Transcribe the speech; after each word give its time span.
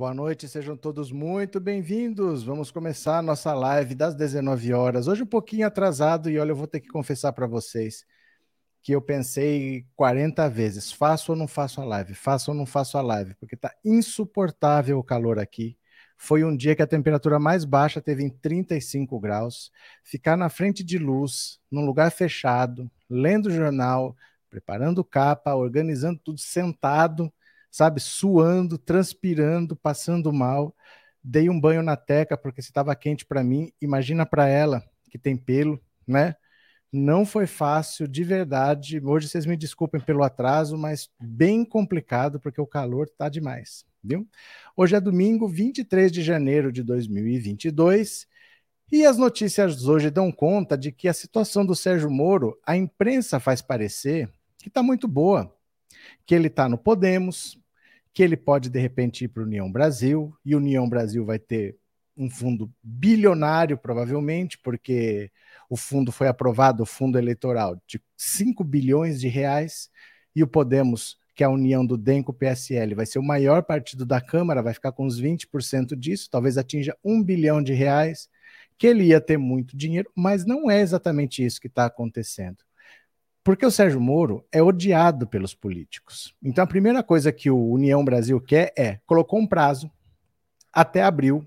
Boa 0.00 0.14
noite, 0.14 0.48
sejam 0.48 0.78
todos 0.78 1.12
muito 1.12 1.60
bem-vindos. 1.60 2.42
Vamos 2.42 2.70
começar 2.70 3.18
a 3.18 3.22
nossa 3.22 3.52
live 3.52 3.94
das 3.94 4.14
19 4.14 4.72
horas. 4.72 5.06
Hoje 5.06 5.24
um 5.24 5.26
pouquinho 5.26 5.66
atrasado 5.66 6.30
e 6.30 6.38
olha, 6.38 6.52
eu 6.52 6.56
vou 6.56 6.66
ter 6.66 6.80
que 6.80 6.88
confessar 6.88 7.34
para 7.34 7.46
vocês 7.46 8.06
que 8.82 8.92
eu 8.92 9.02
pensei 9.02 9.84
40 9.94 10.48
vezes, 10.48 10.90
faço 10.90 11.32
ou 11.32 11.36
não 11.36 11.46
faço 11.46 11.82
a 11.82 11.84
live, 11.84 12.14
faço 12.14 12.50
ou 12.50 12.56
não 12.56 12.64
faço 12.64 12.96
a 12.96 13.02
live, 13.02 13.34
porque 13.34 13.54
está 13.54 13.74
insuportável 13.84 14.98
o 14.98 15.04
calor 15.04 15.38
aqui. 15.38 15.76
Foi 16.16 16.44
um 16.44 16.56
dia 16.56 16.74
que 16.74 16.80
a 16.80 16.86
temperatura 16.86 17.38
mais 17.38 17.66
baixa 17.66 18.00
teve 18.00 18.24
em 18.24 18.30
35 18.30 19.20
graus. 19.20 19.70
Ficar 20.02 20.34
na 20.34 20.48
frente 20.48 20.82
de 20.82 20.96
luz, 20.96 21.60
num 21.70 21.84
lugar 21.84 22.10
fechado, 22.10 22.90
lendo 23.06 23.50
jornal, 23.50 24.16
preparando 24.48 25.04
capa, 25.04 25.54
organizando 25.54 26.18
tudo 26.24 26.40
sentado, 26.40 27.30
sabe, 27.70 28.00
suando, 28.00 28.76
transpirando, 28.76 29.76
passando 29.76 30.32
mal. 30.32 30.74
Dei 31.22 31.48
um 31.48 31.60
banho 31.60 31.82
na 31.82 31.96
teca 31.96 32.36
porque 32.36 32.62
se 32.62 32.68
estava 32.68 32.94
quente 32.96 33.26
para 33.26 33.44
mim, 33.44 33.72
imagina 33.80 34.24
para 34.24 34.48
ela 34.48 34.82
que 35.10 35.18
tem 35.18 35.36
pelo, 35.36 35.80
né? 36.06 36.34
Não 36.92 37.24
foi 37.24 37.46
fácil, 37.46 38.08
de 38.08 38.24
verdade. 38.24 39.00
Hoje 39.04 39.28
vocês 39.28 39.46
me 39.46 39.56
desculpem 39.56 40.00
pelo 40.00 40.24
atraso, 40.24 40.76
mas 40.76 41.08
bem 41.20 41.64
complicado 41.64 42.40
porque 42.40 42.60
o 42.60 42.66
calor 42.66 43.08
tá 43.16 43.28
demais, 43.28 43.84
viu? 44.02 44.26
Hoje 44.76 44.96
é 44.96 45.00
domingo, 45.00 45.46
23 45.46 46.10
de 46.10 46.22
janeiro 46.22 46.72
de 46.72 46.82
2022. 46.82 48.26
E 48.90 49.06
as 49.06 49.16
notícias 49.16 49.86
hoje 49.86 50.10
dão 50.10 50.32
conta 50.32 50.76
de 50.76 50.90
que 50.90 51.06
a 51.06 51.12
situação 51.12 51.64
do 51.64 51.76
Sérgio 51.76 52.10
Moro, 52.10 52.58
a 52.66 52.76
imprensa 52.76 53.38
faz 53.38 53.62
parecer 53.62 54.28
que 54.58 54.68
está 54.68 54.82
muito 54.82 55.06
boa, 55.06 55.56
que 56.26 56.34
ele 56.34 56.48
está 56.48 56.68
no 56.68 56.78
Podemos, 56.78 57.58
que 58.12 58.22
ele 58.22 58.36
pode 58.36 58.68
de 58.68 58.80
repente 58.80 59.24
ir 59.24 59.28
para 59.28 59.42
o 59.42 59.46
União 59.46 59.70
Brasil, 59.70 60.34
e 60.44 60.54
o 60.54 60.58
União 60.58 60.88
Brasil 60.88 61.24
vai 61.24 61.38
ter 61.38 61.76
um 62.16 62.28
fundo 62.28 62.70
bilionário, 62.82 63.78
provavelmente, 63.78 64.58
porque 64.58 65.30
o 65.68 65.76
fundo 65.76 66.12
foi 66.12 66.28
aprovado, 66.28 66.82
o 66.82 66.86
fundo 66.86 67.18
eleitoral, 67.18 67.80
de 67.86 68.00
5 68.16 68.62
bilhões 68.62 69.20
de 69.20 69.28
reais, 69.28 69.88
e 70.34 70.42
o 70.42 70.46
Podemos, 70.46 71.18
que 71.34 71.42
é 71.42 71.46
a 71.46 71.50
união 71.50 71.86
do 71.86 71.96
DEM 71.96 72.22
com 72.22 72.32
o 72.32 72.34
PSL, 72.34 72.94
vai 72.94 73.06
ser 73.06 73.18
o 73.18 73.22
maior 73.22 73.62
partido 73.62 74.04
da 74.04 74.20
Câmara, 74.20 74.62
vai 74.62 74.74
ficar 74.74 74.92
com 74.92 75.06
uns 75.06 75.18
20% 75.18 75.96
disso, 75.96 76.28
talvez 76.30 76.58
atinja 76.58 76.94
um 77.02 77.22
bilhão 77.22 77.62
de 77.62 77.72
reais, 77.72 78.28
que 78.76 78.86
ele 78.86 79.04
ia 79.04 79.20
ter 79.20 79.38
muito 79.38 79.76
dinheiro, 79.76 80.10
mas 80.14 80.44
não 80.44 80.70
é 80.70 80.80
exatamente 80.80 81.44
isso 81.44 81.60
que 81.60 81.68
está 81.68 81.86
acontecendo. 81.86 82.58
Porque 83.42 83.64
o 83.64 83.70
Sérgio 83.70 84.00
Moro 84.00 84.44
é 84.52 84.62
odiado 84.62 85.26
pelos 85.26 85.54
políticos. 85.54 86.34
Então 86.42 86.62
a 86.62 86.66
primeira 86.66 87.02
coisa 87.02 87.32
que 87.32 87.50
o 87.50 87.70
União 87.70 88.04
Brasil 88.04 88.40
quer 88.40 88.72
é 88.76 89.00
colocou 89.06 89.38
um 89.38 89.46
prazo 89.46 89.90
até 90.72 91.02
abril. 91.02 91.44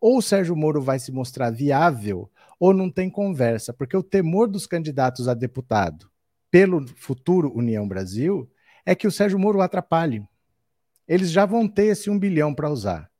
Ou 0.00 0.18
o 0.18 0.22
Sérgio 0.22 0.54
Moro 0.54 0.80
vai 0.80 0.98
se 0.98 1.10
mostrar 1.10 1.50
viável 1.50 2.30
ou 2.58 2.72
não 2.72 2.90
tem 2.90 3.10
conversa, 3.10 3.72
porque 3.72 3.96
o 3.96 4.02
temor 4.02 4.48
dos 4.48 4.66
candidatos 4.66 5.28
a 5.28 5.34
deputado 5.34 6.10
pelo 6.50 6.86
futuro 6.96 7.52
União 7.54 7.86
Brasil 7.86 8.48
é 8.84 8.94
que 8.94 9.06
o 9.06 9.10
Sérgio 9.10 9.38
Moro 9.38 9.60
atrapalhe. 9.60 10.22
Eles 11.06 11.30
já 11.30 11.44
vão 11.44 11.68
ter 11.68 11.86
esse 11.86 12.08
um 12.08 12.18
bilhão 12.18 12.54
para 12.54 12.70
usar. 12.70 13.10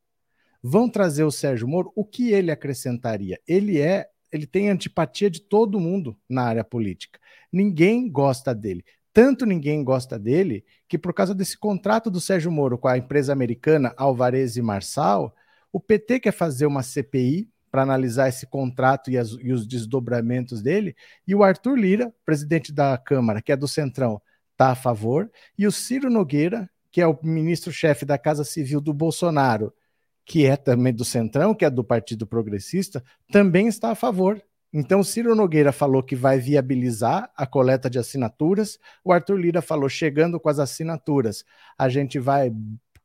Vão 0.62 0.88
trazer 0.88 1.24
o 1.24 1.30
Sérgio 1.30 1.68
Moro, 1.68 1.92
o 1.94 2.04
que 2.04 2.32
ele 2.32 2.50
acrescentaria? 2.50 3.38
Ele 3.46 3.80
é, 3.80 4.08
ele 4.32 4.46
tem 4.46 4.70
antipatia 4.70 5.30
de 5.30 5.40
todo 5.40 5.78
mundo 5.78 6.16
na 6.28 6.44
área 6.44 6.64
política. 6.64 7.20
Ninguém 7.56 8.06
gosta 8.10 8.54
dele. 8.54 8.84
Tanto 9.14 9.46
ninguém 9.46 9.82
gosta 9.82 10.18
dele 10.18 10.62
que, 10.86 10.98
por 10.98 11.14
causa 11.14 11.34
desse 11.34 11.56
contrato 11.56 12.10
do 12.10 12.20
Sérgio 12.20 12.52
Moro 12.52 12.76
com 12.76 12.86
a 12.86 12.98
empresa 12.98 13.32
americana 13.32 13.94
Alvarez 13.96 14.58
e 14.58 14.62
Marçal, 14.62 15.34
o 15.72 15.80
PT 15.80 16.20
quer 16.20 16.32
fazer 16.32 16.66
uma 16.66 16.82
CPI 16.82 17.48
para 17.70 17.80
analisar 17.80 18.28
esse 18.28 18.46
contrato 18.46 19.10
e, 19.10 19.16
as, 19.16 19.30
e, 19.40 19.54
os 19.54 19.66
desdobramentos 19.66 20.60
dele, 20.60 20.94
e 21.26 21.34
o 21.34 21.42
Arthur 21.42 21.78
Lira, 21.78 22.14
presidente 22.26 22.70
da 22.70 22.98
Câmara, 22.98 23.40
que 23.40 23.50
é 23.50 23.56
do 23.56 23.66
Centrão, 23.66 24.20
está 24.52 24.72
a 24.72 24.74
favor, 24.74 25.30
e 25.56 25.66
o 25.66 25.72
Ciro 25.72 26.10
Nogueira, 26.10 26.68
que 26.90 27.00
é 27.00 27.06
o 27.06 27.18
ministro-chefe 27.22 28.04
da 28.04 28.18
Casa 28.18 28.44
Civil 28.44 28.82
do 28.82 28.92
Bolsonaro, 28.92 29.72
que 30.26 30.44
é 30.44 30.58
também 30.58 30.92
do 30.92 31.06
Centrão, 31.06 31.54
que 31.54 31.64
é 31.64 31.70
do 31.70 31.82
Partido 31.82 32.26
Progressista, 32.26 33.02
também 33.32 33.66
está 33.66 33.92
a 33.92 33.94
favor. 33.94 34.42
Então, 34.78 35.02
Ciro 35.02 35.34
Nogueira 35.34 35.72
falou 35.72 36.02
que 36.02 36.14
vai 36.14 36.38
viabilizar 36.38 37.32
a 37.34 37.46
coleta 37.46 37.88
de 37.88 37.98
assinaturas. 37.98 38.78
O 39.02 39.10
Arthur 39.10 39.36
Lira 39.36 39.62
falou, 39.62 39.88
chegando 39.88 40.38
com 40.38 40.50
as 40.50 40.58
assinaturas, 40.58 41.46
a 41.78 41.88
gente 41.88 42.18
vai 42.18 42.52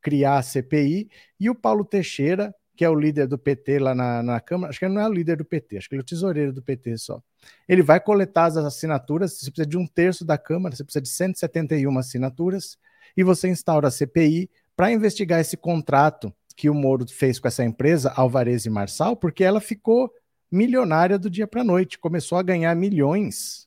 criar 0.02 0.36
a 0.36 0.42
CPI. 0.42 1.08
E 1.40 1.48
o 1.48 1.54
Paulo 1.54 1.82
Teixeira, 1.82 2.54
que 2.76 2.84
é 2.84 2.90
o 2.90 2.94
líder 2.94 3.26
do 3.26 3.38
PT 3.38 3.78
lá 3.78 3.94
na, 3.94 4.22
na 4.22 4.38
Câmara, 4.38 4.68
acho 4.68 4.78
que 4.78 4.84
ele 4.84 4.92
não 4.92 5.00
é 5.00 5.08
o 5.08 5.12
líder 5.14 5.38
do 5.38 5.46
PT, 5.46 5.78
acho 5.78 5.88
que 5.88 5.94
ele 5.94 6.02
é 6.02 6.04
o 6.04 6.06
tesoureiro 6.06 6.52
do 6.52 6.62
PT 6.62 6.98
só. 6.98 7.22
Ele 7.66 7.80
vai 7.80 7.98
coletar 7.98 8.44
as 8.44 8.58
assinaturas, 8.58 9.32
você 9.32 9.50
precisa 9.50 9.66
de 9.66 9.78
um 9.78 9.86
terço 9.86 10.26
da 10.26 10.36
Câmara, 10.36 10.76
você 10.76 10.84
precisa 10.84 11.00
de 11.00 11.08
171 11.08 11.98
assinaturas, 11.98 12.76
e 13.16 13.24
você 13.24 13.48
instaura 13.48 13.88
a 13.88 13.90
CPI 13.90 14.50
para 14.76 14.92
investigar 14.92 15.40
esse 15.40 15.56
contrato 15.56 16.30
que 16.54 16.68
o 16.68 16.74
Moro 16.74 17.06
fez 17.08 17.38
com 17.38 17.48
essa 17.48 17.64
empresa, 17.64 18.12
Alvarez 18.14 18.66
e 18.66 18.70
Marçal, 18.70 19.16
porque 19.16 19.42
ela 19.42 19.58
ficou 19.58 20.12
milionária 20.52 21.18
do 21.18 21.30
dia 21.30 21.46
para 21.46 21.62
a 21.62 21.64
noite, 21.64 21.98
começou 21.98 22.36
a 22.36 22.42
ganhar 22.42 22.74
milhões, 22.76 23.66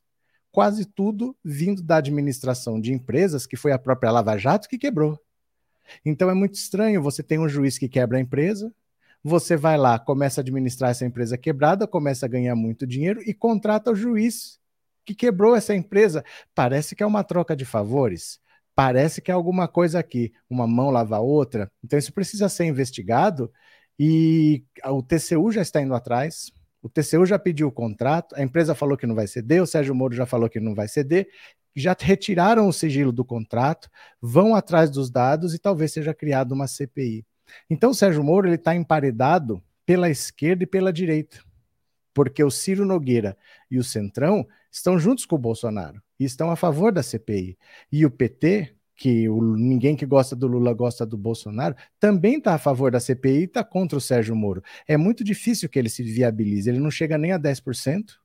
quase 0.51 0.85
tudo 0.85 1.35
vindo 1.43 1.81
da 1.81 1.97
administração 1.97 2.79
de 2.79 2.93
empresas, 2.93 3.47
que 3.47 3.57
foi 3.57 3.71
a 3.71 3.79
própria 3.79 4.11
Lava 4.11 4.37
Jato 4.37 4.69
que 4.69 4.77
quebrou. 4.77 5.19
Então 6.05 6.29
é 6.29 6.33
muito 6.33 6.53
estranho, 6.53 7.01
você 7.01 7.23
tem 7.23 7.39
um 7.39 7.49
juiz 7.49 7.77
que 7.77 7.89
quebra 7.89 8.17
a 8.17 8.21
empresa, 8.21 8.71
você 9.23 9.57
vai 9.57 9.77
lá, 9.77 9.97
começa 9.97 10.39
a 10.39 10.43
administrar 10.43 10.91
essa 10.91 11.05
empresa 11.05 11.37
quebrada, 11.37 11.87
começa 11.87 12.27
a 12.27 12.29
ganhar 12.29 12.55
muito 12.55 12.85
dinheiro 12.85 13.19
e 13.25 13.33
contrata 13.33 13.91
o 13.91 13.95
juiz 13.95 14.59
que 15.03 15.15
quebrou 15.15 15.55
essa 15.55 15.73
empresa. 15.73 16.23
Parece 16.53 16.95
que 16.95 17.01
é 17.01 17.05
uma 17.05 17.23
troca 17.23 17.55
de 17.55 17.65
favores. 17.65 18.39
Parece 18.75 19.21
que 19.21 19.31
é 19.31 19.33
alguma 19.33 19.67
coisa 19.67 19.99
aqui, 19.99 20.33
uma 20.49 20.67
mão 20.67 20.91
lava 20.91 21.17
a 21.17 21.21
outra. 21.21 21.71
Então 21.83 21.97
isso 21.97 22.13
precisa 22.13 22.49
ser 22.49 22.65
investigado 22.65 23.51
e 23.97 24.63
o 24.85 25.01
TCU 25.01 25.51
já 25.51 25.61
está 25.61 25.81
indo 25.81 25.95
atrás, 25.95 26.51
o 26.85 26.89
TCU 26.89 27.25
já 27.25 27.39
pediu 27.39 27.67
o 27.67 27.71
contrato, 27.71 28.35
a 28.35 28.43
empresa 28.43 28.75
falou 28.75 28.95
que 28.95 29.07
não 29.07 29.15
vai 29.15 29.25
ceder, 29.25 29.59
o 29.59 29.65
Sérgio 29.65 29.95
Moro 29.95 30.13
já 30.13 30.27
falou 30.27 30.47
que 30.47 30.59
não 30.59 30.75
vai 30.75 30.87
ceder, 30.87 31.27
já 31.75 31.97
retiraram 31.99 32.67
o 32.67 32.71
sigilo 32.71 33.11
do 33.11 33.25
contrato, 33.25 33.89
vão 34.21 34.53
atrás 34.53 34.91
dos 34.91 35.09
dados 35.09 35.55
e 35.55 35.57
talvez 35.57 35.91
seja 35.91 36.13
criada 36.13 36.53
uma 36.53 36.67
CPI. 36.67 37.25
Então 37.67 37.89
o 37.89 37.95
Sérgio 37.95 38.23
Moro 38.23 38.47
ele 38.47 38.53
está 38.53 38.75
emparedado 38.75 39.63
pela 39.83 40.11
esquerda 40.11 40.63
e 40.63 40.67
pela 40.67 40.93
direita, 40.93 41.39
porque 42.13 42.43
o 42.43 42.51
Ciro 42.51 42.85
Nogueira 42.85 43.35
e 43.71 43.79
o 43.79 43.83
Centrão 43.83 44.47
estão 44.71 44.99
juntos 44.99 45.25
com 45.25 45.37
o 45.37 45.39
Bolsonaro 45.39 45.99
e 46.19 46.23
estão 46.23 46.51
a 46.51 46.55
favor 46.55 46.91
da 46.91 47.01
CPI. 47.01 47.57
E 47.91 48.05
o 48.05 48.11
PT 48.11 48.74
que 48.95 49.27
o, 49.29 49.55
ninguém 49.55 49.95
que 49.95 50.05
gosta 50.05 50.35
do 50.35 50.47
Lula 50.47 50.73
gosta 50.73 51.05
do 51.05 51.17
Bolsonaro, 51.17 51.75
também 51.99 52.37
está 52.37 52.53
a 52.53 52.57
favor 52.57 52.91
da 52.91 52.99
CPI 52.99 53.41
e 53.41 53.43
está 53.43 53.63
contra 53.63 53.97
o 53.97 54.01
Sérgio 54.01 54.35
Moro. 54.35 54.63
É 54.87 54.97
muito 54.97 55.23
difícil 55.23 55.67
que 55.69 55.77
ele 55.77 55.89
se 55.89 56.03
viabilize, 56.03 56.69
ele 56.69 56.79
não 56.79 56.91
chega 56.91 57.17
nem 57.17 57.31
a 57.31 57.39
10%. 57.39 58.19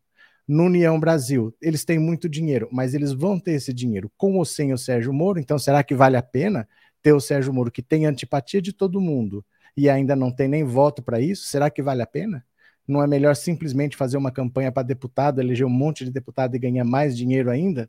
No 0.47 0.65
União 0.65 0.99
Brasil, 0.99 1.55
eles 1.61 1.85
têm 1.85 1.99
muito 1.99 2.29
dinheiro, 2.29 2.69
mas 2.73 2.95
eles 2.95 3.13
vão 3.13 3.39
ter 3.39 3.53
esse 3.53 3.73
dinheiro 3.73 4.11
com 4.17 4.37
ou 4.37 4.45
sem 4.45 4.73
o 4.73 4.79
Sérgio 4.79 5.13
Moro, 5.13 5.39
então 5.39 5.59
será 5.59 5.83
que 5.85 5.95
vale 5.95 6.17
a 6.17 6.23
pena 6.23 6.69
ter 7.03 7.13
o 7.13 7.21
Sérgio 7.21 7.53
Moro, 7.53 7.71
que 7.71 7.83
tem 7.83 8.07
antipatia 8.07 8.61
de 8.61 8.73
todo 8.73 9.01
mundo 9.01 9.45
e 9.77 9.89
ainda 9.89 10.17
não 10.17 10.31
tem 10.35 10.49
nem 10.49 10.65
voto 10.65 11.03
para 11.03 11.21
isso? 11.21 11.45
Será 11.47 11.71
que 11.71 11.83
vale 11.83 12.03
a 12.03 12.07
pena? 12.07 12.45
Não 12.87 13.03
é 13.03 13.07
melhor 13.07 13.37
simplesmente 13.37 13.97
fazer 13.97 14.17
uma 14.17 14.33
campanha 14.33 14.73
para 14.73 14.83
deputado, 14.83 15.41
eleger 15.41 15.67
um 15.67 15.71
monte 15.71 16.05
de 16.05 16.11
deputado 16.11 16.57
e 16.57 16.59
ganhar 16.59 16.85
mais 16.85 17.17
dinheiro 17.17 17.51
ainda? 17.51 17.89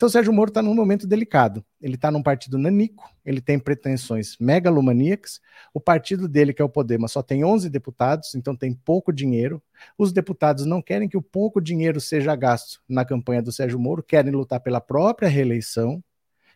Então, 0.00 0.08
Sérgio 0.08 0.32
Moro 0.32 0.48
está 0.48 0.62
num 0.62 0.74
momento 0.74 1.06
delicado. 1.06 1.62
Ele 1.78 1.94
está 1.94 2.10
num 2.10 2.22
partido 2.22 2.56
nanico, 2.56 3.04
ele 3.22 3.38
tem 3.38 3.58
pretensões 3.58 4.34
megalomaníacas. 4.40 5.42
O 5.74 5.78
partido 5.78 6.26
dele, 6.26 6.54
que 6.54 6.62
é 6.62 6.64
o 6.64 6.70
Podemos, 6.70 7.12
só 7.12 7.22
tem 7.22 7.44
11 7.44 7.68
deputados, 7.68 8.34
então 8.34 8.56
tem 8.56 8.72
pouco 8.72 9.12
dinheiro. 9.12 9.62
Os 9.98 10.10
deputados 10.10 10.64
não 10.64 10.80
querem 10.80 11.06
que 11.06 11.18
o 11.18 11.22
pouco 11.22 11.60
dinheiro 11.60 12.00
seja 12.00 12.34
gasto 12.34 12.80
na 12.88 13.04
campanha 13.04 13.42
do 13.42 13.52
Sérgio 13.52 13.78
Moro, 13.78 14.02
querem 14.02 14.32
lutar 14.32 14.60
pela 14.60 14.80
própria 14.80 15.28
reeleição. 15.28 16.02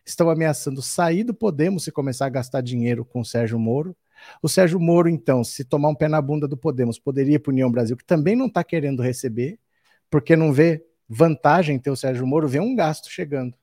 Estão 0.03 0.27
ameaçando 0.27 0.81
sair 0.81 1.23
do 1.23 1.31
Podemos 1.35 1.85
e 1.85 1.91
começar 1.91 2.25
a 2.25 2.29
gastar 2.29 2.61
dinheiro 2.61 3.05
com 3.05 3.19
o 3.19 3.25
Sérgio 3.25 3.59
Moro. 3.59 3.95
O 4.41 4.49
Sérgio 4.49 4.79
Moro, 4.79 5.07
então, 5.07 5.43
se 5.43 5.63
tomar 5.63 5.89
um 5.89 5.95
pé 5.95 6.07
na 6.07 6.19
bunda 6.19 6.47
do 6.47 6.57
Podemos, 6.57 6.97
poderia 6.97 7.35
ir 7.35 7.39
para 7.39 7.51
União 7.51 7.69
Brasil, 7.69 7.95
que 7.95 8.05
também 8.05 8.35
não 8.35 8.47
está 8.47 8.63
querendo 8.63 9.03
receber, 9.03 9.59
porque 10.09 10.35
não 10.35 10.51
vê 10.51 10.83
vantagem 11.07 11.79
ter 11.79 11.89
o 11.89 11.95
Sérgio 11.95 12.25
Moro, 12.25 12.47
vê 12.47 12.59
um 12.59 12.75
gasto 12.75 13.09
chegando. 13.09 13.55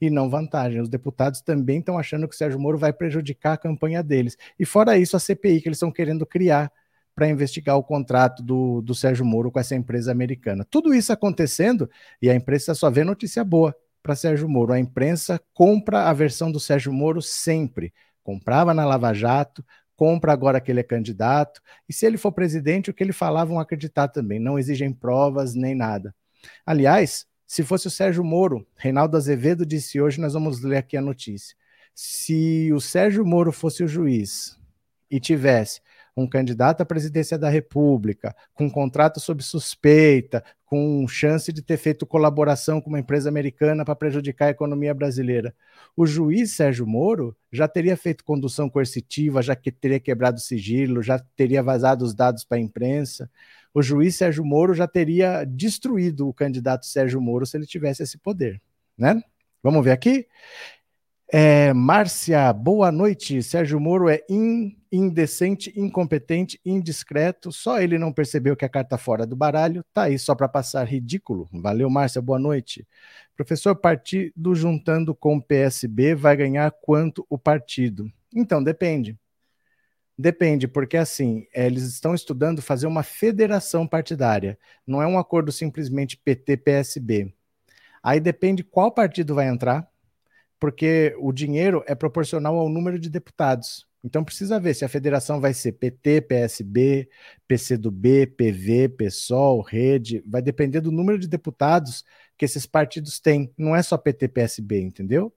E 0.00 0.08
não 0.10 0.30
vantagem. 0.30 0.80
Os 0.80 0.88
deputados 0.88 1.40
também 1.40 1.80
estão 1.80 1.98
achando 1.98 2.28
que 2.28 2.34
o 2.34 2.38
Sérgio 2.38 2.60
Moro 2.60 2.78
vai 2.78 2.92
prejudicar 2.92 3.54
a 3.54 3.58
campanha 3.58 4.02
deles. 4.02 4.36
E 4.58 4.64
fora 4.64 4.96
isso, 4.96 5.16
a 5.16 5.20
CPI 5.20 5.60
que 5.60 5.68
eles 5.68 5.76
estão 5.76 5.90
querendo 5.90 6.24
criar 6.24 6.70
para 7.18 7.28
investigar 7.28 7.76
o 7.76 7.82
contrato 7.82 8.44
do, 8.44 8.80
do 8.80 8.94
Sérgio 8.94 9.24
Moro 9.24 9.50
com 9.50 9.58
essa 9.58 9.74
empresa 9.74 10.12
americana. 10.12 10.64
Tudo 10.70 10.94
isso 10.94 11.12
acontecendo 11.12 11.90
e 12.22 12.30
a 12.30 12.34
imprensa 12.34 12.74
só 12.74 12.88
vê 12.88 13.02
notícia 13.02 13.42
boa 13.42 13.74
para 14.00 14.14
Sérgio 14.14 14.48
Moro. 14.48 14.72
A 14.72 14.78
imprensa 14.78 15.40
compra 15.52 16.04
a 16.04 16.12
versão 16.12 16.52
do 16.52 16.60
Sérgio 16.60 16.92
Moro 16.92 17.20
sempre. 17.20 17.92
Comprava 18.22 18.72
na 18.72 18.84
Lava 18.84 19.12
Jato, 19.12 19.64
compra 19.96 20.32
agora 20.32 20.60
que 20.60 20.70
ele 20.70 20.78
é 20.78 20.84
candidato. 20.84 21.60
E 21.88 21.92
se 21.92 22.06
ele 22.06 22.16
for 22.16 22.30
presidente, 22.30 22.88
o 22.88 22.94
que 22.94 23.02
ele 23.02 23.12
falar 23.12 23.44
vão 23.44 23.58
acreditar 23.58 24.06
também. 24.06 24.38
Não 24.38 24.56
exigem 24.56 24.92
provas 24.92 25.56
nem 25.56 25.74
nada. 25.74 26.14
Aliás, 26.64 27.26
se 27.46 27.64
fosse 27.64 27.86
o 27.86 27.90
Sérgio 27.90 28.22
Moro, 28.22 28.66
Reinaldo 28.76 29.16
Azevedo 29.16 29.64
disse 29.64 30.00
hoje, 30.00 30.20
nós 30.20 30.34
vamos 30.34 30.62
ler 30.62 30.78
aqui 30.78 30.96
a 30.96 31.02
notícia. 31.02 31.56
Se 31.94 32.70
o 32.72 32.80
Sérgio 32.80 33.24
Moro 33.24 33.52
fosse 33.52 33.82
o 33.82 33.88
juiz 33.88 34.58
e 35.10 35.18
tivesse 35.18 35.80
um 36.16 36.28
candidato 36.28 36.80
à 36.80 36.84
presidência 36.84 37.38
da 37.38 37.48
República, 37.48 38.34
com 38.52 38.70
contrato 38.70 39.20
sob 39.20 39.42
suspeita, 39.42 40.44
com 40.66 41.06
chance 41.08 41.52
de 41.52 41.62
ter 41.62 41.76
feito 41.76 42.06
colaboração 42.06 42.80
com 42.80 42.90
uma 42.90 42.98
empresa 42.98 43.28
americana 43.28 43.84
para 43.84 43.96
prejudicar 43.96 44.46
a 44.46 44.50
economia 44.50 44.92
brasileira. 44.92 45.54
O 45.96 46.06
juiz 46.06 46.52
Sérgio 46.52 46.86
Moro 46.86 47.36
já 47.50 47.66
teria 47.66 47.96
feito 47.96 48.24
condução 48.24 48.68
coercitiva, 48.68 49.40
já 49.40 49.56
que 49.56 49.72
teria 49.72 50.00
quebrado 50.00 50.40
sigilo, 50.40 51.02
já 51.02 51.18
teria 51.36 51.62
vazado 51.62 52.04
os 52.04 52.14
dados 52.14 52.44
para 52.44 52.58
a 52.58 52.60
imprensa. 52.60 53.30
O 53.72 53.82
juiz 53.82 54.16
Sérgio 54.16 54.44
Moro 54.44 54.74
já 54.74 54.86
teria 54.86 55.44
destruído 55.44 56.28
o 56.28 56.34
candidato 56.34 56.86
Sérgio 56.86 57.20
Moro 57.20 57.46
se 57.46 57.56
ele 57.56 57.66
tivesse 57.66 58.02
esse 58.02 58.18
poder, 58.18 58.60
né? 58.96 59.22
Vamos 59.62 59.84
ver 59.84 59.90
aqui? 59.90 60.26
É, 61.30 61.74
Márcia, 61.74 62.50
boa 62.54 62.90
noite. 62.90 63.42
Sérgio 63.42 63.78
Moro 63.78 64.08
é 64.08 64.22
in, 64.30 64.74
indecente, 64.90 65.70
incompetente, 65.78 66.58
indiscreto. 66.64 67.52
Só 67.52 67.80
ele 67.80 67.98
não 67.98 68.12
percebeu 68.12 68.56
que 68.56 68.64
a 68.64 68.68
carta 68.68 68.96
fora 68.96 69.26
do 69.26 69.36
baralho 69.36 69.84
tá 69.92 70.04
aí 70.04 70.18
só 70.18 70.34
para 70.34 70.48
passar 70.48 70.84
ridículo. 70.84 71.46
Valeu, 71.52 71.90
Márcia, 71.90 72.22
boa 72.22 72.38
noite. 72.38 72.86
Professor, 73.36 73.76
partido 73.76 74.54
juntando 74.54 75.14
com 75.14 75.36
o 75.36 75.42
PSB 75.42 76.14
vai 76.14 76.34
ganhar 76.34 76.72
quanto 76.80 77.26
o 77.28 77.36
partido? 77.36 78.10
Então, 78.34 78.62
depende. 78.62 79.18
Depende, 80.18 80.66
porque 80.66 80.96
assim, 80.96 81.46
é, 81.54 81.66
eles 81.66 81.84
estão 81.84 82.12
estudando 82.12 82.60
fazer 82.60 82.88
uma 82.88 83.04
federação 83.04 83.86
partidária. 83.86 84.58
Não 84.84 85.00
é 85.00 85.06
um 85.06 85.18
acordo 85.18 85.52
simplesmente 85.52 86.16
PT-PSB. 86.16 87.32
Aí 88.02 88.18
depende 88.18 88.64
qual 88.64 88.90
partido 88.90 89.34
vai 89.34 89.48
entrar 89.48 89.88
porque 90.58 91.14
o 91.20 91.32
dinheiro 91.32 91.84
é 91.86 91.94
proporcional 91.94 92.56
ao 92.56 92.68
número 92.68 92.98
de 92.98 93.08
deputados. 93.08 93.86
Então 94.02 94.24
precisa 94.24 94.60
ver 94.60 94.74
se 94.74 94.84
a 94.84 94.88
federação 94.88 95.40
vai 95.40 95.52
ser 95.54 95.72
PT, 95.72 96.22
PSB, 96.22 97.08
PCdoB, 97.46 98.26
PV, 98.26 98.88
PSOL, 98.90 99.60
Rede, 99.60 100.22
vai 100.26 100.40
depender 100.42 100.80
do 100.80 100.92
número 100.92 101.18
de 101.18 101.28
deputados 101.28 102.04
que 102.36 102.44
esses 102.44 102.66
partidos 102.66 103.20
têm. 103.20 103.52
Não 103.56 103.74
é 103.74 103.82
só 103.82 103.96
PT, 103.96 104.28
PSB, 104.28 104.80
entendeu? 104.80 105.32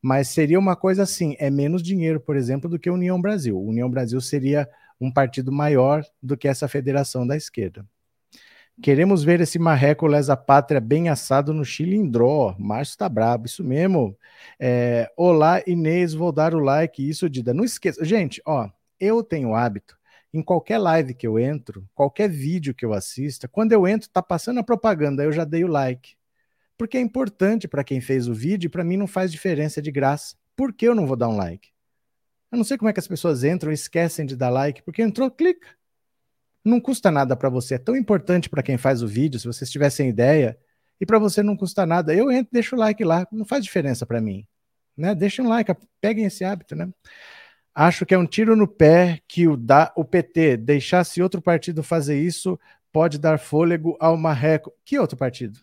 Mas 0.00 0.28
seria 0.28 0.58
uma 0.58 0.76
coisa 0.76 1.02
assim, 1.02 1.36
é 1.38 1.50
menos 1.50 1.82
dinheiro, 1.82 2.20
por 2.20 2.36
exemplo, 2.36 2.68
do 2.68 2.78
que 2.78 2.88
a 2.88 2.92
União 2.92 3.20
Brasil. 3.20 3.60
União 3.60 3.90
Brasil 3.90 4.20
seria 4.20 4.68
um 5.00 5.10
partido 5.10 5.52
maior 5.52 6.04
do 6.22 6.36
que 6.36 6.48
essa 6.48 6.68
federação 6.68 7.26
da 7.26 7.36
esquerda. 7.36 7.84
Queremos 8.82 9.24
ver 9.24 9.40
esse 9.40 9.58
marreco 9.58 10.06
lesa 10.06 10.36
pátria 10.36 10.80
bem 10.80 11.08
assado 11.08 11.54
no 11.54 11.64
chilindró. 11.64 12.54
Márcio 12.58 12.98
tá 12.98 13.08
brabo, 13.08 13.46
isso 13.46 13.64
mesmo. 13.64 14.14
É, 14.60 15.10
Olá, 15.16 15.62
Inês, 15.66 16.12
vou 16.12 16.30
dar 16.30 16.54
o 16.54 16.58
like. 16.58 17.08
Isso, 17.08 17.28
Dida. 17.28 17.54
Não 17.54 17.64
esqueça. 17.64 18.04
Gente, 18.04 18.42
ó, 18.44 18.68
eu 19.00 19.22
tenho 19.22 19.54
hábito. 19.54 19.96
Em 20.32 20.42
qualquer 20.42 20.76
live 20.76 21.14
que 21.14 21.26
eu 21.26 21.38
entro, 21.38 21.88
qualquer 21.94 22.28
vídeo 22.28 22.74
que 22.74 22.84
eu 22.84 22.92
assista, 22.92 23.48
quando 23.48 23.72
eu 23.72 23.88
entro, 23.88 24.10
tá 24.10 24.22
passando 24.22 24.60
a 24.60 24.64
propaganda, 24.64 25.24
eu 25.24 25.32
já 25.32 25.44
dei 25.44 25.64
o 25.64 25.68
like. 25.68 26.15
Porque 26.76 26.98
é 26.98 27.00
importante 27.00 27.66
para 27.66 27.84
quem 27.84 28.00
fez 28.00 28.28
o 28.28 28.34
vídeo 28.34 28.66
e 28.66 28.70
para 28.70 28.84
mim 28.84 28.96
não 28.96 29.06
faz 29.06 29.32
diferença 29.32 29.80
de 29.80 29.90
graça. 29.90 30.36
Por 30.54 30.72
que 30.72 30.86
eu 30.86 30.94
não 30.94 31.06
vou 31.06 31.16
dar 31.16 31.28
um 31.28 31.36
like? 31.36 31.70
Eu 32.52 32.58
não 32.58 32.64
sei 32.64 32.76
como 32.78 32.88
é 32.88 32.92
que 32.92 33.00
as 33.00 33.08
pessoas 33.08 33.44
entram 33.44 33.70
e 33.70 33.74
esquecem 33.74 34.24
de 34.24 34.36
dar 34.36 34.50
like, 34.50 34.82
porque 34.82 35.02
entrou, 35.02 35.30
clica 35.30 35.76
não 36.66 36.80
custa 36.80 37.10
nada 37.10 37.36
para 37.36 37.48
você. 37.48 37.76
É 37.76 37.78
tão 37.78 37.96
importante 37.96 38.50
para 38.50 38.62
quem 38.62 38.76
faz 38.76 39.02
o 39.02 39.06
vídeo, 39.06 39.38
se 39.38 39.46
vocês 39.46 39.70
tivessem 39.70 40.08
ideia, 40.08 40.58
e 41.00 41.06
para 41.06 41.18
você 41.18 41.42
não 41.42 41.56
custa 41.56 41.86
nada. 41.86 42.12
Eu 42.12 42.30
entro, 42.30 42.48
deixo 42.52 42.74
o 42.74 42.78
like 42.78 43.02
lá, 43.04 43.26
não 43.30 43.44
faz 43.44 43.64
diferença 43.64 44.04
para 44.04 44.20
mim. 44.20 44.44
Né? 44.96 45.14
Deixem 45.14 45.44
um 45.44 45.48
like, 45.48 45.72
peguem 46.00 46.24
esse 46.24 46.44
hábito, 46.44 46.74
né? 46.74 46.88
Acho 47.74 48.06
que 48.06 48.14
é 48.14 48.18
um 48.18 48.26
tiro 48.26 48.56
no 48.56 48.66
pé 48.66 49.20
que 49.28 49.46
o, 49.46 49.56
da, 49.56 49.92
o 49.94 50.04
PT 50.04 50.56
deixasse 50.56 51.22
outro 51.22 51.42
partido 51.42 51.82
fazer 51.82 52.18
isso 52.18 52.58
pode 52.90 53.18
dar 53.18 53.38
fôlego 53.38 53.96
ao 54.00 54.16
marreco. 54.16 54.72
Que 54.84 54.98
outro 54.98 55.16
partido? 55.16 55.60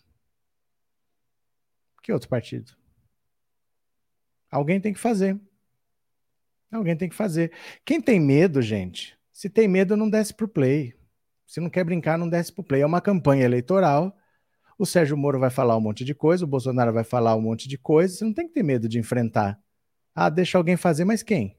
Que 2.04 2.12
outro 2.12 2.28
partido? 2.28 2.70
Alguém 4.50 4.78
tem 4.78 4.92
que 4.92 5.00
fazer. 5.00 5.40
Alguém 6.70 6.94
tem 6.94 7.08
que 7.08 7.14
fazer. 7.14 7.50
Quem 7.82 7.98
tem 7.98 8.20
medo, 8.20 8.60
gente, 8.60 9.18
se 9.32 9.48
tem 9.48 9.66
medo, 9.66 9.96
não 9.96 10.10
desce 10.10 10.34
pro 10.34 10.46
play. 10.46 10.94
Se 11.46 11.60
não 11.60 11.70
quer 11.70 11.82
brincar, 11.82 12.18
não 12.18 12.28
desce 12.28 12.52
pro 12.52 12.62
play. 12.62 12.82
É 12.82 12.86
uma 12.86 13.00
campanha 13.00 13.46
eleitoral. 13.46 14.14
O 14.78 14.84
Sérgio 14.84 15.16
Moro 15.16 15.40
vai 15.40 15.48
falar 15.48 15.78
um 15.78 15.80
monte 15.80 16.04
de 16.04 16.14
coisa, 16.14 16.44
o 16.44 16.48
Bolsonaro 16.48 16.92
vai 16.92 17.04
falar 17.04 17.34
um 17.36 17.40
monte 17.40 17.66
de 17.66 17.78
coisa. 17.78 18.14
Você 18.14 18.24
não 18.24 18.34
tem 18.34 18.46
que 18.46 18.52
ter 18.52 18.62
medo 18.62 18.86
de 18.86 18.98
enfrentar. 18.98 19.58
Ah, 20.14 20.28
deixa 20.28 20.58
alguém 20.58 20.76
fazer, 20.76 21.06
mas 21.06 21.22
quem? 21.22 21.56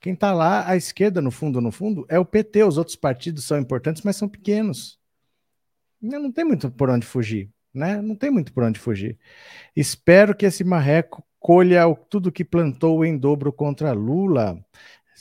Quem 0.00 0.12
está 0.12 0.32
lá 0.32 0.68
à 0.68 0.76
esquerda, 0.76 1.20
no 1.20 1.32
fundo, 1.32 1.60
no 1.60 1.72
fundo, 1.72 2.06
é 2.08 2.16
o 2.16 2.24
PT. 2.24 2.62
Os 2.62 2.78
outros 2.78 2.94
partidos 2.94 3.42
são 3.42 3.58
importantes, 3.58 4.02
mas 4.02 4.14
são 4.14 4.28
pequenos. 4.28 5.00
Não 6.00 6.30
tem 6.30 6.44
muito 6.44 6.70
por 6.70 6.88
onde 6.88 7.04
fugir, 7.04 7.52
né? 7.78 8.02
Não 8.02 8.14
tem 8.14 8.30
muito 8.30 8.52
por 8.52 8.64
onde 8.64 8.78
fugir. 8.78 9.18
Espero 9.74 10.34
que 10.34 10.44
esse 10.44 10.64
marreco 10.64 11.24
colha 11.38 11.82
tudo 12.10 12.32
que 12.32 12.44
plantou 12.44 13.04
em 13.04 13.16
dobro 13.16 13.52
contra 13.52 13.92
Lula. 13.92 14.58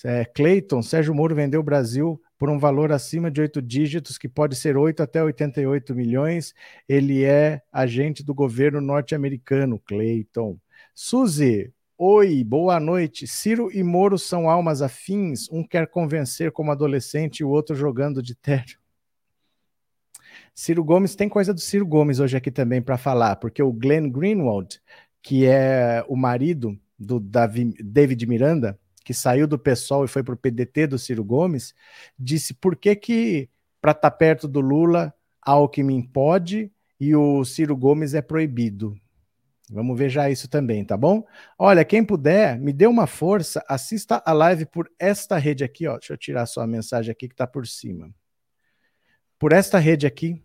É, 0.04 0.26
Clayton, 0.26 0.82
Sérgio 0.82 1.14
Moro 1.16 1.34
vendeu 1.34 1.60
o 1.60 1.64
Brasil 1.64 2.22
por 2.38 2.50
um 2.50 2.60
valor 2.60 2.92
acima 2.92 3.32
de 3.32 3.42
oito 3.42 3.62
dígitos, 3.62 4.18
que 4.18 4.30
pode 4.30 4.56
ser 4.56 4.78
8 4.78 5.02
até 5.02 5.24
88 5.24 5.96
milhões. 5.96 6.54
Ele 6.88 7.24
é 7.24 7.62
agente 7.72 8.24
do 8.24 8.34
governo 8.34 8.80
norte-americano, 8.80 9.80
Clayton. 9.80 10.58
Suzy, 10.94 11.74
oi, 11.98 12.44
boa 12.44 12.80
noite. 12.80 13.26
Ciro 13.28 13.72
e 13.72 13.82
Moro 13.82 14.20
são 14.20 14.50
almas 14.50 14.82
afins, 14.82 15.50
um 15.52 15.64
quer 15.64 15.88
convencer 15.88 16.52
como 16.52 16.72
adolescente 16.72 17.40
e 17.40 17.44
o 17.44 17.50
outro 17.50 17.76
jogando 17.76 18.22
de 18.22 18.36
terno. 18.36 18.87
Ciro 20.54 20.84
Gomes, 20.84 21.16
tem 21.16 21.30
coisa 21.30 21.54
do 21.54 21.60
Ciro 21.60 21.86
Gomes 21.86 22.20
hoje 22.20 22.38
aqui 22.38 22.52
também 22.52 22.82
para 22.82 22.98
falar, 22.98 23.36
porque 23.38 23.62
o 23.62 23.72
Glenn 23.72 24.10
Greenwald, 24.10 24.82
que 25.22 25.46
é 25.46 26.04
o 26.08 26.16
marido 26.16 26.78
do 26.98 27.20
David 27.20 28.26
Miranda, 28.26 28.80
que 29.04 29.14
saiu 29.14 29.48
do 29.48 29.58
PSOL 29.58 30.06
e 30.06 30.08
foi 30.08 30.24
para 30.24 30.34
o 30.34 30.38
PDT 30.38 30.88
do 30.88 31.00
Ciro 31.00 31.24
Gomes, 31.24 31.74
disse 32.20 32.54
por 32.54 32.76
que 32.76 32.96
que 32.96 33.50
para 33.82 33.92
estar 33.92 34.10
tá 34.10 34.12
perto 34.12 34.48
do 34.48 34.60
Lula, 34.60 35.14
Alckmin 35.42 36.02
pode 36.02 36.72
e 37.00 37.16
o 37.16 37.46
Ciro 37.46 37.78
Gomes 37.78 38.14
é 38.14 38.22
proibido. 38.22 38.96
Vamos 39.70 39.98
ver 39.98 40.10
já 40.10 40.30
isso 40.30 40.48
também, 40.48 40.84
tá 40.84 40.96
bom? 40.96 41.26
Olha, 41.58 41.84
quem 41.84 42.04
puder, 42.04 42.58
me 42.58 42.72
dê 42.72 42.88
uma 42.88 43.06
força, 43.06 43.64
assista 43.68 44.22
a 44.26 44.32
live 44.32 44.66
por 44.66 44.90
esta 44.98 45.38
rede 45.38 45.64
aqui, 45.64 45.88
ó. 45.88 45.98
Deixa 45.98 46.14
eu 46.14 46.18
tirar 46.18 46.46
só 46.46 46.62
a 46.62 46.68
mensagem 46.68 47.12
aqui 47.12 47.28
que 47.28 47.34
está 47.34 47.46
por 47.46 47.68
cima. 47.68 48.10
Por 49.40 49.54
esta 49.54 49.78
rede 49.78 50.08
aqui, 50.08 50.42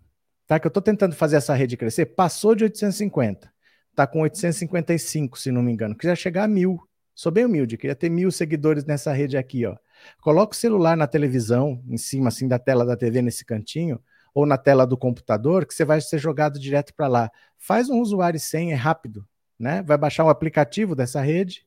tá? 0.47 0.61
Que 0.61 0.67
eu 0.67 0.71
estou 0.71 0.83
tentando 0.83 1.15
fazer 1.15 1.37
essa 1.37 1.55
rede 1.55 1.77
crescer, 1.77 2.07
passou 2.07 2.55
de 2.55 2.65
850. 2.65 3.51
Tá 3.95 4.07
com 4.07 4.21
855, 4.21 5.39
se 5.39 5.51
não 5.51 5.63
me 5.63 5.73
engano. 5.73 5.97
Quiser 5.97 6.17
chegar 6.17 6.45
a 6.45 6.49
mil. 6.49 6.81
Sou 7.15 7.31
bem 7.31 7.45
humilde, 7.45 7.77
queria 7.77 7.95
ter 7.95 8.09
mil 8.09 8.31
seguidores 8.31 8.85
nessa 8.85 9.13
rede 9.13 9.37
aqui, 9.37 9.67
ó. 9.67 9.77
Coloca 10.21 10.55
o 10.55 10.57
celular 10.57 10.97
na 10.97 11.07
televisão, 11.07 11.83
em 11.87 11.99
cima 11.99 12.29
assim 12.29 12.49
da 12.49 12.59
tela 12.59 12.85
da 12.85 12.97
TV 12.97 13.21
nesse 13.21 13.45
cantinho, 13.45 14.01
ou 14.35 14.47
na 14.47 14.57
tela 14.57 14.87
do 14.87 14.97
computador, 14.97 15.67
que 15.67 15.75
você 15.75 15.85
vai 15.85 16.01
ser 16.01 16.19
jogado 16.19 16.59
direto 16.59 16.95
para 16.95 17.09
lá. 17.09 17.31
Faz 17.59 17.91
um 17.91 18.01
usuário 18.01 18.41
sem, 18.41 18.73
é 18.73 18.75
rápido, 18.75 19.27
né? 19.59 19.83
Vai 19.83 19.99
baixar 19.99 20.25
o 20.25 20.31
aplicativo 20.31 20.95
dessa 20.95 21.21
rede, 21.21 21.67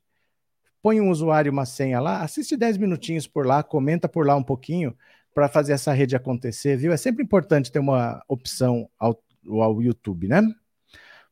põe 0.82 1.00
um 1.00 1.10
usuário 1.10 1.50
e 1.50 1.51
uma 1.51 1.65
senha 1.65 2.00
lá, 2.00 2.22
assiste 2.22 2.58
10 2.58 2.77
minutinhos 2.77 3.27
por 3.27 3.46
lá, 3.46 3.63
comenta 3.63 4.10
por 4.10 4.25
lá 4.25 4.36
um 4.36 4.44
pouquinho 4.44 4.96
para 5.36 5.50
fazer 5.50 5.74
essa 5.74 5.92
rede 5.92 6.15
acontecer, 6.15 6.77
viu? 6.77 6.94
É 6.94 6.98
sempre 6.98 7.22
importante 7.22 7.70
ter 7.70 7.80
uma 7.80 8.24
opção 8.25 8.89
ao, 8.98 9.22
ao 9.46 9.82
YouTube, 9.82 10.30
né? 10.30 10.42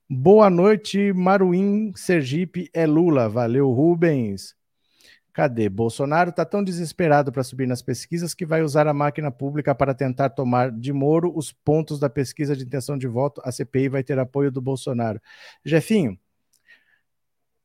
Boa 0.10 0.50
noite, 0.50 1.14
Maruim, 1.14 1.94
Sergipe, 1.96 2.70
é 2.74 2.86
Lula. 2.86 3.30
Valeu, 3.30 3.72
Rubens. 3.72 4.56
Cadê? 5.32 5.70
Bolsonaro 5.70 6.32
está 6.32 6.44
tão 6.44 6.62
desesperado 6.62 7.32
para 7.32 7.46
subir 7.46 7.66
nas 7.66 7.82
pesquisas 7.82 8.34
que 8.34 8.46
vai 8.46 8.62
usar 8.62 8.88
a 8.88 8.94
máquina 8.94 9.32
pública 9.32 9.74
para 9.74 9.94
tentar 9.94 10.32
tomar 10.32 10.70
de 10.70 10.92
Moro 10.92 11.32
os 11.34 11.54
pontos 11.54 11.98
da 11.98 12.10
pesquisa 12.10 12.58
de 12.58 12.66
intenção 12.66 12.98
de 12.98 13.08
voto. 13.08 13.42
A 13.46 13.54
CPI 13.54 13.88
vai 13.88 14.04
ter 14.04 14.20
apoio 14.20 14.52
do 14.52 14.62
Bolsonaro. 14.62 15.20
Jefinho, 15.64 16.20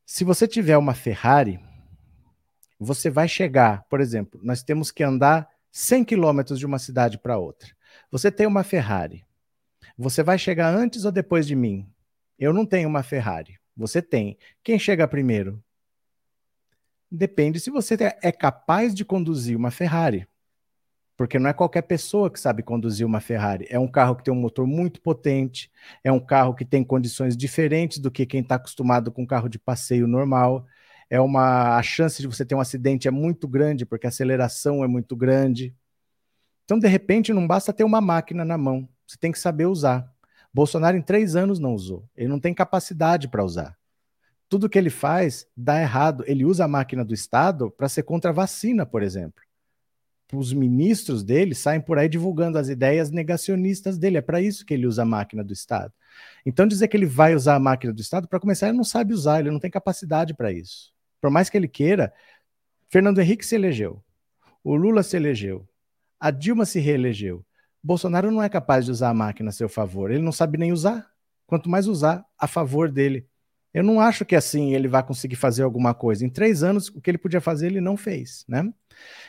se 0.06 0.22
você 0.22 0.46
tiver 0.46 0.78
uma 0.78 0.94
Ferrari, 0.94 1.58
você 2.78 3.10
vai 3.10 3.26
chegar, 3.26 3.84
por 3.90 4.00
exemplo, 4.00 4.40
nós 4.40 4.62
temos 4.62 4.92
que 4.92 5.02
andar 5.02 5.57
100 5.70 6.04
quilômetros 6.04 6.58
de 6.58 6.66
uma 6.66 6.78
cidade 6.78 7.18
para 7.18 7.38
outra. 7.38 7.70
Você 8.10 8.30
tem 8.30 8.46
uma 8.46 8.62
Ferrari. 8.62 9.24
Você 9.96 10.22
vai 10.22 10.38
chegar 10.38 10.74
antes 10.74 11.04
ou 11.04 11.12
depois 11.12 11.46
de 11.46 11.54
mim? 11.54 11.88
Eu 12.38 12.52
não 12.52 12.64
tenho 12.64 12.88
uma 12.88 13.02
Ferrari. 13.02 13.58
Você 13.76 14.00
tem. 14.00 14.38
Quem 14.62 14.78
chega 14.78 15.06
primeiro? 15.08 15.62
Depende 17.10 17.58
se 17.58 17.70
você 17.70 17.96
é 18.22 18.30
capaz 18.30 18.94
de 18.94 19.04
conduzir 19.04 19.56
uma 19.56 19.70
Ferrari. 19.70 20.26
Porque 21.16 21.38
não 21.38 21.50
é 21.50 21.52
qualquer 21.52 21.82
pessoa 21.82 22.30
que 22.30 22.38
sabe 22.38 22.62
conduzir 22.62 23.04
uma 23.04 23.20
Ferrari. 23.20 23.66
É 23.68 23.78
um 23.78 23.88
carro 23.88 24.14
que 24.14 24.22
tem 24.22 24.32
um 24.32 24.40
motor 24.40 24.66
muito 24.66 25.00
potente, 25.00 25.68
é 26.04 26.12
um 26.12 26.20
carro 26.20 26.54
que 26.54 26.64
tem 26.64 26.84
condições 26.84 27.36
diferentes 27.36 27.98
do 27.98 28.10
que 28.10 28.24
quem 28.24 28.40
está 28.40 28.54
acostumado 28.54 29.10
com 29.10 29.22
um 29.22 29.26
carro 29.26 29.48
de 29.48 29.58
passeio 29.58 30.06
normal. 30.06 30.64
É 31.10 31.20
uma 31.20 31.76
a 31.76 31.82
chance 31.82 32.20
de 32.20 32.28
você 32.28 32.44
ter 32.44 32.54
um 32.54 32.60
acidente 32.60 33.08
é 33.08 33.10
muito 33.10 33.48
grande 33.48 33.86
porque 33.86 34.06
a 34.06 34.10
aceleração 34.10 34.84
é 34.84 34.88
muito 34.88 35.16
grande. 35.16 35.74
Então, 36.64 36.78
de 36.78 36.86
repente, 36.86 37.32
não 37.32 37.46
basta 37.46 37.72
ter 37.72 37.84
uma 37.84 38.00
máquina 38.00 38.44
na 38.44 38.58
mão, 38.58 38.86
você 39.06 39.16
tem 39.16 39.32
que 39.32 39.38
saber 39.38 39.66
usar. 39.66 40.12
Bolsonaro, 40.52 40.96
em 40.96 41.02
três 41.02 41.34
anos, 41.34 41.58
não 41.58 41.72
usou. 41.74 42.08
Ele 42.14 42.28
não 42.28 42.38
tem 42.38 42.52
capacidade 42.52 43.28
para 43.28 43.44
usar. 43.44 43.76
Tudo 44.48 44.68
que 44.68 44.78
ele 44.78 44.90
faz 44.90 45.46
dá 45.56 45.80
errado. 45.80 46.24
Ele 46.26 46.44
usa 46.44 46.64
a 46.64 46.68
máquina 46.68 47.04
do 47.04 47.14
Estado 47.14 47.70
para 47.70 47.88
ser 47.88 48.02
contra 48.02 48.30
a 48.30 48.34
vacina, 48.34 48.84
por 48.84 49.02
exemplo. 49.02 49.42
Os 50.32 50.52
ministros 50.52 51.22
dele 51.24 51.54
saem 51.54 51.80
por 51.80 51.98
aí 51.98 52.08
divulgando 52.08 52.58
as 52.58 52.68
ideias 52.68 53.10
negacionistas 53.10 53.96
dele. 53.96 54.18
É 54.18 54.22
para 54.22 54.42
isso 54.42 54.64
que 54.64 54.74
ele 54.74 54.86
usa 54.86 55.02
a 55.02 55.06
máquina 55.06 55.42
do 55.42 55.52
Estado. 55.52 55.92
Então, 56.44 56.66
dizer 56.66 56.88
que 56.88 56.96
ele 56.96 57.06
vai 57.06 57.34
usar 57.34 57.54
a 57.54 57.60
máquina 57.60 57.92
do 57.92 58.00
Estado, 58.00 58.28
para 58.28 58.40
começar, 58.40 58.68
ele 58.68 58.76
não 58.76 58.84
sabe 58.84 59.14
usar, 59.14 59.40
ele 59.40 59.50
não 59.50 59.60
tem 59.60 59.70
capacidade 59.70 60.34
para 60.34 60.52
isso. 60.52 60.92
Por 61.20 61.30
mais 61.30 61.50
que 61.50 61.56
ele 61.56 61.68
queira, 61.68 62.12
Fernando 62.88 63.20
Henrique 63.20 63.44
se 63.44 63.54
elegeu, 63.54 64.02
o 64.62 64.74
Lula 64.74 65.02
se 65.02 65.16
elegeu, 65.16 65.68
a 66.18 66.30
Dilma 66.30 66.64
se 66.64 66.80
reelegeu. 66.80 67.44
Bolsonaro 67.82 68.30
não 68.30 68.42
é 68.42 68.48
capaz 68.48 68.84
de 68.84 68.90
usar 68.90 69.10
a 69.10 69.14
máquina 69.14 69.50
a 69.50 69.52
seu 69.52 69.68
favor. 69.68 70.10
Ele 70.10 70.22
não 70.22 70.32
sabe 70.32 70.58
nem 70.58 70.72
usar. 70.72 71.10
Quanto 71.46 71.70
mais 71.70 71.86
usar 71.86 72.24
a 72.38 72.46
favor 72.46 72.90
dele. 72.90 73.26
Eu 73.72 73.82
não 73.82 74.00
acho 74.00 74.24
que 74.24 74.34
assim 74.34 74.74
ele 74.74 74.88
vai 74.88 75.02
conseguir 75.02 75.36
fazer 75.36 75.62
alguma 75.62 75.94
coisa. 75.94 76.24
Em 76.24 76.28
três 76.28 76.62
anos, 76.62 76.88
o 76.88 77.00
que 77.00 77.10
ele 77.10 77.18
podia 77.18 77.40
fazer, 77.40 77.66
ele 77.66 77.80
não 77.80 77.96
fez, 77.96 78.44
né? 78.48 78.72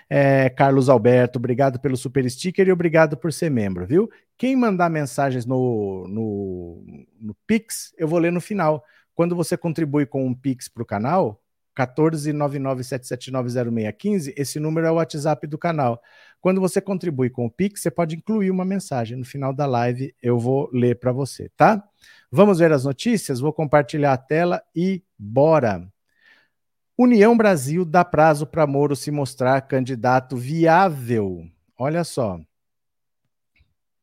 É, 0.10 0.50
Carlos 0.50 0.90
Alberto, 0.90 1.38
obrigado 1.38 1.80
pelo 1.80 1.96
super 1.96 2.28
sticker 2.30 2.68
e 2.68 2.72
obrigado 2.72 3.16
por 3.16 3.32
ser 3.32 3.52
membro, 3.52 3.86
viu? 3.86 4.10
Quem 4.38 4.56
mandar 4.56 4.90
mensagens 4.90 5.46
no, 5.46 6.08
no, 6.08 7.06
no 7.20 7.36
Pix, 7.46 7.94
eu 7.98 8.08
vou 8.08 8.18
ler 8.18 8.32
no 8.32 8.42
final. 8.42 8.84
Quando 9.14 9.36
você 9.36 9.56
contribui 9.56 10.06
com 10.06 10.26
um 10.26 10.34
Pix 10.34 10.68
para 10.68 10.84
o 10.84 10.86
canal, 10.86 11.42
14997790615, 11.78 14.34
esse 14.36 14.60
número 14.60 14.88
é 14.88 14.92
o 14.92 14.96
WhatsApp 14.96 15.48
do 15.48 15.58
canal. 15.58 16.02
Quando 16.42 16.62
você 16.62 16.80
contribui 16.80 17.30
com 17.30 17.46
o 17.46 17.52
Pix, 17.52 17.82
você 17.82 17.92
pode 17.92 18.16
incluir 18.16 18.52
uma 18.52 18.66
mensagem. 18.66 19.18
No 19.18 19.26
final 19.26 19.54
da 19.54 19.66
live 19.66 20.16
eu 20.22 20.40
vou 20.40 20.70
ler 20.72 21.00
para 21.00 21.12
você, 21.12 21.50
tá? 21.56 21.84
Vamos 22.32 22.60
ver 22.60 22.72
as 22.72 22.86
notícias? 22.86 23.40
Vou 23.40 23.52
compartilhar 23.52 24.14
a 24.14 24.18
tela 24.18 24.62
e 24.76 25.04
bora! 25.18 25.92
União 26.98 27.38
Brasil 27.38 27.86
dá 27.86 28.04
prazo 28.04 28.46
para 28.46 28.68
Moro 28.68 28.94
se 28.94 29.10
mostrar 29.10 29.62
candidato 29.62 30.36
viável. 30.36 31.48
Olha 31.78 32.04
só. 32.04 32.38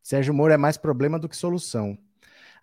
Sérgio 0.02 0.32
Moro 0.32 0.54
é 0.54 0.56
mais 0.56 0.78
problema 0.78 1.18
do 1.18 1.28
que 1.28 1.36
solução. 1.36 1.98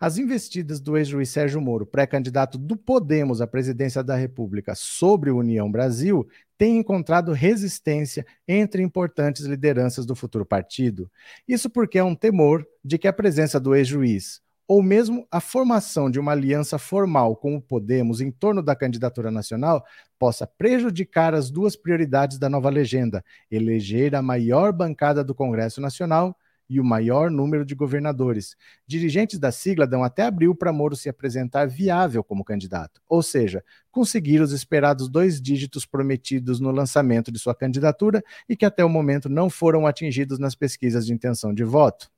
As 0.03 0.17
investidas 0.17 0.81
do 0.81 0.97
ex-juiz 0.97 1.29
Sérgio 1.29 1.61
Moro, 1.61 1.85
pré-candidato 1.85 2.57
do 2.57 2.75
Podemos 2.75 3.39
à 3.39 3.47
presidência 3.47 4.03
da 4.03 4.17
República 4.17 4.75
sobre 4.75 5.31
o 5.31 5.37
União 5.37 5.71
Brasil, 5.71 6.27
têm 6.57 6.79
encontrado 6.79 7.31
resistência 7.31 8.25
entre 8.45 8.83
importantes 8.83 9.45
lideranças 9.45 10.05
do 10.05 10.13
futuro 10.13 10.45
partido. 10.45 11.09
Isso 11.47 11.69
porque 11.69 11.97
há 11.97 12.03
um 12.03 12.15
temor 12.15 12.67
de 12.83 12.97
que 12.97 13.07
a 13.07 13.13
presença 13.13 13.61
do 13.61 13.73
ex-juiz, 13.73 14.41
ou 14.67 14.83
mesmo 14.83 15.25
a 15.31 15.39
formação 15.39 16.11
de 16.11 16.19
uma 16.19 16.33
aliança 16.33 16.77
formal 16.77 17.37
com 17.37 17.55
o 17.55 17.61
Podemos 17.61 18.19
em 18.19 18.29
torno 18.29 18.61
da 18.61 18.75
candidatura 18.75 19.31
nacional, 19.31 19.85
possa 20.19 20.45
prejudicar 20.45 21.33
as 21.33 21.49
duas 21.49 21.77
prioridades 21.77 22.37
da 22.37 22.49
nova 22.49 22.69
legenda: 22.69 23.23
eleger 23.49 24.15
a 24.15 24.21
maior 24.21 24.73
bancada 24.73 25.23
do 25.23 25.33
Congresso 25.33 25.79
Nacional 25.79 26.35
e 26.73 26.79
o 26.79 26.83
maior 26.83 27.29
número 27.29 27.63
de 27.63 27.75
governadores. 27.75 28.55
Dirigentes 28.87 29.37
da 29.37 29.51
sigla 29.51 29.85
dão 29.85 30.03
até 30.03 30.23
abril 30.23 30.55
para 30.55 30.73
Moro 30.73 30.95
se 30.95 31.07
apresentar 31.07 31.67
viável 31.67 32.23
como 32.23 32.43
candidato, 32.43 32.99
ou 33.07 33.21
seja, 33.21 33.63
conseguir 33.91 34.41
os 34.41 34.51
esperados 34.51 35.07
dois 35.07 35.39
dígitos 35.39 35.85
prometidos 35.85 36.59
no 36.59 36.71
lançamento 36.71 37.31
de 37.31 37.37
sua 37.37 37.53
candidatura 37.53 38.23
e 38.49 38.57
que 38.57 38.65
até 38.65 38.83
o 38.83 38.89
momento 38.89 39.29
não 39.29 39.51
foram 39.51 39.85
atingidos 39.85 40.39
nas 40.39 40.55
pesquisas 40.55 41.05
de 41.05 41.13
intenção 41.13 41.53
de 41.53 41.63
voto. 41.63 42.09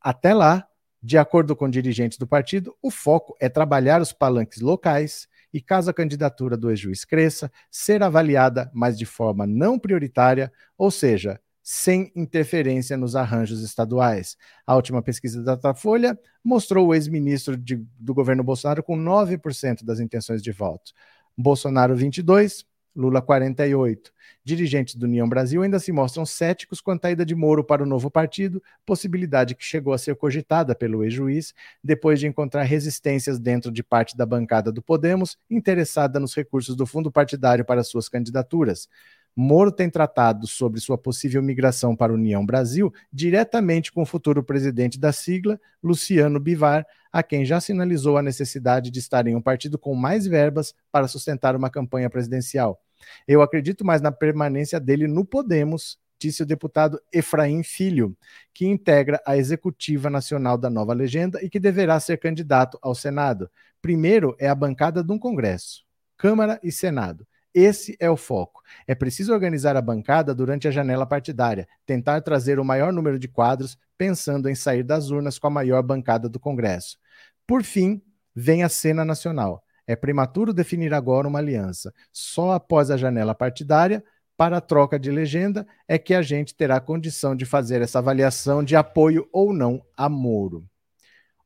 Até 0.00 0.34
lá, 0.34 0.66
de 1.00 1.16
acordo 1.16 1.54
com 1.54 1.70
dirigentes 1.70 2.18
do 2.18 2.26
partido, 2.26 2.76
o 2.82 2.90
foco 2.90 3.36
é 3.40 3.48
trabalhar 3.48 4.02
os 4.02 4.12
palanques 4.12 4.60
locais 4.60 5.28
e, 5.52 5.60
caso 5.60 5.88
a 5.88 5.94
candidatura 5.94 6.56
do 6.56 6.68
ex-juiz 6.68 7.04
cresça, 7.04 7.50
ser 7.70 8.02
avaliada, 8.02 8.68
mas 8.74 8.98
de 8.98 9.06
forma 9.06 9.46
não 9.46 9.78
prioritária, 9.78 10.52
ou 10.76 10.90
seja, 10.90 11.40
sem 11.62 12.10
interferência 12.16 12.96
nos 12.96 13.14
arranjos 13.14 13.62
estaduais. 13.62 14.36
A 14.66 14.74
última 14.74 15.02
pesquisa 15.02 15.42
da 15.42 15.54
Datafolha 15.54 16.18
mostrou 16.42 16.88
o 16.88 16.94
ex-ministro 16.94 17.56
do 17.56 18.14
governo 18.14 18.42
Bolsonaro 18.42 18.82
com 18.82 18.96
9% 18.96 19.84
das 19.84 20.00
intenções 20.00 20.42
de 20.42 20.50
voto. 20.50 20.92
Bolsonaro 21.36 21.94
22, 21.94 22.66
Lula 22.94 23.22
48. 23.22 24.12
Dirigentes 24.44 24.96
do 24.96 25.04
União 25.04 25.28
Brasil 25.28 25.62
ainda 25.62 25.78
se 25.78 25.92
mostram 25.92 26.26
céticos 26.26 26.80
quanto 26.80 27.04
à 27.04 27.10
ida 27.10 27.24
de 27.24 27.34
Moro 27.34 27.64
para 27.64 27.82
o 27.82 27.86
novo 27.86 28.10
partido, 28.10 28.62
possibilidade 28.84 29.54
que 29.54 29.64
chegou 29.64 29.94
a 29.94 29.98
ser 29.98 30.16
cogitada 30.16 30.74
pelo 30.74 31.02
ex-juiz 31.04 31.54
depois 31.82 32.20
de 32.20 32.26
encontrar 32.26 32.64
resistências 32.64 33.38
dentro 33.38 33.70
de 33.70 33.82
parte 33.82 34.16
da 34.16 34.26
bancada 34.26 34.70
do 34.70 34.82
Podemos 34.82 35.38
interessada 35.48 36.20
nos 36.20 36.34
recursos 36.34 36.76
do 36.76 36.84
fundo 36.84 37.10
partidário 37.10 37.64
para 37.64 37.82
suas 37.82 38.08
candidaturas. 38.08 38.88
Moro 39.34 39.72
tem 39.72 39.88
tratado 39.88 40.46
sobre 40.46 40.78
sua 40.78 40.98
possível 40.98 41.42
migração 41.42 41.96
para 41.96 42.12
a 42.12 42.14
União 42.14 42.44
Brasil 42.44 42.92
diretamente 43.10 43.90
com 43.90 44.02
o 44.02 44.06
futuro 44.06 44.42
presidente 44.42 45.00
da 45.00 45.10
sigla, 45.10 45.58
Luciano 45.82 46.38
Bivar, 46.38 46.86
a 47.10 47.22
quem 47.22 47.44
já 47.44 47.60
sinalizou 47.60 48.18
a 48.18 48.22
necessidade 48.22 48.90
de 48.90 48.98
estar 48.98 49.26
em 49.26 49.34
um 49.34 49.40
partido 49.40 49.78
com 49.78 49.94
mais 49.94 50.26
verbas 50.26 50.74
para 50.90 51.08
sustentar 51.08 51.56
uma 51.56 51.70
campanha 51.70 52.10
presidencial. 52.10 52.80
Eu 53.26 53.42
acredito 53.42 53.84
mais 53.84 54.00
na 54.00 54.12
permanência 54.12 54.78
dele 54.78 55.08
no 55.08 55.24
Podemos, 55.24 55.98
disse 56.18 56.42
o 56.42 56.46
deputado 56.46 57.00
Efraim 57.12 57.62
Filho, 57.62 58.16
que 58.54 58.66
integra 58.66 59.20
a 59.26 59.36
executiva 59.36 60.08
nacional 60.08 60.56
da 60.56 60.70
nova 60.70 60.92
legenda 60.92 61.42
e 61.42 61.48
que 61.48 61.58
deverá 61.58 61.98
ser 61.98 62.18
candidato 62.18 62.78
ao 62.80 62.94
Senado. 62.94 63.50
Primeiro 63.80 64.36
é 64.38 64.48
a 64.48 64.54
bancada 64.54 65.02
de 65.02 65.10
um 65.10 65.18
Congresso, 65.18 65.84
Câmara 66.16 66.60
e 66.62 66.70
Senado. 66.70 67.26
Esse 67.54 67.96
é 68.00 68.08
o 68.10 68.16
foco. 68.16 68.62
É 68.86 68.94
preciso 68.94 69.32
organizar 69.32 69.76
a 69.76 69.82
bancada 69.82 70.34
durante 70.34 70.66
a 70.66 70.70
janela 70.70 71.06
partidária, 71.06 71.68
tentar 71.84 72.22
trazer 72.22 72.58
o 72.58 72.64
maior 72.64 72.92
número 72.92 73.18
de 73.18 73.28
quadros, 73.28 73.76
pensando 73.98 74.48
em 74.48 74.54
sair 74.54 74.82
das 74.82 75.10
urnas 75.10 75.38
com 75.38 75.46
a 75.48 75.50
maior 75.50 75.82
bancada 75.82 76.28
do 76.28 76.40
Congresso. 76.40 76.98
Por 77.46 77.62
fim, 77.62 78.02
vem 78.34 78.62
a 78.62 78.68
cena 78.68 79.04
nacional. 79.04 79.62
É 79.86 79.94
prematuro 79.94 80.54
definir 80.54 80.94
agora 80.94 81.28
uma 81.28 81.40
aliança. 81.40 81.92
Só 82.10 82.52
após 82.52 82.90
a 82.90 82.96
janela 82.96 83.34
partidária, 83.34 84.02
para 84.36 84.56
a 84.56 84.60
troca 84.60 84.98
de 84.98 85.10
legenda, 85.10 85.66
é 85.86 85.98
que 85.98 86.14
a 86.14 86.22
gente 86.22 86.54
terá 86.54 86.80
condição 86.80 87.36
de 87.36 87.44
fazer 87.44 87.82
essa 87.82 87.98
avaliação 87.98 88.64
de 88.64 88.74
apoio 88.74 89.28
ou 89.30 89.52
não 89.52 89.84
a 89.96 90.08
Moro. 90.08 90.66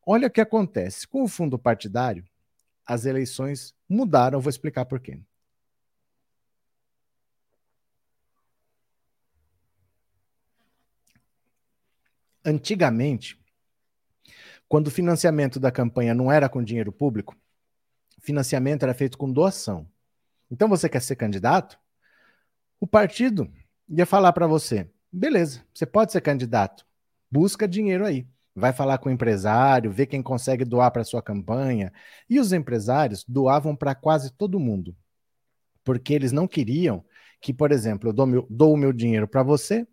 Olha 0.07 0.29
o 0.29 0.31
que 0.31 0.41
acontece. 0.41 1.07
Com 1.09 1.25
o 1.25 1.29
fundo 1.29 1.59
partidário, 1.59 2.25
as 2.87 3.05
eleições 3.05 3.75
mudaram, 3.89 4.41
vou 4.41 4.51
explicar 4.51 4.85
por 4.85 5.01
quê. 5.01 5.21
Antigamente, 12.47 13.37
quando 14.69 14.87
o 14.87 14.91
financiamento 14.91 15.59
da 15.59 15.73
campanha 15.73 16.15
não 16.15 16.31
era 16.31 16.49
com 16.49 16.63
dinheiro 16.63 16.93
público, 16.93 17.37
financiamento 18.21 18.85
era 18.85 18.95
feito 18.95 19.19
com 19.19 19.33
doação. 19.33 19.85
Então 20.49 20.69
você 20.69 20.89
quer 20.89 21.03
ser 21.03 21.17
candidato? 21.17 21.77
O 22.79 22.87
partido 22.87 23.53
ia 23.89 24.07
falar 24.07 24.33
para 24.33 24.47
você: 24.47 24.89
beleza, 25.13 25.65
você 25.75 25.85
pode 25.85 26.13
ser 26.13 26.21
candidato, 26.21 26.87
busca 27.29 27.67
dinheiro 27.67 28.07
aí. 28.07 28.25
Vai 28.55 28.73
falar 28.73 28.99
com 28.99 29.09
o 29.09 29.13
empresário, 29.13 29.91
vê 29.91 30.07
quem 30.07 30.23
consegue 30.23 30.65
doar 30.65 30.93
para 30.93 31.03
sua 31.03 31.21
campanha. 31.21 31.93
E 32.31 32.39
os 32.39 32.53
empresários 32.53 33.25
doavam 33.27 33.75
para 33.75 33.93
quase 33.93 34.33
todo 34.33 34.61
mundo, 34.61 34.97
porque 35.83 36.15
eles 36.15 36.31
não 36.31 36.47
queriam 36.47 37.05
que, 37.41 37.53
por 37.53 37.73
exemplo, 37.73 38.09
eu 38.09 38.13
dou, 38.13 38.25
meu, 38.25 38.47
dou 38.49 38.73
o 38.73 38.77
meu 38.77 38.93
dinheiro 38.93 39.27
para 39.27 39.43
você, 39.43 39.85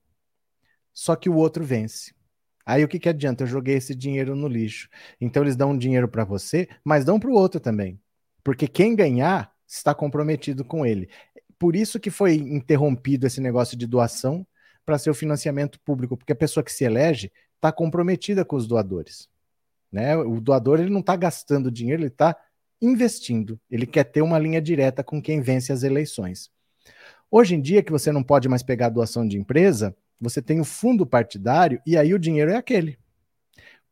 só 0.94 1.16
que 1.16 1.30
o 1.30 1.36
outro 1.36 1.64
vence. 1.64 2.14
Aí 2.66 2.84
o 2.84 2.88
que, 2.88 3.00
que 3.00 3.10
adianta? 3.10 3.44
Eu 3.44 3.48
joguei 3.48 3.76
esse 3.76 3.94
dinheiro 3.94 4.36
no 4.36 4.48
lixo. 4.48 4.90
Então 5.20 5.44
eles 5.44 5.56
dão 5.56 5.72
um 5.72 5.78
dinheiro 5.78 6.08
para 6.08 6.24
você, 6.24 6.68
mas 6.84 7.04
dão 7.04 7.20
para 7.20 7.30
o 7.30 7.34
outro 7.34 7.60
também. 7.60 8.00
Porque 8.44 8.68
quem 8.68 8.96
ganhar 8.96 9.54
está 9.68 9.94
comprometido 9.94 10.64
com 10.64 10.86
ele. 10.86 11.10
Por 11.58 11.76
isso 11.76 12.00
que 12.00 12.10
foi 12.10 12.36
interrompido 12.36 13.26
esse 13.28 13.42
negócio 13.42 13.78
de 13.78 13.88
doação 13.88 14.46
para 14.86 14.98
ser 14.98 15.10
o 15.10 15.16
financiamento 15.16 15.80
público, 15.80 16.18
porque 16.18 16.34
a 16.34 16.36
pessoa 16.36 16.64
que 16.64 16.72
se 16.72 16.84
elege 16.84 17.32
está 17.56 17.72
comprometida 17.72 18.44
com 18.44 18.56
os 18.56 18.68
doadores. 18.68 19.30
Né? 19.92 20.18
O 20.18 20.42
doador 20.42 20.80
ele 20.80 20.90
não 20.90 21.00
está 21.00 21.16
gastando 21.16 21.72
dinheiro, 21.72 22.02
ele 22.02 22.10
está 22.10 22.36
investindo. 22.82 23.60
Ele 23.70 23.86
quer 23.86 24.04
ter 24.04 24.22
uma 24.22 24.38
linha 24.38 24.62
direta 24.62 25.04
com 25.04 25.22
quem 25.22 25.42
vence 25.42 25.72
as 25.72 25.84
eleições. 25.84 26.52
Hoje 27.32 27.56
em 27.56 27.62
dia, 27.62 27.82
que 27.82 27.92
você 27.92 28.12
não 28.12 28.22
pode 28.22 28.50
mais 28.50 28.62
pegar 28.62 28.90
doação 28.90 29.28
de 29.28 29.38
empresa, 29.38 29.96
você 30.20 30.42
tem 30.42 30.60
o 30.60 30.66
fundo 30.66 31.06
partidário 31.06 31.82
e 31.86 31.98
aí 31.98 32.14
o 32.14 32.20
dinheiro 32.20 32.52
é 32.52 32.56
aquele. 32.56 32.98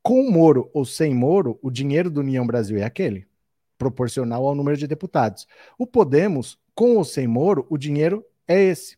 Com 0.02 0.30
Moro 0.32 0.70
ou 0.74 0.84
sem 0.84 1.14
Moro, 1.14 1.60
o 1.62 1.70
dinheiro 1.70 2.10
do 2.10 2.22
União 2.22 2.46
Brasil 2.46 2.78
é 2.78 2.84
aquele, 2.84 3.28
proporcional 3.78 4.48
ao 4.48 4.56
número 4.56 4.78
de 4.78 4.88
deputados. 4.88 5.48
O 5.78 5.86
Podemos, 5.86 6.58
com 6.74 6.96
ou 6.96 7.04
sem 7.04 7.28
Moro, 7.28 7.68
o 7.70 7.78
dinheiro 7.78 8.26
é 8.48 8.60
esse, 8.60 8.98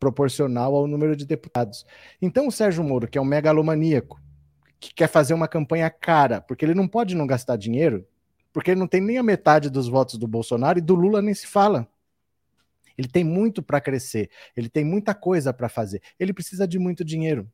proporcional 0.00 0.74
ao 0.74 0.86
número 0.86 1.14
de 1.14 1.26
deputados. 1.26 1.86
Então 2.20 2.48
o 2.48 2.52
Sérgio 2.52 2.82
Moro, 2.82 3.06
que 3.06 3.18
é 3.18 3.20
um 3.20 3.24
megalomaníaco, 3.24 4.20
que 4.80 4.94
quer 4.94 5.08
fazer 5.08 5.34
uma 5.34 5.46
campanha 5.46 5.90
cara, 5.90 6.40
porque 6.40 6.64
ele 6.64 6.74
não 6.74 6.88
pode 6.88 7.14
não 7.14 7.26
gastar 7.26 7.56
dinheiro, 7.56 8.06
porque 8.52 8.70
ele 8.70 8.80
não 8.80 8.88
tem 8.88 9.00
nem 9.00 9.18
a 9.18 9.22
metade 9.22 9.68
dos 9.68 9.88
votos 9.88 10.16
do 10.16 10.26
Bolsonaro 10.26 10.78
e 10.78 10.82
do 10.82 10.94
Lula 10.94 11.20
nem 11.20 11.34
se 11.34 11.46
fala. 11.46 11.86
Ele 13.00 13.08
tem 13.08 13.24
muito 13.24 13.62
para 13.62 13.80
crescer, 13.80 14.28
ele 14.54 14.68
tem 14.68 14.84
muita 14.84 15.14
coisa 15.14 15.54
para 15.54 15.70
fazer, 15.70 16.02
ele 16.18 16.34
precisa 16.34 16.68
de 16.68 16.78
muito 16.78 17.02
dinheiro. 17.02 17.50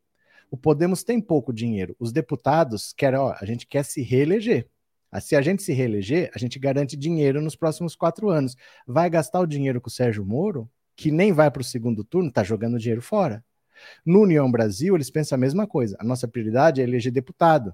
O 0.50 0.56
Podemos 0.56 1.04
tem 1.04 1.20
pouco 1.20 1.52
dinheiro. 1.52 1.94
Os 2.00 2.10
deputados 2.10 2.92
querem, 2.92 3.20
ó, 3.20 3.32
a 3.40 3.44
gente 3.46 3.64
quer 3.64 3.84
se 3.84 4.02
reeleger. 4.02 4.68
Ah, 5.08 5.20
se 5.20 5.36
a 5.36 5.40
gente 5.40 5.62
se 5.62 5.72
reeleger, 5.72 6.32
a 6.34 6.38
gente 6.38 6.58
garante 6.58 6.96
dinheiro 6.96 7.40
nos 7.40 7.54
próximos 7.54 7.94
quatro 7.94 8.28
anos. 8.28 8.56
Vai 8.84 9.08
gastar 9.08 9.38
o 9.38 9.46
dinheiro 9.46 9.80
com 9.80 9.86
o 9.86 9.92
Sérgio 9.92 10.26
Moro, 10.26 10.68
que 10.96 11.12
nem 11.12 11.32
vai 11.32 11.48
para 11.48 11.62
o 11.62 11.64
segundo 11.64 12.02
turno, 12.02 12.28
está 12.28 12.42
jogando 12.42 12.76
dinheiro 12.76 13.00
fora. 13.00 13.44
No 14.04 14.22
União 14.22 14.50
Brasil, 14.50 14.96
eles 14.96 15.10
pensam 15.10 15.36
a 15.36 15.38
mesma 15.38 15.64
coisa. 15.64 15.96
A 16.00 16.04
nossa 16.04 16.26
prioridade 16.26 16.80
é 16.80 16.84
eleger 16.84 17.12
deputado. 17.12 17.72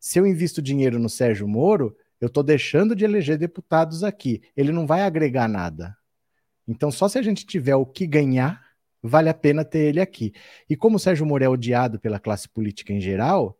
Se 0.00 0.18
eu 0.18 0.26
invisto 0.26 0.62
dinheiro 0.62 0.98
no 0.98 1.10
Sérgio 1.10 1.46
Moro, 1.46 1.94
eu 2.18 2.28
estou 2.28 2.42
deixando 2.42 2.96
de 2.96 3.04
eleger 3.04 3.36
deputados 3.36 4.02
aqui. 4.02 4.40
Ele 4.56 4.72
não 4.72 4.86
vai 4.86 5.02
agregar 5.02 5.46
nada. 5.46 5.94
Então, 6.72 6.90
só 6.90 7.06
se 7.06 7.18
a 7.18 7.22
gente 7.22 7.44
tiver 7.44 7.76
o 7.76 7.84
que 7.84 8.06
ganhar, 8.06 8.64
vale 9.02 9.28
a 9.28 9.34
pena 9.34 9.62
ter 9.62 9.80
ele 9.80 10.00
aqui. 10.00 10.32
E 10.68 10.74
como 10.74 10.96
o 10.96 10.98
Sérgio 10.98 11.26
Moro 11.26 11.44
é 11.44 11.48
odiado 11.48 12.00
pela 12.00 12.18
classe 12.18 12.48
política 12.48 12.94
em 12.94 13.00
geral, 13.00 13.58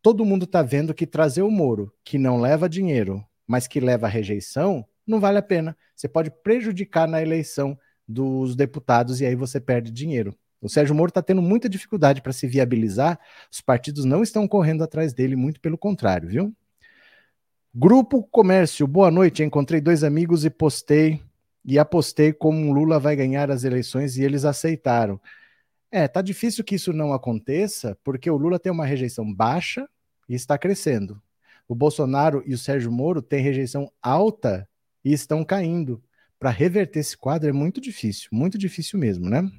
todo 0.00 0.24
mundo 0.24 0.44
está 0.44 0.62
vendo 0.62 0.94
que 0.94 1.06
trazer 1.06 1.42
o 1.42 1.50
Moro, 1.50 1.92
que 2.02 2.16
não 2.16 2.40
leva 2.40 2.66
dinheiro, 2.66 3.22
mas 3.46 3.68
que 3.68 3.80
leva 3.80 4.08
rejeição, 4.08 4.82
não 5.06 5.20
vale 5.20 5.36
a 5.36 5.42
pena. 5.42 5.76
Você 5.94 6.08
pode 6.08 6.30
prejudicar 6.30 7.06
na 7.06 7.20
eleição 7.20 7.78
dos 8.08 8.56
deputados 8.56 9.20
e 9.20 9.26
aí 9.26 9.34
você 9.34 9.60
perde 9.60 9.90
dinheiro. 9.90 10.34
O 10.62 10.68
Sérgio 10.70 10.94
Moro 10.94 11.10
está 11.10 11.20
tendo 11.20 11.42
muita 11.42 11.68
dificuldade 11.68 12.22
para 12.22 12.32
se 12.32 12.46
viabilizar, 12.46 13.20
os 13.52 13.60
partidos 13.60 14.06
não 14.06 14.22
estão 14.22 14.48
correndo 14.48 14.82
atrás 14.82 15.12
dele, 15.12 15.36
muito 15.36 15.60
pelo 15.60 15.76
contrário, 15.76 16.26
viu? 16.26 16.54
Grupo 17.74 18.22
Comércio, 18.30 18.86
boa 18.86 19.10
noite. 19.10 19.42
Encontrei 19.42 19.80
dois 19.80 20.02
amigos 20.02 20.44
e 20.44 20.48
postei 20.48 21.20
e 21.64 21.78
apostei 21.78 22.32
como 22.32 22.72
Lula 22.72 22.98
vai 22.98 23.16
ganhar 23.16 23.50
as 23.50 23.64
eleições 23.64 24.16
e 24.16 24.22
eles 24.22 24.44
aceitaram. 24.44 25.20
É, 25.90 26.08
tá 26.08 26.20
difícil 26.20 26.64
que 26.64 26.74
isso 26.74 26.92
não 26.92 27.12
aconteça, 27.12 27.96
porque 28.02 28.28
o 28.30 28.36
Lula 28.36 28.58
tem 28.58 28.72
uma 28.72 28.84
rejeição 28.84 29.32
baixa 29.32 29.88
e 30.28 30.34
está 30.34 30.58
crescendo. 30.58 31.22
O 31.68 31.74
Bolsonaro 31.74 32.42
e 32.46 32.52
o 32.52 32.58
Sérgio 32.58 32.92
Moro 32.92 33.22
têm 33.22 33.42
rejeição 33.42 33.90
alta 34.02 34.68
e 35.04 35.12
estão 35.12 35.44
caindo. 35.44 36.02
Para 36.38 36.50
reverter 36.50 37.00
esse 37.00 37.16
quadro 37.16 37.48
é 37.48 37.52
muito 37.52 37.80
difícil, 37.80 38.28
muito 38.32 38.58
difícil 38.58 38.98
mesmo, 38.98 39.30
né? 39.30 39.50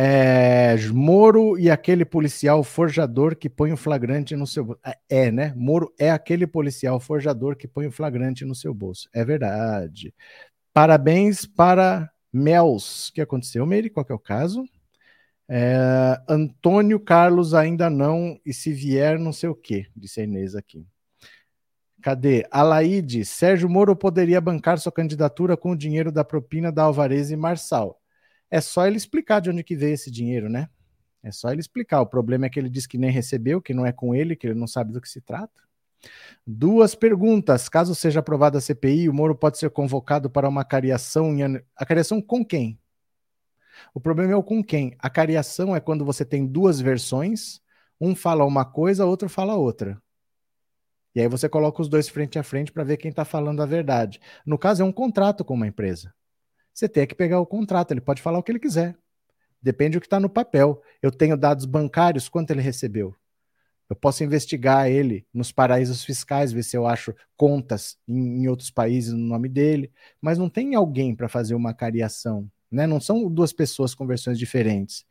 É, 0.00 0.76
Moro 0.92 1.58
e 1.58 1.68
aquele 1.68 2.04
policial 2.04 2.62
forjador 2.62 3.34
que 3.34 3.50
põe 3.50 3.72
o 3.72 3.76
flagrante 3.76 4.36
no 4.36 4.46
seu 4.46 4.64
bolso. 4.64 4.80
É, 5.08 5.32
né? 5.32 5.52
Moro 5.56 5.92
é 5.98 6.08
aquele 6.08 6.46
policial 6.46 7.00
forjador 7.00 7.56
que 7.56 7.66
põe 7.66 7.88
o 7.88 7.90
flagrante 7.90 8.44
no 8.44 8.54
seu 8.54 8.72
bolso. 8.72 9.08
É 9.12 9.24
verdade. 9.24 10.14
Parabéns 10.72 11.44
para 11.44 12.08
Mels. 12.32 13.08
O 13.08 13.12
que 13.14 13.20
aconteceu, 13.20 13.66
Meire? 13.66 13.90
Qual 13.90 14.06
que 14.06 14.12
é 14.12 14.14
o 14.14 14.20
caso? 14.20 14.64
É, 15.48 16.20
Antônio 16.28 17.00
Carlos 17.00 17.52
ainda 17.52 17.90
não, 17.90 18.38
e 18.46 18.54
se 18.54 18.72
vier, 18.72 19.18
não 19.18 19.32
sei 19.32 19.48
o 19.48 19.54
quê, 19.54 19.86
disse 19.96 20.20
a 20.20 20.24
Inês 20.24 20.54
aqui. 20.54 20.86
Cadê? 22.00 22.46
Alaide, 22.52 23.24
Sérgio 23.24 23.68
Moro 23.68 23.96
poderia 23.96 24.40
bancar 24.40 24.78
sua 24.78 24.92
candidatura 24.92 25.56
com 25.56 25.72
o 25.72 25.76
dinheiro 25.76 26.12
da 26.12 26.22
propina 26.22 26.70
da 26.70 26.84
Alvarez 26.84 27.32
e 27.32 27.36
Marçal. 27.36 27.97
É 28.50 28.60
só 28.60 28.86
ele 28.86 28.96
explicar 28.96 29.40
de 29.40 29.50
onde 29.50 29.62
que 29.62 29.76
veio 29.76 29.94
esse 29.94 30.10
dinheiro, 30.10 30.48
né? 30.48 30.68
É 31.22 31.30
só 31.30 31.50
ele 31.50 31.60
explicar. 31.60 32.00
O 32.00 32.06
problema 32.06 32.46
é 32.46 32.48
que 32.50 32.58
ele 32.58 32.70
diz 32.70 32.86
que 32.86 32.96
nem 32.96 33.10
recebeu, 33.10 33.60
que 33.60 33.74
não 33.74 33.84
é 33.84 33.92
com 33.92 34.14
ele, 34.14 34.36
que 34.36 34.46
ele 34.46 34.58
não 34.58 34.66
sabe 34.66 34.92
do 34.92 35.00
que 35.00 35.08
se 35.08 35.20
trata. 35.20 35.62
Duas 36.46 36.94
perguntas. 36.94 37.68
Caso 37.68 37.94
seja 37.94 38.20
aprovada 38.20 38.58
a 38.58 38.60
CPI, 38.60 39.08
o 39.08 39.12
Moro 39.12 39.34
pode 39.34 39.58
ser 39.58 39.70
convocado 39.70 40.30
para 40.30 40.48
uma 40.48 40.64
cariação. 40.64 41.34
Em... 41.34 41.62
A 41.76 41.84
cariação 41.84 42.22
com 42.22 42.44
quem? 42.44 42.78
O 43.92 44.00
problema 44.00 44.32
é 44.32 44.36
o 44.36 44.42
com 44.42 44.62
quem. 44.62 44.96
A 44.98 45.10
cariação 45.10 45.74
é 45.74 45.80
quando 45.80 46.04
você 46.04 46.24
tem 46.24 46.46
duas 46.46 46.80
versões, 46.80 47.60
um 48.00 48.14
fala 48.14 48.44
uma 48.44 48.64
coisa, 48.64 49.06
outro 49.06 49.28
fala 49.28 49.56
outra. 49.56 50.00
E 51.14 51.20
aí 51.20 51.28
você 51.28 51.48
coloca 51.48 51.82
os 51.82 51.88
dois 51.88 52.08
frente 52.08 52.38
a 52.38 52.42
frente 52.42 52.72
para 52.72 52.84
ver 52.84 52.96
quem 52.96 53.10
está 53.10 53.24
falando 53.24 53.62
a 53.62 53.66
verdade. 53.66 54.20
No 54.46 54.56
caso, 54.58 54.82
é 54.82 54.84
um 54.84 54.92
contrato 54.92 55.44
com 55.44 55.54
uma 55.54 55.66
empresa 55.66 56.14
você 56.78 56.88
tem 56.88 57.06
que 57.06 57.14
pegar 57.14 57.40
o 57.40 57.46
contrato, 57.46 57.90
ele 57.90 58.00
pode 58.00 58.22
falar 58.22 58.38
o 58.38 58.42
que 58.42 58.52
ele 58.52 58.60
quiser. 58.60 58.96
Depende 59.60 59.96
do 59.96 60.00
que 60.00 60.06
está 60.06 60.20
no 60.20 60.30
papel. 60.30 60.80
Eu 61.02 61.10
tenho 61.10 61.36
dados 61.36 61.64
bancários, 61.64 62.28
quanto 62.28 62.52
ele 62.52 62.62
recebeu. 62.62 63.14
Eu 63.90 63.96
posso 63.96 64.22
investigar 64.22 64.88
ele 64.88 65.26
nos 65.34 65.50
paraísos 65.50 66.04
fiscais, 66.04 66.52
ver 66.52 66.62
se 66.62 66.76
eu 66.76 66.86
acho 66.86 67.12
contas 67.36 67.96
em, 68.06 68.42
em 68.42 68.48
outros 68.48 68.70
países 68.70 69.12
no 69.12 69.18
nome 69.18 69.48
dele, 69.48 69.90
mas 70.20 70.38
não 70.38 70.48
tem 70.48 70.76
alguém 70.76 71.16
para 71.16 71.28
fazer 71.28 71.54
uma 71.56 71.74
cariação, 71.74 72.48
né? 72.70 72.86
Não 72.86 73.00
são 73.00 73.28
duas 73.28 73.52
pessoas 73.52 73.94
com 73.94 74.06
versões 74.06 74.38
diferentes. 74.38 75.04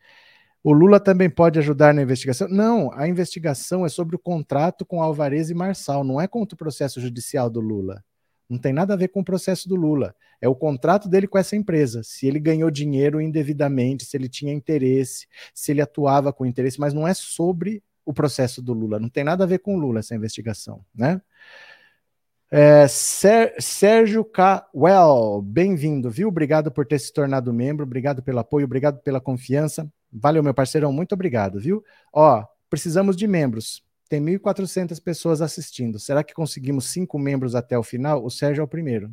O 0.64 0.72
Lula 0.72 1.00
também 1.00 1.30
pode 1.30 1.60
ajudar 1.60 1.94
na 1.94 2.02
investigação? 2.02 2.48
Não, 2.48 2.94
a 2.94 3.08
investigação 3.08 3.86
é 3.86 3.90
sobre 3.90 4.16
o 4.16 4.20
contrato 4.20 4.86
com 4.86 5.02
Alvarez 5.02 5.50
e 5.50 5.54
Marçal, 5.54 6.04
não 6.04 6.22
é 6.22 6.28
contra 6.28 6.56
o 6.56 6.58
processo 6.58 7.02
judicial 7.02 7.50
do 7.50 7.60
Lula. 7.60 8.04
Não 8.50 8.58
tem 8.58 8.72
nada 8.72 8.94
a 8.94 8.98
ver 8.98 9.10
com 9.10 9.20
o 9.20 9.26
processo 9.26 9.68
do 9.68 9.76
Lula. 9.76 10.16
É 10.42 10.48
o 10.48 10.56
contrato 10.56 11.10
dele 11.10 11.28
com 11.28 11.38
essa 11.38 11.56
empresa. 11.56 12.02
Se 12.04 12.28
ele 12.28 12.40
ganhou 12.40 12.72
dinheiro 12.72 13.20
indevidamente, 13.20 14.06
se 14.06 14.16
ele 14.16 14.30
tinha 14.30 14.54
interesse, 14.54 15.28
se 15.54 15.72
ele 15.72 15.82
atuava 15.82 16.32
com 16.32 16.46
interesse, 16.46 16.80
mas 16.80 16.94
não 16.94 17.08
é 17.08 17.14
sobre 17.14 17.84
o 18.06 18.14
processo 18.14 18.62
do 18.62 18.72
Lula. 18.72 19.00
Não 19.00 19.10
tem 19.10 19.24
nada 19.24 19.44
a 19.44 19.48
ver 19.48 19.60
com 19.60 19.76
o 19.76 19.80
Lula 19.80 20.00
essa 20.00 20.16
investigação, 20.16 20.86
né? 20.96 21.22
É, 22.50 22.88
Sérgio 22.88 24.24
K. 24.24 24.66
Well, 24.74 25.42
bem-vindo, 25.42 26.10
viu? 26.10 26.30
Obrigado 26.30 26.72
por 26.72 26.86
ter 26.86 26.98
se 27.00 27.12
tornado 27.12 27.52
membro, 27.52 27.84
obrigado 27.84 28.24
pelo 28.24 28.40
apoio, 28.40 28.66
obrigado 28.66 29.02
pela 29.02 29.20
confiança. 29.20 29.92
Valeu, 30.10 30.42
meu 30.42 30.54
parceirão, 30.54 30.94
muito 30.94 31.12
obrigado, 31.12 31.60
viu? 31.60 31.84
Ó, 32.14 32.46
precisamos 32.70 33.18
de 33.18 33.28
membros. 33.28 33.84
Tem 34.08 34.22
1.400 34.22 35.02
pessoas 35.02 35.42
assistindo. 35.42 36.00
Será 36.00 36.24
que 36.24 36.34
conseguimos 36.34 36.86
cinco 36.86 37.20
membros 37.20 37.56
até 37.56 37.78
o 37.78 37.84
final? 37.84 38.24
O 38.24 38.30
Sérgio 38.30 38.62
é 38.62 38.64
o 38.64 38.68
primeiro. 38.68 39.12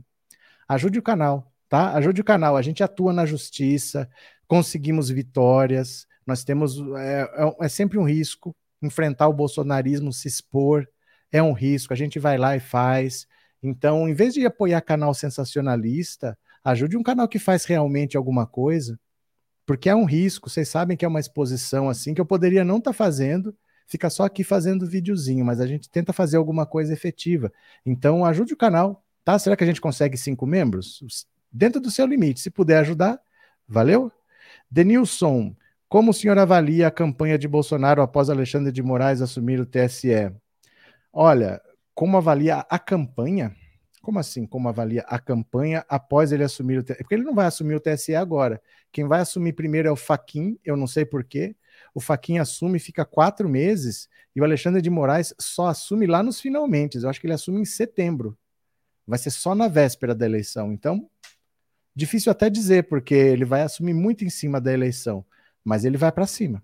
Ajude 0.69 0.99
o 0.99 1.03
canal, 1.03 1.53
tá? 1.69 1.93
Ajude 1.95 2.21
o 2.21 2.25
canal. 2.25 2.57
A 2.57 2.63
gente 2.63 2.83
atua 2.83 3.13
na 3.13 3.27
justiça, 3.27 4.09
conseguimos 4.47 5.11
vitórias. 5.11 6.07
Nós 6.27 6.45
temos. 6.45 6.79
É, 6.97 7.23
é, 7.23 7.65
é 7.67 7.69
sempre 7.69 7.99
um 7.99 8.05
risco 8.05 8.55
enfrentar 8.83 9.29
o 9.29 9.33
bolsonarismo, 9.33 10.13
se 10.13 10.29
expor. 10.29 10.87
É 11.33 11.43
um 11.43 11.53
risco. 11.53 11.93
A 11.93 11.97
gente 11.97 12.19
vai 12.19 12.39
lá 12.39 12.57
e 12.57 12.61
faz. 12.61 13.27
Então, 13.63 14.09
em 14.09 14.15
vez 14.15 14.35
de 14.35 14.47
apoiar 14.47 14.81
canal 14.83 15.13
sensacionalista, 15.15 16.39
ajude 16.63 16.97
um 16.97 17.03
canal 17.03 17.27
que 17.27 17.39
faz 17.39 17.65
realmente 17.65 18.17
alguma 18.17 18.47
coisa, 18.47 18.99
porque 19.67 19.89
é 19.89 19.95
um 19.95 20.05
risco. 20.05 20.49
Vocês 20.49 20.69
sabem 20.69 20.97
que 20.97 21.05
é 21.05 21.09
uma 21.09 21.21
exposição 21.21 21.89
assim 21.89 22.15
que 22.15 22.21
eu 22.21 22.27
poderia 22.27 22.65
não 22.65 22.79
estar 22.79 22.91
tá 22.91 22.97
fazendo 22.97 23.57
fica 23.87 24.11
só 24.11 24.25
aqui 24.25 24.43
fazendo 24.43 24.87
videozinho, 24.87 25.45
mas 25.45 25.61
a 25.61 25.67
gente 25.67 25.89
tenta 25.89 26.13
fazer 26.13 26.37
alguma 26.37 26.67
coisa 26.67 26.93
efetiva. 26.93 27.53
Então, 27.85 28.25
ajude 28.25 28.55
o 28.55 28.57
canal, 28.57 29.05
tá? 29.25 29.39
Será 29.39 29.57
que 29.57 29.65
a 29.65 29.67
gente 29.67 29.81
consegue 29.81 30.17
cinco 30.17 30.47
membros? 30.47 31.03
Dentro 31.53 31.81
do 31.81 31.91
seu 31.91 32.07
limite. 32.07 32.41
Se 32.41 32.51
puder 32.51 32.79
ajudar, 32.79 33.21
valeu? 33.69 34.11
Denilson, 34.71 35.55
como 35.89 36.11
o 36.11 36.15
senhor 36.15 36.39
avalia 36.39 36.89
a 36.89 36.91
campanha 36.91 37.39
de 37.39 37.47
Bolsonaro 37.47 38.03
após 38.03 38.29
Alexandre 38.29 38.73
de 38.73 38.83
Moraes 38.83 39.23
assumir 39.23 39.61
o 39.61 39.67
TSE? 39.67 40.33
Olha, 41.13 41.61
como 41.95 42.17
avalia 42.17 42.67
a 42.69 42.79
campanha? 42.79 43.55
Como 44.03 44.19
assim? 44.19 44.47
Como 44.47 44.69
avalia 44.69 45.03
a 45.07 45.19
campanha 45.19 45.85
após 45.89 46.33
ele 46.33 46.43
assumir 46.43 46.79
o 46.79 46.83
TSE? 46.83 46.99
Porque 46.99 47.15
ele 47.15 47.25
não 47.25 47.35
vai 47.35 47.47
assumir 47.47 47.75
o 47.75 47.81
TSE 47.81 48.15
agora. 48.15 48.61
Quem 48.91 49.07
vai 49.07 49.21
assumir 49.21 49.53
primeiro 49.53 49.89
é 49.89 49.93
o 49.93 49.97
Faquin, 49.97 50.59
eu 50.65 50.77
não 50.77 50.87
sei 50.87 51.05
porquê 51.05 51.55
o 51.95 52.01
Faquinha 52.01 52.43
assume, 52.43 52.81
fica 52.81 53.05
quatro 53.05 53.49
meses, 53.49 54.09
e 54.35 54.41
o 54.41 54.45
Alexandre 54.45 54.83
de 54.83 54.91
Moraes 54.91 55.33
só 55.39 55.69
assume 55.69 56.07
lá 56.07 56.23
nos 56.23 56.41
finalmente. 56.41 56.99
Eu 56.99 57.09
acho 57.09 57.21
que 57.21 57.27
ele 57.27 57.35
assume 57.35 57.61
em 57.61 57.65
setembro. 57.65 58.37
Vai 59.07 59.19
ser 59.19 59.31
só 59.31 59.55
na 59.55 59.69
véspera 59.69 60.15
da 60.15 60.27
eleição. 60.27 60.73
Então, 60.73 61.09
difícil 61.95 62.33
até 62.33 62.51
dizer, 62.51 62.89
porque 62.89 63.15
ele 63.15 63.45
vai 63.45 63.63
assumir 63.63 63.95
muito 63.95 64.25
em 64.25 64.31
cima 64.31 64.61
da 64.61 64.73
eleição, 64.73 65.25
mas 65.63 65.85
ele 65.85 65.97
vai 65.97 66.11
para 66.11 66.27
cima. 66.27 66.63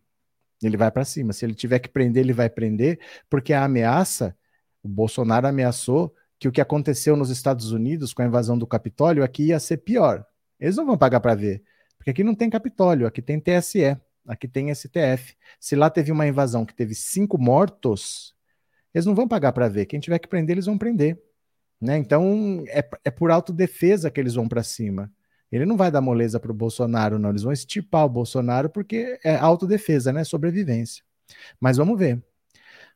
Ele 0.61 0.77
vai 0.77 0.91
para 0.91 1.05
cima. 1.05 1.33
Se 1.33 1.45
ele 1.45 1.55
tiver 1.55 1.79
que 1.79 1.89
prender, 1.89 2.25
ele 2.25 2.33
vai 2.33 2.51
prender, 2.51 2.99
porque 3.31 3.53
a 3.53 3.65
ameaça, 3.65 4.37
o 4.83 4.89
Bolsonaro 4.89 5.47
ameaçou 5.47 6.15
que 6.39 6.49
o 6.49 6.53
que 6.53 6.61
aconteceu 6.61 7.17
nos 7.17 7.31
Estados 7.31 7.71
Unidos 7.71 8.13
com 8.13 8.23
a 8.23 8.27
invasão 8.27 8.59
do 8.59 8.67
Capitólio 8.67 9.23
aqui 9.23 9.45
ia 9.45 9.61
ser 9.61 9.77
pior. 9.77 10.27
Eles 10.59 10.77
não 10.77 10.87
vão 10.87 10.99
pagar 10.99 11.21
para 11.21 11.35
ver, 11.35 11.63
porque 11.97 12.11
aqui 12.11 12.25
não 12.25 12.35
tem 12.35 12.51
Capitólio, 12.51 13.07
aqui 13.07 13.23
tem 13.23 13.39
TSE, 13.39 13.97
aqui 14.31 14.47
tem 14.47 14.73
STF. 14.73 15.37
Se 15.59 15.75
lá 15.75 15.91
teve 15.91 16.13
uma 16.13 16.27
invasão 16.27 16.65
que 16.65 16.75
teve 16.75 16.95
cinco 16.95 17.37
mortos, 17.37 18.35
eles 18.95 19.05
não 19.05 19.15
vão 19.15 19.27
pagar 19.27 19.53
para 19.53 19.69
ver. 19.69 19.87
Quem 19.87 19.99
tiver 19.99 20.19
que 20.19 20.29
prender, 20.29 20.55
eles 20.55 20.67
vão 20.67 20.79
prender. 20.79 21.21
Né? 21.81 21.99
Então 21.99 22.63
é, 22.69 22.89
é 23.05 23.11
por 23.11 23.31
autodefesa 23.31 24.11
que 24.11 24.21
eles 24.21 24.35
vão 24.35 24.49
para 24.49 24.63
cima. 24.63 25.11
Ele 25.51 25.67
não 25.67 25.77
vai 25.77 25.91
dar 25.91 26.01
moleza 26.01 26.39
para 26.39 26.53
o 26.53 26.55
Bolsonaro, 26.55 27.19
não. 27.19 27.31
Eles 27.31 27.43
vão 27.43 27.53
estipar 27.53 28.05
o 28.05 28.09
Bolsonaro 28.09 28.71
porque 28.71 29.19
é 29.25 29.35
autodefesa, 29.35 30.13
né? 30.13 30.23
Sobrevivência. 30.23 31.03
Mas 31.59 31.77
vamos 31.77 31.99
ver. 31.99 32.23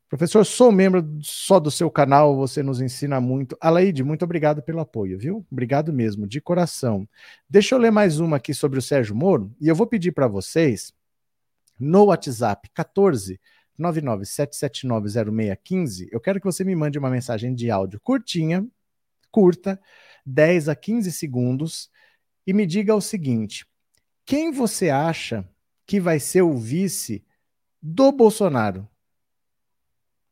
Professor, 0.08 0.44
sou 0.44 0.70
membro 0.70 1.04
só 1.22 1.58
do 1.58 1.72
seu 1.72 1.90
canal, 1.90 2.36
você 2.36 2.62
nos 2.62 2.80
ensina 2.80 3.20
muito. 3.20 3.56
Alaide, 3.60 4.04
muito 4.04 4.24
obrigado 4.24 4.62
pelo 4.62 4.78
apoio, 4.78 5.18
viu? 5.18 5.44
Obrigado 5.50 5.92
mesmo, 5.92 6.26
de 6.28 6.40
coração. 6.40 7.08
Deixa 7.50 7.74
eu 7.74 7.78
ler 7.80 7.90
mais 7.90 8.20
uma 8.20 8.36
aqui 8.36 8.54
sobre 8.54 8.78
o 8.78 8.82
Sérgio 8.82 9.16
Moro 9.16 9.52
e 9.60 9.66
eu 9.66 9.74
vou 9.74 9.88
pedir 9.88 10.12
para 10.12 10.28
vocês 10.28 10.92
no 11.84 12.06
WhatsApp 12.06 12.70
14 12.72 13.38
997790615. 13.78 16.08
Eu 16.10 16.20
quero 16.20 16.40
que 16.40 16.46
você 16.46 16.64
me 16.64 16.74
mande 16.74 16.98
uma 16.98 17.10
mensagem 17.10 17.54
de 17.54 17.70
áudio 17.70 18.00
curtinha, 18.00 18.66
curta, 19.30 19.80
10 20.24 20.68
a 20.68 20.76
15 20.76 21.12
segundos 21.12 21.90
e 22.46 22.52
me 22.52 22.66
diga 22.66 22.94
o 22.94 23.00
seguinte: 23.00 23.66
quem 24.24 24.52
você 24.52 24.90
acha 24.90 25.48
que 25.86 26.00
vai 26.00 26.20
ser 26.20 26.42
o 26.42 26.56
vice 26.56 27.24
do 27.82 28.12
Bolsonaro? 28.12 28.88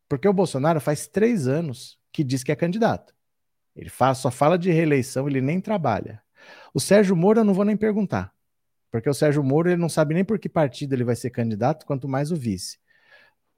Porque 0.07 0.27
o 0.27 0.33
Bolsonaro 0.33 0.79
faz 0.79 1.07
três 1.07 1.47
anos 1.47 1.99
que 2.11 2.23
diz 2.23 2.43
que 2.43 2.51
é 2.51 2.55
candidato. 2.55 3.13
Ele 3.75 3.89
faz, 3.89 4.19
só 4.19 4.29
fala 4.29 4.55
de 4.57 4.71
reeleição, 4.71 5.27
ele 5.27 5.41
nem 5.41 5.59
trabalha. 5.59 6.21
O 6.73 6.79
Sérgio 6.79 7.15
Moro 7.15 7.39
eu 7.39 7.43
não 7.43 7.53
vou 7.53 7.65
nem 7.65 7.75
perguntar. 7.75 8.31
Porque 8.93 9.09
o 9.09 9.13
Sérgio 9.13 9.43
Moro 9.43 9.71
ele 9.71 9.81
não 9.81 9.89
sabe 9.89 10.13
nem 10.13 10.23
por 10.23 10.37
que 10.37 10.47
partido 10.47 10.93
ele 10.93 11.03
vai 11.03 11.15
ser 11.15 11.31
candidato, 11.31 11.83
quanto 11.83 12.07
mais 12.07 12.31
o 12.31 12.35
vice. 12.35 12.77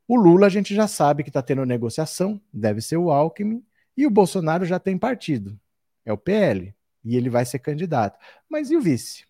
O 0.08 0.16
Lula 0.16 0.46
a 0.46 0.50
gente 0.50 0.74
já 0.74 0.88
sabe 0.88 1.24
que 1.24 1.30
está 1.30 1.42
tendo 1.42 1.66
negociação, 1.66 2.40
deve 2.54 2.80
ser 2.80 2.96
o 2.96 3.12
Alckmin, 3.12 3.62
e 3.98 4.08
o 4.08 4.10
Bolsonaro 4.10 4.64
já 4.64 4.80
tem 4.80 4.98
partido, 4.98 5.60
é 6.06 6.14
o 6.14 6.18
PL, 6.18 6.74
e 7.04 7.18
ele 7.18 7.30
vai 7.30 7.44
ser 7.44 7.60
candidato. 7.60 8.18
Mas 8.50 8.72
e 8.72 8.78
o 8.78 8.82
vice? 8.82 9.26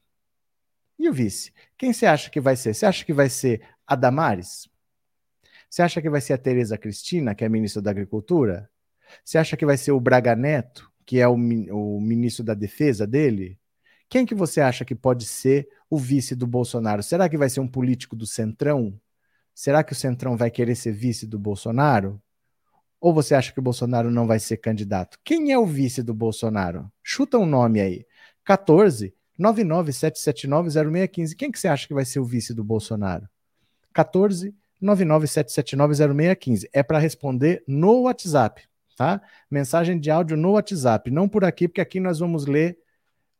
E 1.00 1.10
o 1.10 1.13
vice? 1.13 1.52
Quem 1.76 1.91
você 1.91 2.06
acha 2.06 2.30
que 2.30 2.39
vai 2.39 2.56
ser? 2.56 2.76
Você 2.76 2.86
acha 2.86 3.04
que 3.04 3.12
vai 3.12 3.28
ser 3.28 3.63
a 3.88 3.96
Damares? 3.96 4.70
Você 5.68 5.82
acha 5.82 6.00
que 6.04 6.10
vai 6.10 6.22
ser 6.22 6.34
a 6.34 6.38
Tereza 6.38 6.78
Cristina, 6.78 7.34
que 7.34 7.44
é 7.44 7.50
ministra 7.50 7.82
da 7.82 7.89
Agricultura? 7.89 8.70
Você 9.24 9.39
acha 9.39 9.58
que 9.58 9.65
vai 9.65 9.76
ser 9.76 9.91
o 9.91 10.00
Braga 10.00 10.36
Neto, 10.36 10.88
que 11.04 11.20
é 11.20 11.28
o, 11.28 11.34
o 11.34 12.00
ministro 12.00 12.44
da 12.44 12.54
Defesa 12.54 13.08
dele? 13.08 13.58
Quem 14.10 14.26
que 14.26 14.36
você 14.36 14.62
acha 14.62 14.86
que 14.86 14.96
pode 14.96 15.26
ser 15.26 15.68
o 15.89 15.98
vice 15.98 16.36
do 16.36 16.46
Bolsonaro? 16.48 17.02
Será 17.04 17.28
que 17.28 17.38
vai 17.38 17.50
ser 17.50 17.60
um 17.60 17.68
político 17.68 18.15
do 18.15 18.26
Centrão? 18.26 19.00
Será 19.54 19.84
que 19.84 19.94
o 19.94 19.96
Centrão 19.96 20.38
vai 20.38 20.52
querer 20.52 20.76
ser 20.76 20.91
vice 20.91 21.26
do 21.26 21.39
Bolsonaro? 21.39 22.22
Ou 23.00 23.13
você 23.13 23.36
acha 23.36 23.52
que 23.54 23.60
o 23.60 23.63
Bolsonaro 23.63 24.10
não 24.10 24.28
vai 24.28 24.39
ser 24.39 24.58
candidato? 24.58 25.20
Quem 25.24 25.52
é 25.52 25.58
o 25.58 25.65
vice 25.65 26.02
do 26.02 26.13
Bolsonaro? 26.13 26.91
Chuta 27.04 27.38
um 27.38 27.46
nome 27.46 27.80
aí. 27.80 28.06
14 28.44 29.13
997790615. 29.39 31.36
Quem 31.36 31.52
que 31.52 31.60
você 31.60 31.68
acha 31.68 31.88
que 31.88 31.94
vai 31.94 32.06
ser 32.06 32.20
o 32.20 32.26
vice 32.26 32.54
do 32.54 32.63
Bolsonaro? 32.63 33.28
14 33.94 34.56
997790615. 34.82 36.70
É 36.74 36.82
para 36.84 37.00
responder 37.00 37.63
no 37.68 38.02
WhatsApp, 38.04 38.63
tá? 38.96 39.22
Mensagem 39.50 40.00
de 40.00 40.12
áudio 40.12 40.38
no 40.38 40.52
WhatsApp, 40.52 41.10
não 41.12 41.28
por 41.28 41.44
aqui, 41.44 41.68
porque 41.68 41.82
aqui 41.82 42.00
nós 42.00 42.20
vamos 42.20 42.46
ler 42.46 42.78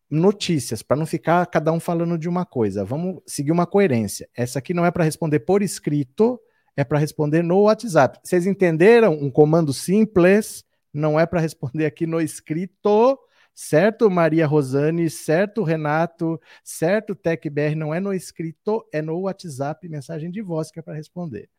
notícias, 0.10 0.82
para 0.82 0.98
não 0.98 1.06
ficar 1.06 1.46
cada 1.48 1.72
um 1.72 1.80
falando 1.80 2.18
de 2.18 2.30
uma 2.30 2.46
coisa. 2.46 2.86
Vamos 2.86 3.22
seguir 3.26 3.52
uma 3.52 3.66
coerência. 3.66 4.30
Essa 4.36 4.60
aqui 4.60 4.74
não 4.74 4.86
é 4.86 4.92
para 4.92 5.04
responder 5.04 5.40
por 5.40 5.62
escrito, 5.62 6.40
é 6.76 6.84
para 6.84 7.00
responder 7.00 7.42
no 7.42 7.64
WhatsApp. 7.64 8.20
Vocês 8.24 8.46
entenderam? 8.46 9.14
Um 9.14 9.32
comando 9.32 9.74
simples, 9.74 10.64
não 10.94 11.20
é 11.20 11.26
para 11.26 11.40
responder 11.40 11.86
aqui 11.86 12.06
no 12.06 12.22
escrito, 12.22 13.18
certo, 13.54 14.10
Maria 14.10 14.46
Rosane? 14.46 15.10
Certo, 15.10 15.64
Renato? 15.64 16.40
Certo, 16.64 17.16
TecBR? 17.16 17.76
Não 17.76 17.94
é 17.94 18.00
no 18.00 18.14
escrito, 18.14 18.86
é 18.94 19.02
no 19.02 19.22
WhatsApp, 19.22 19.88
mensagem 19.88 20.30
de 20.30 20.42
voz 20.42 20.72
que 20.72 20.80
é 20.80 20.82
para 20.82 20.94
responder. 20.94 21.50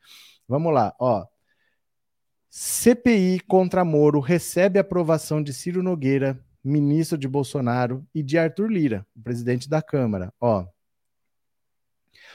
Vamos 0.48 0.72
lá, 0.72 0.94
ó. 1.00 1.26
CPI 2.48 3.40
contra 3.40 3.85
Moro 3.85 4.20
recebe 4.20 4.78
aprovação 4.78 5.42
de 5.42 5.52
Ciro 5.52 5.82
Nogueira, 5.82 6.42
ministro 6.66 7.16
de 7.16 7.29
Bolsonaro, 7.29 8.05
e 8.14 8.22
de 8.22 8.37
Arthur 8.38 8.70
Lira, 8.70 9.07
presidente 9.22 9.68
da 9.68 9.81
Câmara. 9.81 10.33
Ó, 10.40 10.66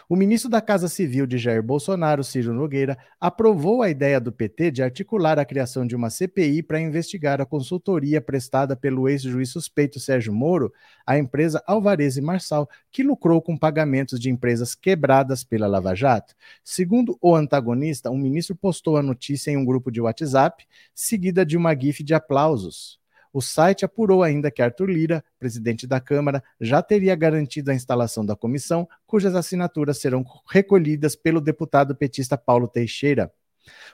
o 0.10 0.15
ministro 0.15 0.50
da 0.50 0.62
Casa 0.62 0.88
Civil 0.88 1.26
de 1.26 1.38
Jair 1.38 1.63
Bolsonaro, 1.63 2.24
Ciro 2.24 2.54
Nogueira, 2.54 2.98
aprovou 3.20 3.82
a 3.82 3.89
ideia 3.89 4.20
do 4.20 4.32
PT 4.32 4.72
de 4.72 4.84
articular 4.84 5.39
a 5.39 5.46
criação 5.46 5.86
de 5.86 5.96
uma 5.96 6.10
CPI 6.10 6.63
para 6.63 6.80
investigar 6.80 7.39
a 7.39 7.46
consultoria 7.46 8.20
prestada 8.22 8.76
pelo 8.76 9.08
ex-juiz 9.08 9.50
suspeito 9.50 10.00
Sérgio 10.00 10.34
Moro 10.34 10.72
à 11.06 11.17
empresa 11.17 11.63
Alvarez 11.65 12.17
e 12.17 12.22
Marçal, 12.22 12.70
que 12.91 13.04
lucrou 13.04 13.41
com 13.41 13.58
pagamentos 13.58 14.20
de 14.20 14.30
empresas 14.30 14.76
quebradas 14.76 15.44
pela 15.44 15.67
Lava 15.67 15.96
Jato. 15.96 16.36
Segundo 16.63 17.17
o 17.22 17.36
antagonista, 17.36 18.10
um 18.10 18.17
ministro 18.17 18.56
postou 18.56 18.98
a 18.98 19.04
notícia 19.04 19.52
em 19.52 19.58
um 19.58 19.65
grupo 19.65 19.91
de 19.91 20.02
WhatsApp, 20.02 20.65
seguida 20.94 21.46
de 21.46 21.56
uma 21.56 21.74
gif 21.74 22.04
de 22.04 22.13
aplausos. 22.13 23.01
O 23.34 23.41
site 23.41 23.86
apurou 23.86 24.24
ainda 24.24 24.52
que 24.52 24.62
Arthur 24.62 24.89
Lira, 24.89 25.24
presidente 25.39 25.88
da 25.88 26.02
Câmara, 26.02 26.44
já 26.60 26.82
teria 26.82 27.15
garantido 27.15 27.72
a 27.72 27.74
instalação 27.74 28.26
da 28.26 28.36
comissão, 28.36 28.88
cujas 29.08 29.36
assinaturas 29.36 30.00
serão 30.00 30.26
recolhidas 30.50 31.15
pelo 31.15 31.39
deputado 31.39 31.96
petista 31.96 32.38
Paulo 32.38 32.67
Teixeira. 32.67 33.32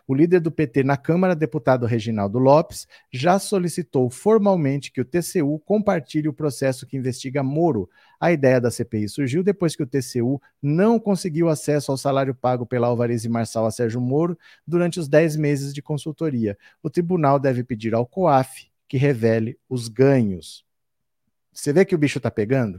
O 0.08 0.16
líder 0.16 0.40
do 0.40 0.50
PT 0.50 0.84
na 0.84 0.98
Câmara, 0.98 1.36
deputado 1.36 1.86
Reginaldo 1.86 2.40
Lopes, 2.40 2.88
já 3.12 3.38
solicitou 3.38 4.10
formalmente 4.10 4.92
que 4.92 5.02
o 5.02 5.06
TCU 5.06 5.60
compartilhe 5.60 6.28
o 6.28 6.34
processo 6.34 6.88
que 6.88 6.98
investiga 6.98 7.44
Moro. 7.44 7.90
A 8.20 8.32
ideia 8.32 8.60
da 8.60 8.72
CPI 8.72 9.10
surgiu 9.10 9.44
depois 9.44 9.76
que 9.76 9.84
o 9.84 9.88
TCU 9.88 10.42
não 10.62 11.00
conseguiu 11.00 11.50
acesso 11.50 11.92
ao 11.92 11.98
salário 11.98 12.34
pago 12.34 12.66
pela 12.66 12.88
Alvarez 12.88 13.26
e 13.26 13.30
Marçal 13.30 13.66
a 13.66 13.72
Sérgio 13.72 14.02
Moro 14.02 14.38
durante 14.66 15.00
os 15.00 15.08
10 15.08 15.36
meses 15.36 15.74
de 15.74 15.82
consultoria. 15.82 16.58
O 16.82 16.90
tribunal 16.90 17.38
deve 17.38 17.64
pedir 17.64 17.94
ao 17.94 18.06
COAF 18.06 18.70
que 18.88 18.98
revele 18.98 19.60
os 19.70 19.88
ganhos. 19.88 20.66
Você 21.52 21.74
vê 21.74 21.84
que 21.84 21.96
o 21.96 21.98
bicho 21.98 22.20
está 22.20 22.32
pegando? 22.32 22.78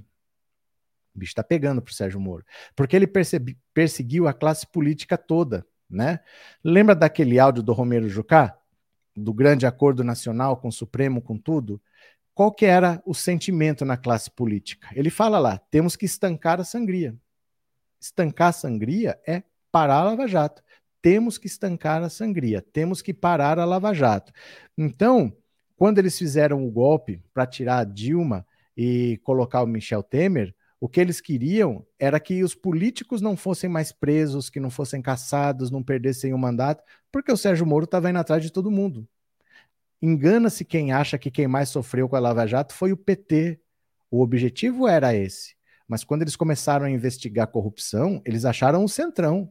O 1.14 1.18
bicho 1.18 1.30
está 1.30 1.42
pegando 1.42 1.82
para 1.82 1.90
o 1.90 1.94
Sérgio 1.94 2.20
Moro. 2.20 2.44
Porque 2.76 2.94
ele 2.94 3.06
percebi, 3.06 3.58
perseguiu 3.74 4.28
a 4.28 4.32
classe 4.32 4.66
política 4.66 5.18
toda. 5.18 5.66
Né? 5.90 6.20
Lembra 6.62 6.94
daquele 6.94 7.38
áudio 7.38 7.62
do 7.62 7.72
Romero 7.72 8.08
Jucá? 8.08 8.56
Do 9.16 9.32
grande 9.34 9.66
acordo 9.66 10.04
nacional 10.04 10.56
com 10.56 10.68
o 10.68 10.72
Supremo, 10.72 11.20
com 11.20 11.36
tudo? 11.36 11.82
Qual 12.34 12.52
que 12.52 12.66
era 12.66 13.02
o 13.04 13.14
sentimento 13.14 13.84
na 13.84 13.96
classe 13.96 14.30
política? 14.30 14.88
Ele 14.94 15.10
fala 15.10 15.40
lá: 15.40 15.58
temos 15.72 15.96
que 15.96 16.06
estancar 16.06 16.60
a 16.60 16.64
sangria. 16.64 17.16
Estancar 18.00 18.50
a 18.50 18.52
sangria 18.52 19.18
é 19.26 19.42
parar 19.72 19.96
a 19.96 20.04
Lava 20.04 20.28
Jato. 20.28 20.62
Temos 21.02 21.36
que 21.36 21.48
estancar 21.48 22.00
a 22.02 22.08
sangria, 22.08 22.62
temos 22.72 23.02
que 23.02 23.12
parar 23.12 23.58
a 23.58 23.64
Lava 23.64 23.92
Jato. 23.92 24.32
Então, 24.76 25.36
quando 25.78 25.98
eles 25.98 26.18
fizeram 26.18 26.66
o 26.66 26.70
golpe 26.72 27.22
para 27.32 27.46
tirar 27.46 27.78
a 27.78 27.84
Dilma 27.84 28.44
e 28.76 29.20
colocar 29.22 29.62
o 29.62 29.66
Michel 29.66 30.02
Temer, 30.02 30.52
o 30.80 30.88
que 30.88 31.00
eles 31.00 31.20
queriam 31.20 31.86
era 32.00 32.18
que 32.18 32.42
os 32.42 32.52
políticos 32.52 33.20
não 33.20 33.36
fossem 33.36 33.70
mais 33.70 33.92
presos, 33.92 34.50
que 34.50 34.58
não 34.58 34.70
fossem 34.70 35.00
caçados, 35.00 35.70
não 35.70 35.80
perdessem 35.80 36.34
o 36.34 36.38
mandato, 36.38 36.82
porque 37.12 37.30
o 37.30 37.36
Sérgio 37.36 37.64
Moro 37.64 37.84
estava 37.84 38.10
indo 38.10 38.18
atrás 38.18 38.42
de 38.42 38.50
todo 38.50 38.72
mundo. 38.72 39.06
Engana-se 40.02 40.64
quem 40.64 40.92
acha 40.92 41.16
que 41.16 41.30
quem 41.30 41.46
mais 41.46 41.68
sofreu 41.68 42.08
com 42.08 42.16
a 42.16 42.20
Lava 42.20 42.44
Jato 42.44 42.74
foi 42.74 42.90
o 42.90 42.96
PT. 42.96 43.60
O 44.10 44.20
objetivo 44.20 44.88
era 44.88 45.14
esse. 45.14 45.54
Mas 45.86 46.02
quando 46.02 46.22
eles 46.22 46.34
começaram 46.34 46.86
a 46.86 46.90
investigar 46.90 47.46
corrupção, 47.46 48.20
eles 48.24 48.44
acharam 48.44 48.82
o 48.82 48.88
Centrão. 48.88 49.48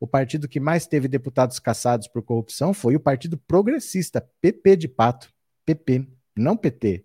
O 0.00 0.08
partido 0.08 0.48
que 0.48 0.58
mais 0.58 0.88
teve 0.88 1.06
deputados 1.06 1.60
caçados 1.60 2.08
por 2.08 2.22
corrupção 2.22 2.74
foi 2.74 2.96
o 2.96 3.00
Partido 3.00 3.38
Progressista, 3.38 4.28
PP 4.40 4.76
de 4.76 4.88
Pato. 4.88 5.37
PP, 5.68 6.08
não 6.34 6.56
PT. 6.56 7.04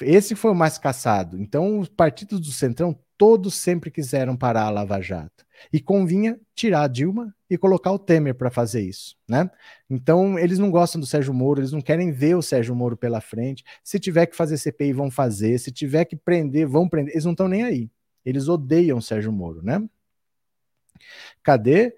Esse 0.00 0.34
foi 0.34 0.50
o 0.50 0.54
mais 0.54 0.78
caçado. 0.78 1.38
Então, 1.38 1.78
os 1.78 1.88
partidos 1.88 2.40
do 2.40 2.50
Centrão 2.50 2.98
todos 3.16 3.54
sempre 3.54 3.92
quiseram 3.92 4.36
parar 4.36 4.64
a 4.64 4.70
Lava 4.70 5.00
Jato. 5.00 5.44
E 5.72 5.80
convinha 5.80 6.38
tirar 6.52 6.82
a 6.82 6.88
Dilma 6.88 7.32
e 7.48 7.56
colocar 7.56 7.92
o 7.92 7.98
Temer 7.98 8.34
para 8.34 8.50
fazer 8.50 8.82
isso, 8.82 9.16
né? 9.28 9.48
Então, 9.88 10.36
eles 10.36 10.58
não 10.58 10.68
gostam 10.68 11.00
do 11.00 11.06
Sérgio 11.06 11.32
Moro, 11.32 11.60
eles 11.60 11.70
não 11.70 11.80
querem 11.80 12.10
ver 12.10 12.34
o 12.34 12.42
Sérgio 12.42 12.74
Moro 12.74 12.96
pela 12.96 13.20
frente. 13.20 13.64
Se 13.84 14.00
tiver 14.00 14.26
que 14.26 14.34
fazer 14.34 14.58
CPI, 14.58 14.92
vão 14.92 15.12
fazer. 15.12 15.56
Se 15.58 15.70
tiver 15.70 16.04
que 16.04 16.16
prender, 16.16 16.66
vão 16.66 16.88
prender. 16.88 17.14
Eles 17.14 17.24
não 17.24 17.32
estão 17.32 17.46
nem 17.46 17.62
aí. 17.62 17.88
Eles 18.24 18.48
odeiam 18.48 18.98
o 18.98 19.02
Sérgio 19.02 19.30
Moro, 19.30 19.62
né? 19.62 19.80
Cadê? 21.44 21.94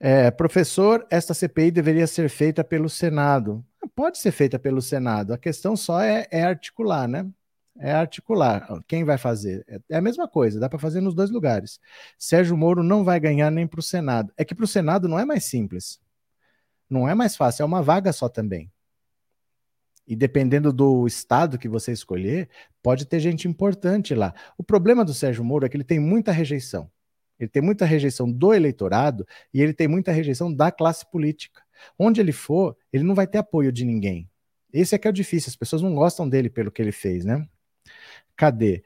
É, 0.00 0.30
professor, 0.30 1.06
esta 1.10 1.34
CPI 1.34 1.70
deveria 1.70 2.06
ser 2.06 2.30
feita 2.30 2.64
pelo 2.64 2.88
Senado 2.88 3.64
pode 3.88 4.18
ser 4.18 4.32
feita 4.32 4.58
pelo 4.58 4.82
Senado. 4.82 5.32
A 5.32 5.38
questão 5.38 5.76
só 5.76 6.00
é, 6.00 6.26
é 6.30 6.42
articular, 6.42 7.06
né? 7.08 7.28
É 7.78 7.92
articular. 7.92 8.66
Quem 8.86 9.04
vai 9.04 9.18
fazer? 9.18 9.64
É, 9.68 9.80
é 9.90 9.96
a 9.96 10.00
mesma 10.00 10.26
coisa, 10.26 10.58
dá 10.58 10.68
para 10.68 10.78
fazer 10.78 11.00
nos 11.00 11.14
dois 11.14 11.30
lugares. 11.30 11.80
Sérgio 12.18 12.56
Moro 12.56 12.82
não 12.82 13.04
vai 13.04 13.20
ganhar 13.20 13.50
nem 13.50 13.66
para 13.66 13.80
o 13.80 13.82
Senado. 13.82 14.32
É 14.36 14.44
que 14.44 14.54
para 14.54 14.64
o 14.64 14.68
Senado 14.68 15.08
não 15.08 15.18
é 15.18 15.24
mais 15.24 15.44
simples. 15.44 16.00
Não 16.88 17.08
é 17.08 17.14
mais 17.14 17.36
fácil, 17.36 17.62
é 17.62 17.66
uma 17.66 17.82
vaga 17.82 18.12
só 18.12 18.28
também. 18.28 18.70
E 20.06 20.14
dependendo 20.14 20.72
do 20.72 21.06
estado 21.06 21.58
que 21.58 21.68
você 21.68 21.92
escolher, 21.92 22.48
pode 22.82 23.06
ter 23.06 23.18
gente 23.18 23.48
importante 23.48 24.14
lá. 24.14 24.32
O 24.56 24.62
problema 24.62 25.04
do 25.04 25.12
Sérgio 25.12 25.44
Moro 25.44 25.66
é 25.66 25.68
que 25.68 25.76
ele 25.76 25.84
tem 25.84 25.98
muita 25.98 26.30
rejeição. 26.30 26.88
Ele 27.38 27.48
tem 27.48 27.60
muita 27.60 27.84
rejeição 27.84 28.30
do 28.30 28.54
eleitorado 28.54 29.26
e 29.52 29.60
ele 29.60 29.74
tem 29.74 29.88
muita 29.88 30.12
rejeição 30.12 30.52
da 30.52 30.70
classe 30.70 31.04
política. 31.10 31.65
Onde 31.98 32.20
ele 32.20 32.32
for, 32.32 32.76
ele 32.92 33.04
não 33.04 33.14
vai 33.14 33.26
ter 33.26 33.38
apoio 33.38 33.72
de 33.72 33.84
ninguém. 33.84 34.28
Esse 34.72 34.94
é 34.94 34.98
que 34.98 35.06
é 35.06 35.10
o 35.10 35.12
difícil, 35.12 35.48
as 35.48 35.56
pessoas 35.56 35.82
não 35.82 35.94
gostam 35.94 36.28
dele 36.28 36.50
pelo 36.50 36.70
que 36.70 36.82
ele 36.82 36.92
fez, 36.92 37.24
né? 37.24 37.46
Cadê? 38.36 38.84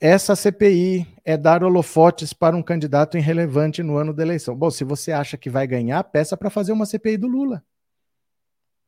Essa 0.00 0.34
CPI 0.36 1.06
é 1.24 1.36
dar 1.36 1.62
holofotes 1.62 2.32
para 2.32 2.56
um 2.56 2.62
candidato 2.62 3.16
irrelevante 3.16 3.82
no 3.82 3.96
ano 3.96 4.12
da 4.12 4.22
eleição. 4.22 4.54
Bom, 4.56 4.70
se 4.70 4.84
você 4.84 5.12
acha 5.12 5.36
que 5.36 5.48
vai 5.48 5.66
ganhar, 5.66 6.02
peça 6.04 6.36
para 6.36 6.50
fazer 6.50 6.72
uma 6.72 6.84
CPI 6.84 7.16
do 7.16 7.26
Lula. 7.26 7.64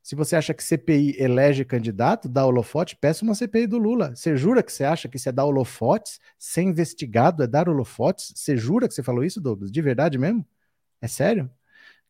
Se 0.03 0.15
você 0.15 0.37
acha 0.37 0.55
que 0.55 0.63
CPI 0.63 1.17
elege 1.19 1.65
candidato, 1.65 2.29
dá 2.29 2.47
holofote, 2.47 2.95
peça 2.95 3.25
uma 3.25 3.35
CPI 3.35 3.67
do 3.67 3.79
Lula. 3.79 4.15
Você 4.15 4.37
jura 4.37 4.63
que 4.63 4.73
você 4.73 4.85
acha 4.85 5.09
que 5.09 5.17
isso 5.17 5.29
é 5.29 5.33
dar 5.33 5.45
holofotes? 5.45 6.21
Ser 6.39 6.63
investigado 6.63 7.43
é 7.43 7.47
dar 7.47 7.69
holofotes? 7.69 8.33
Você 8.37 8.57
jura 8.57 8.87
que 8.87 8.95
você 8.95 9.03
falou 9.03 9.25
isso, 9.25 9.41
Douglas? 9.41 9.73
De 9.73 9.83
verdade 9.83 10.17
mesmo? 10.17 10.47
É 11.01 11.09
sério? 11.09 11.51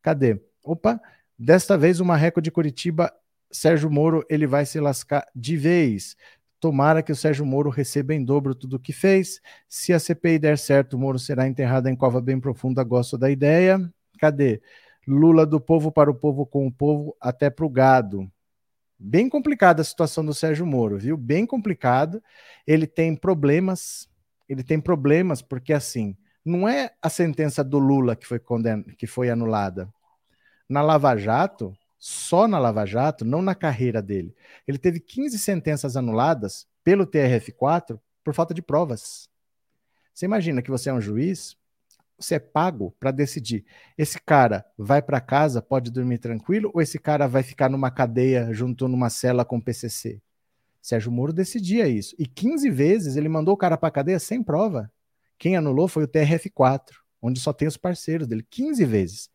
Cadê? 0.01 0.39
Opa, 0.67 0.99
desta 1.39 1.77
vez 1.77 2.01
o 2.01 2.05
Marreco 2.05 2.41
de 2.41 2.51
Curitiba, 2.51 3.13
Sérgio 3.49 3.89
Moro, 3.89 4.25
ele 4.29 4.45
vai 4.45 4.65
se 4.65 4.81
lascar 4.81 5.25
de 5.33 5.55
vez. 5.55 6.17
Tomara 6.59 7.01
que 7.01 7.11
o 7.11 7.15
Sérgio 7.15 7.45
Moro 7.45 7.69
receba 7.69 8.13
em 8.13 8.21
dobro 8.21 8.53
tudo 8.53 8.75
o 8.75 8.79
que 8.79 8.91
fez. 8.91 9.39
Se 9.69 9.93
a 9.93 9.99
CPI 9.99 10.39
der 10.39 10.57
certo, 10.57 10.95
o 10.95 10.99
Moro 10.99 11.17
será 11.17 11.47
enterrado 11.47 11.87
em 11.87 11.95
cova 11.95 12.19
bem 12.19 12.37
profunda. 12.37 12.83
Gosto 12.83 13.17
da 13.17 13.31
ideia. 13.31 13.79
Cadê? 14.19 14.61
Lula 15.07 15.45
do 15.45 15.61
povo 15.61 15.89
para 15.89 16.11
o 16.11 16.15
povo 16.15 16.45
com 16.45 16.67
o 16.67 16.71
povo, 16.71 17.15
até 17.21 17.49
para 17.49 17.65
o 17.65 17.69
gado. 17.69 18.29
Bem 18.99 19.29
complicada 19.29 19.81
a 19.81 19.85
situação 19.85 20.25
do 20.25 20.33
Sérgio 20.33 20.65
Moro, 20.65 20.97
viu? 20.97 21.15
Bem 21.15 21.45
complicado. 21.45 22.21
Ele 22.65 22.85
tem 22.85 23.15
problemas, 23.15 24.09
ele 24.49 24.63
tem 24.63 24.81
problemas 24.81 25.41
porque 25.41 25.71
assim, 25.71 26.17
não 26.43 26.67
é 26.67 26.91
a 27.01 27.09
sentença 27.09 27.63
do 27.63 27.79
Lula 27.79 28.17
que 28.17 28.27
foi 28.27 28.39
conden 28.39 28.83
que 28.97 29.07
foi 29.07 29.29
anulada. 29.29 29.87
Na 30.69 30.81
Lava 30.81 31.15
Jato, 31.15 31.75
só 31.97 32.47
na 32.47 32.59
Lava 32.59 32.85
Jato, 32.85 33.25
não 33.25 33.41
na 33.41 33.55
carreira 33.55 34.01
dele. 34.01 34.35
Ele 34.67 34.77
teve 34.77 34.99
15 34.99 35.39
sentenças 35.39 35.95
anuladas 35.95 36.67
pelo 36.83 37.05
TRF4 37.05 37.99
por 38.23 38.33
falta 38.33 38.53
de 38.53 38.61
provas. 38.61 39.29
Você 40.13 40.25
imagina 40.25 40.61
que 40.61 40.71
você 40.71 40.89
é 40.89 40.93
um 40.93 41.01
juiz, 41.01 41.55
você 42.19 42.35
é 42.35 42.39
pago 42.39 42.95
para 42.99 43.11
decidir. 43.11 43.65
Esse 43.97 44.19
cara 44.19 44.65
vai 44.77 45.01
para 45.01 45.21
casa, 45.21 45.61
pode 45.61 45.91
dormir 45.91 46.17
tranquilo, 46.17 46.71
ou 46.73 46.81
esse 46.81 46.97
cara 46.97 47.27
vai 47.27 47.43
ficar 47.43 47.69
numa 47.69 47.91
cadeia 47.91 48.51
junto 48.51 48.87
numa 48.87 49.09
cela 49.09 49.45
com 49.45 49.61
PCC? 49.61 50.21
Sérgio 50.81 51.11
Moro 51.11 51.33
decidia 51.33 51.87
isso. 51.87 52.15
E 52.17 52.25
15 52.25 52.69
vezes 52.69 53.15
ele 53.15 53.29
mandou 53.29 53.53
o 53.53 53.57
cara 53.57 53.77
para 53.77 53.91
cadeia 53.91 54.19
sem 54.19 54.41
prova. 54.41 54.91
Quem 55.37 55.55
anulou 55.55 55.87
foi 55.87 56.05
o 56.05 56.07
TRF4, 56.07 56.93
onde 57.21 57.39
só 57.39 57.53
tem 57.53 57.67
os 57.67 57.77
parceiros 57.77 58.27
dele. 58.27 58.45
15 58.49 58.85
vezes. 58.85 59.29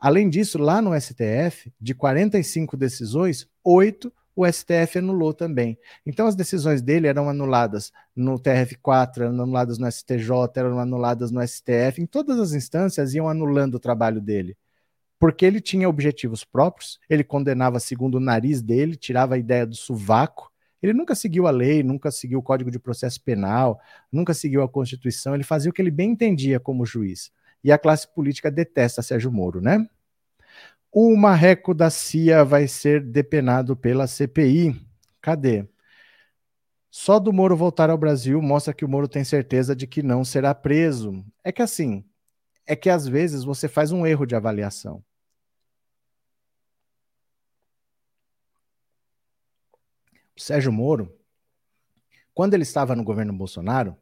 Além 0.00 0.30
disso, 0.30 0.56
lá 0.56 0.80
no 0.80 0.98
STF, 0.98 1.70
de 1.78 1.94
45 1.94 2.74
decisões, 2.74 3.46
oito 3.62 4.10
o 4.34 4.50
STF 4.50 4.98
anulou 4.98 5.34
também. 5.34 5.78
Então 6.06 6.26
as 6.26 6.34
decisões 6.34 6.80
dele 6.80 7.06
eram 7.06 7.28
anuladas 7.28 7.92
no 8.16 8.38
TRF4, 8.38 9.18
eram 9.18 9.42
anuladas 9.42 9.76
no 9.78 9.90
STJ, 9.90 10.30
eram 10.56 10.78
anuladas 10.78 11.30
no 11.30 11.46
STF, 11.46 12.00
em 12.00 12.06
todas 12.06 12.38
as 12.40 12.54
instâncias 12.54 13.12
iam 13.12 13.28
anulando 13.28 13.74
o 13.74 13.80
trabalho 13.80 14.20
dele. 14.20 14.56
Porque 15.18 15.44
ele 15.44 15.60
tinha 15.60 15.86
objetivos 15.86 16.44
próprios, 16.44 16.98
ele 17.08 17.22
condenava 17.22 17.78
segundo 17.78 18.14
o 18.14 18.20
nariz 18.20 18.62
dele, 18.62 18.96
tirava 18.96 19.34
a 19.34 19.38
ideia 19.38 19.66
do 19.66 19.76
sovaco. 19.76 20.50
Ele 20.82 20.94
nunca 20.94 21.14
seguiu 21.14 21.46
a 21.46 21.50
lei, 21.50 21.82
nunca 21.82 22.10
seguiu 22.10 22.38
o 22.38 22.42
Código 22.42 22.70
de 22.70 22.78
Processo 22.78 23.22
Penal, 23.22 23.78
nunca 24.10 24.32
seguiu 24.32 24.62
a 24.62 24.68
Constituição, 24.68 25.34
ele 25.34 25.44
fazia 25.44 25.70
o 25.70 25.74
que 25.74 25.82
ele 25.82 25.90
bem 25.90 26.12
entendia 26.12 26.58
como 26.58 26.86
juiz. 26.86 27.30
E 27.62 27.70
a 27.70 27.78
classe 27.78 28.08
política 28.12 28.50
detesta 28.50 29.02
Sérgio 29.02 29.30
Moro, 29.30 29.60
né? 29.60 29.86
O 30.92 31.16
marreco 31.16 31.72
da 31.72 31.88
CIA 31.88 32.44
vai 32.44 32.66
ser 32.66 33.02
depenado 33.02 33.76
pela 33.76 34.06
CPI. 34.06 34.74
Cadê? 35.20 35.68
Só 36.90 37.20
do 37.20 37.32
Moro 37.32 37.56
voltar 37.56 37.88
ao 37.88 37.98
Brasil 37.98 38.42
mostra 38.42 38.74
que 38.74 38.84
o 38.84 38.88
Moro 38.88 39.06
tem 39.06 39.22
certeza 39.22 39.76
de 39.76 39.86
que 39.86 40.02
não 40.02 40.24
será 40.24 40.52
preso. 40.54 41.24
É 41.44 41.52
que 41.52 41.62
assim, 41.62 42.04
é 42.66 42.74
que 42.74 42.90
às 42.90 43.06
vezes 43.06 43.44
você 43.44 43.68
faz 43.68 43.92
um 43.92 44.04
erro 44.04 44.26
de 44.26 44.34
avaliação. 44.34 45.04
O 50.36 50.40
Sérgio 50.40 50.72
Moro, 50.72 51.16
quando 52.34 52.54
ele 52.54 52.62
estava 52.64 52.96
no 52.96 53.04
governo 53.04 53.32
Bolsonaro, 53.32 53.96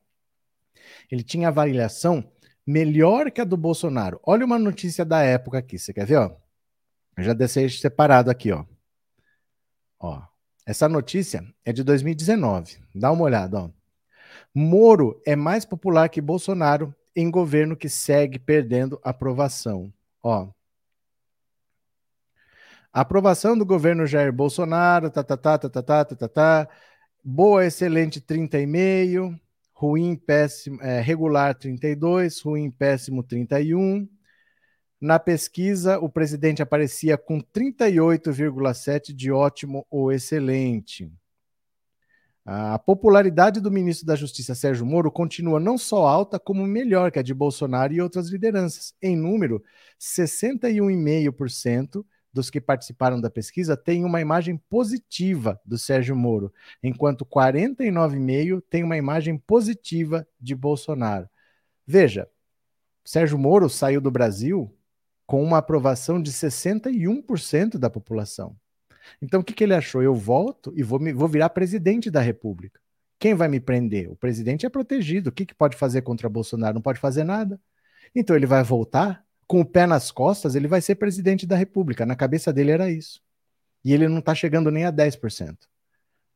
ele 1.11 1.23
tinha 1.23 1.49
avaliação 1.49 2.33
melhor 2.69 3.31
que 3.31 3.41
a 3.41 3.45
do 3.45 3.57
Bolsonaro. 3.57 4.21
Olha 4.23 4.45
uma 4.45 4.59
notícia 4.59 5.03
da 5.03 5.23
época 5.23 5.57
aqui, 5.57 5.79
você 5.79 5.91
quer 5.91 6.05
ver? 6.05 6.19
Ó? 6.19 6.37
Eu 7.17 7.25
já 7.25 7.33
deixei 7.33 7.67
separado 7.71 8.31
aqui, 8.31 8.53
ó. 8.53 8.67
Ó, 9.99 10.23
essa 10.67 10.87
notícia 10.87 11.43
é 11.65 11.73
de 11.73 11.83
2019. 11.83 12.77
Dá 12.95 13.11
uma 13.11 13.25
olhada, 13.25 13.59
ó. 13.59 13.71
Moro 14.55 15.19
é 15.27 15.35
mais 15.35 15.65
popular 15.65 16.11
que 16.11 16.21
Bolsonaro 16.21 16.95
em 17.17 17.31
governo 17.31 17.75
que 17.75 17.89
segue 17.89 18.39
perdendo 18.39 19.01
aprovação. 19.03 19.91
Ó. 20.23 20.49
Aprovação 22.93 23.57
do 23.57 23.65
governo 23.65 24.07
Jair 24.07 24.33
Bolsonaro, 24.33 25.11
tá, 25.11 25.25
tá, 25.25 25.39
tá, 25.39 25.59
tá, 25.59 25.71
tá, 25.71 25.83
tá, 25.83 26.05
tá, 26.05 26.17
tá, 26.17 26.29
tá. 26.29 26.69
Boa, 27.25 27.65
excelente, 27.65 28.21
30,5. 28.21 29.41
Ruim, 29.81 30.17
péssimo, 30.17 30.83
é, 30.83 31.01
regular, 31.01 31.55
32. 31.55 32.41
Ruim, 32.41 32.69
péssimo, 32.69 33.23
31. 33.23 34.09
Na 35.01 35.21
pesquisa, 35.21 36.01
o 36.01 36.09
presidente 36.09 36.61
aparecia 36.61 37.17
com 37.17 37.41
38,7 37.41 39.13
de 39.13 39.31
ótimo 39.31 39.87
ou 39.89 40.11
excelente. 40.11 41.09
A 42.45 42.77
popularidade 42.77 43.61
do 43.61 43.71
ministro 43.71 44.05
da 44.05 44.17
Justiça, 44.17 44.53
Sérgio 44.53 44.85
Moro, 44.85 45.13
continua 45.13 45.61
não 45.61 45.79
só 45.79 46.09
alta, 46.09 46.41
como 46.41 46.67
melhor 46.67 47.13
que 47.13 47.21
a 47.21 47.23
de 47.23 47.33
Bolsonaro 47.33 47.93
e 47.93 48.01
outras 48.01 48.31
lideranças. 48.31 48.93
Em 49.01 49.15
número, 49.15 49.63
61,5% 50.01 52.05
dos 52.33 52.51
que 52.51 52.61
participaram 52.61 53.21
da 53.21 53.31
pesquisa 53.31 53.77
têm 53.77 54.05
uma 54.05 54.21
imagem 54.21 54.57
positiva 54.69 55.61
do 55.65 55.79
Sérgio 55.79 56.15
Moro, 56.15 56.53
enquanto 56.83 57.25
49,5% 57.25 58.63
têm 58.69 58.85
uma 58.85 58.97
imagem 58.97 59.39
positiva 59.39 60.27
de 60.41 60.55
Bolsonaro. 60.55 61.29
Veja, 61.87 62.29
Sérgio 63.05 63.39
Moro 63.39 63.69
saiu 63.69 64.01
do 64.01 64.11
Brasil 64.11 64.75
com 65.27 65.43
uma 65.43 65.59
aprovação 65.59 66.21
de 66.23 66.33
61% 66.33 67.79
da 67.79 67.91
população. 67.91 68.57
Então, 69.21 69.41
o 69.41 69.45
que, 69.45 69.53
que 69.55 69.65
ele 69.65 69.75
achou? 69.75 70.03
Eu 70.03 70.15
volto 70.15 70.73
e 70.77 70.83
vou, 70.83 70.99
me, 70.99 71.13
vou 71.13 71.29
virar 71.29 71.51
presidente 71.51 72.11
da 72.11 72.21
República. 72.21 72.81
Quem 73.19 73.35
vai 73.35 73.49
me 73.49 73.61
prender? 73.61 74.11
O 74.11 74.17
presidente 74.17 74.65
é 74.65 74.69
protegido. 74.69 75.31
O 75.31 75.33
que, 75.33 75.47
que 75.47 75.55
pode 75.55 75.77
fazer 75.77 76.03
contra 76.03 76.29
Bolsonaro? 76.29 76.75
Não 76.75 76.83
pode 76.83 77.01
fazer 77.01 77.25
nada. 77.25 77.61
Então, 78.15 78.37
ele 78.37 78.47
vai 78.47 78.63
voltar 78.63 79.25
com 79.49 79.61
o 79.61 79.65
pé 79.65 79.87
nas 79.87 80.11
costas, 80.11 80.55
ele 80.55 80.69
vai 80.69 80.83
ser 80.83 80.97
presidente 80.97 81.47
da 81.47 81.57
República. 81.57 82.05
Na 82.05 82.15
cabeça 82.15 82.53
dele 82.53 82.71
era 82.71 82.91
isso. 82.91 83.21
E 83.83 83.95
ele 83.95 84.07
não 84.07 84.19
está 84.19 84.35
chegando 84.35 84.71
nem 84.71 84.85
a 84.85 84.93
10%. 84.93 85.57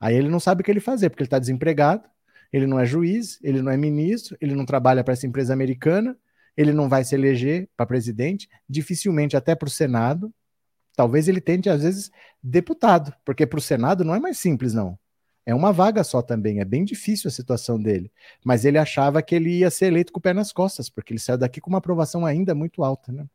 Aí 0.01 0.16
ele 0.16 0.31
não 0.31 0.40
sabe 0.40 0.62
o 0.62 0.64
que 0.64 0.70
ele 0.70 0.81
fazer, 0.81 1.11
porque 1.11 1.22
ele 1.22 1.27
está 1.27 1.38
desempregado, 1.38 2.09
ele 2.51 2.66
não 2.66 2.81
é 2.81 2.87
juiz, 2.87 3.38
ele 3.42 3.61
não 3.61 3.70
é 3.70 3.77
ministro, 3.77 4.37
ele 4.40 4.55
não 4.55 4.64
trabalha 4.64 5.05
para 5.05 5.12
essa 5.12 5.27
empresa 5.27 5.53
americana, 5.53 6.16
ele 6.57 6.72
não 6.72 6.88
vai 6.88 7.05
se 7.05 7.14
eleger 7.14 7.68
para 7.77 7.87
presidente, 7.87 8.48
dificilmente 8.68 9.37
até 9.37 9.55
para 9.55 9.68
o 9.68 9.70
Senado. 9.70 10.33
Talvez 10.96 11.29
ele 11.29 11.40
tente, 11.40 11.68
às 11.68 11.83
vezes, 11.83 12.11
deputado, 12.42 13.14
porque 13.25 13.46
para 13.46 13.59
o 13.59 13.62
Senado 13.62 14.05
não 14.05 14.14
é 14.14 14.20
mais 14.20 14.38
simples, 14.38 14.72
não. 14.72 14.98
É 15.44 15.55
uma 15.55 15.72
vaga 15.72 16.05
só 16.05 16.22
também, 16.22 16.61
é 16.61 16.64
bem 16.64 16.85
difícil 16.85 17.28
a 17.28 17.33
situação 17.33 17.81
dele. 17.81 18.11
Mas 18.44 18.64
ele 18.64 18.78
achava 18.78 19.22
que 19.22 19.35
ele 19.35 19.59
ia 19.59 19.70
ser 19.70 19.87
eleito 19.87 20.12
com 20.12 20.18
o 20.18 20.22
pé 20.22 20.33
nas 20.33 20.52
costas, 20.52 20.88
porque 20.88 21.12
ele 21.12 21.20
saiu 21.20 21.38
daqui 21.38 21.61
com 21.61 21.70
uma 21.70 21.78
aprovação 21.78 22.24
ainda 22.24 22.55
muito 22.55 22.85
alta, 22.85 23.11
né? 23.11 23.26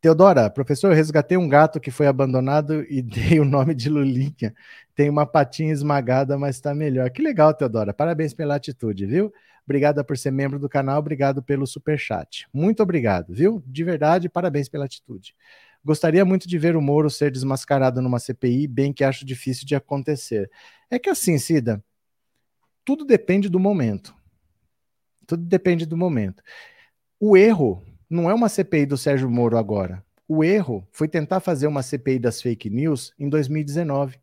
Teodora, 0.00 0.48
professor, 0.48 0.94
resgatei 0.94 1.36
um 1.36 1.46
gato 1.48 1.78
que 1.78 1.90
foi 1.90 2.06
abandonado 2.06 2.86
e 2.88 3.02
dei 3.02 3.38
o 3.38 3.44
nome 3.44 3.74
de 3.74 3.90
Lulinha. 3.90 4.54
Tem 4.94 5.10
uma 5.10 5.26
patinha 5.26 5.72
esmagada, 5.72 6.38
mas 6.38 6.56
está 6.56 6.74
melhor. 6.74 7.10
Que 7.10 7.20
legal, 7.20 7.52
Teodora. 7.52 7.92
Parabéns 7.92 8.32
pela 8.32 8.54
atitude, 8.54 9.04
viu? 9.06 9.32
Obrigada 9.64 10.02
por 10.02 10.16
ser 10.16 10.30
membro 10.30 10.58
do 10.58 10.68
canal, 10.68 10.98
obrigado 10.98 11.42
pelo 11.42 11.66
super 11.66 11.98
chat. 11.98 12.48
Muito 12.52 12.82
obrigado, 12.82 13.32
viu? 13.32 13.62
De 13.66 13.84
verdade, 13.84 14.28
parabéns 14.28 14.68
pela 14.68 14.86
atitude. 14.86 15.34
Gostaria 15.84 16.24
muito 16.24 16.46
de 16.46 16.58
ver 16.58 16.76
o 16.76 16.82
Moro 16.82 17.08
ser 17.08 17.30
desmascarado 17.30 18.02
numa 18.02 18.18
CPI, 18.18 18.66
bem 18.66 18.92
que 18.92 19.04
acho 19.04 19.24
difícil 19.24 19.66
de 19.66 19.74
acontecer. 19.74 20.50
É 20.90 20.98
que 20.98 21.08
assim, 21.08 21.38
Cida, 21.38 21.82
tudo 22.84 23.04
depende 23.04 23.48
do 23.48 23.58
momento. 23.58 24.14
Tudo 25.26 25.44
depende 25.44 25.86
do 25.86 25.96
momento. 25.96 26.42
O 27.18 27.36
erro 27.36 27.82
não 28.08 28.28
é 28.28 28.34
uma 28.34 28.48
CPI 28.48 28.86
do 28.86 28.98
Sérgio 28.98 29.30
Moro 29.30 29.56
agora. 29.56 30.04
O 30.28 30.44
erro 30.44 30.86
foi 30.92 31.08
tentar 31.08 31.40
fazer 31.40 31.66
uma 31.66 31.82
CPI 31.82 32.18
das 32.18 32.40
fake 32.40 32.68
news 32.68 33.12
em 33.18 33.28
2019, 33.28 34.20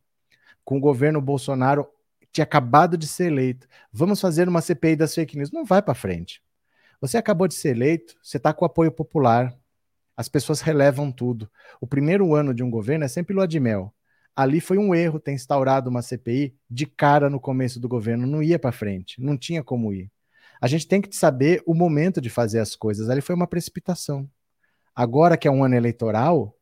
com 0.63 0.78
o 0.78 0.82
governo 0.82 1.22
Bolsonaro 1.22 1.88
tinha 2.32 2.43
acabado 2.43 2.98
de 2.98 3.08
ser 3.08 3.32
eleito. 3.32 3.67
Vamos 3.91 4.22
fazer 4.22 4.48
uma 4.48 4.62
CPI 4.62 4.96
das 4.96 5.15
fake 5.15 5.36
news. 5.38 5.52
Não 5.52 5.65
vai 5.65 5.82
para 5.82 5.96
frente. 5.96 6.41
Você 7.02 7.17
acabou 7.17 7.48
de 7.48 7.56
ser 7.56 7.70
eleito, 7.70 8.15
você 8.22 8.38
está 8.38 8.54
com 8.54 8.65
apoio 8.65 8.91
popular. 8.91 9.56
As 10.18 10.28
pessoas 10.28 10.62
relevam 10.62 11.12
tudo. 11.12 11.48
O 11.80 11.86
primeiro 11.86 12.34
ano 12.34 12.52
de 12.52 12.64
um 12.64 12.72
governo 12.72 13.06
é 13.06 13.08
sempre 13.08 13.36
lua 13.36 13.48
de 13.48 13.60
mel. 13.60 13.94
Ali 14.36 14.60
foi 14.60 14.80
um 14.80 14.94
erro 14.94 15.20
ter 15.20 15.32
instaurado 15.32 15.90
uma 15.90 16.02
CPI 16.02 16.56
de 16.70 16.88
cara 16.88 17.30
no 17.30 17.40
começo 17.40 17.80
do 17.80 17.88
governo, 17.88 18.26
não 18.26 18.42
ia 18.42 18.58
para 18.58 18.72
frente, 18.72 19.22
não 19.22 19.38
tinha 19.38 19.64
como 19.64 19.94
ir. 19.94 20.12
A 20.60 20.68
gente 20.68 20.88
tem 20.88 21.00
que 21.00 21.16
saber 21.16 21.62
o 21.66 21.74
momento 21.74 22.20
de 22.20 22.30
fazer 22.30 22.60
as 22.60 22.76
coisas. 22.76 23.10
Ali 23.10 23.22
foi 23.22 23.36
uma 23.36 23.48
precipitação. 23.48 24.28
Agora 24.96 25.38
que 25.38 25.48
é 25.48 25.52
um 25.52 25.64
ano 25.64 25.76
eleitoral, 25.76 26.56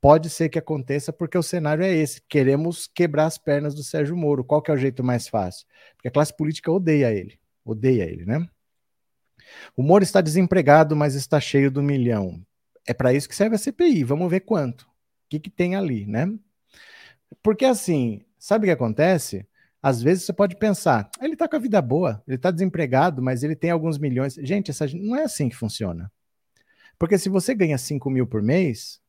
pode 0.00 0.28
ser 0.28 0.48
que 0.48 0.58
aconteça 0.58 1.12
porque 1.12 1.38
o 1.38 1.42
cenário 1.42 1.84
é 1.84 1.92
esse. 1.92 2.20
Queremos 2.28 2.88
quebrar 2.92 3.26
as 3.26 3.38
pernas 3.38 3.74
do 3.74 3.84
Sérgio 3.84 4.16
Moro. 4.16 4.44
Qual 4.44 4.60
que 4.60 4.70
é 4.70 4.74
o 4.74 4.76
jeito 4.76 5.04
mais 5.04 5.28
fácil? 5.28 5.66
Porque 5.94 6.08
a 6.08 6.10
classe 6.10 6.36
política 6.36 6.72
odeia 6.72 7.12
ele. 7.12 7.38
Odeia 7.64 8.04
ele, 8.04 8.24
né? 8.24 8.48
O 9.76 9.82
Moro 9.82 10.02
está 10.02 10.20
desempregado, 10.20 10.96
mas 10.96 11.14
está 11.14 11.40
cheio 11.40 11.70
do 11.70 11.82
milhão. 11.82 12.44
É 12.86 12.92
para 12.94 13.12
isso 13.12 13.28
que 13.28 13.34
serve 13.34 13.56
a 13.56 13.58
CPI. 13.58 14.04
Vamos 14.04 14.30
ver 14.30 14.40
quanto. 14.40 14.82
O 14.82 14.88
que, 15.28 15.40
que 15.40 15.50
tem 15.50 15.74
ali, 15.74 16.06
né? 16.06 16.32
Porque 17.42 17.64
assim, 17.64 18.22
sabe 18.38 18.64
o 18.64 18.68
que 18.68 18.72
acontece? 18.72 19.46
Às 19.82 20.02
vezes 20.02 20.24
você 20.24 20.32
pode 20.32 20.56
pensar, 20.56 21.10
ele 21.20 21.34
está 21.34 21.46
com 21.46 21.56
a 21.56 21.58
vida 21.58 21.80
boa, 21.82 22.22
ele 22.26 22.36
está 22.36 22.50
desempregado, 22.50 23.20
mas 23.20 23.42
ele 23.42 23.54
tem 23.54 23.70
alguns 23.70 23.98
milhões. 23.98 24.34
Gente, 24.34 24.70
essa, 24.70 24.86
não 24.94 25.14
é 25.14 25.24
assim 25.24 25.48
que 25.48 25.56
funciona. 25.56 26.10
Porque 26.98 27.18
se 27.18 27.28
você 27.28 27.54
ganha 27.54 27.76
5 27.76 28.08
mil 28.08 28.26
por 28.26 28.42
mês, 28.42 29.00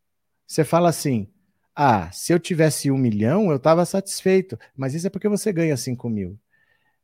você 0.45 0.63
fala 0.63 0.89
assim: 0.89 1.29
ah, 1.75 2.09
se 2.11 2.33
eu 2.33 2.39
tivesse 2.39 2.89
um 2.89 2.97
milhão, 2.97 3.49
eu 3.51 3.57
estava 3.57 3.85
satisfeito. 3.85 4.57
Mas 4.75 4.93
isso 4.93 5.07
é 5.07 5.09
porque 5.09 5.29
você 5.29 5.51
ganha 5.53 5.77
5 5.77 6.09
mil. 6.09 6.39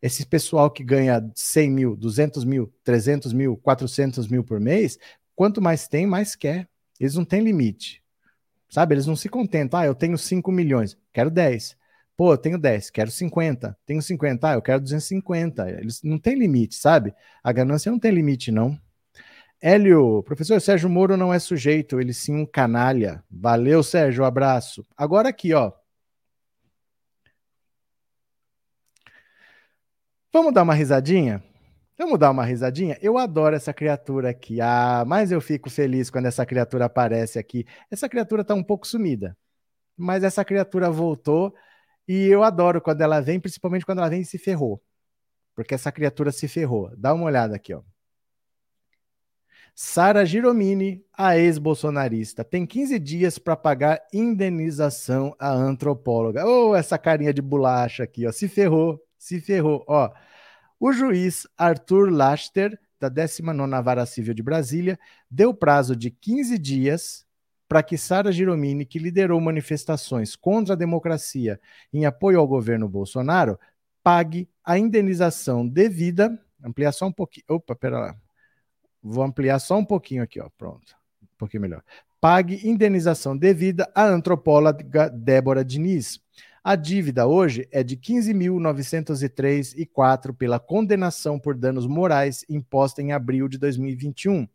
Esse 0.01 0.25
pessoal 0.25 0.71
que 0.71 0.83
ganha 0.83 1.21
100 1.35 1.71
mil, 1.71 1.95
200 1.95 2.43
mil, 2.43 2.73
300 2.83 3.33
mil, 3.33 3.55
400 3.57 4.27
mil 4.27 4.43
por 4.43 4.59
mês, 4.59 4.97
quanto 5.41 5.59
mais 5.59 5.87
tem, 5.87 6.05
mais 6.05 6.35
quer. 6.35 6.69
Eles 6.99 7.15
não 7.15 7.25
têm 7.25 7.41
limite. 7.41 8.03
Sabe? 8.69 8.93
Eles 8.93 9.07
não 9.07 9.15
se 9.15 9.27
contentam. 9.27 9.79
Ah, 9.79 9.87
eu 9.87 9.95
tenho 9.95 10.15
5 10.15 10.51
milhões, 10.51 10.95
quero 11.11 11.31
10. 11.31 11.75
Pô, 12.15 12.31
eu 12.33 12.37
tenho 12.37 12.59
10, 12.59 12.91
quero 12.91 13.09
50. 13.09 13.75
Tenho 13.83 14.03
50, 14.03 14.47
ah, 14.47 14.53
eu 14.53 14.61
quero 14.61 14.79
250. 14.79 15.67
Eles 15.67 16.03
não 16.03 16.19
tem 16.19 16.35
limite, 16.37 16.75
sabe? 16.75 17.11
A 17.43 17.51
ganância 17.51 17.91
não 17.91 17.97
tem 17.97 18.11
limite, 18.11 18.51
não. 18.51 18.79
Hélio, 19.59 20.21
professor 20.21 20.61
Sérgio 20.61 20.87
Moro 20.87 21.17
não 21.17 21.33
é 21.33 21.39
sujeito, 21.39 21.99
ele 21.99 22.13
sim 22.13 22.35
um 22.35 22.45
canalha. 22.45 23.23
Valeu, 23.27 23.81
Sérgio, 23.81 24.23
um 24.23 24.27
abraço. 24.27 24.85
Agora 24.95 25.29
aqui, 25.29 25.55
ó. 25.55 25.71
Vamos 30.31 30.53
dar 30.53 30.61
uma 30.61 30.75
risadinha? 30.75 31.43
Vamos 31.97 32.17
dar 32.17 32.31
uma 32.31 32.43
risadinha? 32.45 32.97
Eu 33.01 33.17
adoro 33.17 33.55
essa 33.55 33.73
criatura 33.73 34.29
aqui. 34.29 34.59
Ah, 34.59 35.03
mas 35.05 35.31
eu 35.31 35.39
fico 35.39 35.69
feliz 35.69 36.09
quando 36.09 36.25
essa 36.25 36.45
criatura 36.45 36.85
aparece 36.85 37.37
aqui. 37.37 37.65
Essa 37.91 38.09
criatura 38.09 38.43
tá 38.43 38.53
um 38.55 38.63
pouco 38.63 38.87
sumida, 38.87 39.37
mas 39.95 40.23
essa 40.23 40.43
criatura 40.43 40.89
voltou 40.89 41.53
e 42.07 42.27
eu 42.27 42.43
adoro 42.43 42.81
quando 42.81 43.01
ela 43.01 43.19
vem, 43.21 43.39
principalmente 43.39 43.85
quando 43.85 43.99
ela 43.99 44.09
vem 44.09 44.21
e 44.21 44.25
se 44.25 44.37
ferrou. 44.37 44.81
Porque 45.55 45.75
essa 45.75 45.91
criatura 45.91 46.31
se 46.31 46.47
ferrou. 46.47 46.91
Dá 46.97 47.13
uma 47.13 47.25
olhada 47.25 47.55
aqui, 47.55 47.73
ó. 47.73 47.81
Sara 49.75 50.25
Giromini, 50.25 51.03
a 51.13 51.37
ex-bolsonarista, 51.37 52.43
tem 52.43 52.65
15 52.65 52.99
dias 52.99 53.37
para 53.39 53.55
pagar 53.55 54.01
indenização 54.13 55.35
à 55.39 55.51
antropóloga. 55.51 56.45
Oh, 56.45 56.75
essa 56.75 56.97
carinha 56.97 57.33
de 57.33 57.41
bolacha 57.41 58.03
aqui, 58.03 58.27
ó. 58.27 58.31
Se 58.31 58.47
ferrou, 58.47 58.99
se 59.17 59.39
ferrou. 59.39 59.83
Ó, 59.87 60.11
o 60.81 60.91
juiz 60.91 61.45
Arthur 61.55 62.11
Laster, 62.11 62.77
da 62.99 63.09
19ª 63.09 63.83
Vara 63.83 64.03
Civil 64.07 64.33
de 64.33 64.41
Brasília, 64.41 64.99
deu 65.29 65.53
prazo 65.53 65.95
de 65.95 66.09
15 66.09 66.57
dias 66.57 67.23
para 67.69 67.83
que 67.83 67.99
Sara 67.99 68.31
Giromini, 68.31 68.83
que 68.83 68.97
liderou 68.97 69.39
manifestações 69.39 70.35
contra 70.35 70.73
a 70.73 70.77
democracia 70.77 71.61
em 71.93 72.07
apoio 72.07 72.39
ao 72.39 72.47
governo 72.47 72.89
Bolsonaro, 72.89 73.59
pague 74.03 74.49
a 74.65 74.75
indenização 74.75 75.67
devida. 75.67 76.35
Ampliar 76.63 76.91
só 76.93 77.05
um 77.05 77.11
pouquinho. 77.11 77.45
Opa, 77.47 77.75
pera 77.75 77.99
lá. 77.99 78.15
Vou 79.03 79.23
ampliar 79.23 79.59
só 79.59 79.77
um 79.77 79.85
pouquinho 79.85 80.23
aqui, 80.23 80.41
ó. 80.41 80.49
Pronto. 80.57 80.95
Um 81.21 81.37
pouquinho 81.37 81.61
melhor. 81.61 81.83
Pague 82.19 82.67
indenização 82.67 83.37
devida 83.37 83.89
à 83.93 84.03
antropóloga 84.03 85.09
Débora 85.11 85.63
Diniz. 85.63 86.19
A 86.63 86.75
dívida 86.75 87.25
hoje 87.25 87.67
é 87.71 87.81
de 87.81 87.97
15.903,04 87.97 90.31
pela 90.31 90.59
condenação 90.59 91.39
por 91.39 91.55
danos 91.55 91.87
morais 91.87 92.45
imposta 92.47 93.01
em 93.01 93.13
abril 93.13 93.47
de 93.47 93.57
2021. 93.57 94.47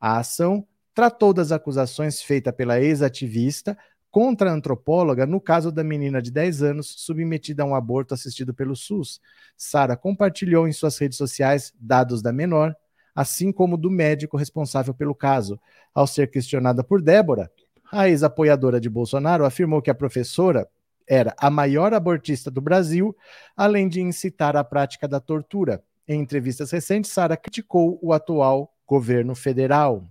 A 0.00 0.18
ação 0.18 0.64
tratou 0.94 1.34
das 1.34 1.50
acusações 1.50 2.22
feitas 2.22 2.54
pela 2.54 2.80
ex-ativista 2.80 3.76
contra 4.08 4.52
a 4.52 4.54
antropóloga 4.54 5.26
no 5.26 5.40
caso 5.40 5.72
da 5.72 5.82
menina 5.82 6.22
de 6.22 6.30
10 6.30 6.62
anos 6.62 6.94
submetida 6.96 7.64
a 7.64 7.66
um 7.66 7.74
aborto 7.74 8.14
assistido 8.14 8.54
pelo 8.54 8.76
SUS. 8.76 9.20
Sara 9.56 9.96
compartilhou 9.96 10.68
em 10.68 10.72
suas 10.72 10.96
redes 10.96 11.18
sociais 11.18 11.74
dados 11.76 12.22
da 12.22 12.32
menor, 12.32 12.72
assim 13.12 13.50
como 13.50 13.76
do 13.76 13.90
médico 13.90 14.36
responsável 14.36 14.94
pelo 14.94 15.12
caso. 15.12 15.58
Ao 15.92 16.06
ser 16.06 16.30
questionada 16.30 16.84
por 16.84 17.02
Débora, 17.02 17.50
a 17.90 18.08
ex-apoiadora 18.08 18.80
de 18.80 18.88
Bolsonaro 18.88 19.44
afirmou 19.44 19.82
que 19.82 19.90
a 19.90 19.94
professora 19.94 20.68
era 21.08 21.34
a 21.38 21.48
maior 21.48 21.94
abortista 21.94 22.50
do 22.50 22.60
Brasil, 22.60 23.16
além 23.56 23.88
de 23.88 24.00
incitar 24.00 24.56
a 24.56 24.62
prática 24.62 25.08
da 25.08 25.18
tortura. 25.18 25.82
Em 26.06 26.20
entrevistas 26.20 26.70
recentes, 26.70 27.10
Sara 27.10 27.36
criticou 27.36 27.98
o 28.02 28.12
atual 28.12 28.74
governo 28.86 29.34
federal. 29.34 30.08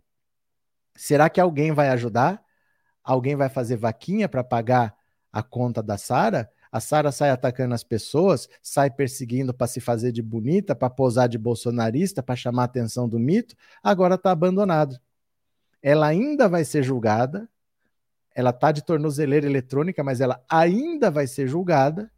Será 0.95 1.30
que 1.30 1.39
alguém 1.39 1.72
vai 1.72 1.89
ajudar? 1.89 2.41
Alguém 3.04 3.36
vai 3.36 3.50
fazer 3.50 3.78
vaquinha 3.78 4.28
para 4.28 4.43
pagar 4.43 4.95
a 5.32 5.43
conta 5.43 5.82
da 5.82 5.98
Sara? 5.98 6.50
A 6.72 6.80
Sara 6.80 7.12
sai 7.12 7.30
atacando 7.30 7.74
as 7.74 7.84
pessoas, 7.84 8.50
sai 8.62 8.89
perseguindo 8.89 9.54
para 9.54 9.68
se 9.68 9.80
fazer 9.80 10.12
de 10.12 10.22
bonita, 10.22 10.76
para 10.76 10.89
posar 10.89 11.30
de 11.30 11.38
bolsonarista, 11.38 12.22
para 12.22 12.36
chamar 12.36 12.64
a 12.64 12.66
atenção 12.66 13.08
do 13.08 13.18
mito, 13.18 13.56
agora 13.82 14.16
está 14.16 14.32
abandonado. 14.32 15.00
Ela 15.82 16.08
ainda 16.08 16.50
vai 16.50 16.66
ser 16.66 16.84
julgada, 16.84 17.50
ela 18.38 18.52
está 18.52 18.72
de 18.72 18.86
tornozeleira 18.86 19.48
eletrônica, 19.48 20.04
mas 20.04 20.22
ela 20.22 20.40
ainda 20.48 21.10
vai 21.10 21.26
ser 21.26 21.48
julgada, 21.48 22.12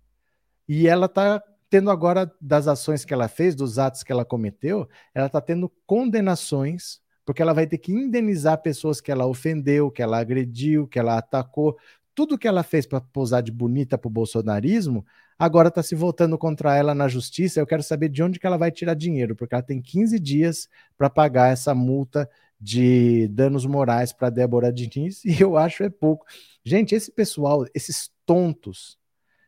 e 0.68 0.86
ela 0.86 1.06
está 1.06 1.42
tendo 1.70 1.90
agora, 1.90 2.30
das 2.42 2.68
ações 2.68 3.06
que 3.06 3.14
ela 3.14 3.30
fez, 3.30 3.56
dos 3.56 3.80
atos 3.80 4.04
que 4.04 4.12
ela 4.12 4.26
cometeu, 4.26 4.90
ela 5.16 5.28
está 5.28 5.40
tendo 5.40 5.72
condenações 5.88 7.00
porque 7.26 7.42
ela 7.42 7.54
vai 7.54 7.68
ter 7.68 7.78
que 7.78 7.94
indenizar 7.94 8.60
pessoas 8.62 9.00
que 9.00 9.12
ela 9.12 9.28
ofendeu, 9.28 9.92
que 9.92 10.02
ela 10.02 10.18
agrediu, 10.18 10.88
que 10.88 10.98
ela 10.98 11.16
atacou. 11.16 11.78
Tudo 12.16 12.40
que 12.40 12.48
ela 12.48 12.64
fez 12.64 12.88
para 12.88 13.00
posar 13.00 13.44
de 13.44 13.52
bonita 13.52 14.00
para 14.00 14.08
o 14.08 14.12
bolsonarismo, 14.12 15.06
agora 15.38 15.68
está 15.68 15.84
se 15.84 15.94
voltando 15.94 16.40
contra 16.40 16.76
ela 16.76 16.96
na 16.96 17.08
justiça. 17.08 17.60
Eu 17.60 17.68
quero 17.68 17.84
saber 17.84 18.10
de 18.10 18.24
onde 18.24 18.40
que 18.40 18.48
ela 18.48 18.58
vai 18.58 18.72
tirar 18.72 18.96
dinheiro, 18.96 19.36
porque 19.36 19.54
ela 19.54 19.62
tem 19.62 19.80
15 19.80 20.20
dias 20.20 20.68
para 20.98 21.08
pagar 21.08 21.54
essa 21.54 21.76
multa 21.76 22.28
de 22.60 23.28
danos 23.30 23.66
morais 23.66 24.12
para 24.12 24.30
Débora 24.30 24.72
Diniz, 24.72 25.24
e 25.26 25.40
eu 25.42 25.58
acho 25.58 25.84
é 25.84 25.90
pouco. 25.90 26.26
Gente, 26.64 26.94
esse 26.94 27.12
pessoal, 27.12 27.66
esses 27.74 28.12
tontos, 28.26 28.98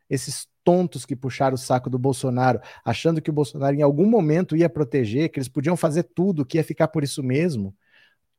esses 0.08 0.46
tontos 0.64 1.04
que 1.04 1.16
puxaram 1.16 1.54
o 1.54 1.58
saco 1.58 1.90
do 1.90 1.98
Bolsonaro, 1.98 2.60
achando 2.84 3.20
que 3.20 3.30
o 3.30 3.32
Bolsonaro 3.32 3.74
em 3.74 3.82
algum 3.82 4.06
momento 4.06 4.56
ia 4.56 4.68
proteger, 4.68 5.28
que 5.30 5.38
eles 5.38 5.48
podiam 5.48 5.76
fazer 5.76 6.04
tudo, 6.04 6.44
que 6.44 6.56
ia 6.56 6.64
ficar 6.64 6.88
por 6.88 7.02
isso 7.02 7.22
mesmo, 7.22 7.74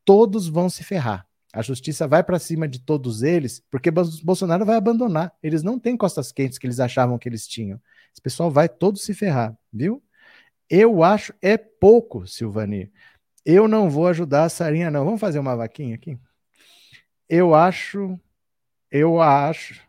todos 0.06 0.48
vão 0.48 0.70
se 0.70 0.84
ferrar. 0.84 1.28
A 1.54 1.62
justiça 1.62 2.08
vai 2.08 2.24
para 2.24 2.40
cima 2.40 2.68
de 2.68 2.80
todos 2.80 3.22
eles, 3.22 3.64
porque 3.70 3.92
Bolsonaro 3.92 4.66
vai 4.66 4.76
abandonar. 4.76 5.32
Eles 5.42 5.62
não 5.62 5.78
têm 5.78 5.96
costas 5.96 6.32
quentes 6.32 6.58
que 6.58 6.66
eles 6.66 6.80
achavam 6.80 7.20
que 7.20 7.30
eles 7.30 7.48
tinham. 7.48 7.80
Esse 8.12 8.22
pessoal 8.22 8.50
vai 8.50 8.68
todo 8.68 8.98
se 8.98 9.14
ferrar, 9.14 9.56
viu? 9.72 10.02
Eu 10.68 11.04
acho 11.04 11.32
é 11.42 11.56
pouco, 11.56 12.26
Silvani. 12.26 12.92
Eu 13.46 13.68
não 13.68 13.90
vou 13.90 14.08
ajudar 14.08 14.46
a 14.46 14.50
Sarinha, 14.50 14.92
não. 14.92 15.06
Vamos 15.06 15.22
fazer 15.22 15.40
uma 15.40 15.56
vaquinha 15.56 15.96
aqui? 15.96 16.18
Eu 17.30 17.56
acho, 17.56 18.20
eu 18.92 19.22
acho 19.22 19.82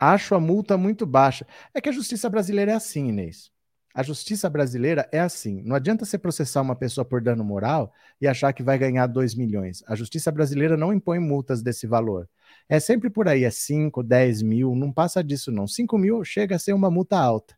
Acho 0.00 0.34
a 0.34 0.40
multa 0.40 0.78
muito 0.78 1.04
baixa. 1.04 1.46
É 1.74 1.80
que 1.80 1.90
a 1.90 1.92
justiça 1.92 2.30
brasileira 2.30 2.72
é 2.72 2.74
assim, 2.74 3.08
Inês. 3.08 3.50
A 3.94 4.02
justiça 4.02 4.48
brasileira 4.48 5.06
é 5.12 5.20
assim. 5.20 5.62
Não 5.62 5.76
adianta 5.76 6.06
você 6.06 6.16
processar 6.16 6.62
uma 6.62 6.74
pessoa 6.74 7.04
por 7.04 7.20
dano 7.20 7.44
moral 7.44 7.92
e 8.18 8.26
achar 8.26 8.50
que 8.54 8.62
vai 8.62 8.78
ganhar 8.78 9.06
2 9.06 9.34
milhões. 9.34 9.84
A 9.86 9.94
justiça 9.94 10.32
brasileira 10.32 10.74
não 10.74 10.90
impõe 10.90 11.18
multas 11.18 11.60
desse 11.62 11.86
valor. 11.86 12.26
É 12.66 12.80
sempre 12.80 13.10
por 13.10 13.28
aí, 13.28 13.44
é 13.44 13.50
5, 13.50 14.02
10 14.02 14.40
mil, 14.40 14.74
não 14.74 14.90
passa 14.90 15.22
disso 15.22 15.52
não. 15.52 15.66
5 15.66 15.98
mil 15.98 16.24
chega 16.24 16.56
a 16.56 16.58
ser 16.58 16.72
uma 16.72 16.90
multa 16.90 17.18
alta. 17.18 17.54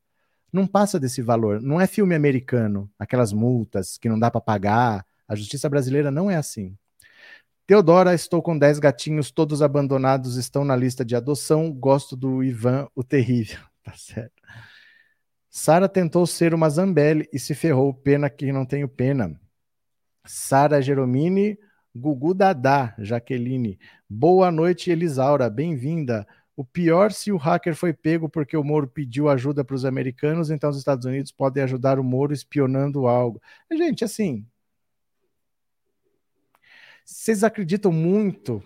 Não 0.52 0.66
passa 0.66 0.98
desse 0.98 1.22
valor. 1.22 1.60
Não 1.60 1.80
é 1.80 1.86
filme 1.86 2.16
americano, 2.16 2.90
aquelas 2.98 3.32
multas 3.32 3.96
que 3.98 4.08
não 4.08 4.18
dá 4.18 4.32
para 4.32 4.40
pagar. 4.40 5.06
A 5.32 5.34
justiça 5.34 5.66
brasileira 5.66 6.10
não 6.10 6.30
é 6.30 6.36
assim. 6.36 6.76
Teodora, 7.66 8.12
estou 8.12 8.42
com 8.42 8.58
10 8.58 8.78
gatinhos, 8.78 9.30
todos 9.30 9.62
abandonados, 9.62 10.36
estão 10.36 10.62
na 10.62 10.76
lista 10.76 11.06
de 11.06 11.16
adoção. 11.16 11.72
Gosto 11.72 12.14
do 12.14 12.44
Ivan, 12.44 12.86
o 12.94 13.02
terrível. 13.02 13.58
Tá 13.82 13.94
certo. 13.94 14.40
Sara 15.50 15.88
tentou 15.88 16.24
ser 16.24 16.54
uma 16.54 16.70
Zambelli 16.70 17.28
e 17.32 17.38
se 17.38 17.52
ferrou. 17.52 17.92
Pena 17.92 18.30
que 18.30 18.52
não 18.52 18.64
tenho 18.64 18.88
pena. 18.88 19.40
Sara 20.24 20.80
Geromini, 20.80 21.58
Gugu 21.92 22.32
Dadá, 22.32 22.94
Jaqueline. 22.98 23.80
Boa 24.08 24.52
noite, 24.52 24.90
Elisaura. 24.90 25.50
Bem-vinda. 25.50 26.24
O 26.54 26.64
pior 26.64 27.10
se 27.10 27.32
o 27.32 27.38
hacker 27.38 27.74
foi 27.74 27.92
pego 27.92 28.28
porque 28.28 28.56
o 28.56 28.62
Moro 28.62 28.86
pediu 28.86 29.28
ajuda 29.28 29.64
para 29.64 29.74
os 29.74 29.84
americanos, 29.84 30.50
então 30.50 30.70
os 30.70 30.76
Estados 30.76 31.06
Unidos 31.06 31.32
podem 31.32 31.62
ajudar 31.64 31.98
o 31.98 32.04
Moro 32.04 32.32
espionando 32.32 33.08
algo. 33.08 33.40
Gente, 33.72 34.04
assim. 34.04 34.46
Vocês 37.04 37.42
acreditam 37.44 37.92
muito 37.92 38.62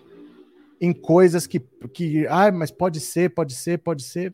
em 0.79 0.93
coisas 0.93 1.47
que, 1.47 1.59
que. 1.93 2.27
Ah, 2.27 2.51
mas 2.51 2.71
pode 2.71 2.99
ser, 2.99 3.33
pode 3.33 3.53
ser, 3.53 3.79
pode 3.79 4.03
ser. 4.03 4.33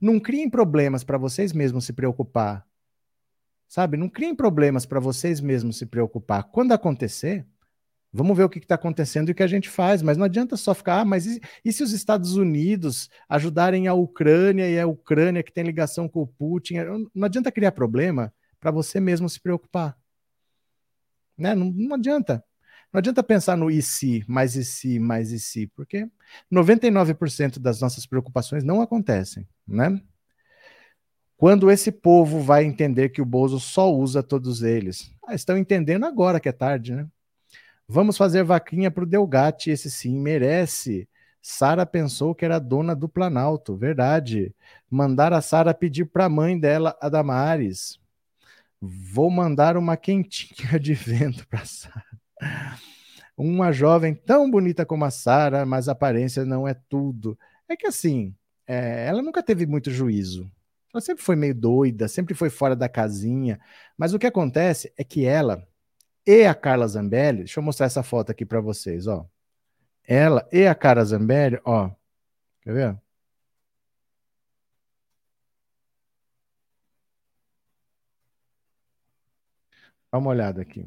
Não 0.00 0.18
criem 0.18 0.50
problemas 0.50 1.04
para 1.04 1.18
vocês 1.18 1.52
mesmos 1.52 1.84
se 1.84 1.92
preocupar. 1.92 2.66
Sabe? 3.68 3.96
Não 3.96 4.08
criem 4.08 4.34
problemas 4.34 4.84
para 4.84 5.00
vocês 5.00 5.40
mesmos 5.40 5.78
se 5.78 5.86
preocupar. 5.86 6.44
Quando 6.44 6.72
acontecer, 6.72 7.46
vamos 8.12 8.36
ver 8.36 8.44
o 8.44 8.48
que 8.48 8.58
está 8.58 8.74
acontecendo 8.74 9.28
e 9.28 9.32
o 9.32 9.34
que 9.34 9.42
a 9.42 9.46
gente 9.46 9.68
faz. 9.68 10.02
Mas 10.02 10.16
não 10.16 10.24
adianta 10.24 10.56
só 10.56 10.74
ficar, 10.74 11.00
ah, 11.00 11.04
mas 11.04 11.26
e, 11.26 11.40
e, 11.64 11.72
se 11.72 11.82
os 11.82 11.92
Estados 11.92 12.36
Unidos 12.36 13.08
ajudarem 13.28 13.86
a 13.86 13.94
Ucrânia 13.94 14.68
e 14.68 14.78
a 14.78 14.86
Ucrânia 14.86 15.42
que 15.42 15.52
tem 15.52 15.64
ligação 15.64 16.08
com 16.08 16.20
o 16.20 16.26
Putin? 16.26 16.74
Não 17.14 17.24
adianta 17.24 17.52
criar 17.52 17.72
problema 17.72 18.32
para 18.60 18.70
você 18.70 19.00
mesmo 19.00 19.28
se 19.28 19.40
preocupar. 19.40 19.96
Né? 21.42 21.54
Não, 21.56 21.72
não 21.72 21.96
adianta. 21.96 22.42
Não 22.92 22.98
adianta 22.98 23.22
pensar 23.22 23.56
no 23.56 23.70
e 23.70 23.82
se, 23.82 24.22
mais 24.28 24.54
e 24.54 24.64
se, 24.64 24.98
mais 24.98 25.32
e 25.32 25.40
se, 25.40 25.66
porque 25.68 26.06
99% 26.52 27.58
das 27.58 27.80
nossas 27.80 28.06
preocupações 28.06 28.62
não 28.62 28.82
acontecem, 28.82 29.48
né? 29.66 30.00
Quando 31.38 31.70
esse 31.70 31.90
povo 31.90 32.40
vai 32.40 32.64
entender 32.64 33.08
que 33.08 33.20
o 33.20 33.24
Bozo 33.24 33.58
só 33.58 33.92
usa 33.92 34.22
todos 34.22 34.62
eles? 34.62 35.10
Ah, 35.26 35.34
estão 35.34 35.56
entendendo 35.58 36.04
agora 36.04 36.38
que 36.38 36.48
é 36.48 36.52
tarde, 36.52 36.94
né? 36.94 37.08
Vamos 37.88 38.16
fazer 38.16 38.44
vaquinha 38.44 38.90
para 38.90 39.02
o 39.02 39.06
Delgatti, 39.06 39.70
esse 39.70 39.90
sim 39.90 40.20
merece. 40.20 41.08
Sara 41.40 41.84
pensou 41.84 42.34
que 42.34 42.44
era 42.44 42.60
dona 42.60 42.94
do 42.94 43.08
Planalto, 43.08 43.74
verdade. 43.74 44.54
Mandar 44.88 45.32
a 45.32 45.40
Sara 45.40 45.74
pedir 45.74 46.04
para 46.04 46.26
a 46.26 46.28
mãe 46.28 46.60
dela, 46.60 46.96
a 47.00 47.08
Damares. 47.08 47.98
Vou 48.84 49.30
mandar 49.30 49.76
uma 49.76 49.96
quentinha 49.96 50.78
de 50.80 50.92
vento 50.92 51.46
para 51.46 51.64
Sara. 51.64 52.04
Uma 53.36 53.70
jovem 53.70 54.12
tão 54.12 54.50
bonita 54.50 54.84
como 54.84 55.04
a 55.04 55.10
Sara, 55.10 55.64
mas 55.64 55.88
a 55.88 55.92
aparência 55.92 56.44
não 56.44 56.66
é 56.66 56.74
tudo. 56.88 57.38
É 57.68 57.76
que 57.76 57.86
assim, 57.86 58.34
é, 58.66 59.06
ela 59.06 59.22
nunca 59.22 59.40
teve 59.40 59.66
muito 59.66 59.88
juízo. 59.88 60.50
Ela 60.92 61.00
sempre 61.00 61.22
foi 61.22 61.36
meio 61.36 61.54
doida, 61.54 62.08
sempre 62.08 62.34
foi 62.34 62.50
fora 62.50 62.74
da 62.74 62.88
casinha. 62.88 63.60
Mas 63.96 64.12
o 64.12 64.18
que 64.18 64.26
acontece 64.26 64.92
é 64.96 65.04
que 65.04 65.24
ela 65.24 65.64
e 66.26 66.44
a 66.44 66.54
Carla 66.54 66.88
Zambelli, 66.88 67.38
deixa 67.38 67.60
eu 67.60 67.64
mostrar 67.64 67.86
essa 67.86 68.02
foto 68.02 68.30
aqui 68.30 68.44
para 68.44 68.60
vocês, 68.60 69.06
ó. 69.06 69.24
Ela 70.04 70.48
e 70.52 70.66
a 70.66 70.74
Carla 70.74 71.04
Zambelli, 71.04 71.60
ó. 71.64 71.88
Quer 72.62 72.74
ver? 72.74 73.01
Dá 80.12 80.18
uma 80.18 80.30
olhada 80.30 80.60
aqui. 80.60 80.86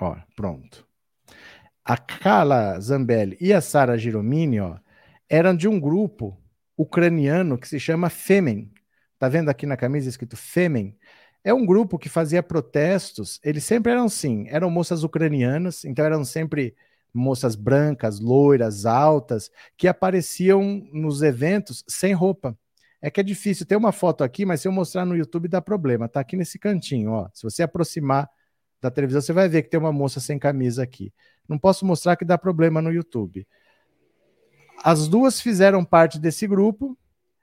Ó, 0.00 0.16
pronto. 0.36 0.86
A 1.84 1.96
Carla 1.96 2.78
Zambelli 2.80 3.36
e 3.40 3.52
a 3.52 3.60
Sara 3.60 3.98
Giromini, 3.98 4.60
ó, 4.60 4.78
eram 5.28 5.56
de 5.56 5.66
um 5.66 5.80
grupo 5.80 6.38
ucraniano 6.76 7.58
que 7.58 7.66
se 7.66 7.80
chama 7.80 8.08
Femen. 8.08 8.72
Tá 9.18 9.28
vendo 9.28 9.48
aqui 9.48 9.66
na 9.66 9.76
camisa 9.76 10.08
escrito 10.08 10.36
Femen? 10.36 10.96
É 11.42 11.52
um 11.52 11.66
grupo 11.66 11.98
que 11.98 12.08
fazia 12.08 12.42
protestos. 12.42 13.40
Eles 13.42 13.64
sempre 13.64 13.92
eram 13.92 14.04
assim, 14.04 14.46
eram 14.48 14.70
moças 14.70 15.02
ucranianas, 15.02 15.84
então 15.84 16.04
eram 16.04 16.24
sempre 16.24 16.76
moças 17.12 17.56
brancas, 17.56 18.20
loiras, 18.20 18.86
altas, 18.86 19.50
que 19.76 19.88
apareciam 19.88 20.86
nos 20.92 21.22
eventos 21.22 21.84
sem 21.88 22.12
roupa. 22.12 22.56
É 23.00 23.10
que 23.10 23.20
é 23.20 23.22
difícil. 23.22 23.64
Tem 23.64 23.78
uma 23.78 23.92
foto 23.92 24.24
aqui, 24.24 24.44
mas 24.44 24.60
se 24.60 24.68
eu 24.68 24.72
mostrar 24.72 25.04
no 25.04 25.16
YouTube 25.16 25.48
dá 25.48 25.62
problema. 25.62 26.08
Tá 26.08 26.20
aqui 26.20 26.36
nesse 26.36 26.58
cantinho, 26.58 27.12
ó. 27.12 27.28
Se 27.32 27.42
você 27.42 27.62
aproximar 27.62 28.28
da 28.80 28.90
televisão, 28.90 29.20
você 29.20 29.32
vai 29.32 29.48
ver 29.48 29.62
que 29.62 29.70
tem 29.70 29.78
uma 29.78 29.92
moça 29.92 30.20
sem 30.20 30.38
camisa 30.38 30.82
aqui. 30.82 31.12
Não 31.48 31.58
posso 31.58 31.86
mostrar 31.86 32.16
que 32.16 32.24
dá 32.24 32.36
problema 32.36 32.82
no 32.82 32.92
YouTube. 32.92 33.46
As 34.82 35.08
duas 35.08 35.40
fizeram 35.40 35.84
parte 35.84 36.18
desse 36.18 36.46
grupo 36.46 36.96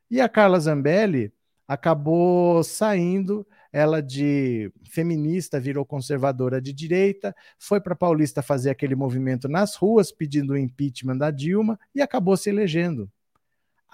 e 0.10 0.22
a 0.22 0.30
Carla 0.30 0.60
Zambelli 0.60 1.34
acabou 1.68 2.64
saindo. 2.64 3.45
Ela 3.72 4.01
de 4.01 4.72
feminista 4.89 5.60
virou 5.60 5.86
conservadora 5.86 6.62
de 6.62 6.72
direita, 6.72 7.36
foi 7.60 7.82
para 7.82 7.93
Paulista 7.93 8.41
fazer 8.41 8.70
aquele 8.70 8.95
movimento 8.95 9.49
nas 9.49 9.76
ruas 9.76 10.14
pedindo 10.14 10.53
o 10.53 10.58
impeachment 10.58 11.18
da 11.18 11.30
Dilma 11.30 11.78
e 11.93 12.01
acabou 12.01 12.38
se 12.38 12.49
elegendo. 12.49 13.12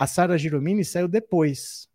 A 0.01 0.07
Sara 0.07 0.35
Giromini 0.35 0.83
saiu 0.83 1.07
depois. 1.07 1.87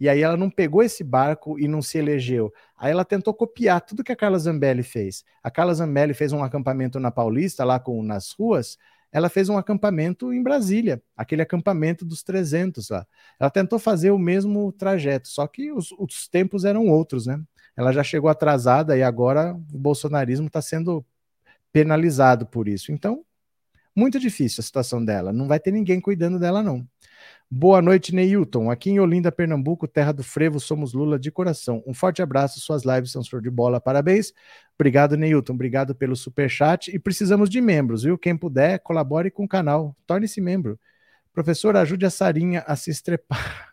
E 0.00 0.08
aí 0.08 0.22
ela 0.22 0.34
não 0.34 0.48
pegou 0.48 0.82
esse 0.82 1.04
barco 1.04 1.58
e 1.58 1.68
não 1.68 1.82
se 1.82 1.98
elegeu. 1.98 2.50
Aí 2.74 2.90
ela 2.90 3.04
tentou 3.04 3.34
copiar 3.34 3.82
tudo 3.82 4.02
que 4.02 4.10
a 4.10 4.16
Carla 4.16 4.38
Zambelli 4.38 4.82
fez. 4.82 5.22
A 5.42 5.50
Carla 5.50 5.74
Zambelli 5.74 6.14
fez 6.14 6.32
um 6.32 6.42
acampamento 6.42 6.98
na 6.98 7.10
Paulista, 7.10 7.62
lá 7.62 7.78
com 7.78 8.02
nas 8.02 8.32
ruas. 8.32 8.78
Ela 9.12 9.28
fez 9.28 9.50
um 9.50 9.58
acampamento 9.58 10.32
em 10.32 10.42
Brasília, 10.42 11.02
aquele 11.14 11.42
acampamento 11.42 12.02
dos 12.02 12.22
300 12.22 12.88
lá. 12.88 13.06
Ela 13.38 13.50
tentou 13.50 13.78
fazer 13.78 14.10
o 14.10 14.18
mesmo 14.18 14.72
trajeto, 14.72 15.28
só 15.28 15.46
que 15.46 15.70
os, 15.70 15.92
os 15.98 16.26
tempos 16.26 16.64
eram 16.64 16.88
outros, 16.88 17.26
né? 17.26 17.38
Ela 17.76 17.92
já 17.92 18.02
chegou 18.02 18.30
atrasada 18.30 18.96
e 18.96 19.02
agora 19.02 19.52
o 19.52 19.78
bolsonarismo 19.78 20.46
está 20.46 20.62
sendo 20.62 21.04
penalizado 21.70 22.46
por 22.46 22.68
isso. 22.68 22.90
Então, 22.90 23.22
muito 23.94 24.18
difícil 24.18 24.62
a 24.62 24.64
situação 24.64 25.04
dela. 25.04 25.30
Não 25.30 25.46
vai 25.46 25.60
ter 25.60 25.72
ninguém 25.72 26.00
cuidando 26.00 26.38
dela, 26.38 26.62
não. 26.62 26.88
Boa 27.56 27.80
noite, 27.80 28.12
Neilton. 28.12 28.68
Aqui 28.68 28.90
em 28.90 28.98
Olinda, 28.98 29.30
Pernambuco, 29.30 29.86
terra 29.86 30.10
do 30.10 30.24
frevo, 30.24 30.58
somos 30.58 30.92
Lula 30.92 31.16
de 31.16 31.30
coração. 31.30 31.84
Um 31.86 31.94
forte 31.94 32.20
abraço, 32.20 32.58
suas 32.58 32.82
lives 32.82 33.12
são 33.12 33.22
show 33.22 33.40
de 33.40 33.48
bola, 33.48 33.80
parabéns. 33.80 34.32
Obrigado, 34.74 35.16
Neilton. 35.16 35.52
Obrigado 35.52 35.94
pelo 35.94 36.16
super 36.16 36.50
chat 36.50 36.92
e 36.92 36.98
precisamos 36.98 37.48
de 37.48 37.60
membros, 37.60 38.02
viu? 38.02 38.18
Quem 38.18 38.36
puder, 38.36 38.80
colabore 38.80 39.30
com 39.30 39.44
o 39.44 39.48
canal. 39.48 39.96
Torne-se 40.04 40.40
membro. 40.40 40.80
Professor, 41.32 41.76
ajude 41.76 42.04
a 42.04 42.10
Sarinha 42.10 42.64
a 42.66 42.74
se 42.74 42.90
estrepar. 42.90 43.72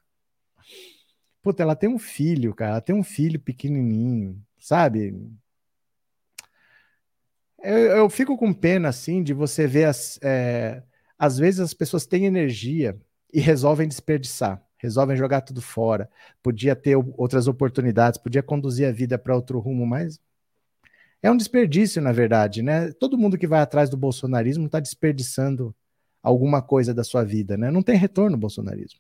Puta, 1.42 1.64
ela 1.64 1.76
tem 1.76 1.90
um 1.90 1.98
filho, 1.98 2.54
cara. 2.54 2.74
Ela 2.74 2.82
tem 2.82 2.94
um 2.94 3.04
filho 3.04 3.40
pequenininho, 3.40 4.40
sabe? 4.60 5.28
Eu, 7.64 7.78
eu 7.78 8.10
fico 8.12 8.38
com 8.38 8.54
pena, 8.54 8.90
assim, 8.90 9.24
de 9.24 9.34
você 9.34 9.66
ver 9.66 9.86
as. 9.86 10.20
É, 10.22 10.84
às 11.18 11.40
vezes 11.40 11.60
as 11.60 11.74
pessoas 11.74 12.06
têm 12.06 12.28
energia 12.28 12.96
e 13.34 13.40
resolvem 13.40 13.88
desperdiçar, 13.88 14.62
resolvem 14.78 15.16
jogar 15.16 15.42
tudo 15.42 15.62
fora. 15.62 16.10
Podia 16.42 16.76
ter 16.76 16.96
outras 16.96 17.48
oportunidades, 17.48 18.20
podia 18.20 18.44
conduzir 18.44 18.88
a 18.88 18.92
vida 18.92 19.18
para 19.18 19.36
outro 19.36 19.60
rumo, 19.60 19.86
mas 19.86 20.20
é 21.22 21.30
um 21.30 21.38
desperdício, 21.38 22.02
na 22.02 22.12
verdade, 22.12 22.62
né? 22.62 22.92
Todo 22.94 23.18
mundo 23.18 23.38
que 23.38 23.48
vai 23.48 23.62
atrás 23.62 23.90
do 23.90 23.98
bolsonarismo 23.98 24.66
está 24.66 24.80
desperdiçando 24.80 25.76
alguma 26.22 26.62
coisa 26.62 26.94
da 26.94 27.04
sua 27.04 27.24
vida, 27.24 27.56
né? 27.58 27.70
Não 27.70 27.84
tem 27.84 27.96
retorno 27.96 28.36
o 28.36 28.40
bolsonarismo. 28.40 29.00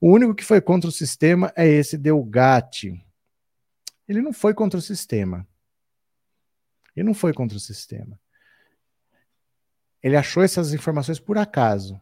O 0.00 0.10
único 0.10 0.34
que 0.34 0.44
foi 0.44 0.60
contra 0.60 0.88
o 0.88 0.92
sistema 0.92 1.52
é 1.56 1.66
esse 1.66 1.98
Delgatti. 1.98 3.04
Ele 4.08 4.22
não 4.22 4.32
foi 4.32 4.54
contra 4.54 4.78
o 4.78 4.82
sistema. 4.82 5.46
Ele 6.94 7.06
não 7.06 7.14
foi 7.14 7.32
contra 7.32 7.56
o 7.56 7.60
sistema. 7.60 8.18
Ele 10.02 10.16
achou 10.16 10.42
essas 10.42 10.72
informações 10.72 11.18
por 11.18 11.36
acaso 11.36 12.00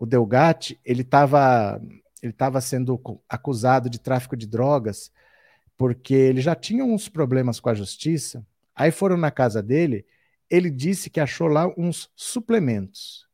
o 0.00 0.06
Delgatti, 0.06 0.80
ele 0.84 1.02
estava 1.02 1.80
ele 2.20 2.32
estava 2.32 2.60
sendo 2.60 3.00
acusado 3.28 3.88
de 3.88 4.00
tráfico 4.00 4.36
de 4.36 4.46
drogas 4.46 5.12
porque 5.78 6.12
ele 6.12 6.40
já 6.40 6.54
tinha 6.54 6.84
uns 6.84 7.08
problemas 7.08 7.60
com 7.60 7.70
a 7.70 7.74
justiça. 7.74 8.44
Aí 8.74 8.90
foram 8.90 9.16
na 9.16 9.30
casa 9.30 9.62
dele, 9.62 10.04
ele 10.50 10.70
disse 10.70 11.08
que 11.08 11.20
achou 11.20 11.46
lá 11.46 11.72
uns 11.78 12.10
suplementos 12.16 13.30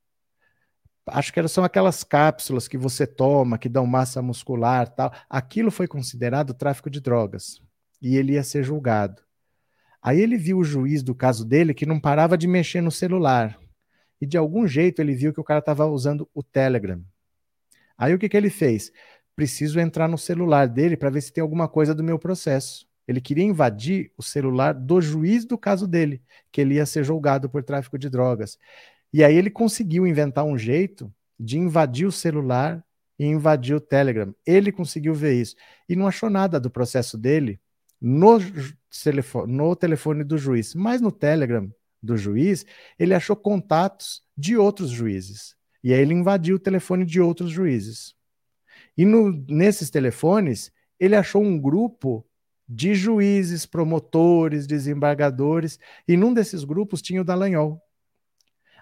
acho 1.07 1.33
que 1.33 1.49
são 1.49 1.64
aquelas 1.64 2.03
cápsulas 2.03 2.67
que 2.67 2.77
você 2.77 3.07
toma, 3.07 3.59
que 3.59 3.69
dão 3.69 3.87
massa 3.87 4.21
muscular 4.21 4.89
tal. 4.89 5.12
Aquilo 5.31 5.71
foi 5.71 5.87
considerado 5.87 6.53
tráfico 6.53 6.91
de 6.91 7.01
drogas. 7.01 7.61
E 8.03 8.17
ele 8.17 8.33
ia 8.33 8.43
ser 8.43 8.62
julgado. 8.62 9.23
Aí 10.03 10.21
ele 10.21 10.37
viu 10.37 10.59
o 10.59 10.64
juiz 10.64 11.03
do 11.03 11.14
caso 11.14 11.45
dele 11.45 11.75
que 11.75 11.87
não 11.87 11.99
parava 11.99 12.37
de 12.37 12.47
mexer 12.47 12.81
no 12.81 12.91
celular. 12.91 13.59
E 14.21 14.27
de 14.27 14.37
algum 14.37 14.67
jeito 14.67 15.01
ele 15.01 15.14
viu 15.14 15.33
que 15.33 15.41
o 15.41 15.45
cara 15.45 15.61
estava 15.61 15.87
usando 15.87 16.29
o 16.35 16.43
Telegram. 16.43 17.03
Aí 17.97 18.14
o 18.14 18.19
que, 18.19 18.29
que 18.29 18.37
ele 18.37 18.51
fez? 18.51 18.93
Preciso 19.35 19.81
entrar 19.81 20.09
no 20.09 20.19
celular 20.19 20.69
dele 20.69 20.97
para 20.97 21.11
ver 21.11 21.21
se 21.21 21.33
tem 21.33 21.43
alguma 21.43 21.69
coisa 21.69 21.95
do 21.95 22.05
meu 22.05 22.19
processo. 22.19 22.87
Ele 23.07 23.21
queria 23.21 23.45
invadir 23.45 24.12
o 24.17 24.23
celular 24.23 24.73
do 24.73 25.01
juiz 25.01 25.45
do 25.45 25.57
caso 25.57 25.87
dele, 25.87 26.21
que 26.51 26.61
ele 26.61 26.75
ia 26.75 26.87
ser 26.87 27.05
julgado 27.05 27.49
por 27.49 27.62
tráfico 27.62 27.99
de 27.99 28.11
drogas. 28.11 28.59
E 29.12 29.23
aí 29.23 29.37
ele 29.37 29.51
conseguiu 29.51 30.07
inventar 30.07 30.45
um 30.45 30.59
jeito 30.59 31.12
de 31.39 31.59
invadir 31.59 32.07
o 32.07 32.12
celular 32.12 32.85
e 33.19 33.25
invadir 33.25 33.77
o 33.77 33.81
Telegram. 33.81 34.35
Ele 34.45 34.73
conseguiu 34.73 35.14
ver 35.14 35.35
isso. 35.35 35.55
E 35.89 35.95
não 35.95 36.07
achou 36.07 36.29
nada 36.29 36.59
do 36.59 36.71
processo 36.71 37.17
dele 37.17 37.61
no, 38.01 38.39
telefone, 39.03 39.53
no 39.53 39.77
telefone 39.77 40.25
do 40.25 40.37
juiz. 40.37 40.75
Mas 40.75 41.01
no 41.01 41.12
Telegram 41.12 41.71
do 42.03 42.17
juiz, 42.17 42.65
ele 42.99 43.15
achou 43.15 43.37
contatos 43.37 44.23
de 44.37 44.57
outros 44.57 44.91
juízes. 44.91 45.57
E 45.83 45.93
aí 45.93 46.01
ele 46.01 46.15
invadiu 46.15 46.57
o 46.57 46.61
telefone 46.61 47.05
de 47.05 47.21
outros 47.21 47.51
juízes. 47.51 48.15
E 48.97 49.05
no, 49.05 49.31
nesses 49.49 49.91
telefones, 49.91 50.73
ele 50.99 51.15
achou 51.15 51.43
um 51.43 51.59
grupo 51.59 52.27
de 52.69 52.95
juízes, 52.95 53.67
promotores, 53.67 54.67
desembargadores, 54.67 55.79
e 56.09 56.17
num 56.17 56.35
desses 56.35 56.65
grupos 56.65 57.01
tinha 57.01 57.21
o 57.21 57.25
Dallagnol. 57.25 57.81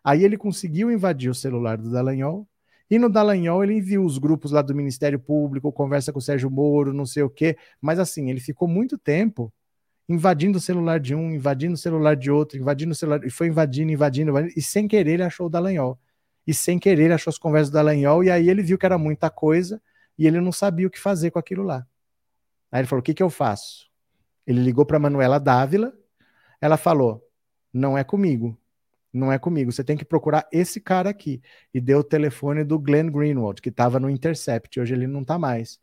Aí 0.02 0.24
ele 0.24 0.38
conseguiu 0.38 0.90
invadir 0.90 1.30
o 1.30 1.34
celular 1.34 1.76
do 1.76 1.90
Dallagnol, 1.90 2.48
e 2.90 2.98
no 2.98 3.08
Dallagnol 3.08 3.64
ele 3.64 3.74
enviou 3.74 4.04
os 4.04 4.18
grupos 4.18 4.52
lá 4.52 4.62
do 4.62 4.74
Ministério 4.74 5.18
Público, 5.18 5.72
conversa 5.72 6.12
com 6.12 6.18
o 6.18 6.22
Sérgio 6.22 6.50
Moro, 6.50 6.92
não 6.92 7.06
sei 7.06 7.22
o 7.22 7.30
quê, 7.30 7.56
mas 7.80 7.98
assim, 7.98 8.30
ele 8.30 8.40
ficou 8.40 8.68
muito 8.68 8.96
tempo 8.96 9.52
invadindo 10.08 10.58
o 10.58 10.60
celular 10.60 11.00
de 11.00 11.14
um, 11.14 11.30
invadindo 11.30 11.74
o 11.74 11.78
celular 11.78 12.14
de 12.16 12.30
outro, 12.30 12.58
invadindo 12.58 12.92
o 12.92 12.94
celular, 12.94 13.24
e 13.24 13.30
foi 13.30 13.48
invadindo, 13.48 13.90
invadindo, 13.90 14.30
invadindo 14.30 14.52
e 14.56 14.62
sem 14.62 14.86
querer 14.86 15.12
ele 15.12 15.22
achou 15.22 15.46
o 15.46 15.50
Dallagnol. 15.50 15.98
E 16.46 16.52
sem 16.52 16.78
querer 16.78 17.04
ele 17.04 17.14
achou 17.14 17.30
as 17.30 17.38
conversas 17.38 17.70
do 17.70 17.74
Dallagnol, 17.74 18.22
e 18.22 18.30
aí 18.30 18.50
ele 18.50 18.62
viu 18.62 18.76
que 18.76 18.84
era 18.84 18.98
muita 18.98 19.30
coisa, 19.30 19.80
e 20.18 20.26
ele 20.26 20.40
não 20.40 20.52
sabia 20.52 20.86
o 20.86 20.90
que 20.90 21.00
fazer 21.00 21.30
com 21.30 21.38
aquilo 21.38 21.62
lá. 21.62 21.86
Aí 22.70 22.80
ele 22.80 22.88
falou: 22.88 23.00
o 23.00 23.02
que, 23.02 23.14
que 23.14 23.22
eu 23.22 23.30
faço? 23.30 23.88
Ele 24.46 24.60
ligou 24.60 24.84
para 24.84 24.98
Manuela 24.98 25.38
Dávila, 25.38 25.92
ela 26.60 26.76
falou: 26.76 27.26
não 27.72 27.96
é 27.96 28.04
comigo, 28.04 28.58
não 29.12 29.32
é 29.32 29.38
comigo. 29.38 29.72
Você 29.72 29.82
tem 29.82 29.96
que 29.96 30.04
procurar 30.04 30.46
esse 30.52 30.80
cara 30.80 31.08
aqui. 31.08 31.40
E 31.72 31.80
deu 31.80 32.00
o 32.00 32.04
telefone 32.04 32.64
do 32.64 32.78
Glenn 32.78 33.10
Greenwald, 33.10 33.62
que 33.62 33.68
estava 33.68 33.98
no 33.98 34.10
Intercept. 34.10 34.78
Hoje 34.80 34.94
ele 34.94 35.06
não 35.06 35.22
está 35.22 35.38
mais. 35.38 35.80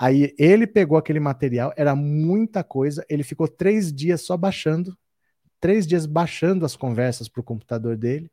Aí 0.00 0.34
ele 0.38 0.66
pegou 0.66 0.96
aquele 0.96 1.20
material, 1.20 1.74
era 1.76 1.94
muita 1.94 2.64
coisa. 2.64 3.04
Ele 3.06 3.22
ficou 3.22 3.46
três 3.46 3.92
dias 3.92 4.22
só 4.22 4.34
baixando, 4.34 4.96
três 5.60 5.86
dias 5.86 6.06
baixando 6.06 6.64
as 6.64 6.74
conversas 6.74 7.28
para 7.28 7.40
o 7.42 7.44
computador 7.44 7.98
dele 7.98 8.30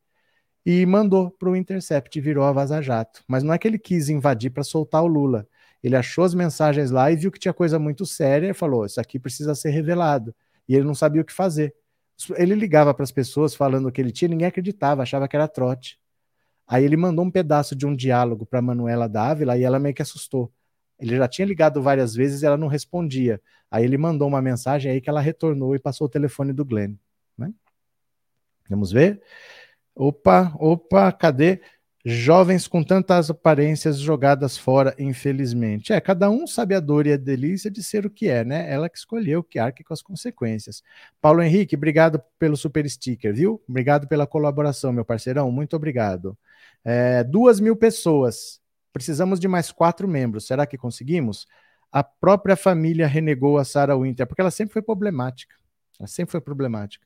e 0.65 0.85
mandou 0.85 1.29
para 1.31 1.49
o 1.49 1.55
Intercept, 1.57 2.21
virou 2.21 2.45
a 2.45 2.53
Vaza 2.53 2.81
Jato. 2.81 3.21
Mas 3.27 3.43
não 3.43 3.53
é 3.53 3.57
que 3.57 3.67
ele 3.67 3.77
quis 3.77 4.07
invadir 4.07 4.49
para 4.51 4.63
soltar 4.63 5.03
o 5.03 5.07
Lula. 5.07 5.45
Ele 5.83 5.95
achou 5.97 6.23
as 6.23 6.33
mensagens 6.33 6.89
lá 6.89 7.11
e 7.11 7.17
viu 7.17 7.31
que 7.31 7.39
tinha 7.39 7.53
coisa 7.53 7.77
muito 7.77 8.05
séria 8.05 8.49
e 8.49 8.53
falou: 8.53 8.85
Isso 8.85 9.01
aqui 9.01 9.19
precisa 9.19 9.53
ser 9.53 9.71
revelado. 9.71 10.33
E 10.69 10.75
ele 10.75 10.85
não 10.85 10.95
sabia 10.95 11.21
o 11.21 11.25
que 11.25 11.33
fazer. 11.33 11.75
Ele 12.37 12.55
ligava 12.55 12.93
para 12.93 13.03
as 13.03 13.11
pessoas 13.11 13.53
falando 13.53 13.87
o 13.87 13.91
que 13.91 14.01
ele 14.01 14.11
tinha, 14.11 14.29
ninguém 14.29 14.47
acreditava, 14.47 15.03
achava 15.03 15.27
que 15.27 15.35
era 15.35 15.47
trote. 15.49 15.99
Aí 16.67 16.85
ele 16.85 16.97
mandou 16.97 17.25
um 17.25 17.31
pedaço 17.31 17.75
de 17.75 17.85
um 17.85 17.95
diálogo 17.95 18.45
para 18.45 18.61
Manuela 18.61 19.07
Dávila 19.09 19.57
e 19.57 19.63
ela 19.63 19.79
meio 19.79 19.95
que 19.95 20.01
assustou. 20.01 20.51
Ele 20.99 21.15
já 21.15 21.27
tinha 21.27 21.45
ligado 21.45 21.81
várias 21.81 22.15
vezes 22.15 22.41
e 22.41 22.45
ela 22.45 22.57
não 22.57 22.67
respondia. 22.67 23.41
Aí 23.69 23.83
ele 23.83 23.97
mandou 23.97 24.27
uma 24.27 24.41
mensagem 24.41 24.91
aí 24.91 25.01
que 25.01 25.09
ela 25.09 25.21
retornou 25.21 25.75
e 25.75 25.79
passou 25.79 26.07
o 26.07 26.09
telefone 26.09 26.53
do 26.53 26.65
Glenn. 26.65 26.95
Né? 27.37 27.53
Vamos 28.69 28.91
ver? 28.91 29.21
Opa, 29.95 30.53
opa, 30.59 31.11
cadê? 31.11 31.61
Jovens 32.09 32.69
com 32.69 32.81
tantas 32.83 33.29
aparências 33.29 33.97
jogadas 33.97 34.57
fora, 34.57 34.95
infelizmente. 34.97 35.91
É, 35.91 35.99
cada 35.99 36.29
um 36.29 36.47
sabe 36.47 36.73
a 36.73 36.79
dor 36.79 37.05
e 37.05 37.11
a 37.11 37.17
delícia 37.17 37.69
de 37.69 37.83
ser 37.83 38.05
o 38.05 38.09
que 38.09 38.29
é, 38.29 38.45
né? 38.45 38.71
Ela 38.71 38.87
que 38.87 38.97
escolheu, 38.97 39.43
que 39.43 39.59
arque 39.59 39.83
com 39.83 39.93
as 39.93 40.01
consequências. 40.01 40.81
Paulo 41.19 41.41
Henrique, 41.41 41.75
obrigado 41.75 42.21
pelo 42.39 42.55
super 42.55 42.89
sticker, 42.89 43.33
viu? 43.33 43.61
Obrigado 43.67 44.07
pela 44.07 44.25
colaboração, 44.25 44.93
meu 44.93 45.03
parceirão. 45.03 45.51
Muito 45.51 45.75
obrigado. 45.75 46.37
É, 46.85 47.25
duas 47.25 47.59
mil 47.59 47.75
pessoas. 47.75 48.61
Precisamos 48.91 49.39
de 49.39 49.47
mais 49.47 49.71
quatro 49.71 50.07
membros. 50.07 50.47
Será 50.47 50.65
que 50.65 50.77
conseguimos? 50.77 51.47
A 51.91 52.03
própria 52.03 52.55
família 52.55 53.07
renegou 53.07 53.57
a 53.57 53.63
Sarah 53.65 53.97
Winter, 53.97 54.27
porque 54.27 54.41
ela 54.41 54.51
sempre 54.51 54.73
foi 54.73 54.81
problemática. 54.81 55.55
Ela 55.99 56.07
sempre 56.07 56.31
foi 56.31 56.41
problemática. 56.41 57.05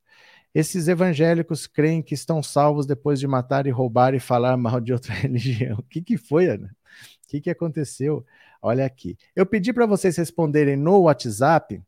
Esses 0.54 0.88
evangélicos 0.88 1.66
creem 1.66 2.02
que 2.02 2.14
estão 2.14 2.44
salvos 2.44 2.86
depois 2.86 3.20
de 3.20 3.28
matar 3.28 3.66
e 3.68 3.70
roubar 3.70 4.14
e 4.14 4.20
falar 4.20 4.58
mal 4.58 4.82
de 4.82 4.92
outra 4.92 5.14
religião. 5.16 5.78
O 5.78 5.84
que, 5.84 6.02
que 6.02 6.18
foi, 6.18 6.48
Ana? 6.48 6.68
O 6.68 7.28
que, 7.28 7.40
que 7.40 7.50
aconteceu? 7.50 8.26
Olha 8.62 8.86
aqui. 8.86 9.18
Eu 9.36 9.46
pedi 9.46 9.72
para 9.72 9.86
vocês 9.86 10.18
responderem 10.18 10.76
no 10.76 11.02
WhatsApp 11.02 11.82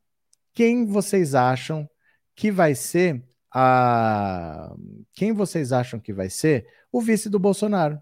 quem 0.54 0.86
vocês 0.86 1.36
acham 1.36 1.90
que 2.36 2.52
vai 2.52 2.74
ser 2.74 3.24
a. 3.54 4.74
Quem 5.14 5.34
vocês 5.34 5.72
acham 5.72 6.00
que 6.00 6.14
vai 6.14 6.30
ser 6.30 6.66
o 6.92 7.02
vice 7.02 7.30
do 7.30 7.40
Bolsonaro? 7.40 8.00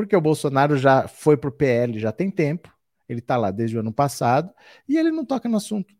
Porque 0.00 0.16
o 0.16 0.20
Bolsonaro 0.20 0.78
já 0.78 1.06
foi 1.06 1.36
para 1.36 1.50
o 1.50 1.52
PL 1.52 1.98
já 1.98 2.10
tem 2.10 2.30
tempo, 2.30 2.74
ele 3.06 3.18
está 3.18 3.36
lá 3.36 3.50
desde 3.50 3.76
o 3.76 3.80
ano 3.80 3.92
passado, 3.92 4.50
e 4.88 4.96
ele 4.96 5.10
não 5.10 5.26
toca 5.26 5.46
no 5.46 5.58
assunto. 5.58 5.94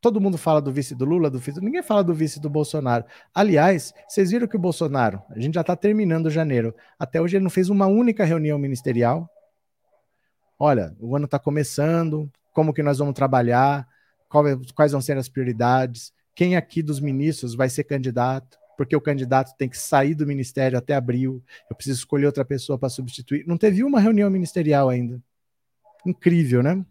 Todo 0.00 0.20
mundo 0.20 0.36
fala 0.36 0.60
do 0.60 0.72
vice 0.72 0.96
do 0.96 1.04
Lula, 1.04 1.30
do 1.30 1.38
vice. 1.38 1.60
Ninguém 1.60 1.80
fala 1.80 2.02
do 2.02 2.12
vice 2.12 2.40
do 2.40 2.50
Bolsonaro. 2.50 3.04
Aliás, 3.32 3.94
vocês 4.08 4.32
viram 4.32 4.48
que 4.48 4.56
o 4.56 4.58
Bolsonaro, 4.58 5.22
a 5.30 5.38
gente 5.38 5.54
já 5.54 5.60
está 5.60 5.76
terminando 5.76 6.28
janeiro. 6.28 6.74
Até 6.98 7.20
hoje 7.20 7.36
ele 7.36 7.44
não 7.44 7.50
fez 7.50 7.70
uma 7.70 7.86
única 7.86 8.24
reunião 8.24 8.58
ministerial. 8.58 9.30
Olha, 10.58 10.92
o 10.98 11.14
ano 11.14 11.26
está 11.26 11.38
começando, 11.38 12.28
como 12.52 12.74
que 12.74 12.82
nós 12.82 12.98
vamos 12.98 13.14
trabalhar, 13.14 13.86
quais 14.74 14.90
vão 14.90 15.00
ser 15.00 15.16
as 15.16 15.28
prioridades, 15.28 16.12
quem 16.34 16.56
aqui 16.56 16.82
dos 16.82 16.98
ministros 16.98 17.54
vai 17.54 17.68
ser 17.68 17.84
candidato, 17.84 18.58
porque 18.76 18.94
o 18.96 19.00
candidato 19.00 19.56
tem 19.56 19.68
que 19.68 19.78
sair 19.78 20.14
do 20.14 20.26
ministério 20.26 20.78
até 20.78 20.94
abril, 20.94 21.42
eu 21.70 21.76
preciso 21.76 21.98
escolher 21.98 22.26
outra 22.26 22.44
pessoa 22.44 22.78
para 22.78 22.88
substituir. 22.88 23.46
Não 23.46 23.56
teve 23.56 23.84
uma 23.84 24.00
reunião 24.00 24.30
ministerial 24.30 24.88
ainda. 24.88 25.22
Incrível, 26.06 26.62
né? 26.62 26.84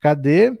Cadê? 0.00 0.58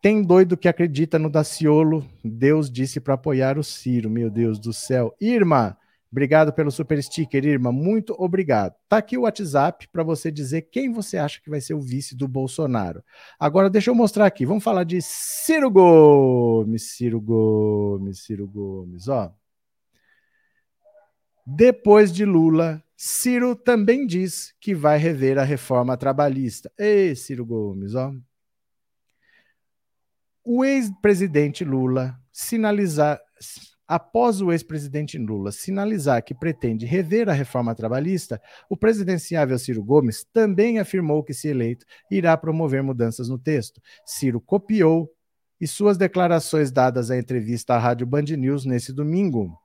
Tem 0.00 0.22
doido 0.22 0.56
que 0.56 0.68
acredita 0.68 1.18
no 1.18 1.28
Daciolo. 1.28 2.08
Deus 2.24 2.70
disse 2.70 3.00
para 3.00 3.14
apoiar 3.14 3.58
o 3.58 3.64
Ciro. 3.64 4.08
Meu 4.08 4.30
Deus 4.30 4.58
do 4.58 4.72
céu. 4.72 5.14
Irma, 5.20 5.76
obrigado 6.10 6.52
pelo 6.52 6.70
super 6.70 7.02
sticker, 7.02 7.44
Irma. 7.44 7.70
Muito 7.70 8.14
obrigado. 8.18 8.74
Tá 8.88 8.98
aqui 8.98 9.16
o 9.16 9.22
WhatsApp 9.22 9.88
para 9.92 10.02
você 10.02 10.30
dizer 10.30 10.62
quem 10.62 10.92
você 10.92 11.18
acha 11.18 11.40
que 11.40 11.50
vai 11.50 11.60
ser 11.60 11.74
o 11.74 11.80
vice 11.80 12.16
do 12.16 12.26
Bolsonaro. 12.26 13.02
Agora 13.38 13.70
deixa 13.70 13.90
eu 13.90 13.94
mostrar 13.94 14.26
aqui. 14.26 14.46
Vamos 14.46 14.64
falar 14.64 14.84
de 14.84 15.00
Ciro 15.02 15.70
Gomes. 15.70 16.96
Ciro 16.96 17.20
Gomes, 17.20 18.24
Ciro 18.24 18.46
Gomes, 18.48 19.08
ó. 19.08 19.32
Depois 21.46 22.12
de 22.12 22.24
Lula, 22.24 22.82
Ciro 22.96 23.56
também 23.56 24.06
diz 24.06 24.54
que 24.60 24.74
vai 24.74 24.98
rever 24.98 25.38
a 25.38 25.44
reforma 25.44 25.96
trabalhista. 25.96 26.70
Ei, 26.78 27.14
Ciro 27.16 27.46
Gomes, 27.46 27.94
ó 27.94 28.12
o 30.50 30.64
ex-presidente 30.64 31.62
Lula 31.62 32.18
sinalizar, 32.32 33.20
após 33.88 34.42
o 34.42 34.52
ex-presidente 34.52 35.16
Lula 35.16 35.50
sinalizar 35.50 36.22
que 36.22 36.34
pretende 36.34 36.84
rever 36.84 37.28
a 37.28 37.32
reforma 37.32 37.74
trabalhista, 37.74 38.40
o 38.68 38.76
presidenciável 38.76 39.58
Ciro 39.58 39.82
Gomes 39.82 40.26
também 40.32 40.78
afirmou 40.78 41.24
que, 41.24 41.32
se 41.32 41.48
eleito, 41.48 41.86
irá 42.10 42.36
promover 42.36 42.82
mudanças 42.82 43.28
no 43.28 43.38
texto. 43.38 43.80
Ciro 44.04 44.40
copiou 44.40 45.10
e 45.60 45.66
suas 45.66 45.96
declarações 45.96 46.70
dadas 46.70 47.10
à 47.10 47.18
entrevista 47.18 47.74
à 47.74 47.78
Rádio 47.78 48.06
Band 48.06 48.24
News 48.36 48.64
nesse 48.64 48.92
domingo. 48.92 49.58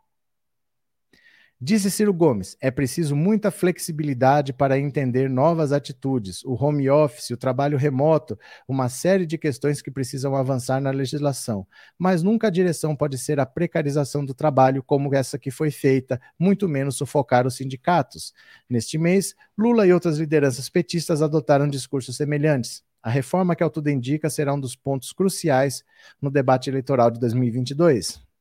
Disse 1.65 1.89
Ciro 1.89 2.13
Gomes: 2.13 2.57
é 2.59 2.69
preciso 2.69 3.15
muita 3.15 3.49
flexibilidade 3.49 4.51
para 4.51 4.77
entender 4.77 5.29
novas 5.29 5.71
atitudes, 5.71 6.43
o 6.43 6.61
home 6.61 6.89
office, 6.89 7.29
o 7.29 7.37
trabalho 7.37 7.77
remoto, 7.77 8.37
uma 8.67 8.89
série 8.89 9.25
de 9.25 9.37
questões 9.37 9.81
que 9.81 9.89
precisam 9.89 10.35
avançar 10.35 10.81
na 10.81 10.91
legislação. 10.91 11.65
Mas 11.97 12.21
nunca 12.21 12.47
a 12.47 12.49
direção 12.49 12.93
pode 12.93 13.17
ser 13.17 13.39
a 13.39 13.45
precarização 13.45 14.25
do 14.25 14.33
trabalho 14.33 14.83
como 14.83 15.15
essa 15.15 15.39
que 15.39 15.49
foi 15.49 15.71
feita, 15.71 16.19
muito 16.37 16.67
menos 16.67 16.97
sufocar 16.97 17.47
os 17.47 17.55
sindicatos. 17.55 18.33
Neste 18.69 18.97
mês, 18.97 19.33
Lula 19.57 19.87
e 19.87 19.93
outras 19.93 20.17
lideranças 20.17 20.67
petistas 20.67 21.21
adotaram 21.21 21.65
discursos 21.65 22.17
semelhantes. 22.17 22.83
A 23.01 23.09
reforma 23.09 23.55
que 23.55 23.63
ao 23.63 23.69
tudo 23.69 23.89
indica 23.89 24.29
será 24.29 24.53
um 24.53 24.59
dos 24.59 24.75
pontos 24.75 25.13
cruciais 25.13 25.81
no 26.21 26.29
debate 26.29 26.69
eleitoral 26.69 27.09
de 27.09 27.21
2022. 27.21 28.32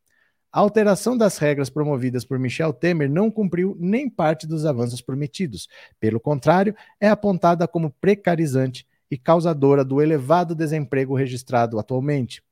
A 0.53 0.61
alteração 0.61 1.17
das 1.17 1.39
regras 1.39 1.71
promovidas 1.71 2.27
por 2.27 2.39
Michel 2.39 2.75
Temer 2.75 3.09
não 3.09 3.31
cumpriu 3.31 3.75
nem 3.81 4.07
parte 4.11 4.47
dos 4.47 4.67
avanços 4.67 5.01
prometidos. 5.01 5.67
Pelo 5.99 6.21
contrário, 6.21 6.77
é 7.01 7.09
apontada 7.09 7.67
como 7.67 7.91
precarizante 7.91 8.87
e 9.11 9.17
causadora 9.17 9.83
do 9.83 10.03
elevado 10.03 10.55
desemprego 10.55 11.15
registrado 11.15 11.79
atualmente. 11.79 12.43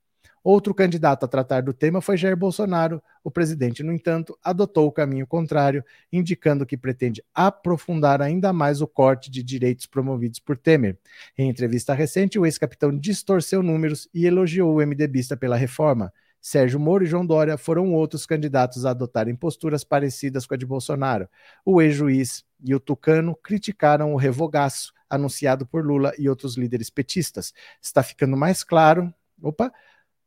Outro 0.42 0.72
candidato 0.72 1.24
a 1.24 1.28
tratar 1.28 1.62
do 1.62 1.74
tema 1.74 2.00
foi 2.00 2.16
Jair 2.16 2.34
Bolsonaro. 2.34 3.02
O 3.22 3.30
presidente, 3.30 3.82
no 3.82 3.92
entanto, 3.92 4.34
adotou 4.42 4.86
o 4.86 4.92
caminho 4.92 5.26
contrário, 5.26 5.84
indicando 6.10 6.64
que 6.64 6.78
pretende 6.78 7.22
aprofundar 7.34 8.22
ainda 8.22 8.50
mais 8.50 8.80
o 8.80 8.86
corte 8.86 9.30
de 9.30 9.42
direitos 9.42 9.84
promovidos 9.84 10.38
por 10.38 10.56
Temer. 10.56 10.96
Em 11.36 11.50
entrevista 11.50 11.92
recente, 11.92 12.38
o 12.38 12.46
ex-capitão 12.46 12.98
distorceu 12.98 13.62
números 13.62 14.08
e 14.14 14.24
elogiou 14.24 14.74
o 14.74 14.86
MDBista 14.86 15.36
pela 15.36 15.56
reforma. 15.56 16.10
Sérgio 16.40 16.80
Moro 16.80 17.04
e 17.04 17.06
João 17.06 17.26
Dória 17.26 17.58
foram 17.58 17.92
outros 17.92 18.24
candidatos 18.24 18.86
a 18.86 18.90
adotarem 18.90 19.36
posturas 19.36 19.84
parecidas 19.84 20.46
com 20.46 20.54
a 20.54 20.56
de 20.56 20.64
Bolsonaro. 20.64 21.28
O 21.64 21.82
ex-juiz 21.82 22.44
e 22.64 22.74
o 22.74 22.80
tucano 22.80 23.36
criticaram 23.36 24.12
o 24.14 24.16
revogaço 24.16 24.92
anunciado 25.08 25.66
por 25.66 25.84
Lula 25.84 26.12
e 26.18 26.28
outros 26.28 26.56
líderes 26.56 26.88
petistas. 26.88 27.52
Está 27.82 28.02
ficando 28.02 28.36
mais 28.36 28.62
claro, 28.62 29.12
opa, 29.42 29.72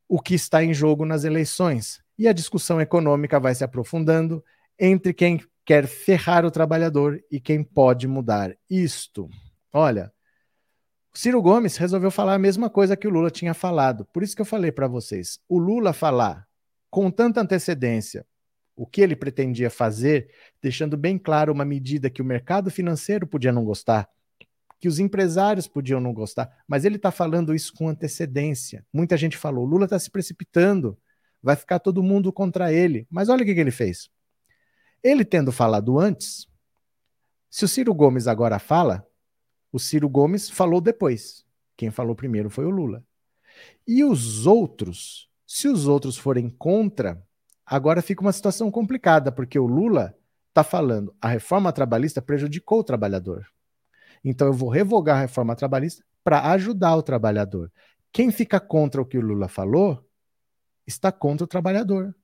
o 0.08 0.20
que 0.20 0.34
está 0.34 0.62
em 0.62 0.74
jogo 0.74 1.04
nas 1.04 1.24
eleições. 1.24 2.00
E 2.18 2.28
a 2.28 2.32
discussão 2.32 2.80
econômica 2.80 3.40
vai 3.40 3.54
se 3.54 3.64
aprofundando 3.64 4.44
entre 4.78 5.12
quem 5.12 5.40
quer 5.64 5.86
ferrar 5.86 6.44
o 6.44 6.50
trabalhador 6.50 7.20
e 7.30 7.40
quem 7.40 7.64
pode 7.64 8.06
mudar 8.06 8.54
isto. 8.68 9.28
Olha, 9.72 10.12
Ciro 11.14 11.40
Gomes 11.40 11.76
resolveu 11.76 12.10
falar 12.10 12.34
a 12.34 12.38
mesma 12.38 12.68
coisa 12.68 12.96
que 12.96 13.06
o 13.06 13.10
Lula 13.10 13.30
tinha 13.30 13.54
falado. 13.54 14.04
Por 14.06 14.22
isso 14.22 14.34
que 14.34 14.42
eu 14.42 14.46
falei 14.46 14.72
para 14.72 14.88
vocês, 14.88 15.38
o 15.48 15.58
Lula 15.58 15.92
falar 15.92 16.46
com 16.90 17.10
tanta 17.10 17.40
antecedência 17.40 18.26
o 18.76 18.86
que 18.86 19.00
ele 19.00 19.14
pretendia 19.14 19.70
fazer, 19.70 20.30
deixando 20.60 20.96
bem 20.96 21.16
claro 21.16 21.52
uma 21.52 21.64
medida 21.64 22.10
que 22.10 22.20
o 22.20 22.24
mercado 22.24 22.70
financeiro 22.70 23.26
podia 23.26 23.52
não 23.52 23.64
gostar, 23.64 24.08
que 24.80 24.88
os 24.88 24.98
empresários 24.98 25.68
podiam 25.68 26.00
não 26.00 26.12
gostar, 26.12 26.50
mas 26.66 26.84
ele 26.84 26.96
está 26.96 27.10
falando 27.10 27.54
isso 27.54 27.72
com 27.72 27.88
antecedência. 27.88 28.84
Muita 28.92 29.16
gente 29.16 29.36
falou: 29.36 29.64
Lula 29.64 29.84
está 29.84 29.98
se 29.98 30.10
precipitando, 30.10 30.98
vai 31.42 31.56
ficar 31.56 31.78
todo 31.78 32.02
mundo 32.02 32.32
contra 32.32 32.72
ele. 32.72 33.06
Mas 33.10 33.28
olha 33.28 33.42
o 33.42 33.46
que, 33.46 33.54
que 33.54 33.60
ele 33.60 33.70
fez. 33.70 34.10
Ele 35.02 35.24
tendo 35.24 35.52
falado 35.52 35.98
antes, 35.98 36.48
se 37.48 37.64
o 37.64 37.68
Ciro 37.68 37.94
Gomes 37.94 38.26
agora 38.26 38.58
fala, 38.58 39.06
o 39.74 39.78
Ciro 39.80 40.08
Gomes 40.08 40.48
falou 40.48 40.80
depois. 40.80 41.44
Quem 41.76 41.90
falou 41.90 42.14
primeiro 42.14 42.48
foi 42.48 42.64
o 42.64 42.70
Lula. 42.70 43.04
E 43.84 44.04
os 44.04 44.46
outros, 44.46 45.28
se 45.44 45.66
os 45.66 45.88
outros 45.88 46.16
forem 46.16 46.48
contra, 46.48 47.20
agora 47.66 48.00
fica 48.00 48.20
uma 48.20 48.32
situação 48.32 48.70
complicada, 48.70 49.32
porque 49.32 49.58
o 49.58 49.66
Lula 49.66 50.16
está 50.50 50.62
falando 50.62 51.12
a 51.20 51.26
reforma 51.26 51.72
trabalhista 51.72 52.22
prejudicou 52.22 52.78
o 52.78 52.84
trabalhador. 52.84 53.48
Então 54.24 54.46
eu 54.46 54.52
vou 54.52 54.68
revogar 54.68 55.16
a 55.16 55.22
reforma 55.22 55.56
trabalhista 55.56 56.04
para 56.22 56.52
ajudar 56.52 56.94
o 56.94 57.02
trabalhador. 57.02 57.72
Quem 58.12 58.30
fica 58.30 58.60
contra 58.60 59.02
o 59.02 59.04
que 59.04 59.18
o 59.18 59.20
Lula 59.20 59.48
falou 59.48 60.08
está 60.86 61.10
contra 61.10 61.42
o 61.42 61.48
trabalhador. 61.48 62.14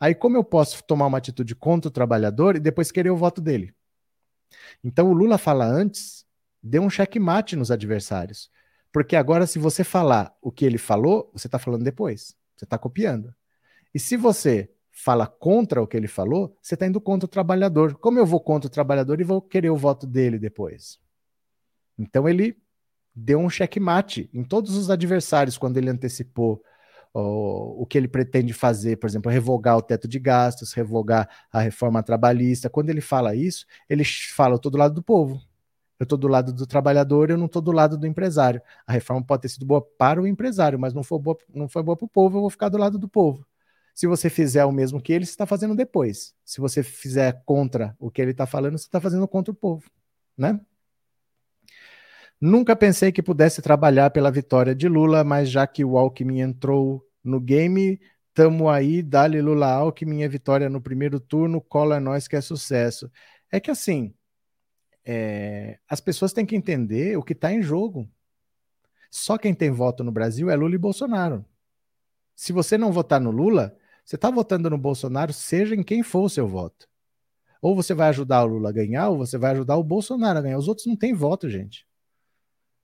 Aí, 0.00 0.14
como 0.14 0.38
eu 0.38 0.42
posso 0.42 0.82
tomar 0.84 1.06
uma 1.06 1.18
atitude 1.18 1.54
contra 1.54 1.88
o 1.88 1.92
trabalhador 1.92 2.56
e 2.56 2.60
depois 2.60 2.90
querer 2.90 3.10
o 3.10 3.16
voto 3.16 3.42
dele? 3.42 3.74
Então, 4.82 5.10
o 5.10 5.12
Lula 5.12 5.36
fala 5.36 5.66
antes 5.66 6.24
dê 6.64 6.78
um 6.78 6.88
checkmate 6.88 7.54
nos 7.54 7.70
adversários. 7.70 8.50
Porque 8.90 9.14
agora, 9.14 9.46
se 9.46 9.58
você 9.58 9.84
falar 9.84 10.34
o 10.40 10.50
que 10.50 10.64
ele 10.64 10.78
falou, 10.78 11.30
você 11.34 11.46
está 11.46 11.58
falando 11.58 11.84
depois. 11.84 12.34
Você 12.56 12.64
está 12.64 12.78
copiando. 12.78 13.34
E 13.94 13.98
se 13.98 14.16
você 14.16 14.70
fala 14.90 15.26
contra 15.26 15.82
o 15.82 15.86
que 15.86 15.96
ele 15.96 16.08
falou, 16.08 16.56
você 16.62 16.74
está 16.74 16.86
indo 16.86 17.00
contra 17.00 17.26
o 17.26 17.28
trabalhador. 17.28 17.94
Como 17.98 18.18
eu 18.18 18.24
vou 18.24 18.40
contra 18.40 18.68
o 18.68 18.70
trabalhador 18.70 19.20
e 19.20 19.24
vou 19.24 19.42
querer 19.42 19.68
o 19.70 19.76
voto 19.76 20.06
dele 20.06 20.38
depois? 20.38 20.98
Então 21.98 22.28
ele 22.28 22.56
deu 23.14 23.38
um 23.38 23.50
checkmate 23.50 24.30
em 24.32 24.42
todos 24.42 24.74
os 24.76 24.90
adversários 24.90 25.58
quando 25.58 25.76
ele 25.76 25.90
antecipou 25.90 26.62
o, 27.12 27.82
o 27.82 27.86
que 27.86 27.98
ele 27.98 28.08
pretende 28.08 28.52
fazer, 28.52 28.96
por 28.96 29.08
exemplo, 29.08 29.30
revogar 29.30 29.76
o 29.76 29.82
teto 29.82 30.08
de 30.08 30.18
gastos, 30.18 30.72
revogar 30.72 31.28
a 31.52 31.60
reforma 31.60 32.02
trabalhista. 32.02 32.70
Quando 32.70 32.90
ele 32.90 33.00
fala 33.00 33.34
isso, 33.34 33.66
ele 33.88 34.04
fala 34.04 34.58
todo 34.58 34.78
lado 34.78 34.94
do 34.94 35.02
povo. 35.02 35.40
Eu 36.04 36.06
estou 36.06 36.18
do 36.18 36.28
lado 36.28 36.52
do 36.52 36.66
trabalhador, 36.66 37.30
eu 37.30 37.38
não 37.38 37.46
estou 37.46 37.62
do 37.62 37.72
lado 37.72 37.96
do 37.96 38.06
empresário. 38.06 38.60
A 38.86 38.92
reforma 38.92 39.24
pode 39.24 39.42
ter 39.42 39.48
sido 39.48 39.64
boa 39.64 39.80
para 39.80 40.20
o 40.20 40.26
empresário, 40.26 40.78
mas 40.78 40.92
não 40.92 41.02
foi 41.02 41.18
boa, 41.18 41.38
não 41.54 41.66
foi 41.66 41.82
boa 41.82 41.96
para 41.96 42.04
o 42.04 42.08
povo, 42.08 42.36
eu 42.36 42.42
vou 42.42 42.50
ficar 42.50 42.68
do 42.68 42.76
lado 42.76 42.98
do 42.98 43.08
povo. 43.08 43.46
Se 43.94 44.06
você 44.06 44.28
fizer 44.28 44.66
o 44.66 44.72
mesmo 44.72 45.00
que 45.00 45.12
ele, 45.14 45.24
você 45.24 45.30
está 45.30 45.46
fazendo 45.46 45.74
depois. 45.74 46.34
Se 46.44 46.60
você 46.60 46.82
fizer 46.82 47.42
contra 47.46 47.96
o 47.98 48.10
que 48.10 48.20
ele 48.20 48.32
está 48.32 48.44
falando, 48.44 48.76
você 48.76 48.84
está 48.84 49.00
fazendo 49.00 49.26
contra 49.26 49.50
o 49.50 49.54
povo, 49.54 49.90
né? 50.36 50.60
Nunca 52.38 52.76
pensei 52.76 53.10
que 53.10 53.22
pudesse 53.22 53.62
trabalhar 53.62 54.10
pela 54.10 54.30
vitória 54.30 54.74
de 54.74 54.86
Lula, 54.88 55.24
mas 55.24 55.48
já 55.48 55.66
que 55.66 55.84
o 55.84 55.96
Alckmin 55.96 56.40
entrou 56.40 57.02
no 57.22 57.40
game, 57.40 57.98
tamo 58.34 58.68
aí, 58.68 59.02
dale 59.02 59.40
Lula 59.40 59.68
Alckmin, 59.68 60.22
a 60.22 60.28
vitória 60.28 60.68
no 60.68 60.82
primeiro 60.82 61.18
turno, 61.18 61.62
cola 61.62 61.98
nós 61.98 62.28
que 62.28 62.36
é 62.36 62.42
sucesso. 62.42 63.10
É 63.50 63.58
que 63.58 63.70
assim, 63.70 64.12
é, 65.04 65.78
as 65.88 66.00
pessoas 66.00 66.32
têm 66.32 66.46
que 66.46 66.56
entender 66.56 67.16
o 67.16 67.22
que 67.22 67.32
está 67.32 67.52
em 67.52 67.62
jogo. 67.62 68.08
Só 69.10 69.38
quem 69.38 69.54
tem 69.54 69.70
voto 69.70 70.02
no 70.02 70.10
Brasil 70.10 70.50
é 70.50 70.56
Lula 70.56 70.74
e 70.74 70.78
Bolsonaro. 70.78 71.44
Se 72.34 72.52
você 72.52 72.76
não 72.76 72.90
votar 72.90 73.20
no 73.20 73.30
Lula, 73.30 73.76
você 74.04 74.16
está 74.16 74.30
votando 74.30 74.68
no 74.68 74.78
Bolsonaro, 74.78 75.32
seja 75.32 75.74
em 75.74 75.82
quem 75.82 76.02
for 76.02 76.24
o 76.24 76.28
seu 76.28 76.48
voto. 76.48 76.88
Ou 77.62 77.74
você 77.74 77.94
vai 77.94 78.08
ajudar 78.08 78.44
o 78.44 78.46
Lula 78.46 78.70
a 78.70 78.72
ganhar, 78.72 79.08
ou 79.08 79.18
você 79.18 79.38
vai 79.38 79.52
ajudar 79.52 79.76
o 79.76 79.84
Bolsonaro 79.84 80.38
a 80.38 80.42
ganhar. 80.42 80.58
Os 80.58 80.68
outros 80.68 80.86
não 80.86 80.96
têm 80.96 81.14
voto, 81.14 81.48
gente. 81.48 81.86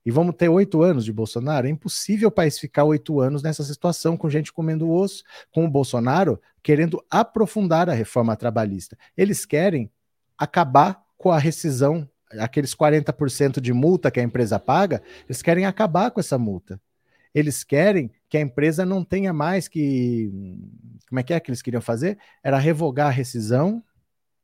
E 0.03 0.09
vamos 0.09 0.35
ter 0.35 0.49
oito 0.49 0.81
anos 0.81 1.05
de 1.05 1.13
Bolsonaro? 1.13 1.67
É 1.67 1.69
impossível 1.69 2.29
o 2.29 2.31
país 2.31 2.57
ficar 2.57 2.85
oito 2.85 3.19
anos 3.19 3.43
nessa 3.43 3.63
situação, 3.63 4.17
com 4.17 4.29
gente 4.29 4.51
comendo 4.51 4.89
osso, 4.89 5.23
com 5.51 5.65
o 5.65 5.69
Bolsonaro 5.69 6.41
querendo 6.63 7.03
aprofundar 7.09 7.89
a 7.89 7.93
reforma 7.93 8.35
trabalhista. 8.35 8.97
Eles 9.15 9.45
querem 9.45 9.91
acabar 10.35 11.03
com 11.21 11.31
a 11.31 11.37
rescisão 11.37 12.09
aqueles 12.39 12.73
40% 12.75 13.59
de 13.59 13.73
multa 13.73 14.11
que 14.11 14.19
a 14.19 14.23
empresa 14.23 14.59
paga, 14.59 15.01
eles 15.25 15.41
querem 15.41 15.65
acabar 15.65 16.11
com 16.11 16.19
essa 16.19 16.37
multa. 16.37 16.79
Eles 17.33 17.63
querem 17.63 18.11
que 18.29 18.37
a 18.37 18.41
empresa 18.41 18.85
não 18.85 19.03
tenha 19.03 19.31
mais 19.31 19.67
que. 19.67 20.29
Como 21.07 21.19
é 21.19 21.23
que 21.23 21.33
é 21.33 21.39
que 21.39 21.49
eles 21.49 21.61
queriam 21.61 21.81
fazer? 21.81 22.17
Era 22.43 22.57
revogar 22.57 23.07
a 23.07 23.11
rescisão, 23.11 23.83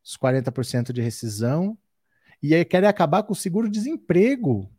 os 0.03 0.17
40% 0.17 0.93
de 0.93 1.01
rescisão, 1.01 1.77
e 2.41 2.55
aí 2.55 2.63
querem 2.63 2.87
acabar 2.87 3.23
com 3.23 3.33
o 3.33 3.35
seguro-desemprego. 3.35 4.71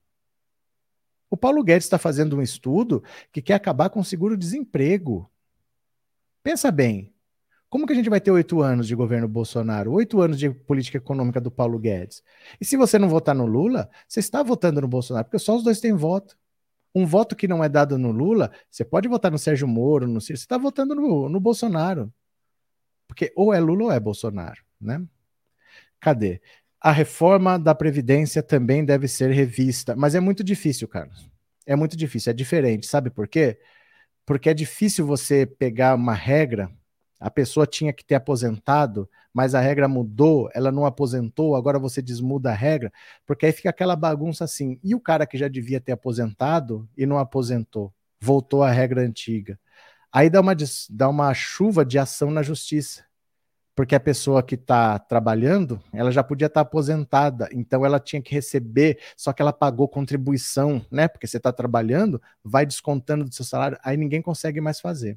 O 1.31 1.37
Paulo 1.37 1.63
Guedes 1.63 1.85
está 1.85 1.99
fazendo 1.99 2.37
um 2.37 2.43
estudo 2.43 3.05
que 3.31 3.43
quer 3.43 3.55
acabar 3.55 3.91
com 3.91 4.01
o 4.01 4.05
seguro-desemprego. 4.05 5.31
Pensa 6.43 6.71
bem, 6.71 7.13
como 7.69 7.87
que 7.87 7.93
a 7.93 7.97
gente 7.97 8.09
vai 8.09 8.21
ter 8.21 8.31
oito 8.31 8.63
anos 8.63 8.87
de 8.87 8.95
governo 8.95 9.29
Bolsonaro, 9.29 9.93
oito 9.93 10.21
anos 10.23 10.39
de 10.39 10.51
política 10.51 10.97
econômica 10.97 11.41
do 11.41 11.51
Paulo 11.51 11.79
Guedes? 11.79 12.23
E 12.61 12.65
se 12.65 12.77
você 12.77 12.99
não 12.99 13.09
votar 13.09 13.35
no 13.35 13.45
Lula, 13.45 13.91
você 14.09 14.21
está 14.21 14.43
votando 14.43 14.81
no 14.81 14.89
Bolsonaro, 14.89 15.27
porque 15.27 15.39
só 15.39 15.55
os 15.55 15.63
dois 15.63 15.81
têm 15.81 15.93
voto. 15.93 16.37
Um 16.95 17.05
voto 17.05 17.37
que 17.37 17.47
não 17.47 17.63
é 17.63 17.69
dado 17.69 17.99
no 17.99 18.11
Lula, 18.11 18.51
você 18.71 18.85
pode 18.85 19.07
votar 19.07 19.31
no 19.31 19.39
Sérgio 19.39 19.69
Moro, 19.69 20.09
no 20.09 20.21
Ciro, 20.21 20.39
você 20.39 20.45
está 20.45 20.57
votando 20.57 20.95
no, 20.95 21.29
no 21.29 21.39
Bolsonaro. 21.39 22.13
Porque 23.07 23.33
ou 23.37 23.53
é 23.53 23.61
Lula 23.61 23.85
ou 23.85 23.93
é 23.93 24.01
Bolsonaro, 24.01 24.63
né? 24.81 25.05
Cadê? 26.01 26.41
A 26.81 26.91
reforma 26.91 27.59
da 27.59 27.75
Previdência 27.75 28.43
também 28.43 28.85
deve 28.85 29.09
ser 29.09 29.31
revista, 29.31 29.95
mas 29.95 30.15
é 30.15 30.21
muito 30.21 30.43
difícil, 30.43 30.89
Carlos. 30.89 31.29
É 31.67 31.77
muito 31.77 31.97
difícil, 31.97 32.31
é 32.31 32.35
diferente. 32.35 32.87
Sabe 32.87 33.11
por 33.11 33.29
quê? 33.29 33.59
Porque 34.25 34.49
é 34.49 34.55
difícil 34.55 35.07
você 35.07 35.45
pegar 35.45 35.95
uma 35.95 36.15
regra 36.15 36.71
a 37.21 37.31
pessoa 37.31 37.67
tinha 37.67 37.93
que 37.93 38.05
ter 38.05 38.15
aposentado, 38.15 39.09
mas 39.33 39.55
a 39.55 39.61
regra 39.61 39.89
mudou, 39.89 40.49
ela 40.55 40.71
não 40.71 40.87
aposentou, 40.87 41.57
agora 41.57 41.79
você 41.79 42.01
desmuda 42.01 42.51
a 42.51 42.55
regra, 42.55 42.93
porque 43.27 43.47
aí 43.47 43.53
fica 43.53 43.71
aquela 43.71 43.97
bagunça 43.97 44.45
assim. 44.45 44.79
E 44.83 44.95
o 44.95 45.01
cara 45.01 45.27
que 45.27 45.37
já 45.37 45.49
devia 45.49 45.81
ter 45.81 45.93
aposentado 45.93 46.89
e 46.97 47.07
não 47.07 47.19
aposentou, 47.19 47.93
voltou 48.21 48.63
à 48.63 48.71
regra 48.71 49.03
antiga. 49.03 49.59
Aí 50.13 50.31
dá 50.31 50.41
uma, 50.41 50.55
dá 50.91 51.09
uma 51.09 51.35
chuva 51.35 51.85
de 51.85 51.99
ação 51.99 52.31
na 52.31 52.43
justiça, 52.43 53.05
porque 53.75 53.95
a 53.95 54.01
pessoa 54.01 54.43
que 54.43 54.55
está 54.55 54.99
trabalhando, 54.99 55.81
ela 55.93 56.11
já 56.11 56.25
podia 56.25 56.47
estar 56.47 56.65
tá 56.65 56.69
aposentada, 56.69 57.49
então 57.53 57.85
ela 57.85 58.01
tinha 58.01 58.21
que 58.21 58.35
receber, 58.35 58.99
só 59.17 59.33
que 59.33 59.43
ela 59.43 59.53
pagou 59.53 59.87
contribuição, 59.87 60.85
né? 60.91 61.07
Porque 61.07 61.27
você 61.27 61.37
está 61.37 61.53
trabalhando, 61.53 62.21
vai 62.43 62.67
descontando 62.67 63.25
do 63.25 63.33
seu 63.33 63.45
salário, 63.45 63.79
aí 63.85 63.97
ninguém 63.97 64.23
consegue 64.23 64.61
mais 64.61 64.81
fazer. 64.81 65.17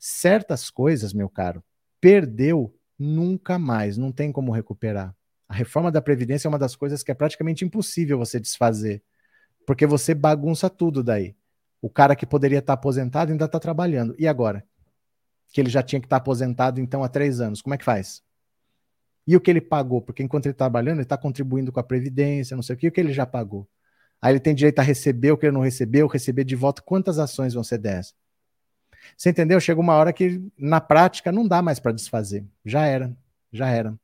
Certas 0.00 0.68
coisas, 0.68 1.12
meu 1.12 1.28
caro, 1.28 1.62
perdeu 2.00 2.74
nunca 2.98 3.56
mais, 3.56 3.96
não 3.96 4.10
tem 4.10 4.32
como 4.32 4.50
recuperar. 4.50 5.14
A 5.48 5.54
reforma 5.54 5.92
da 5.92 6.02
Previdência 6.02 6.48
é 6.48 6.50
uma 6.50 6.58
das 6.58 6.74
coisas 6.74 7.04
que 7.04 7.12
é 7.12 7.14
praticamente 7.14 7.64
impossível 7.64 8.18
você 8.18 8.40
desfazer, 8.40 9.00
porque 9.64 9.86
você 9.86 10.14
bagunça 10.14 10.68
tudo 10.68 11.04
daí. 11.04 11.36
O 11.80 11.88
cara 11.88 12.16
que 12.16 12.26
poderia 12.26 12.58
estar 12.58 12.72
aposentado 12.72 13.30
ainda 13.30 13.44
está 13.44 13.60
trabalhando. 13.60 14.16
E 14.18 14.26
agora? 14.26 14.64
que 15.52 15.60
ele 15.60 15.70
já 15.70 15.82
tinha 15.82 16.00
que 16.00 16.06
estar 16.06 16.16
aposentado 16.16 16.80
então 16.80 17.02
há 17.02 17.08
três 17.08 17.40
anos. 17.40 17.60
Como 17.60 17.74
é 17.74 17.78
que 17.78 17.84
faz? 17.84 18.22
E 19.26 19.36
o 19.36 19.40
que 19.40 19.50
ele 19.50 19.60
pagou? 19.60 20.00
Porque 20.00 20.22
enquanto 20.22 20.46
ele 20.46 20.52
está 20.52 20.64
trabalhando, 20.64 20.96
ele 20.96 21.02
está 21.02 21.16
contribuindo 21.16 21.70
com 21.72 21.80
a 21.80 21.82
Previdência, 21.82 22.54
não 22.54 22.62
sei 22.62 22.74
o 22.74 22.78
que, 22.78 22.88
o 22.88 22.92
que 22.92 23.00
ele 23.00 23.12
já 23.12 23.26
pagou. 23.26 23.68
Aí 24.20 24.32
ele 24.32 24.40
tem 24.40 24.54
direito 24.54 24.78
a 24.78 24.82
receber 24.82 25.32
o 25.32 25.38
que 25.38 25.46
ele 25.46 25.52
não 25.52 25.60
recebeu, 25.60 26.06
receber 26.06 26.44
de 26.44 26.56
volta. 26.56 26.82
Quantas 26.82 27.18
ações 27.18 27.54
vão 27.54 27.64
ser 27.64 27.78
dessas? 27.78 28.14
Você 29.16 29.30
entendeu? 29.30 29.60
Chega 29.60 29.80
uma 29.80 29.94
hora 29.94 30.12
que, 30.12 30.42
na 30.58 30.80
prática, 30.80 31.30
não 31.32 31.46
dá 31.46 31.62
mais 31.62 31.78
para 31.78 31.92
desfazer. 31.92 32.44
Já 32.64 32.86
era, 32.86 33.14
já 33.52 33.68
era. 33.68 33.94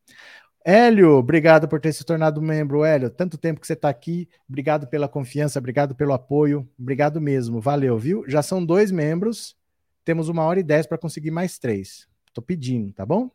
Hélio, 0.64 1.12
obrigado 1.12 1.68
por 1.68 1.80
ter 1.80 1.92
se 1.92 2.04
tornado 2.04 2.42
membro, 2.42 2.84
Hélio. 2.84 3.08
Tanto 3.08 3.38
tempo 3.38 3.60
que 3.60 3.66
você 3.68 3.74
está 3.74 3.88
aqui. 3.88 4.28
Obrigado 4.48 4.88
pela 4.88 5.08
confiança, 5.08 5.60
obrigado 5.60 5.94
pelo 5.94 6.12
apoio. 6.12 6.68
Obrigado 6.76 7.20
mesmo. 7.20 7.60
Valeu, 7.60 7.96
viu? 7.96 8.24
Já 8.26 8.42
são 8.42 8.64
dois 8.64 8.90
membros. 8.90 9.56
Temos 10.04 10.28
uma 10.28 10.42
hora 10.42 10.58
e 10.58 10.64
dez 10.64 10.84
para 10.84 10.98
conseguir 10.98 11.30
mais 11.30 11.56
três. 11.56 12.08
Estou 12.26 12.42
pedindo, 12.42 12.92
tá 12.92 13.06
bom? 13.06 13.30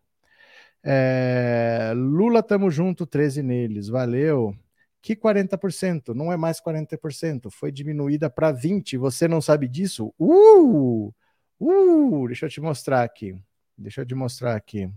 É... 0.83 1.93
Lula, 1.95 2.43
tamo 2.43 2.69
junto, 2.69 3.05
13 3.05 3.41
neles. 3.41 3.87
Valeu. 3.87 4.53
Que 5.01 5.15
40%? 5.15 6.09
Não 6.13 6.33
é 6.33 6.37
mais 6.37 6.61
40%. 6.61 7.49
Foi 7.49 7.71
diminuída 7.71 8.29
para 8.29 8.53
20%. 8.53 8.97
Você 8.99 9.27
não 9.27 9.39
sabe 9.39 9.69
disso? 9.69 10.13
Uh! 10.19 11.13
Uh! 11.61 12.27
Deixa 12.27 12.47
eu 12.47 12.49
te 12.49 12.59
mostrar 12.59 13.03
aqui. 13.03 13.39
Deixa 13.77 14.01
eu 14.01 14.05
te 14.05 14.15
mostrar 14.15 14.55
aqui. 14.55 14.91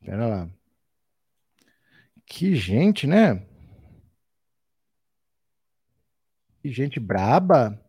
Pera 0.00 0.26
lá. 0.28 0.50
Que 2.24 2.54
gente, 2.54 3.06
né? 3.06 3.44
Que 6.62 6.70
gente 6.70 7.00
braba. 7.00 7.80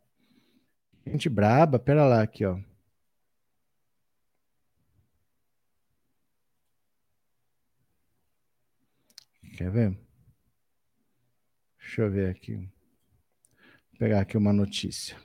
Gente 1.06 1.30
braba. 1.30 1.78
Pera 1.78 2.06
lá 2.06 2.24
aqui, 2.24 2.46
ó. 2.46 2.60
Quer 9.56 9.70
ver? 9.72 9.98
Deixa 11.80 12.02
eu 12.02 12.12
ver 12.12 12.30
aqui. 12.32 12.75
Pegar 14.06 14.20
aqui 14.20 14.38
uma 14.38 14.54
notícia. 14.54 15.18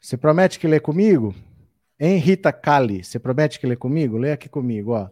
Você 0.00 0.16
promete 0.16 0.58
que 0.58 0.66
lê 0.66 0.80
comigo? 0.80 1.32
Hein, 2.00 2.18
Rita 2.18 2.52
Kali? 2.52 3.04
Você 3.04 3.20
promete 3.20 3.60
que 3.60 3.66
lê 3.68 3.76
comigo? 3.76 4.18
Lê 4.18 4.32
aqui 4.32 4.48
comigo, 4.48 4.90
ó. 4.90 5.08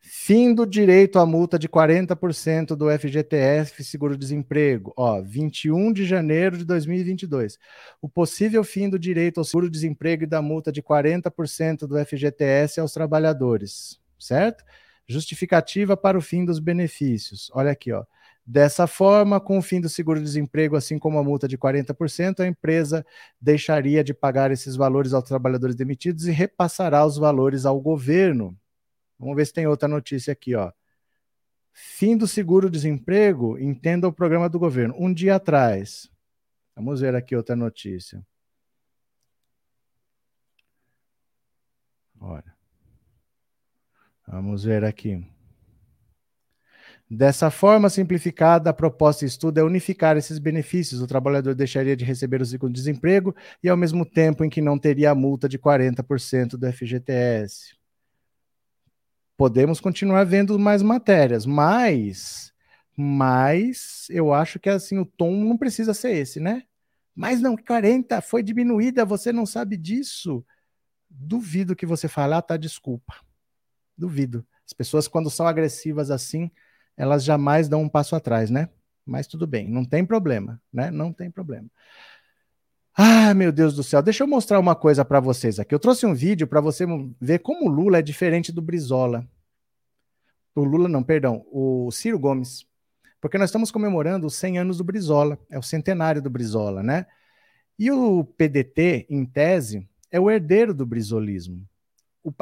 Fim 0.00 0.54
do 0.54 0.64
direito 0.64 1.18
à 1.18 1.26
multa 1.26 1.58
de 1.58 1.68
40% 1.68 2.76
do 2.76 2.88
FGTS 2.88 3.82
seguro-desemprego, 3.82 4.94
ó, 4.96 5.20
21 5.20 5.92
de 5.92 6.04
janeiro 6.04 6.56
de 6.56 6.64
2022. 6.64 7.58
O 8.00 8.08
possível 8.08 8.62
fim 8.62 8.88
do 8.88 8.96
direito 8.96 9.38
ao 9.38 9.44
seguro-desemprego 9.44 10.22
e 10.22 10.28
da 10.28 10.40
multa 10.40 10.70
de 10.70 10.80
40% 10.84 11.84
do 11.88 11.98
FGTS 11.98 12.78
aos 12.78 12.92
trabalhadores, 12.92 14.00
certo? 14.20 14.62
Justificativa 15.06 15.96
para 15.96 16.16
o 16.16 16.22
fim 16.22 16.44
dos 16.44 16.58
benefícios. 16.58 17.50
Olha 17.54 17.72
aqui, 17.72 17.92
ó. 17.92 18.04
Dessa 18.44 18.88
forma, 18.88 19.40
com 19.40 19.58
o 19.58 19.62
fim 19.62 19.80
do 19.80 19.88
seguro-desemprego, 19.88 20.74
assim 20.74 20.98
como 20.98 21.18
a 21.18 21.22
multa 21.22 21.46
de 21.46 21.56
40%, 21.56 22.40
a 22.40 22.46
empresa 22.46 23.06
deixaria 23.40 24.02
de 24.02 24.12
pagar 24.12 24.50
esses 24.50 24.74
valores 24.74 25.12
aos 25.12 25.24
trabalhadores 25.24 25.76
demitidos 25.76 26.26
e 26.26 26.32
repassará 26.32 27.06
os 27.06 27.16
valores 27.16 27.64
ao 27.64 27.80
governo. 27.80 28.56
Vamos 29.18 29.36
ver 29.36 29.46
se 29.46 29.52
tem 29.52 29.66
outra 29.66 29.86
notícia 29.88 30.32
aqui, 30.32 30.56
ó. 30.56 30.72
Fim 31.72 32.16
do 32.16 32.26
seguro-desemprego, 32.26 33.58
entenda 33.58 34.08
o 34.08 34.12
programa 34.12 34.48
do 34.48 34.58
governo. 34.58 34.94
Um 34.98 35.12
dia 35.12 35.36
atrás. 35.36 36.10
Vamos 36.74 37.00
ver 37.00 37.14
aqui 37.14 37.36
outra 37.36 37.54
notícia. 37.56 38.24
Olha. 42.20 42.51
Vamos 44.32 44.64
ver 44.64 44.82
aqui. 44.82 45.22
Dessa 47.08 47.50
forma 47.50 47.90
simplificada, 47.90 48.70
a 48.70 48.72
proposta 48.72 49.26
de 49.26 49.30
estudo 49.30 49.58
é 49.58 49.62
unificar 49.62 50.16
esses 50.16 50.38
benefícios. 50.38 51.02
O 51.02 51.06
trabalhador 51.06 51.54
deixaria 51.54 51.94
de 51.94 52.02
receber 52.02 52.40
o 52.40 52.46
seguro-desemprego 52.46 53.36
e, 53.62 53.68
ao 53.68 53.76
mesmo 53.76 54.06
tempo 54.06 54.42
em 54.42 54.48
que 54.48 54.62
não 54.62 54.78
teria 54.78 55.10
a 55.10 55.14
multa 55.14 55.46
de 55.46 55.58
40% 55.58 56.56
do 56.56 56.66
FGTS. 56.72 57.76
Podemos 59.36 59.80
continuar 59.80 60.24
vendo 60.24 60.58
mais 60.58 60.80
matérias, 60.80 61.44
mas, 61.44 62.54
mas 62.96 64.06
eu 64.08 64.32
acho 64.32 64.58
que 64.58 64.70
assim 64.70 64.98
o 64.98 65.04
tom 65.04 65.44
não 65.44 65.58
precisa 65.58 65.92
ser 65.92 66.12
esse, 66.12 66.40
né? 66.40 66.62
Mas 67.14 67.42
não, 67.42 67.54
40 67.54 68.22
foi 68.22 68.42
diminuída, 68.42 69.04
você 69.04 69.30
não 69.30 69.44
sabe 69.44 69.76
disso. 69.76 70.42
Duvido 71.10 71.76
que 71.76 71.84
você 71.84 72.08
falar, 72.08 72.38
ah, 72.38 72.42
tá, 72.42 72.56
desculpa. 72.56 73.14
Duvido. 74.02 74.44
As 74.66 74.72
pessoas, 74.72 75.06
quando 75.06 75.30
são 75.30 75.46
agressivas 75.46 76.10
assim, 76.10 76.50
elas 76.96 77.22
jamais 77.22 77.68
dão 77.68 77.82
um 77.82 77.88
passo 77.88 78.16
atrás, 78.16 78.50
né? 78.50 78.68
Mas 79.06 79.28
tudo 79.28 79.46
bem, 79.46 79.68
não 79.68 79.84
tem 79.84 80.04
problema, 80.04 80.60
né? 80.72 80.90
Não 80.90 81.12
tem 81.12 81.30
problema. 81.30 81.70
Ah, 82.94 83.32
meu 83.32 83.52
Deus 83.52 83.76
do 83.76 83.84
céu, 83.84 84.02
deixa 84.02 84.24
eu 84.24 84.26
mostrar 84.26 84.58
uma 84.58 84.74
coisa 84.74 85.04
para 85.04 85.20
vocês 85.20 85.60
aqui. 85.60 85.72
Eu 85.72 85.78
trouxe 85.78 86.04
um 86.04 86.14
vídeo 86.14 86.48
para 86.48 86.60
você 86.60 86.84
ver 87.20 87.38
como 87.38 87.68
o 87.68 87.72
Lula 87.72 87.98
é 87.98 88.02
diferente 88.02 88.50
do 88.50 88.60
Brizola. 88.60 89.24
O 90.54 90.64
Lula, 90.64 90.88
não, 90.88 91.02
perdão, 91.02 91.46
o 91.50 91.90
Ciro 91.92 92.18
Gomes. 92.18 92.66
Porque 93.20 93.38
nós 93.38 93.50
estamos 93.50 93.70
comemorando 93.70 94.26
os 94.26 94.34
100 94.34 94.58
anos 94.58 94.78
do 94.78 94.84
Brizola, 94.84 95.38
é 95.48 95.56
o 95.56 95.62
centenário 95.62 96.20
do 96.20 96.28
Brizola, 96.28 96.82
né? 96.82 97.06
E 97.78 97.90
o 97.90 98.24
PDT, 98.24 99.06
em 99.08 99.24
tese, 99.24 99.88
é 100.10 100.20
o 100.20 100.28
herdeiro 100.28 100.74
do 100.74 100.84
brizolismo. 100.84 101.66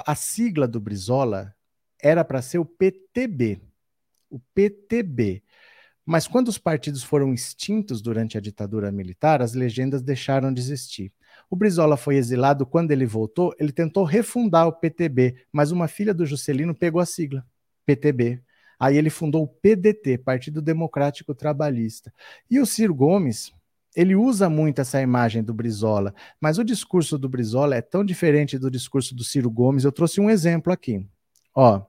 A 0.06 0.14
sigla 0.14 0.68
do 0.68 0.80
Brizola 0.80 1.54
era 2.02 2.24
para 2.24 2.42
ser 2.42 2.58
o 2.58 2.64
PTB, 2.64 3.60
o 4.28 4.38
PTB. 4.54 5.42
Mas 6.04 6.26
quando 6.26 6.48
os 6.48 6.58
partidos 6.58 7.02
foram 7.02 7.32
extintos 7.32 8.02
durante 8.02 8.36
a 8.36 8.40
ditadura 8.40 8.90
militar, 8.90 9.42
as 9.42 9.54
legendas 9.54 10.02
deixaram 10.02 10.52
de 10.52 10.60
existir. 10.60 11.12
O 11.48 11.56
Brizola 11.56 11.96
foi 11.96 12.16
exilado, 12.16 12.66
quando 12.66 12.90
ele 12.90 13.06
voltou, 13.06 13.54
ele 13.58 13.72
tentou 13.72 14.04
refundar 14.04 14.66
o 14.66 14.72
PTB, 14.72 15.36
mas 15.52 15.70
uma 15.70 15.88
filha 15.88 16.14
do 16.14 16.26
Juscelino 16.26 16.74
pegou 16.74 17.00
a 17.00 17.06
sigla, 17.06 17.44
PTB. 17.84 18.42
Aí 18.78 18.96
ele 18.96 19.10
fundou 19.10 19.42
o 19.44 19.48
PDT, 19.48 20.18
Partido 20.18 20.62
Democrático 20.62 21.34
Trabalhista. 21.34 22.12
E 22.50 22.58
o 22.58 22.66
Ciro 22.66 22.94
Gomes, 22.94 23.52
ele 23.94 24.14
usa 24.14 24.48
muito 24.48 24.80
essa 24.80 25.00
imagem 25.00 25.42
do 25.42 25.52
Brizola, 25.52 26.14
mas 26.40 26.58
o 26.58 26.64
discurso 26.64 27.18
do 27.18 27.28
Brizola 27.28 27.76
é 27.76 27.82
tão 27.82 28.04
diferente 28.04 28.58
do 28.58 28.70
discurso 28.70 29.14
do 29.14 29.24
Ciro 29.24 29.50
Gomes. 29.50 29.84
Eu 29.84 29.92
trouxe 29.92 30.20
um 30.20 30.30
exemplo 30.30 30.72
aqui. 30.72 31.06
Ó, 31.54 31.82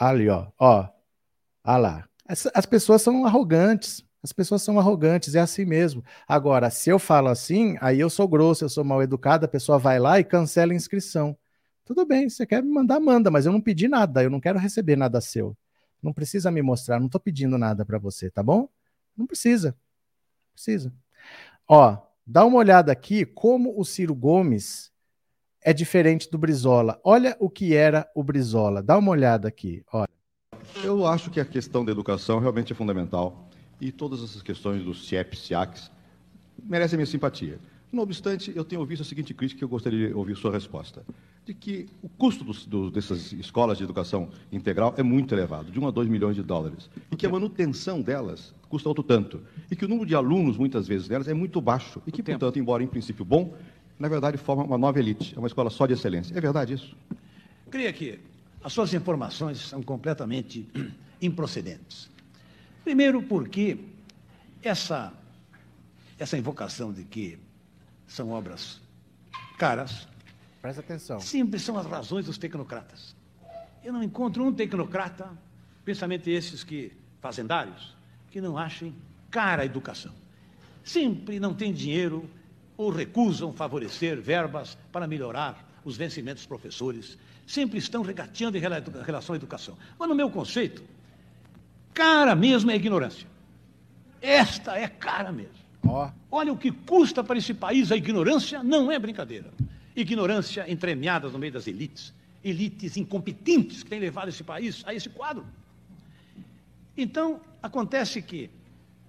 Ali, 0.00 0.30
ó, 0.30 0.46
ó. 0.58 0.88
Ah 1.62 1.76
lá. 1.76 2.08
As, 2.26 2.48
as 2.54 2.64
pessoas 2.64 3.02
são 3.02 3.26
arrogantes. 3.26 4.02
As 4.22 4.32
pessoas 4.32 4.62
são 4.62 4.78
arrogantes, 4.78 5.34
é 5.34 5.40
assim 5.40 5.64
mesmo. 5.66 6.02
Agora, 6.26 6.70
se 6.70 6.90
eu 6.90 6.98
falo 6.98 7.28
assim, 7.28 7.76
aí 7.80 8.00
eu 8.00 8.08
sou 8.10 8.26
grosso, 8.26 8.64
eu 8.64 8.68
sou 8.68 8.84
mal 8.84 9.02
educado, 9.02 9.44
a 9.44 9.48
pessoa 9.48 9.78
vai 9.78 9.98
lá 9.98 10.18
e 10.18 10.24
cancela 10.24 10.72
a 10.72 10.76
inscrição. 10.76 11.36
Tudo 11.84 12.06
bem, 12.06 12.28
você 12.28 12.46
quer 12.46 12.62
me 12.62 12.70
mandar, 12.70 13.00
manda, 13.00 13.30
mas 13.30 13.46
eu 13.46 13.52
não 13.52 13.60
pedi 13.60 13.88
nada, 13.88 14.22
eu 14.22 14.30
não 14.30 14.40
quero 14.40 14.58
receber 14.58 14.96
nada 14.96 15.20
seu. 15.20 15.56
Não 16.02 16.12
precisa 16.12 16.50
me 16.50 16.62
mostrar, 16.62 16.98
não 16.98 17.06
estou 17.06 17.20
pedindo 17.20 17.58
nada 17.58 17.84
para 17.84 17.98
você, 17.98 18.30
tá 18.30 18.42
bom? 18.42 18.68
Não 19.20 19.26
precisa. 19.26 19.76
Precisa. 20.54 20.92
Ó, 21.68 21.98
dá 22.26 22.44
uma 22.46 22.56
olhada 22.56 22.90
aqui 22.90 23.26
como 23.26 23.78
o 23.78 23.84
Ciro 23.84 24.14
Gomes 24.14 24.90
é 25.62 25.74
diferente 25.74 26.30
do 26.30 26.38
Brizola. 26.38 26.98
Olha 27.04 27.36
o 27.38 27.50
que 27.50 27.74
era 27.74 28.10
o 28.14 28.24
Brizola. 28.24 28.82
Dá 28.82 28.96
uma 28.96 29.10
olhada 29.10 29.46
aqui. 29.46 29.84
Olha. 29.92 30.08
Eu 30.82 31.06
acho 31.06 31.30
que 31.30 31.38
a 31.38 31.44
questão 31.44 31.84
da 31.84 31.92
educação 31.92 32.38
realmente 32.38 32.72
é 32.72 32.76
fundamental 32.76 33.50
e 33.78 33.92
todas 33.92 34.22
essas 34.22 34.40
questões 34.40 34.82
dos 34.82 35.06
CIEPs, 35.06 35.46
CIACs, 35.46 35.90
merecem 36.62 36.96
minha 36.96 37.06
simpatia. 37.06 37.58
Não 37.92 38.02
obstante, 38.02 38.52
eu 38.56 38.64
tenho 38.64 38.80
ouvido 38.80 39.02
a 39.02 39.04
seguinte 39.04 39.34
crítica 39.34 39.58
que 39.58 39.64
eu 39.64 39.68
gostaria 39.68 40.08
de 40.08 40.14
ouvir 40.14 40.34
sua 40.34 40.50
resposta. 40.50 41.04
De 41.50 41.54
que 41.54 41.88
o 42.00 42.08
custo 42.08 42.44
dos, 42.44 42.64
do, 42.64 42.92
dessas 42.92 43.32
escolas 43.32 43.76
de 43.76 43.82
educação 43.82 44.28
integral 44.52 44.94
é 44.96 45.02
muito 45.02 45.34
elevado, 45.34 45.72
de 45.72 45.80
1 45.80 45.88
a 45.88 45.90
2 45.90 46.08
milhões 46.08 46.36
de 46.36 46.44
dólares. 46.44 46.88
E 47.10 47.16
que 47.16 47.26
a 47.26 47.28
manutenção 47.28 48.00
delas 48.00 48.54
custa 48.68 48.88
outro 48.88 49.02
tanto. 49.02 49.42
E 49.68 49.74
que 49.74 49.84
o 49.84 49.88
número 49.88 50.06
de 50.06 50.14
alunos, 50.14 50.56
muitas 50.56 50.86
vezes, 50.86 51.08
delas 51.08 51.26
é 51.26 51.34
muito 51.34 51.60
baixo. 51.60 52.00
E 52.06 52.12
que, 52.12 52.22
portanto, 52.22 52.56
embora 52.56 52.84
em 52.84 52.86
princípio 52.86 53.24
bom, 53.24 53.52
na 53.98 54.06
verdade, 54.06 54.38
forma 54.38 54.62
uma 54.62 54.78
nova 54.78 55.00
elite, 55.00 55.34
é 55.34 55.40
uma 55.40 55.48
escola 55.48 55.70
só 55.70 55.86
de 55.86 55.94
excelência. 55.94 56.38
É 56.38 56.40
verdade 56.40 56.74
isso? 56.74 56.96
Creia 57.68 57.92
que 57.92 58.20
as 58.62 58.72
suas 58.72 58.94
informações 58.94 59.58
são 59.58 59.82
completamente 59.82 60.68
improcedentes. 61.20 62.08
Primeiro, 62.84 63.24
porque 63.24 63.76
essa, 64.62 65.12
essa 66.16 66.38
invocação 66.38 66.92
de 66.92 67.02
que 67.02 67.40
são 68.06 68.30
obras 68.30 68.80
caras. 69.58 70.06
Presta 70.60 70.80
atenção. 70.80 71.20
Sempre 71.20 71.58
são 71.58 71.78
as 71.78 71.86
razões 71.86 72.26
dos 72.26 72.36
tecnocratas. 72.36 73.14
Eu 73.82 73.92
não 73.92 74.02
encontro 74.02 74.44
um 74.44 74.52
tecnocrata 74.52 75.30
principalmente 75.84 76.30
esses 76.30 76.62
que, 76.62 76.92
fazendários, 77.20 77.96
que 78.30 78.40
não 78.40 78.56
achem 78.56 78.94
cara 79.30 79.62
a 79.62 79.64
educação. 79.64 80.12
Sempre 80.84 81.40
não 81.40 81.54
têm 81.54 81.72
dinheiro 81.72 82.28
ou 82.76 82.90
recusam 82.90 83.52
favorecer 83.52 84.20
verbas 84.20 84.76
para 84.92 85.06
melhorar 85.06 85.66
os 85.84 85.96
vencimentos 85.96 86.42
dos 86.42 86.48
professores. 86.48 87.18
Sempre 87.46 87.78
estão 87.78 88.02
regateando 88.02 88.56
em 88.56 88.60
relação 88.60 89.34
à 89.34 89.36
educação. 89.36 89.76
Mas, 89.98 90.08
no 90.08 90.14
meu 90.14 90.30
conceito, 90.30 90.82
cara 91.92 92.34
mesmo 92.34 92.70
é 92.70 92.76
ignorância. 92.76 93.26
Esta 94.20 94.78
é 94.78 94.86
cara 94.86 95.32
mesmo. 95.32 95.60
Oh. 95.82 96.08
Olha 96.30 96.52
o 96.52 96.56
que 96.56 96.70
custa 96.70 97.24
para 97.24 97.38
esse 97.38 97.54
país 97.54 97.90
a 97.90 97.96
ignorância, 97.96 98.62
não 98.62 98.92
é 98.92 98.98
brincadeira. 98.98 99.50
Ignorância 99.94 100.70
entremeada 100.70 101.28
no 101.28 101.38
meio 101.38 101.52
das 101.52 101.66
elites, 101.66 102.12
elites 102.44 102.96
incompetentes 102.96 103.82
que 103.82 103.90
têm 103.90 104.00
levado 104.00 104.28
esse 104.28 104.44
país 104.44 104.82
a 104.86 104.94
esse 104.94 105.08
quadro. 105.08 105.44
Então, 106.96 107.40
acontece 107.62 108.22
que, 108.22 108.50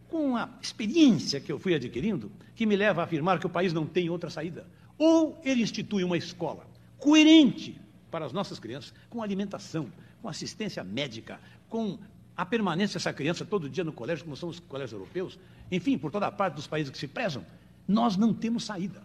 com 0.10 0.36
a 0.36 0.50
experiência 0.62 1.40
que 1.40 1.52
eu 1.52 1.60
fui 1.60 1.74
adquirindo, 1.74 2.32
que 2.56 2.66
me 2.66 2.76
leva 2.76 3.02
a 3.02 3.04
afirmar 3.06 3.40
que 3.40 3.46
o 3.46 3.50
país 3.50 3.74
não 3.74 3.86
tem 3.86 4.10
outra 4.10 4.30
saída, 4.30 4.66
ou 4.98 5.40
ele 5.44 5.64
institui 5.64 6.04
uma 6.04 6.18
escola 6.18 6.66
coerente 7.00 7.80
para 8.12 8.26
as 8.26 8.34
nossas 8.34 8.60
crianças, 8.60 8.94
com 9.10 9.24
alimentação, 9.24 9.92
com 10.22 10.30
assistência 10.30 10.84
médica, 10.84 11.40
com 11.68 11.98
a 12.36 12.46
permanência 12.46 12.96
dessa 12.96 13.14
criança 13.14 13.46
todo 13.46 13.70
dia 13.70 13.84
no 13.84 13.92
colégio, 13.92 14.24
como 14.26 14.36
são 14.36 14.50
os 14.50 14.60
colégios 14.60 14.94
europeus, 14.94 15.40
enfim, 15.72 15.98
por 15.98 16.12
toda 16.12 16.28
a 16.28 16.32
parte 16.32 16.56
dos 16.56 16.68
países 16.68 16.92
que 16.92 16.98
se 16.98 17.08
prezam, 17.08 17.46
nós 17.88 18.16
não 18.18 18.34
temos 18.34 18.64
saída. 18.64 19.02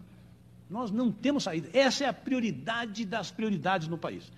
Nós 0.69 0.91
não 0.91 1.12
temos 1.12 1.45
saída. 1.45 1.69
Essa 1.73 2.05
é 2.05 2.09
a 2.09 2.12
prioridade 2.12 3.05
das 3.05 3.31
prioridades 3.31 3.89
no 3.89 3.97
país. 3.97 4.33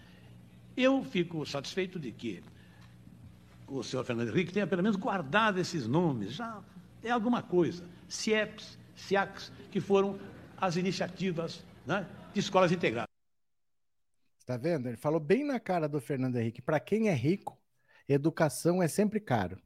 Eu 0.76 1.02
fico 1.02 1.44
satisfeito 1.46 1.98
de 1.98 2.12
que 2.12 2.42
o 3.66 3.82
senhor 3.82 4.04
Fernando 4.04 4.28
Henrique 4.28 4.52
tenha 4.52 4.66
pelo 4.66 4.82
menos 4.82 4.96
guardado 4.96 5.58
esses 5.58 5.86
nomes. 5.86 6.32
Já 6.32 6.62
é 7.02 7.10
alguma 7.10 7.42
coisa. 7.42 7.84
CIEPs, 8.08 8.78
CIACs, 8.96 9.52
que 9.70 9.80
foram 9.80 10.18
as 10.56 10.76
iniciativas 10.76 11.64
né, 11.86 12.06
de 12.32 12.40
escolas 12.40 12.72
integradas. 12.72 13.08
Está 14.38 14.56
vendo? 14.56 14.88
Ele 14.88 14.96
falou 14.96 15.20
bem 15.20 15.44
na 15.44 15.60
cara 15.60 15.88
do 15.88 16.00
Fernando 16.00 16.36
Henrique. 16.36 16.62
Para 16.62 16.80
quem 16.80 17.08
é 17.08 17.14
rico, 17.14 17.58
educação 18.08 18.82
é 18.82 18.88
sempre 18.88 19.20
caro. 19.20 19.60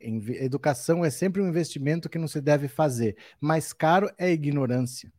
Educação 0.00 1.04
é 1.04 1.10
sempre 1.10 1.40
um 1.40 1.48
investimento 1.48 2.08
que 2.08 2.18
não 2.18 2.26
se 2.26 2.40
deve 2.40 2.66
fazer. 2.66 3.16
Mas 3.40 3.72
caro 3.72 4.10
é 4.18 4.32
ignorância. 4.32 5.12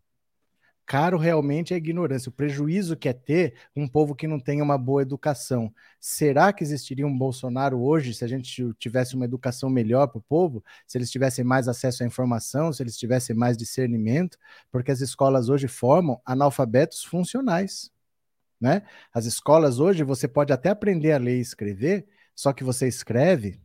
Caro 0.86 1.18
realmente 1.18 1.74
é 1.74 1.78
ignorância, 1.78 2.30
o 2.30 2.34
prejuízo 2.34 2.98
que 2.98 3.08
é 3.08 3.14
ter 3.14 3.56
um 3.76 3.88
povo 3.88 4.14
que 4.14 4.28
não 4.28 4.40
tem 4.40 4.62
uma 4.62 4.78
boa 4.78 5.02
educação. 5.02 5.74
Será 6.00 6.52
que 6.52 6.64
existiria 6.64 7.08
um 7.08 7.18
Bolsonaro 7.18 7.82
hoje 7.82 8.14
se 8.14 8.24
a 8.26 8.28
gente 8.28 8.74
tivesse 8.78 9.16
uma 9.16 9.24
educação 9.26 9.70
melhor 9.70 10.08
para 10.08 10.20
o 10.20 10.22
povo? 10.22 10.64
Se 10.86 10.98
eles 10.98 11.10
tivessem 11.10 11.46
mais 11.46 11.70
acesso 11.70 12.04
à 12.04 12.06
informação, 12.06 12.74
se 12.74 12.84
eles 12.84 12.98
tivessem 12.98 13.36
mais 13.36 13.56
discernimento? 13.56 14.38
Porque 14.70 14.92
as 14.92 15.00
escolas 15.00 15.48
hoje 15.48 15.68
formam 15.70 16.22
analfabetos 16.26 17.04
funcionais. 17.04 17.90
Né? 18.60 18.82
As 19.14 19.26
escolas 19.26 19.80
hoje 19.80 20.04
você 20.04 20.28
pode 20.28 20.52
até 20.54 20.70
aprender 20.70 21.14
a 21.14 21.18
ler 21.18 21.38
e 21.38 21.42
escrever, 21.42 22.08
só 22.36 22.52
que 22.54 22.64
você 22.64 22.88
escreve, 22.88 23.60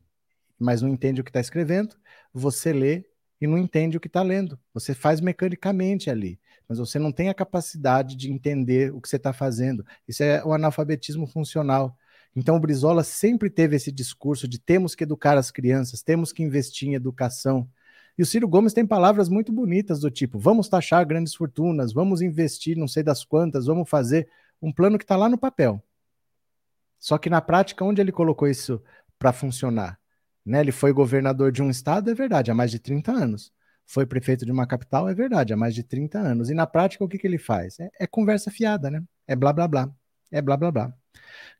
mas 0.58 0.82
não 0.82 0.88
entende 0.88 1.20
o 1.20 1.24
que 1.24 1.30
está 1.30 1.40
escrevendo, 1.40 1.96
você 2.32 2.72
lê 2.72 3.04
e 3.40 3.46
não 3.46 3.56
entende 3.56 3.96
o 3.96 4.00
que 4.00 4.08
está 4.08 4.22
lendo. 4.22 4.58
Você 4.74 4.94
faz 4.94 5.20
mecanicamente 5.20 6.10
ali, 6.10 6.40
mas 6.68 6.78
você 6.78 6.98
não 6.98 7.10
tem 7.10 7.28
a 7.28 7.34
capacidade 7.34 8.14
de 8.14 8.30
entender 8.30 8.92
o 8.92 9.00
que 9.00 9.08
você 9.08 9.16
está 9.16 9.32
fazendo. 9.32 9.84
Isso 10.06 10.22
é 10.22 10.44
o 10.44 10.52
analfabetismo 10.52 11.26
funcional. 11.26 11.96
Então 12.36 12.56
o 12.56 12.60
Brizola 12.60 13.02
sempre 13.02 13.48
teve 13.48 13.76
esse 13.76 13.90
discurso 13.90 14.46
de 14.46 14.58
temos 14.58 14.94
que 14.94 15.04
educar 15.04 15.38
as 15.38 15.50
crianças, 15.50 16.02
temos 16.02 16.32
que 16.32 16.42
investir 16.42 16.88
em 16.88 16.94
educação. 16.94 17.68
E 18.18 18.22
o 18.22 18.26
Ciro 18.26 18.46
Gomes 18.46 18.72
tem 18.72 18.86
palavras 18.86 19.28
muito 19.28 19.50
bonitas 19.52 20.00
do 20.00 20.10
tipo: 20.10 20.38
vamos 20.38 20.68
taxar 20.68 21.06
grandes 21.06 21.34
fortunas, 21.34 21.92
vamos 21.92 22.20
investir 22.20 22.76
não 22.76 22.86
sei 22.86 23.02
das 23.02 23.24
quantas, 23.24 23.66
vamos 23.66 23.88
fazer 23.88 24.28
um 24.60 24.72
plano 24.72 24.98
que 24.98 25.04
está 25.04 25.16
lá 25.16 25.28
no 25.28 25.38
papel. 25.38 25.82
Só 26.98 27.16
que 27.16 27.30
na 27.30 27.40
prática, 27.40 27.84
onde 27.84 28.00
ele 28.00 28.12
colocou 28.12 28.48
isso 28.48 28.82
para 29.18 29.32
funcionar? 29.32 29.98
Né? 30.44 30.60
Ele 30.60 30.72
foi 30.72 30.92
governador 30.92 31.52
de 31.52 31.62
um 31.62 31.70
estado, 31.70 32.10
é 32.10 32.14
verdade, 32.14 32.50
há 32.50 32.54
mais 32.54 32.70
de 32.70 32.78
30 32.78 33.12
anos. 33.12 33.52
Foi 33.88 34.04
prefeito 34.04 34.44
de 34.44 34.52
uma 34.52 34.66
capital, 34.66 35.08
é 35.08 35.14
verdade, 35.14 35.54
há 35.54 35.56
mais 35.56 35.74
de 35.74 35.82
30 35.82 36.18
anos. 36.18 36.50
E 36.50 36.54
na 36.54 36.66
prática, 36.66 37.02
o 37.02 37.08
que, 37.08 37.16
que 37.16 37.26
ele 37.26 37.38
faz? 37.38 37.80
É, 37.80 37.88
é 38.00 38.06
conversa 38.06 38.50
fiada, 38.50 38.90
né? 38.90 39.02
É 39.26 39.34
blá 39.34 39.50
blá 39.50 39.66
blá. 39.66 39.90
É 40.30 40.42
blá 40.42 40.58
blá 40.58 40.70
blá. 40.70 40.94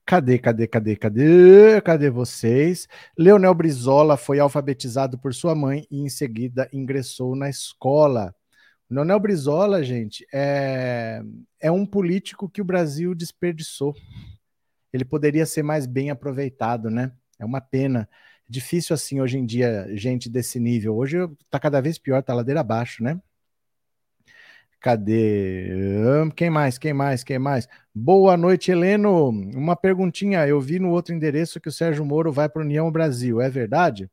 Cadê, 0.05 0.39
cadê, 0.39 0.67
cadê, 0.67 0.95
cadê? 0.95 1.81
Cadê 1.81 2.11
vocês? 2.11 2.87
Leonel 3.17 3.55
Brizola 3.55 4.19
foi 4.19 4.39
alfabetizado 4.41 5.19
por 5.19 5.33
sua 5.33 5.55
mãe 5.55 5.87
e 5.91 6.01
em 6.03 6.11
seguida 6.11 6.69
ingressou 6.71 7.35
na 7.35 7.49
escola. 7.49 8.35
Leonel 8.91 9.21
Brizola, 9.21 9.83
gente, 9.83 10.27
é, 10.31 11.23
é 11.59 11.71
um 11.71 11.87
político 11.87 12.47
que 12.47 12.61
o 12.61 12.65
Brasil 12.65 13.15
desperdiçou. 13.15 13.95
Ele 14.93 15.05
poderia 15.05 15.47
ser 15.47 15.63
mais 15.63 15.87
bem 15.87 16.11
aproveitado, 16.11 16.91
né? 16.91 17.11
É 17.39 17.45
uma 17.47 17.63
pena 17.63 18.07
difícil 18.49 18.95
assim 18.95 19.21
hoje 19.21 19.39
em 19.39 19.45
dia, 19.45 19.87
gente 19.95 20.29
desse 20.29 20.59
nível. 20.59 20.97
Hoje 20.97 21.19
tá 21.51 21.61
cada 21.61 21.81
vez 21.81 21.99
pior, 21.99 22.23
tá 22.23 22.33
ladeira 22.35 22.61
abaixo, 22.61 23.03
né? 23.03 23.21
Cadê? 24.81 25.67
Quem 26.37 26.49
mais? 26.49 26.79
Quem 26.79 26.93
mais? 26.93 27.25
Quem 27.25 27.39
mais? 27.39 27.69
Boa 27.93 28.37
noite, 28.37 28.71
Heleno. 28.71 29.29
Uma 29.29 29.75
perguntinha. 29.75 30.47
Eu 30.47 30.61
vi 30.61 30.79
no 30.79 30.91
outro 30.91 31.13
endereço 31.13 31.61
que 31.61 31.69
o 31.69 31.73
Sérgio 31.73 32.05
Moro 32.05 32.33
vai 32.33 32.49
para 32.49 32.63
União 32.63 32.91
Brasil. 32.91 33.41
É 33.41 33.51
verdade? 33.51 34.09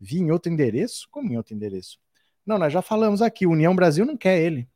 Vi 0.00 0.18
em 0.18 0.30
outro 0.32 0.52
endereço? 0.52 1.08
Como 1.10 1.32
em 1.32 1.36
outro 1.36 1.54
endereço? 1.54 1.98
Não, 2.44 2.58
nós 2.58 2.72
já 2.72 2.82
falamos 2.82 3.22
aqui. 3.22 3.46
União 3.46 3.76
Brasil 3.76 4.04
não 4.04 4.16
quer 4.16 4.40
ele. 4.40 4.68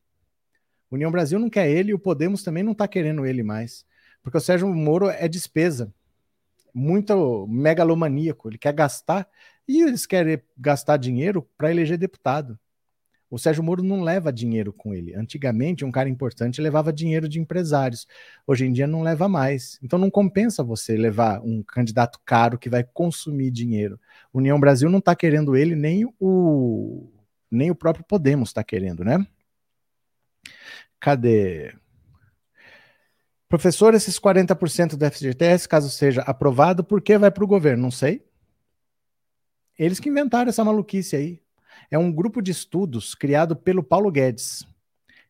União 0.91 1.11
Brasil 1.11 1.39
não 1.41 1.51
quer 1.51 1.69
ele 1.69 1.91
e 1.91 1.95
o 1.95 1.99
Podemos 1.99 2.45
também 2.45 2.63
não 2.63 2.73
está 2.73 2.87
querendo 2.87 3.27
ele 3.27 3.43
mais. 3.43 3.85
Porque 4.23 4.39
o 4.39 4.41
Sérgio 4.41 4.69
Moro 4.73 5.09
é 5.09 5.27
despesa 5.27 5.93
muito 6.75 7.47
megalomaníaco, 7.49 8.49
ele 8.49 8.59
quer 8.59 8.73
gastar 8.73 9.29
e 9.67 9.83
eles 9.83 10.07
querem 10.07 10.41
gastar 10.57 10.97
dinheiro 10.97 11.49
para 11.57 11.71
eleger 11.71 11.99
deputado. 11.99 12.59
O 13.33 13.39
Sérgio 13.39 13.65
Moro 13.65 13.83
não 13.83 14.03
leva 14.03 14.31
dinheiro 14.31 14.75
com 14.75 14.93
ele. 14.93 15.15
Antigamente, 15.15 15.87
um 15.87 15.91
cara 15.91 16.07
importante 16.07 16.61
levava 16.61 16.93
dinheiro 16.93 17.27
de 17.27 17.41
empresários. 17.41 18.07
Hoje 18.47 18.67
em 18.67 18.73
dia 18.75 18.87
não 18.87 19.03
leva 19.03 19.27
mais. 19.27 19.79
Então 19.83 19.99
não 19.99 20.11
compensa 20.11 20.63
você 20.63 20.99
levar 20.99 21.41
um 21.41 21.63
candidato 21.63 22.21
caro 22.27 22.59
que 22.59 22.69
vai 22.69 22.85
consumir 22.85 23.51
dinheiro. 23.51 23.99
União 24.35 24.61
Brasil 24.61 24.91
não 24.91 24.99
está 24.99 25.17
querendo 25.17 25.57
ele, 25.57 25.75
nem 25.75 26.07
o 26.21 27.09
nem 27.51 27.71
o 27.71 27.75
próprio 27.75 28.05
Podemos 28.05 28.51
está 28.51 28.63
querendo, 28.63 29.03
né? 29.03 29.27
Cadê? 31.01 31.75
Professor, 33.53 33.93
esses 33.93 34.19
40% 34.19 34.97
do 34.97 35.05
FGTS, 35.11 35.69
caso 35.69 35.91
seja 35.91 36.23
aprovado, 36.23 36.83
por 36.83 37.03
que 37.03 37.19
vai 37.19 37.31
para 37.31 37.45
o 37.45 37.47
governo? 37.47 37.83
Não 37.83 37.91
sei. 37.91 38.25
Eles 39.79 40.01
que 40.01 40.09
inventaram 40.09 40.49
essa 40.49 40.65
maluquice 40.65 41.15
aí. 41.17 41.43
É 41.91 41.99
um 41.99 42.11
grupo 42.11 42.41
de 42.41 42.51
estudos 42.51 43.15
criado 43.15 43.55
pelo 43.55 43.83
Paulo 43.83 44.11
Guedes. 44.11 44.67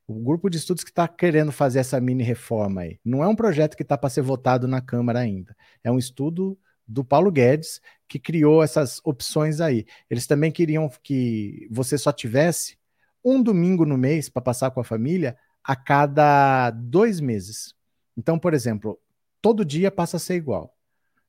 O 0.07 0.15
grupo 0.23 0.49
de 0.49 0.57
estudos 0.57 0.85
que 0.85 0.91
está 0.91 1.09
querendo 1.09 1.51
fazer 1.51 1.81
essa 1.81 2.01
mini 2.01 2.23
reforma 2.23 2.83
aí. 2.83 3.01
Não 3.05 3.25
é 3.25 3.27
um 3.27 3.35
projeto 3.35 3.77
que 3.77 3.83
está 3.83 3.99
para 3.99 4.09
ser 4.09 4.23
votado 4.23 4.69
na 4.69 4.81
Câmara 4.81 5.19
ainda. 5.19 5.57
É 5.83 5.91
um 5.91 5.99
estudo 5.99 6.57
do 6.87 7.03
Paulo 7.03 7.33
Guedes 7.33 7.81
que 8.07 8.21
criou 8.21 8.63
essas 8.63 9.01
opções 9.03 9.61
aí. 9.61 9.85
Eles 10.09 10.29
também 10.29 10.53
queriam 10.53 10.89
que 11.03 11.67
você 11.73 11.99
só 11.99 12.13
tivesse 12.13 12.79
um 13.25 13.43
domingo 13.43 13.85
no 13.85 13.99
mês 13.99 14.29
para 14.29 14.43
passar 14.43 14.71
com 14.71 14.81
a 14.81 14.85
família 14.85 15.37
a 15.65 15.75
cada 15.75 16.71
dois 16.71 17.19
meses. 17.19 17.75
Então, 18.17 18.39
por 18.39 18.55
exemplo, 18.55 18.99
todo 19.41 19.65
dia 19.65 19.91
passa 19.91 20.17
a 20.17 20.21
ser 20.21 20.35
igual. 20.35 20.75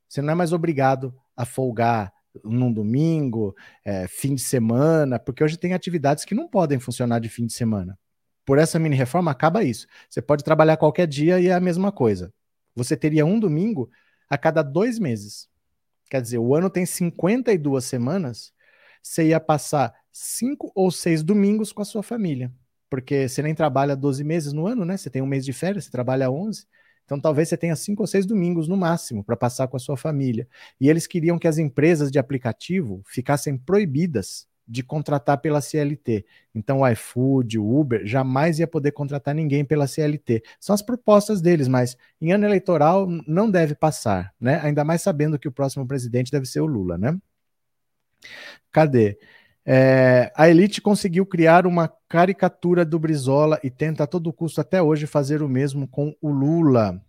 Você 0.08 0.20
não 0.20 0.32
é 0.32 0.34
mais 0.34 0.52
obrigado 0.52 1.14
a 1.36 1.44
folgar 1.44 2.12
num 2.42 2.72
domingo, 2.72 3.54
é, 3.84 4.06
fim 4.08 4.34
de 4.34 4.42
semana, 4.42 5.18
porque 5.18 5.42
hoje 5.42 5.56
tem 5.56 5.72
atividades 5.72 6.24
que 6.24 6.34
não 6.34 6.48
podem 6.48 6.78
funcionar 6.78 7.20
de 7.20 7.28
fim 7.28 7.46
de 7.46 7.52
semana. 7.52 7.98
Por 8.44 8.58
essa 8.58 8.78
mini 8.78 8.96
reforma, 8.96 9.30
acaba 9.30 9.64
isso. 9.64 9.86
Você 10.08 10.20
pode 10.20 10.44
trabalhar 10.44 10.76
qualquer 10.76 11.06
dia 11.06 11.40
e 11.40 11.48
é 11.48 11.54
a 11.54 11.60
mesma 11.60 11.90
coisa. 11.90 12.32
Você 12.74 12.96
teria 12.96 13.24
um 13.24 13.38
domingo 13.38 13.90
a 14.28 14.36
cada 14.36 14.62
dois 14.62 14.98
meses. 14.98 15.48
Quer 16.10 16.20
dizer, 16.20 16.38
o 16.38 16.54
ano 16.54 16.68
tem 16.68 16.84
52 16.84 17.84
semanas, 17.84 18.52
você 19.02 19.28
ia 19.28 19.40
passar 19.40 19.94
cinco 20.12 20.70
ou 20.74 20.90
seis 20.90 21.22
domingos 21.22 21.72
com 21.72 21.82
a 21.82 21.84
sua 21.84 22.02
família 22.02 22.52
porque 22.94 23.28
você 23.28 23.42
nem 23.42 23.56
trabalha 23.56 23.96
12 23.96 24.22
meses 24.22 24.52
no 24.52 24.68
ano, 24.68 24.84
né? 24.84 24.96
Você 24.96 25.10
tem 25.10 25.20
um 25.20 25.26
mês 25.26 25.44
de 25.44 25.52
férias, 25.52 25.84
você 25.84 25.90
trabalha 25.90 26.30
11. 26.30 26.64
Então, 27.04 27.20
talvez 27.20 27.48
você 27.48 27.56
tenha 27.56 27.76
cinco 27.76 28.02
ou 28.02 28.06
seis 28.06 28.24
domingos 28.26 28.66
no 28.66 28.76
máximo 28.76 29.22
para 29.22 29.36
passar 29.36 29.68
com 29.68 29.76
a 29.76 29.80
sua 29.80 29.96
família. 29.96 30.48
E 30.80 30.88
eles 30.88 31.06
queriam 31.06 31.38
que 31.38 31.48
as 31.48 31.58
empresas 31.58 32.10
de 32.10 32.18
aplicativo 32.18 33.02
ficassem 33.06 33.56
proibidas 33.56 34.46
de 34.66 34.82
contratar 34.82 35.38
pela 35.38 35.60
CLT. 35.60 36.24
Então, 36.54 36.80
o 36.80 36.88
iFood, 36.88 37.58
o 37.58 37.78
Uber, 37.78 38.06
jamais 38.06 38.58
ia 38.58 38.66
poder 38.66 38.92
contratar 38.92 39.34
ninguém 39.34 39.64
pela 39.64 39.86
CLT. 39.86 40.42
São 40.58 40.74
as 40.74 40.82
propostas 40.82 41.40
deles, 41.40 41.68
mas 41.68 41.96
em 42.20 42.32
ano 42.32 42.46
eleitoral 42.46 43.06
não 43.26 43.50
deve 43.50 43.74
passar, 43.74 44.32
né? 44.40 44.60
Ainda 44.62 44.82
mais 44.82 45.02
sabendo 45.02 45.38
que 45.38 45.48
o 45.48 45.52
próximo 45.52 45.86
presidente 45.86 46.32
deve 46.32 46.46
ser 46.46 46.60
o 46.60 46.66
Lula, 46.66 46.96
né? 46.96 47.16
Cadê? 48.72 49.18
É, 49.66 50.30
a 50.36 50.48
elite 50.48 50.80
conseguiu 50.80 51.24
criar 51.24 51.66
uma 51.66 51.88
caricatura 52.14 52.84
do 52.84 52.96
Brizola 52.96 53.58
e 53.60 53.68
tenta 53.68 54.04
a 54.04 54.06
todo 54.06 54.32
custo 54.32 54.60
até 54.60 54.80
hoje 54.80 55.04
fazer 55.04 55.42
o 55.42 55.48
mesmo 55.48 55.88
com 55.88 56.14
o 56.22 56.30
Lula. 56.30 57.04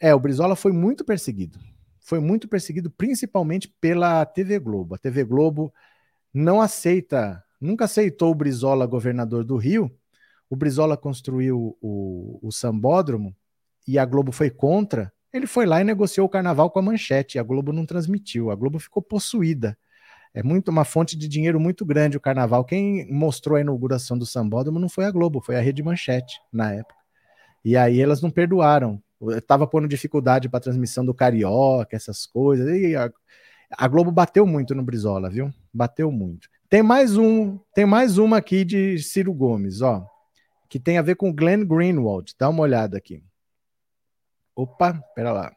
É, 0.00 0.14
o 0.14 0.18
Brizola 0.18 0.56
foi 0.56 0.72
muito 0.72 1.04
perseguido. 1.04 1.58
Foi 2.00 2.20
muito 2.20 2.48
perseguido 2.48 2.90
principalmente 2.90 3.68
pela 3.68 4.24
TV 4.24 4.58
Globo. 4.58 4.94
A 4.94 4.98
TV 4.98 5.24
Globo 5.24 5.70
não 6.32 6.58
aceita, 6.58 7.44
nunca 7.60 7.84
aceitou 7.84 8.30
o 8.30 8.34
Brizola 8.34 8.86
governador 8.86 9.44
do 9.44 9.58
Rio. 9.58 9.94
O 10.48 10.56
Brizola 10.56 10.96
construiu 10.96 11.76
o, 11.78 12.38
o 12.42 12.50
Sambódromo 12.50 13.36
e 13.86 13.98
a 13.98 14.06
Globo 14.06 14.32
foi 14.32 14.48
contra. 14.48 15.12
Ele 15.34 15.46
foi 15.46 15.66
lá 15.66 15.82
e 15.82 15.84
negociou 15.84 16.26
o 16.26 16.30
carnaval 16.30 16.70
com 16.70 16.78
a 16.78 16.82
manchete. 16.82 17.38
A 17.38 17.42
Globo 17.42 17.74
não 17.74 17.84
transmitiu. 17.84 18.50
A 18.50 18.56
Globo 18.56 18.78
ficou 18.78 19.02
possuída 19.02 19.76
é 20.32 20.42
muito 20.42 20.68
uma 20.68 20.84
fonte 20.84 21.16
de 21.16 21.26
dinheiro 21.26 21.58
muito 21.58 21.84
grande 21.84 22.16
o 22.16 22.20
carnaval. 22.20 22.64
Quem 22.64 23.10
mostrou 23.12 23.56
a 23.56 23.60
inauguração 23.60 24.16
do 24.16 24.24
Sambódromo 24.24 24.78
não 24.78 24.88
foi 24.88 25.04
a 25.04 25.10
Globo, 25.10 25.40
foi 25.40 25.56
a 25.56 25.60
Rede 25.60 25.82
Manchete 25.82 26.40
na 26.52 26.72
época. 26.72 27.00
E 27.64 27.76
aí 27.76 28.00
elas 28.00 28.22
não 28.22 28.30
perdoaram. 28.30 29.02
Estava 29.32 29.66
pondo 29.66 29.88
dificuldade 29.88 30.48
para 30.48 30.58
a 30.58 30.62
transmissão 30.62 31.04
do 31.04 31.12
Carioca, 31.12 31.96
essas 31.96 32.26
coisas. 32.26 32.68
E 32.70 32.94
a, 32.96 33.12
a, 33.72 33.88
Globo 33.88 34.10
bateu 34.10 34.46
muito 34.46 34.74
no 34.74 34.82
Brizola, 34.82 35.28
viu? 35.28 35.52
Bateu 35.74 36.10
muito. 36.10 36.48
Tem 36.68 36.82
mais 36.82 37.16
um, 37.16 37.58
tem 37.74 37.84
mais 37.84 38.16
uma 38.16 38.38
aqui 38.38 38.64
de 38.64 38.98
Ciro 39.00 39.34
Gomes, 39.34 39.82
ó, 39.82 40.06
que 40.68 40.78
tem 40.78 40.96
a 40.96 41.02
ver 41.02 41.16
com 41.16 41.34
Glenn 41.34 41.64
Greenwald. 41.66 42.34
Dá 42.38 42.48
uma 42.48 42.62
olhada 42.62 42.96
aqui. 42.96 43.22
Opa, 44.54 44.94
pera 45.14 45.32
lá. 45.32 45.52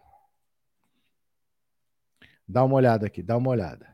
Dá 2.47 2.63
uma 2.63 2.75
olhada 2.75 3.05
aqui, 3.05 3.21
dá 3.21 3.37
uma 3.37 3.51
olhada. 3.51 3.92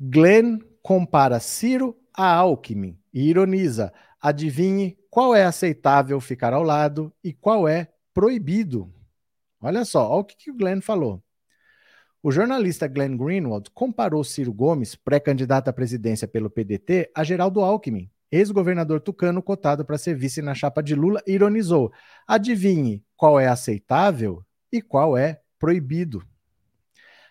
Glenn 0.00 0.60
compara 0.80 1.40
Ciro 1.40 1.98
a 2.14 2.32
Alckmin 2.32 2.96
e 3.12 3.28
ironiza: 3.28 3.92
adivinhe 4.20 4.96
qual 5.10 5.34
é 5.34 5.44
aceitável 5.44 6.20
ficar 6.20 6.52
ao 6.52 6.62
lado 6.62 7.12
e 7.22 7.32
qual 7.32 7.66
é 7.66 7.88
proibido. 8.14 8.92
Olha 9.60 9.84
só, 9.84 10.08
olha 10.08 10.20
o 10.20 10.24
que, 10.24 10.36
que 10.36 10.50
o 10.52 10.56
Glenn 10.56 10.80
falou. 10.80 11.22
O 12.22 12.30
jornalista 12.30 12.86
Glenn 12.86 13.16
Greenwald 13.16 13.70
comparou 13.72 14.22
Ciro 14.22 14.52
Gomes, 14.52 14.94
pré-candidato 14.94 15.68
à 15.68 15.72
presidência 15.72 16.28
pelo 16.28 16.50
PDT, 16.50 17.10
a 17.14 17.24
Geraldo 17.24 17.60
Alckmin, 17.60 18.10
ex-governador 18.30 19.00
tucano 19.00 19.42
cotado 19.42 19.84
para 19.84 19.98
ser 19.98 20.14
vice 20.14 20.42
na 20.42 20.54
chapa 20.54 20.82
de 20.82 20.94
Lula, 20.94 21.20
e 21.26 21.32
ironizou: 21.32 21.92
adivinhe 22.26 23.04
qual 23.16 23.38
é 23.40 23.48
aceitável 23.48 24.44
e 24.72 24.80
qual 24.80 25.16
é 25.16 25.40
proibido. 25.58 26.22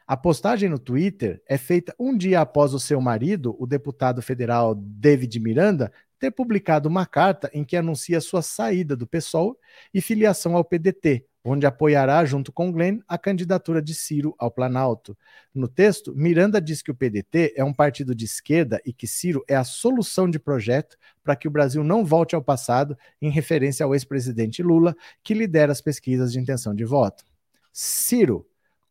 A 0.07 0.15
postagem 0.15 0.69
no 0.69 0.79
Twitter 0.79 1.41
é 1.45 1.57
feita 1.57 1.93
um 1.99 2.15
dia 2.15 2.39
após 2.39 2.73
o 2.73 2.79
seu 2.79 3.01
marido, 3.01 3.53
o 3.59 3.67
deputado 3.67 4.21
federal 4.21 4.73
David 4.73 5.37
Miranda, 5.37 5.91
ter 6.17 6.31
publicado 6.31 6.87
uma 6.87 7.05
carta 7.05 7.51
em 7.53 7.65
que 7.65 7.75
anuncia 7.75 8.21
sua 8.21 8.41
saída 8.41 8.95
do 8.95 9.05
PSOL 9.05 9.59
e 9.93 9.99
filiação 9.99 10.55
ao 10.55 10.63
PDT, 10.63 11.25
onde 11.43 11.65
apoiará, 11.65 12.23
junto 12.23 12.53
com 12.53 12.71
Glenn, 12.71 12.99
a 13.05 13.17
candidatura 13.17 13.81
de 13.81 13.93
Ciro 13.93 14.33
ao 14.39 14.49
Planalto. 14.49 15.15
No 15.53 15.67
texto, 15.67 16.15
Miranda 16.15 16.61
diz 16.61 16.81
que 16.81 16.89
o 16.89 16.95
PDT 16.95 17.53
é 17.57 17.63
um 17.65 17.73
partido 17.73 18.15
de 18.15 18.23
esquerda 18.23 18.81
e 18.85 18.93
que 18.93 19.07
Ciro 19.07 19.43
é 19.45 19.57
a 19.57 19.65
solução 19.65 20.29
de 20.29 20.39
projeto 20.39 20.97
para 21.21 21.35
que 21.35 21.49
o 21.49 21.51
Brasil 21.51 21.83
não 21.83 22.05
volte 22.05 22.33
ao 22.33 22.41
passado, 22.41 22.97
em 23.21 23.29
referência 23.29 23.83
ao 23.83 23.93
ex-presidente 23.93 24.63
Lula, 24.63 24.95
que 25.21 25.33
lidera 25.33 25.73
as 25.73 25.81
pesquisas 25.81 26.31
de 26.31 26.39
intenção 26.39 26.73
de 26.73 26.85
voto. 26.85 27.25
Ciro 27.73 28.47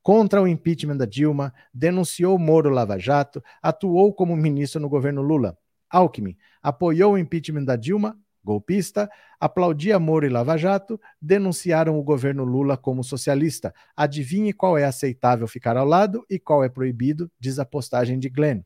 contra 0.06 0.40
o 0.40 0.46
impeachment 0.46 0.98
da 0.98 1.04
Dilma, 1.04 1.52
denunciou 1.74 2.38
Moro 2.38 2.70
Lava 2.70 2.96
Jato, 2.96 3.42
atuou 3.60 4.14
como 4.14 4.36
ministro 4.36 4.80
no 4.80 4.88
governo 4.88 5.20
Lula. 5.20 5.58
Alckmin 5.90 6.36
apoiou 6.62 7.14
o 7.14 7.18
impeachment 7.18 7.64
da 7.64 7.74
Dilma, 7.74 8.16
golpista, 8.44 9.10
aplaudia 9.40 9.98
Moro 9.98 10.24
e 10.24 10.28
Lava 10.28 10.56
Jato, 10.56 11.00
denunciaram 11.20 11.98
o 11.98 12.04
governo 12.04 12.44
Lula 12.44 12.76
como 12.76 13.02
socialista. 13.02 13.74
Adivinhe 13.96 14.52
qual 14.52 14.78
é 14.78 14.84
aceitável 14.84 15.48
ficar 15.48 15.76
ao 15.76 15.84
lado 15.84 16.24
e 16.30 16.38
qual 16.38 16.62
é 16.62 16.68
proibido, 16.68 17.28
diz 17.40 17.58
a 17.58 17.64
postagem 17.64 18.16
de 18.16 18.28
Glenn. 18.28 18.60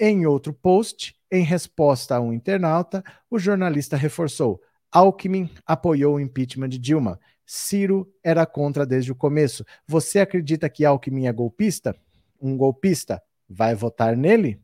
Em 0.00 0.24
outro 0.24 0.54
post, 0.54 1.14
em 1.30 1.44
resposta 1.44 2.16
a 2.16 2.20
um 2.22 2.32
internauta, 2.32 3.04
o 3.30 3.38
jornalista 3.38 3.94
reforçou: 3.94 4.58
Alckmin 4.90 5.50
apoiou 5.66 6.16
o 6.16 6.20
impeachment 6.20 6.70
de 6.70 6.78
Dilma. 6.78 7.20
Ciro 7.46 8.12
era 8.22 8.46
contra 8.46 8.86
desde 8.86 9.12
o 9.12 9.16
começo. 9.16 9.64
Você 9.86 10.20
acredita 10.20 10.68
que 10.68 10.84
Alckmin 10.84 11.26
é 11.26 11.32
golpista? 11.32 11.96
Um 12.40 12.56
golpista 12.56 13.22
vai 13.48 13.74
votar 13.74 14.16
nele? 14.16 14.60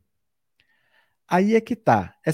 Aí 1.29 1.55
é 1.55 1.61
que 1.61 1.76
tá. 1.76 2.14
É, 2.26 2.31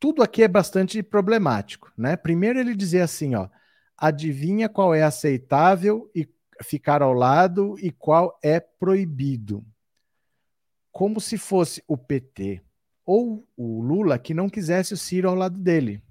tudo 0.00 0.22
aqui 0.22 0.42
é 0.42 0.48
bastante 0.48 1.02
problemático, 1.02 1.92
né? 1.96 2.16
Primeiro 2.16 2.58
ele 2.58 2.74
dizer 2.74 3.00
assim, 3.00 3.34
ó, 3.34 3.48
adivinha 3.96 4.68
qual 4.68 4.94
é 4.94 5.02
aceitável 5.02 6.10
e 6.14 6.26
ficar 6.62 7.02
ao 7.02 7.12
lado 7.12 7.76
e 7.78 7.90
qual 7.90 8.38
é 8.42 8.58
proibido. 8.60 9.64
Como 10.90 11.20
se 11.20 11.36
fosse 11.36 11.82
o 11.86 11.96
PT 11.96 12.62
ou 13.04 13.46
o 13.56 13.82
Lula 13.82 14.18
que 14.18 14.34
não 14.34 14.48
quisesse 14.48 14.94
o 14.94 14.96
Ciro 14.96 15.28
ao 15.28 15.34
lado 15.34 15.58
dele. 15.58 16.02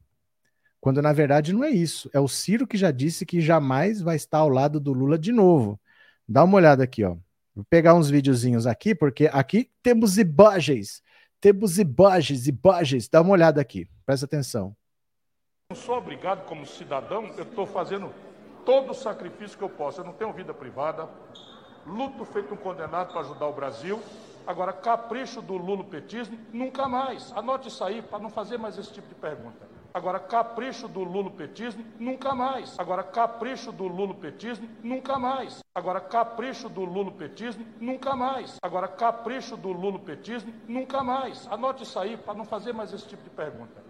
Quando 0.80 1.02
na 1.02 1.14
verdade 1.14 1.54
não 1.54 1.64
é 1.64 1.70
isso. 1.70 2.10
É 2.14 2.20
o 2.20 2.28
Ciro 2.28 2.68
que 2.68 2.78
já 2.78 2.92
disse 2.92 3.26
que 3.26 3.42
jamais 3.42 4.02
vai 4.02 4.16
estar 4.16 4.40
ao 4.40 4.50
lado 4.50 4.80
do 4.80 4.94
Lula 4.94 5.18
de 5.18 5.32
novo. 5.32 5.80
Dá 6.28 6.44
uma 6.44 6.58
olhada 6.58 6.84
aqui, 6.84 7.04
ó. 7.04 7.16
Vou 7.56 7.66
pegar 7.70 7.96
uns 7.96 8.10
videozinhos 8.10 8.68
aqui, 8.68 8.94
porque 8.94 9.30
aqui 9.34 9.72
temos 9.82 10.18
imagens. 10.18 11.02
Temos 11.42 11.80
imagens, 11.80 12.48
imagens. 12.48 13.10
Dá 13.10 13.22
uma 13.22 13.32
olhada 13.32 13.60
aqui. 13.60 13.88
Presta 14.06 14.26
atenção. 14.26 14.76
Não 15.70 15.76
sou 15.76 15.98
obrigado 15.98 16.46
como 16.46 16.66
cidadão, 16.66 17.26
eu 17.36 17.44
estou 17.44 17.66
fazendo 17.66 18.14
todo 18.66 18.92
o 18.92 18.94
sacrifício 18.94 19.58
que 19.58 19.64
eu 19.64 19.70
posso. 19.70 20.00
Eu 20.00 20.06
não 20.06 20.14
tenho 20.14 20.32
vida 20.32 20.54
privada, 20.54 21.10
luto 21.86 22.24
feito 22.24 22.54
um 22.54 22.58
condenado 22.58 23.12
para 23.12 23.22
ajudar 23.22 23.48
o 23.48 23.54
Brasil. 23.54 24.02
Agora, 24.46 24.72
capricho 24.72 25.42
do 25.42 25.58
lulopetismo, 25.58 26.40
nunca 26.54 26.88
mais. 26.88 27.34
Anote 27.34 27.68
isso 27.68 27.84
aí 27.84 28.02
para 28.02 28.20
não 28.20 28.30
fazer 28.30 28.58
mais 28.58 28.78
esse 28.78 28.94
tipo 28.94 29.10
de 29.10 29.16
pergunta. 29.16 29.68
Agora, 29.98 30.20
capricho 30.20 30.88
do 30.88 31.04
lulopetismo, 31.04 31.84
nunca 32.00 32.36
mais. 32.36 32.76
Agora, 32.78 33.02
capricho 33.02 33.72
do 33.72 33.88
lulopetismo, 33.88 34.70
nunca 34.84 35.18
mais. 35.18 35.58
Agora, 35.74 36.00
capricho 36.00 36.70
do 36.70 36.86
lulopetismo, 36.86 37.66
nunca 37.82 38.16
mais. 38.16 38.58
Agora, 38.62 38.88
capricho 38.88 39.58
do 39.58 39.72
lulopetismo, 39.72 40.54
nunca 40.68 41.04
mais. 41.04 41.48
Anote 41.48 41.82
isso 41.82 41.98
aí 41.98 42.16
para 42.16 42.36
não 42.36 42.46
fazer 42.46 42.74
mais 42.74 42.94
esse 42.94 43.08
tipo 43.08 43.24
de 43.24 43.32
pergunta. 43.32 43.84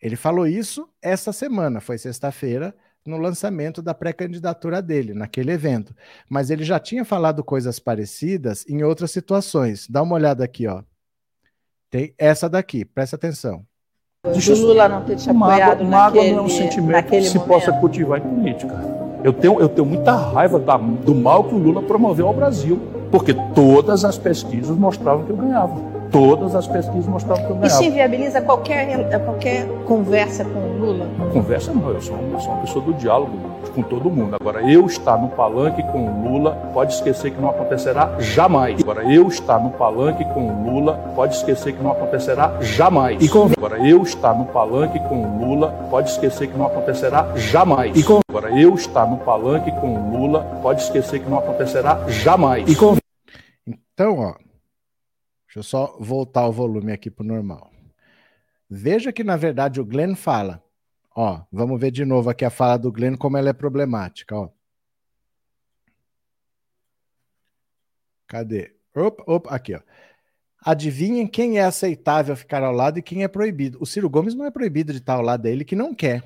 Ele 0.00 0.14
falou 0.14 0.46
isso 0.46 0.88
essa 1.02 1.32
semana, 1.32 1.80
foi 1.80 1.98
sexta-feira, 1.98 2.72
no 3.04 3.18
lançamento 3.18 3.82
da 3.82 3.94
pré-candidatura 3.94 4.80
dele, 4.80 5.12
naquele 5.12 5.50
evento. 5.50 5.92
Mas 6.30 6.50
ele 6.50 6.62
já 6.62 6.78
tinha 6.78 7.04
falado 7.04 7.42
coisas 7.42 7.80
parecidas 7.80 8.64
em 8.68 8.84
outras 8.84 9.10
situações. 9.10 9.88
Dá 9.88 10.00
uma 10.02 10.14
olhada 10.14 10.44
aqui, 10.44 10.68
ó. 10.68 10.84
Tem 11.90 12.14
essa 12.16 12.48
daqui, 12.48 12.84
presta 12.84 13.16
atenção. 13.16 13.66
Deixa 14.32 14.54
o 14.54 14.56
Lula 14.56 14.88
não 14.88 15.02
ter 15.02 15.16
te 15.16 15.28
apoiado 15.28 15.84
mágoa, 15.84 16.14
naquele, 16.14 16.32
não 16.32 16.38
é 16.38 16.46
um 16.46 16.48
sentimento 16.48 17.10
que 17.10 17.22
se 17.22 17.38
momento. 17.38 17.48
possa 17.48 17.72
cultivar 17.72 18.18
em 18.18 18.22
política. 18.22 18.74
Eu 19.22 19.32
tenho, 19.34 19.60
eu 19.60 19.68
tenho 19.68 19.86
muita 19.86 20.14
raiva 20.14 20.58
da, 20.58 20.78
do 20.78 21.14
mal 21.14 21.44
que 21.44 21.54
o 21.54 21.58
Lula 21.58 21.82
promoveu 21.82 22.26
ao 22.26 22.32
Brasil, 22.32 22.80
porque 23.10 23.34
todas 23.54 24.02
as 24.02 24.16
pesquisas 24.16 24.76
mostravam 24.76 25.24
que 25.24 25.30
eu 25.30 25.36
ganhava. 25.36 25.74
Todas 26.14 26.54
as 26.54 26.68
pesquisas 26.68 27.08
mostravam 27.08 27.44
que 27.44 27.50
eu 27.50 27.56
ganhava. 27.56 27.66
Isso 27.66 27.82
inviabiliza 27.82 28.40
qualquer, 28.40 29.18
qualquer 29.24 29.66
conversa 29.84 30.44
com 30.44 30.60
o 30.60 30.78
Lula? 30.78 31.08
Conversa 31.32 31.72
não, 31.72 31.90
eu 31.90 32.00
sou, 32.00 32.16
eu 32.16 32.38
sou 32.38 32.52
uma 32.52 32.60
pessoa 32.60 32.84
do 32.84 32.94
diálogo 32.94 33.36
com 33.74 33.82
todo 33.82 34.08
mundo. 34.08 34.36
Agora, 34.40 34.62
eu 34.62 34.86
estar 34.86 35.18
no 35.18 35.28
palanque 35.30 35.82
com 35.82 36.06
o 36.06 36.22
Lula, 36.22 36.52
pode 36.72 36.94
esquecer 36.94 37.32
que 37.32 37.40
não 37.40 37.50
acontecerá 37.50 38.14
jamais. 38.20 38.80
Agora, 38.80 39.02
eu 39.12 39.26
estar 39.26 39.58
no 39.58 39.70
palanque 39.70 40.24
com 40.26 40.46
o 40.46 40.70
Lula, 40.70 40.94
pode 41.16 41.34
esquecer 41.34 41.72
que 41.72 41.82
não 41.82 41.90
acontecerá 41.90 42.58
jamais. 42.60 43.20
E 43.20 43.28
com... 43.28 43.50
Agora, 43.58 43.84
eu 43.84 44.00
estar 44.04 44.34
no 44.34 44.44
palanque 44.44 45.00
com 45.00 45.20
o 45.20 45.44
Lula, 45.44 45.72
pode 45.90 46.10
esquecer 46.10 46.46
que 46.46 46.56
não 46.56 46.66
acontecerá 46.66 47.26
jamais. 47.34 47.96
E 47.96 48.04
com... 48.04 48.20
Agora, 48.28 48.56
eu 48.56 48.72
estar 48.76 49.04
no 49.04 49.16
palanque 49.16 49.72
com 49.72 49.92
o 49.92 50.16
Lula, 50.16 50.60
pode 50.62 50.80
esquecer 50.80 51.18
que 51.18 51.28
não 51.28 51.38
acontecerá 51.38 51.98
jamais. 52.06 52.70
E 52.70 52.76
com... 52.76 52.96
Então, 53.66 54.18
ó, 54.18 54.43
deixa 55.54 55.58
eu 55.58 55.62
só 55.62 55.96
voltar 56.00 56.46
o 56.46 56.52
volume 56.52 56.92
aqui 56.92 57.10
para 57.10 57.24
o 57.24 57.26
normal. 57.26 57.70
Veja 58.68 59.12
que, 59.12 59.22
na 59.22 59.36
verdade, 59.36 59.80
o 59.80 59.84
Glenn 59.84 60.14
fala 60.14 60.64
Ó, 61.14 61.44
vamos 61.52 61.80
ver 61.80 61.92
de 61.92 62.04
novo 62.04 62.28
aqui 62.28 62.44
a 62.44 62.50
fala 62.50 62.76
do 62.76 62.90
Glenn, 62.90 63.16
como 63.16 63.36
ela 63.36 63.50
é 63.50 63.52
problemática, 63.52 64.34
ó. 64.34 64.48
Cadê? 68.26 68.74
Opa, 68.94 69.22
opa, 69.26 69.54
aqui, 69.54 69.74
ó. 69.74 69.80
Adivinhem 70.60 71.26
quem 71.26 71.58
é 71.58 71.62
aceitável 71.64 72.34
ficar 72.34 72.64
ao 72.64 72.72
lado 72.72 72.98
e 72.98 73.02
quem 73.02 73.22
é 73.22 73.28
proibido. 73.28 73.78
O 73.80 73.86
Ciro 73.86 74.10
Gomes 74.10 74.34
não 74.34 74.44
é 74.44 74.50
proibido 74.50 74.92
de 74.92 74.98
estar 74.98 75.14
ao 75.14 75.22
lado 75.22 75.42
dele, 75.42 75.64
que 75.64 75.76
não 75.76 75.94
quer. 75.94 76.24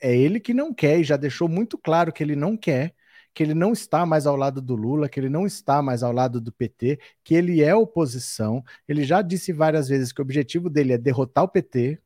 É 0.00 0.14
ele 0.16 0.38
que 0.38 0.54
não 0.54 0.72
quer 0.72 1.00
e 1.00 1.04
já 1.04 1.16
deixou 1.16 1.48
muito 1.48 1.76
claro 1.76 2.12
que 2.12 2.22
ele 2.22 2.36
não 2.36 2.56
quer, 2.56 2.94
que 3.34 3.42
ele 3.42 3.54
não 3.54 3.72
está 3.72 4.04
mais 4.04 4.26
ao 4.26 4.36
lado 4.36 4.60
do 4.60 4.74
Lula, 4.74 5.08
que 5.08 5.20
ele 5.20 5.28
não 5.28 5.46
está 5.46 5.80
mais 5.80 6.02
ao 6.02 6.12
lado 6.12 6.40
do 6.40 6.52
PT, 6.52 6.98
que 7.22 7.34
ele 7.34 7.62
é 7.62 7.74
oposição. 7.74 8.64
Ele 8.86 9.04
já 9.04 9.22
disse 9.22 9.52
várias 9.52 9.88
vezes 9.88 10.12
que 10.12 10.20
o 10.20 10.24
objetivo 10.24 10.68
dele 10.68 10.92
é 10.92 10.98
derrotar 10.98 11.44
o 11.44 11.48
PT, 11.48 12.00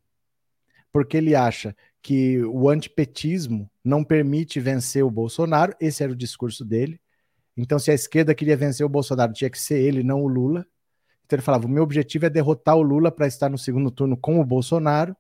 porque 0.92 1.16
ele 1.16 1.34
acha 1.34 1.74
que 2.02 2.42
o 2.44 2.68
antipetismo 2.68 3.70
não 3.82 4.04
permite 4.04 4.60
vencer 4.60 5.04
o 5.04 5.10
Bolsonaro. 5.10 5.74
Esse 5.80 6.02
era 6.02 6.12
o 6.12 6.16
discurso 6.16 6.64
dele. 6.64 7.00
Então, 7.56 7.78
se 7.78 7.90
a 7.90 7.94
esquerda 7.94 8.34
queria 8.34 8.56
vencer 8.56 8.84
o 8.84 8.88
Bolsonaro, 8.88 9.32
tinha 9.32 9.50
que 9.50 9.58
ser 9.58 9.80
ele, 9.80 10.02
não 10.02 10.22
o 10.22 10.28
Lula. 10.28 10.66
Então 11.32 11.38
ele 11.38 11.42
falava: 11.42 11.66
o 11.66 11.70
meu 11.70 11.82
objetivo 11.82 12.26
é 12.26 12.30
derrotar 12.30 12.76
o 12.76 12.82
Lula 12.82 13.10
para 13.10 13.26
estar 13.26 13.48
no 13.48 13.56
segundo 13.56 13.90
turno 13.90 14.18
com 14.18 14.38
o 14.38 14.44
Bolsonaro. 14.44 15.16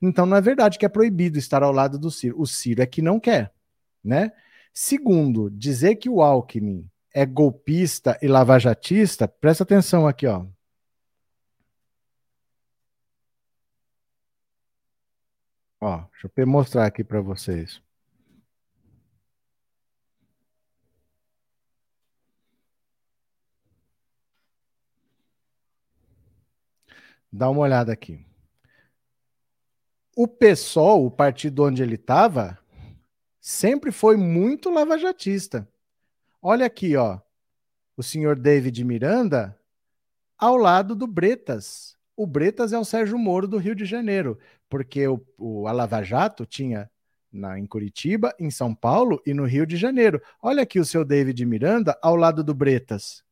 Então 0.00 0.24
não 0.24 0.36
é 0.36 0.40
verdade 0.40 0.78
que 0.78 0.86
é 0.86 0.88
proibido 0.88 1.38
estar 1.38 1.62
ao 1.62 1.70
lado 1.70 1.98
do 1.98 2.10
Ciro. 2.10 2.40
O 2.40 2.46
Ciro 2.46 2.80
é 2.80 2.86
que 2.86 3.02
não 3.02 3.20
quer, 3.20 3.52
né? 4.02 4.32
Segundo, 4.72 5.50
dizer 5.50 5.96
que 5.96 6.08
o 6.08 6.22
Alckmin 6.22 6.88
é 7.14 7.26
golpista 7.26 8.18
e 8.22 8.28
lavajatista, 8.28 9.28
presta 9.28 9.64
atenção 9.64 10.06
aqui, 10.06 10.26
ó. 10.26 10.46
Ó, 15.80 15.96
deixa 16.12 16.30
eu 16.36 16.46
mostrar 16.46 16.86
aqui 16.86 17.02
para 17.04 17.20
vocês. 17.20 17.82
Dá 27.32 27.48
uma 27.48 27.60
olhada 27.60 27.92
aqui. 27.92 28.24
O 30.16 30.28
PSOL, 30.28 31.06
o 31.06 31.10
partido 31.10 31.64
onde 31.64 31.82
ele 31.82 31.94
estava, 31.94 32.59
sempre 33.40 33.90
foi 33.90 34.16
muito 34.16 34.70
lavajatista. 34.70 35.68
Olha 36.42 36.66
aqui, 36.66 36.96
ó. 36.96 37.18
O 37.96 38.02
senhor 38.02 38.38
David 38.38 38.82
Miranda 38.84 39.58
ao 40.38 40.56
lado 40.56 40.94
do 40.94 41.06
Bretas. 41.06 41.96
O 42.16 42.26
Bretas 42.26 42.72
é 42.72 42.78
o 42.78 42.84
Sérgio 42.84 43.18
Moro 43.18 43.46
do 43.46 43.58
Rio 43.58 43.74
de 43.74 43.84
Janeiro, 43.84 44.38
porque 44.68 45.06
o, 45.06 45.24
o 45.38 45.66
a 45.66 45.72
Lava 45.72 46.02
Jato 46.02 46.46
tinha 46.46 46.90
na, 47.32 47.58
em 47.58 47.66
Curitiba, 47.66 48.34
em 48.38 48.50
São 48.50 48.74
Paulo 48.74 49.22
e 49.26 49.32
no 49.32 49.44
Rio 49.44 49.66
de 49.66 49.76
Janeiro. 49.76 50.20
Olha 50.42 50.62
aqui 50.62 50.80
o 50.80 50.84
seu 50.84 51.04
David 51.04 51.44
Miranda 51.44 51.98
ao 52.02 52.16
lado 52.16 52.42
do 52.42 52.54
Bretas, 52.54 53.22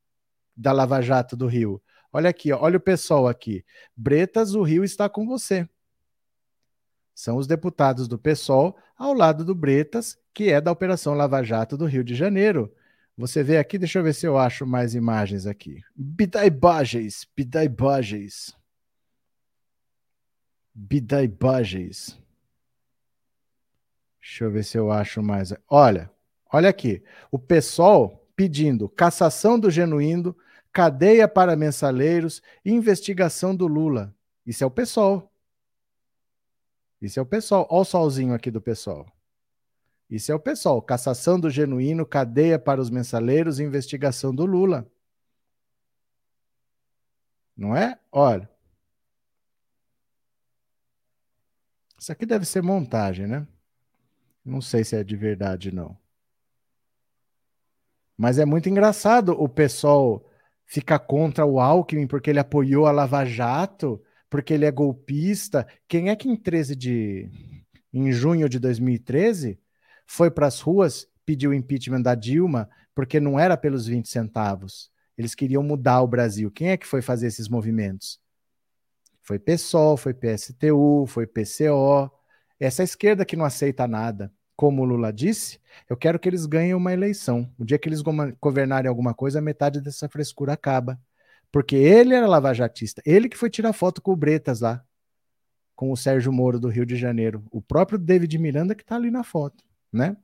da 0.57 0.73
Lava 0.73 1.01
Jato 1.01 1.37
do 1.37 1.47
Rio. 1.47 1.83
Olha 2.13 2.31
aqui, 2.31 2.53
ó, 2.53 2.61
olha 2.61 2.77
o 2.77 2.81
pessoal 2.81 3.27
aqui. 3.27 3.65
Bretas, 3.97 4.55
o 4.55 4.63
Rio 4.63 4.85
está 4.85 5.09
com 5.09 5.27
você. 5.27 5.69
São 7.19 7.37
os 7.37 7.49
deputados 7.49 8.07
do 8.07 8.17
PSOL 8.17 8.77
ao 8.97 9.13
lado 9.13 9.45
do 9.45 9.53
Bretas, 9.53 10.17
que 10.33 10.53
é 10.53 10.61
da 10.61 10.71
Operação 10.71 11.15
Lava 11.15 11.43
Jato 11.43 11.77
do 11.77 11.85
Rio 11.85 12.05
de 12.05 12.15
Janeiro. 12.15 12.73
Você 13.17 13.43
vê 13.43 13.59
aqui, 13.59 13.77
deixa 13.77 13.99
eu 13.99 14.05
ver 14.05 14.15
se 14.15 14.25
eu 14.25 14.39
acho 14.39 14.65
mais 14.65 14.95
imagens 14.95 15.45
aqui. 15.45 15.83
Bidaibagens, 15.97 17.27
bidaibagens. 17.37 18.57
Bidaibagens. 20.73 22.17
Deixa 24.21 24.45
eu 24.45 24.53
ver 24.53 24.65
se 24.65 24.79
eu 24.79 24.93
acho 24.93 25.21
mais. 25.21 25.53
Olha, 25.69 26.09
olha 26.53 26.69
aqui. 26.69 27.03
O 27.33 27.39
PSOL 27.39 28.25
pedindo 28.37 28.89
cassação 28.89 29.59
do 29.59 29.73
genuíno, 29.73 30.37
cadeia 30.73 31.27
para 31.27 31.57
mensaleiros, 31.57 32.41
investigação 32.65 33.57
do 33.57 33.67
Lula. 33.67 34.15
Isso 34.47 34.63
é 34.63 34.67
o 34.69 34.71
PSOL. 34.71 35.29
Isso 37.01 37.19
é 37.19 37.23
o 37.23 37.27
PSOL. 37.27 37.67
Olha 37.71 37.81
o 37.83 37.85
solzinho 37.85 38.35
aqui 38.35 38.51
do 38.51 38.61
PSOL. 38.61 39.07
Isso 40.11 40.33
é 40.33 40.35
o 40.35 40.41
PSOL. 40.41 40.83
Cassação 40.83 41.39
do 41.39 41.51
genuíno, 41.51 42.07
cadeia 42.07 42.59
para 42.59 42.81
os 42.81 42.91
mensaleiros, 42.91 43.61
investigação 43.61 44.35
do 44.35 44.45
Lula. 44.47 44.91
Não 47.57 47.77
é? 47.77 47.99
Olha. 48.11 48.49
Isso 51.99 52.13
aqui 52.13 52.25
deve 52.25 52.45
ser 52.45 52.63
montagem, 52.63 53.27
né? 53.27 53.47
Não 54.45 54.61
sei 54.61 54.85
se 54.85 54.97
é 54.97 55.05
de 55.05 55.17
verdade, 55.17 55.75
não. 55.75 55.97
Mas 58.17 58.39
é 58.39 58.45
muito 58.45 58.69
engraçado 58.69 59.31
o 59.31 59.49
pessoal 59.49 60.25
fica 60.65 60.99
contra 60.99 61.45
o 61.45 61.61
Alckmin 61.61 62.07
porque 62.07 62.31
ele 62.31 62.39
apoiou 62.39 62.87
a 62.87 62.93
Lava 62.93 63.25
Jato, 63.25 64.03
porque 64.31 64.55
ele 64.55 64.65
é 64.65 64.71
golpista. 64.71 65.67
Quem 65.87 66.11
é 66.11 66.17
que 66.17 66.29
em 66.29 66.37
13 66.37 66.77
de 66.77 67.31
em 67.93 68.13
junho 68.13 68.49
de 68.49 68.59
2013 68.59 69.59
foi 70.07 70.31
para 70.31 70.47
as 70.47 70.61
ruas 70.61 71.09
pedir 71.25 71.49
o 71.49 71.55
impeachment 71.55 72.03
da 72.03 72.15
Dilma 72.15 72.69
porque 72.95 73.21
não 73.21 73.39
era 73.39 73.57
pelos 73.57 73.87
20 73.87 74.09
centavos. 74.09 74.91
Eles 75.17 75.35
queriam 75.35 75.63
mudar 75.63 76.01
o 76.03 76.09
Brasil. 76.09 76.51
Quem 76.51 76.71
é 76.71 76.77
que 76.77 76.87
foi 76.87 77.03
fazer 77.03 77.27
esses 77.27 77.49
movimentos? 77.49 78.21
Foi 79.23 79.39
PSOL, 79.39 79.97
foi 79.97 80.15
PSTU, 80.15 81.07
foi 81.07 81.27
PCO. 81.27 82.11
Essa 82.59 82.83
esquerda 82.83 83.25
que 83.25 83.37
não 83.37 83.45
aceita 83.45 83.87
nada 83.87 84.33
como 84.57 84.83
o 84.83 84.85
Lula 84.85 85.13
disse, 85.13 85.61
eu 85.89 85.97
quero 85.97 86.19
que 86.19 86.29
eles 86.29 86.45
ganhem 86.45 86.75
uma 86.75 86.93
eleição. 86.93 87.49
O 87.57 87.65
dia 87.65 87.79
que 87.79 87.89
eles 87.89 88.03
governarem 88.41 88.89
alguma 88.89 89.15
coisa, 89.15 89.41
metade 89.41 89.81
dessa 89.81 90.09
frescura 90.09 90.55
acaba. 90.55 91.01
Porque 91.51 91.77
ele 91.77 92.15
era 92.15 92.27
lavajatista, 92.27 93.03
ele 93.07 93.29
que 93.29 93.37
foi 93.37 93.51
tirar 93.51 93.73
foto 93.73 94.03
com 94.03 94.13
o 94.13 94.17
Bretas 94.17 94.61
lá, 94.61 94.85
com 95.75 95.93
o 95.93 95.97
Sérgio 95.97 96.33
Moro 96.33 96.59
do 96.59 96.69
Rio 96.69 96.85
de 96.85 96.97
Janeiro. 96.97 97.45
O 97.51 97.63
próprio 97.63 97.99
David 97.99 98.37
Miranda 98.39 98.75
que 98.75 98.83
está 98.83 98.97
ali 98.97 99.11
na 99.11 99.25
foto, 99.25 99.65
né? 99.93 100.17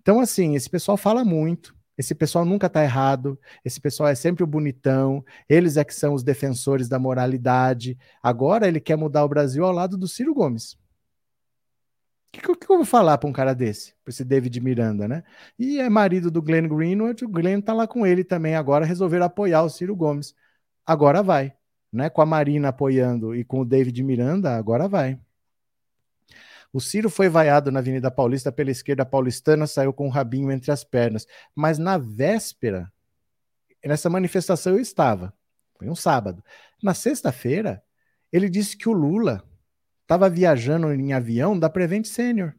Então, 0.00 0.20
assim, 0.20 0.54
esse 0.56 0.68
pessoal 0.68 0.96
fala 0.96 1.24
muito, 1.24 1.74
esse 1.96 2.14
pessoal 2.14 2.44
nunca 2.44 2.66
está 2.66 2.82
errado, 2.82 3.38
esse 3.64 3.80
pessoal 3.80 4.08
é 4.08 4.14
sempre 4.14 4.42
o 4.42 4.46
bonitão, 4.46 5.24
eles 5.48 5.76
é 5.76 5.84
que 5.84 5.94
são 5.94 6.14
os 6.14 6.22
defensores 6.22 6.88
da 6.88 6.98
moralidade. 6.98 7.96
Agora 8.22 8.66
ele 8.66 8.80
quer 8.80 8.96
mudar 8.96 9.24
o 9.24 9.28
Brasil 9.28 9.64
ao 9.64 9.72
lado 9.72 9.96
do 9.96 10.08
Ciro 10.08 10.34
Gomes. 10.34 10.72
O 10.72 10.78
que, 12.32 12.40
que, 12.40 12.56
que, 12.56 12.72
eu 12.72 12.76
vou 12.76 12.84
falar 12.84 13.18
para 13.18 13.28
um 13.28 13.32
cara 13.32 13.54
desse? 13.54 13.94
Para 14.02 14.10
esse 14.10 14.24
David 14.24 14.58
Miranda, 14.60 15.06
né? 15.06 15.22
E 15.58 15.78
é 15.78 15.88
marido 15.88 16.30
do 16.30 16.40
Glenn 16.40 16.66
Greenwald, 16.66 17.24
o 17.24 17.28
Glenn 17.28 17.60
tá 17.60 17.74
lá 17.74 17.86
com 17.86 18.06
ele 18.06 18.24
também 18.24 18.54
agora, 18.56 18.86
resolveram 18.86 19.26
apoiar 19.26 19.62
o 19.62 19.68
Ciro 19.68 19.94
Gomes. 19.94 20.34
Agora 20.86 21.22
vai, 21.22 21.54
né? 21.92 22.10
Com 22.10 22.22
a 22.22 22.26
Marina 22.26 22.68
apoiando 22.68 23.34
e 23.34 23.44
com 23.44 23.60
o 23.60 23.64
David 23.64 24.02
Miranda, 24.02 24.56
agora 24.56 24.88
vai. 24.88 25.18
O 26.72 26.80
Ciro 26.80 27.10
foi 27.10 27.28
vaiado 27.28 27.70
na 27.70 27.80
Avenida 27.80 28.10
Paulista 28.10 28.50
pela 28.50 28.70
esquerda 28.70 29.04
paulistana, 29.04 29.66
saiu 29.66 29.92
com 29.92 30.06
o 30.06 30.10
rabinho 30.10 30.50
entre 30.50 30.72
as 30.72 30.82
pernas. 30.82 31.26
Mas 31.54 31.78
na 31.78 31.98
véspera, 31.98 32.90
nessa 33.84 34.08
manifestação 34.08 34.72
eu 34.72 34.80
estava. 34.80 35.34
Foi 35.76 35.88
um 35.88 35.94
sábado. 35.94 36.42
Na 36.82 36.94
sexta-feira, 36.94 37.82
ele 38.32 38.48
disse 38.48 38.76
que 38.76 38.88
o 38.88 38.92
Lula 38.92 39.44
estava 40.02 40.30
viajando 40.30 40.92
em 40.92 41.12
avião 41.12 41.58
da 41.58 41.68
Prevent 41.68 42.06
Senior. 42.06 42.54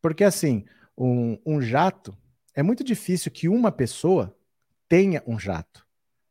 Porque 0.00 0.24
assim, 0.24 0.64
um, 0.96 1.38
um 1.44 1.60
jato, 1.60 2.16
é 2.54 2.62
muito 2.62 2.82
difícil 2.82 3.30
que 3.30 3.48
uma 3.48 3.70
pessoa 3.70 4.36
tenha 4.88 5.22
um 5.26 5.38
jato, 5.38 5.86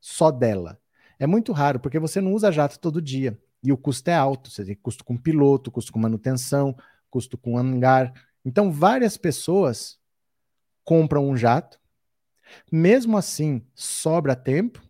só 0.07 0.31
dela. 0.31 0.79
É 1.19 1.27
muito 1.27 1.51
raro, 1.51 1.81
porque 1.81 1.99
você 1.99 2.21
não 2.21 2.33
usa 2.33 2.51
jato 2.51 2.79
todo 2.79 3.01
dia. 3.01 3.37
E 3.61 3.73
o 3.73 3.77
custo 3.77 4.09
é 4.09 4.15
alto. 4.15 4.49
Você 4.49 4.63
tem 4.63 4.75
custo 4.75 5.03
com 5.03 5.17
piloto, 5.17 5.69
custo 5.69 5.91
com 5.91 5.99
manutenção, 5.99 6.73
custo 7.09 7.37
com 7.37 7.57
hangar. 7.57 8.13
Então, 8.45 8.71
várias 8.71 9.17
pessoas 9.17 9.99
compram 10.85 11.27
um 11.27 11.35
jato. 11.35 11.77
Mesmo 12.71 13.17
assim, 13.17 13.61
sobra 13.75 14.33
tempo. 14.33 14.81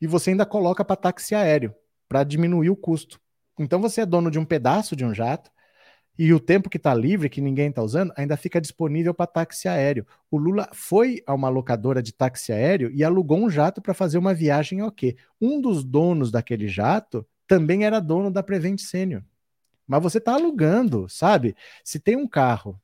E 0.00 0.06
você 0.08 0.30
ainda 0.30 0.44
coloca 0.44 0.84
para 0.84 0.96
táxi 0.96 1.36
aéreo, 1.36 1.72
para 2.08 2.24
diminuir 2.24 2.70
o 2.70 2.76
custo. 2.76 3.20
Então 3.56 3.80
você 3.80 4.00
é 4.00 4.06
dono 4.06 4.32
de 4.32 4.38
um 4.38 4.44
pedaço 4.44 4.96
de 4.96 5.04
um 5.04 5.14
jato 5.14 5.48
e 6.18 6.32
o 6.32 6.38
tempo 6.38 6.70
que 6.70 6.76
está 6.76 6.94
livre, 6.94 7.28
que 7.28 7.40
ninguém 7.40 7.68
está 7.68 7.82
usando, 7.82 8.12
ainda 8.16 8.36
fica 8.36 8.60
disponível 8.60 9.12
para 9.12 9.26
táxi 9.26 9.66
aéreo. 9.66 10.06
O 10.30 10.38
Lula 10.38 10.68
foi 10.72 11.22
a 11.26 11.34
uma 11.34 11.48
locadora 11.48 12.02
de 12.02 12.12
táxi 12.12 12.52
aéreo 12.52 12.90
e 12.92 13.02
alugou 13.02 13.38
um 13.38 13.50
jato 13.50 13.82
para 13.82 13.94
fazer 13.94 14.18
uma 14.18 14.32
viagem 14.32 14.82
ok. 14.82 15.16
Um 15.40 15.60
dos 15.60 15.84
donos 15.84 16.30
daquele 16.30 16.68
jato 16.68 17.26
também 17.46 17.84
era 17.84 18.00
dono 18.00 18.30
da 18.30 18.42
Prevent 18.42 18.78
Senior. 18.78 19.22
Mas 19.86 20.02
você 20.02 20.18
está 20.18 20.34
alugando, 20.34 21.08
sabe? 21.08 21.56
Se 21.82 21.98
tem 21.98 22.16
um 22.16 22.28
carro 22.28 22.80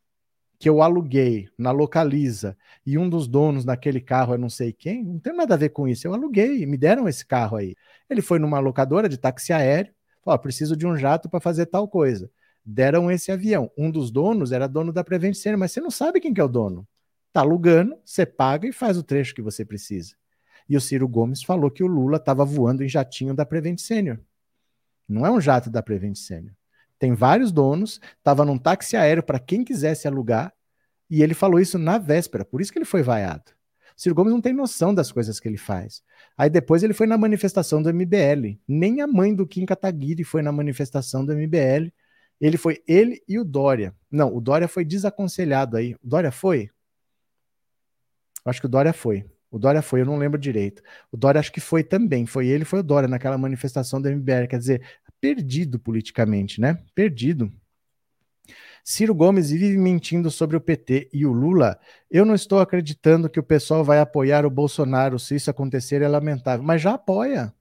que 0.59 0.69
eu 0.69 0.83
aluguei 0.83 1.49
na 1.57 1.71
Localiza 1.71 2.57
e 2.85 2.99
um 2.99 3.09
dos 3.09 3.27
donos 3.27 3.65
daquele 3.65 4.01
carro 4.01 4.35
é 4.35 4.39
não 4.39 4.51
sei 4.51 4.73
quem, 4.73 5.03
não 5.03 5.19
tem 5.19 5.35
nada 5.35 5.55
a 5.55 5.57
ver 5.57 5.71
com 5.71 5.89
isso. 5.89 6.07
Eu 6.07 6.13
aluguei, 6.13 6.67
me 6.67 6.77
deram 6.77 7.09
esse 7.09 7.25
carro 7.25 7.57
aí. 7.57 7.75
Ele 8.11 8.21
foi 8.21 8.39
numa 8.39 8.59
locadora 8.59 9.09
de 9.09 9.17
táxi 9.17 9.53
aéreo, 9.53 9.95
Ó, 10.25 10.37
preciso 10.37 10.77
de 10.77 10.87
um 10.87 10.97
jato 10.97 11.29
para 11.29 11.41
fazer 11.41 11.67
tal 11.67 11.89
coisa. 11.89 12.31
Deram 12.73 13.11
esse 13.11 13.33
avião. 13.33 13.69
Um 13.77 13.91
dos 13.91 14.13
donos 14.13 14.53
era 14.53 14.69
dono 14.69 14.93
da 14.93 15.03
Prevent 15.03 15.37
mas 15.59 15.73
você 15.73 15.81
não 15.81 15.91
sabe 15.91 16.21
quem 16.21 16.33
que 16.33 16.41
é 16.41 16.45
o 16.45 16.49
dono. 16.49 16.87
Tá 17.33 17.41
alugando, 17.41 17.97
você 18.05 18.25
paga 18.25 18.69
e 18.69 18.73
faz 18.73 18.97
o 18.97 19.03
trecho 19.03 19.35
que 19.35 19.43
você 19.43 19.65
precisa. 19.65 20.15
E 20.69 20.77
o 20.77 20.81
Ciro 20.81 21.09
Gomes 21.09 21.43
falou 21.43 21.69
que 21.69 21.83
o 21.83 21.89
Lula 21.89 22.19
estava 22.19 22.45
voando 22.45 22.85
em 22.85 22.89
jatinho 22.89 23.35
da 23.35 23.45
Prevent 23.45 23.81
Senior. 23.81 24.21
Não 25.09 25.27
é 25.27 25.31
um 25.33 25.41
jato 25.41 25.69
da 25.69 25.83
Prevent 25.83 26.15
Senior. 26.15 26.55
Tem 26.97 27.13
vários 27.13 27.51
donos, 27.51 28.01
estava 28.19 28.45
num 28.45 28.57
táxi 28.57 28.97
aéreo 28.97 29.23
para 29.25 29.41
quem 29.41 29.65
quisesse 29.65 30.07
alugar, 30.07 30.53
e 31.09 31.25
ele 31.25 31.35
falou 31.35 31.59
isso 31.59 31.77
na 31.77 31.99
véspera, 31.99 32.45
por 32.45 32.61
isso 32.61 32.71
que 32.71 32.79
ele 32.79 32.85
foi 32.85 33.03
vaiado. 33.03 33.51
Ciro 33.97 34.15
Gomes 34.15 34.33
não 34.33 34.41
tem 34.41 34.53
noção 34.53 34.95
das 34.95 35.11
coisas 35.11 35.41
que 35.41 35.49
ele 35.49 35.57
faz. 35.57 36.03
Aí 36.39 36.49
depois 36.49 36.85
ele 36.85 36.95
foi 36.95 37.09
na 37.09 37.19
manifestação 37.19 37.83
do 37.83 37.93
MBL. 37.93 38.61
Nem 38.67 39.01
a 39.01 39.09
mãe 39.09 39.35
do 39.35 39.47
Kim 39.47 39.67
Kataguiri 39.67 40.23
foi 40.23 40.41
na 40.41 40.53
manifestação 40.53 41.25
do 41.25 41.35
MBL. 41.35 41.93
Ele 42.41 42.57
foi 42.57 42.83
ele 42.89 43.23
e 43.29 43.39
o 43.39 43.45
Dória. 43.45 43.95
Não, 44.11 44.35
o 44.35 44.41
Dória 44.41 44.67
foi 44.67 44.85
desaconselhado 44.85 45.77
aí. 45.77 45.95
O 46.03 46.09
Dória 46.09 46.33
foi? 46.33 46.71
Acho 48.45 48.61
que 48.61 48.67
o 48.67 48.71
Dória 48.71 48.93
foi. 48.93 49.25
O 49.51 49.59
Dória 49.59 49.83
foi, 49.83 50.01
eu 50.01 50.07
não 50.07 50.17
lembro 50.17 50.39
direito. 50.39 50.83
O 51.11 51.17
Dória 51.17 51.39
acho 51.39 51.53
que 51.53 51.61
foi 51.61 51.83
também. 51.83 52.25
Foi 52.25 52.47
ele, 52.47 52.65
foi 52.65 52.81
o 52.81 52.85
Dória 52.85 53.09
naquela 53.09 53.37
manifestação 53.37 54.01
do 54.01 54.09
MBL. 54.09 54.47
Quer 54.49 54.59
dizer, 54.59 54.83
perdido 55.21 55.79
politicamente, 55.79 56.61
né? 56.61 56.79
Perdido. 56.95 57.53
Ciro 58.83 59.15
Gomes 59.15 59.51
vive 59.51 59.77
mentindo 59.77 60.31
sobre 60.31 60.57
o 60.57 60.61
PT 60.61 61.11
e 61.13 61.27
o 61.27 61.33
Lula. 61.33 61.79
Eu 62.11 62.25
não 62.25 62.35
estou 62.35 62.61
acreditando 62.61 63.29
que 63.29 63.39
o 63.39 63.43
pessoal 63.43 63.85
vai 63.85 64.01
apoiar 64.01 64.47
o 64.47 64.51
Bolsonaro. 64.51 65.19
Se 65.19 65.35
isso 65.35 65.51
acontecer, 65.51 66.01
é 66.01 66.09
lamentável. 66.09 66.65
Mas 66.65 66.81
já 66.81 66.95
apoia. 66.95 67.53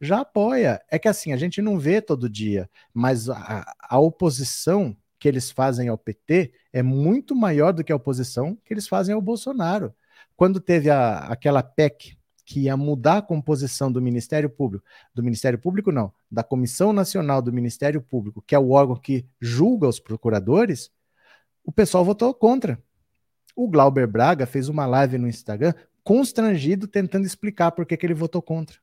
Já 0.00 0.20
apoia. 0.20 0.80
É 0.90 0.98
que 0.98 1.08
assim, 1.08 1.32
a 1.32 1.36
gente 1.36 1.60
não 1.60 1.78
vê 1.78 2.00
todo 2.00 2.28
dia, 2.28 2.68
mas 2.92 3.28
a, 3.28 3.64
a 3.78 3.98
oposição 3.98 4.96
que 5.18 5.28
eles 5.28 5.50
fazem 5.50 5.88
ao 5.88 5.98
PT 5.98 6.52
é 6.72 6.82
muito 6.82 7.36
maior 7.36 7.72
do 7.72 7.84
que 7.84 7.92
a 7.92 7.96
oposição 7.96 8.56
que 8.64 8.72
eles 8.72 8.88
fazem 8.88 9.14
ao 9.14 9.20
Bolsonaro. 9.20 9.94
Quando 10.34 10.58
teve 10.58 10.88
a, 10.88 11.18
aquela 11.18 11.62
PEC 11.62 12.16
que 12.46 12.60
ia 12.60 12.76
mudar 12.76 13.18
a 13.18 13.22
composição 13.22 13.92
do 13.92 14.00
Ministério 14.00 14.48
Público, 14.48 14.84
do 15.14 15.22
Ministério 15.22 15.58
Público 15.58 15.92
não, 15.92 16.12
da 16.30 16.42
Comissão 16.42 16.92
Nacional 16.92 17.42
do 17.42 17.52
Ministério 17.52 18.00
Público, 18.00 18.42
que 18.44 18.54
é 18.54 18.58
o 18.58 18.70
órgão 18.70 18.96
que 18.96 19.26
julga 19.38 19.86
os 19.86 20.00
procuradores, 20.00 20.90
o 21.62 21.70
pessoal 21.70 22.04
votou 22.04 22.32
contra. 22.34 22.82
O 23.54 23.68
Glauber 23.68 24.06
Braga 24.06 24.46
fez 24.46 24.68
uma 24.68 24.86
live 24.86 25.18
no 25.18 25.28
Instagram 25.28 25.74
constrangido 26.02 26.88
tentando 26.88 27.26
explicar 27.26 27.72
por 27.72 27.84
que, 27.84 27.96
que 27.96 28.06
ele 28.06 28.14
votou 28.14 28.40
contra. 28.40 28.78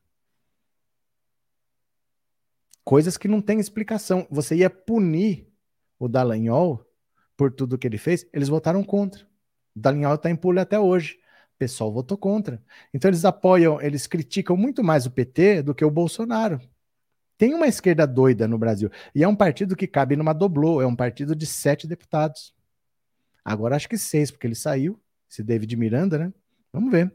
Coisas 2.88 3.18
que 3.18 3.28
não 3.28 3.42
tem 3.42 3.60
explicação. 3.60 4.26
Você 4.30 4.56
ia 4.56 4.70
punir 4.70 5.46
o 5.98 6.08
Dallagnol 6.08 6.86
por 7.36 7.52
tudo 7.52 7.76
que 7.76 7.86
ele 7.86 7.98
fez, 7.98 8.26
eles 8.32 8.48
votaram 8.48 8.82
contra. 8.82 9.24
O 9.76 9.80
Dallagnol 9.80 10.14
está 10.14 10.30
em 10.30 10.36
pule 10.36 10.58
até 10.58 10.80
hoje 10.80 11.18
pessoal 11.58 11.92
votou 11.92 12.16
contra. 12.16 12.62
Então 12.94 13.10
eles 13.10 13.24
apoiam, 13.24 13.82
eles 13.82 14.06
criticam 14.06 14.56
muito 14.56 14.84
mais 14.84 15.04
o 15.04 15.10
PT 15.10 15.62
do 15.62 15.74
que 15.74 15.84
o 15.84 15.90
Bolsonaro. 15.90 16.60
Tem 17.36 17.52
uma 17.52 17.66
esquerda 17.66 18.06
doida 18.06 18.48
no 18.48 18.56
Brasil. 18.56 18.90
E 19.14 19.22
é 19.22 19.28
um 19.28 19.36
partido 19.36 19.76
que 19.76 19.86
cabe 19.86 20.16
numa 20.16 20.32
doblô, 20.32 20.80
é 20.80 20.86
um 20.86 20.96
partido 20.96 21.34
de 21.34 21.46
sete 21.46 21.86
deputados. 21.86 22.54
Agora 23.44 23.76
acho 23.76 23.88
que 23.88 23.98
seis, 23.98 24.30
porque 24.30 24.46
ele 24.46 24.54
saiu, 24.54 25.00
esse 25.28 25.42
David 25.42 25.76
Miranda, 25.76 26.18
né? 26.18 26.32
Vamos 26.72 26.90
ver. 26.90 27.12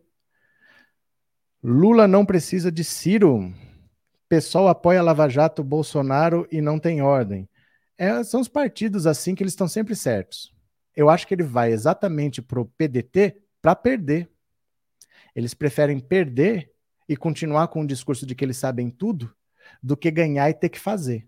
Lula 1.63 2.07
não 2.07 2.25
precisa 2.25 2.71
de 2.71 2.83
Ciro. 2.83 3.53
Pessoal 4.34 4.68
apoia 4.68 4.99
Lava 4.99 5.30
Jato, 5.30 5.64
Bolsonaro 5.64 6.47
e 6.51 6.60
não 6.60 6.80
tem 6.80 7.03
ordem. 7.03 7.47
É, 7.95 8.23
são 8.23 8.41
os 8.41 8.47
partidos 8.47 9.05
assim 9.05 9.35
que 9.35 9.43
eles 9.43 9.53
estão 9.53 9.68
sempre 9.68 9.95
certos. 9.95 10.51
Eu 10.95 11.07
acho 11.07 11.27
que 11.27 11.35
ele 11.35 11.43
vai 11.43 11.72
exatamente 11.72 12.41
para 12.41 12.60
o 12.60 12.65
PDT 12.65 13.38
para 13.61 13.76
perder. 13.76 14.27
Eles 15.35 15.53
preferem 15.53 15.99
perder 15.99 16.72
e 17.07 17.15
continuar 17.15 17.68
com 17.68 17.81
o 17.81 17.85
discurso 17.85 18.26
de 18.26 18.34
que 18.34 18.43
eles 18.43 18.57
sabem 18.57 18.89
tudo 18.89 19.31
do 19.84 19.95
que 19.95 20.10
ganhar 20.10 20.49
e 20.49 20.55
ter 20.55 20.69
que 20.69 20.80
fazer. 20.80 21.27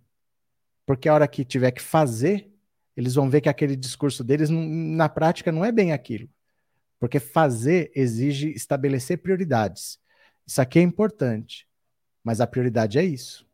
Porque 0.84 1.08
a 1.08 1.14
hora 1.14 1.28
que 1.28 1.46
tiver 1.46 1.70
que 1.70 1.84
fazer, 1.84 2.52
eles 2.98 3.14
vão 3.14 3.30
ver 3.30 3.42
que 3.42 3.50
aquele 3.50 3.76
discurso 3.76 4.24
deles, 4.24 4.50
na 4.50 5.08
prática, 5.08 5.52
não 5.52 5.64
é 5.64 5.72
bem 5.72 5.92
aquilo. 5.92 6.28
Porque 7.00 7.20
fazer 7.20 7.92
exige 7.96 8.50
estabelecer 8.50 9.20
prioridades. 9.20 10.00
Isso 10.44 10.60
aqui 10.60 10.80
é 10.80 10.82
importante, 10.82 11.68
mas 12.26 12.42
a 12.42 12.48
prioridade 12.48 12.98
é 12.98 13.04
isso. 13.04 13.46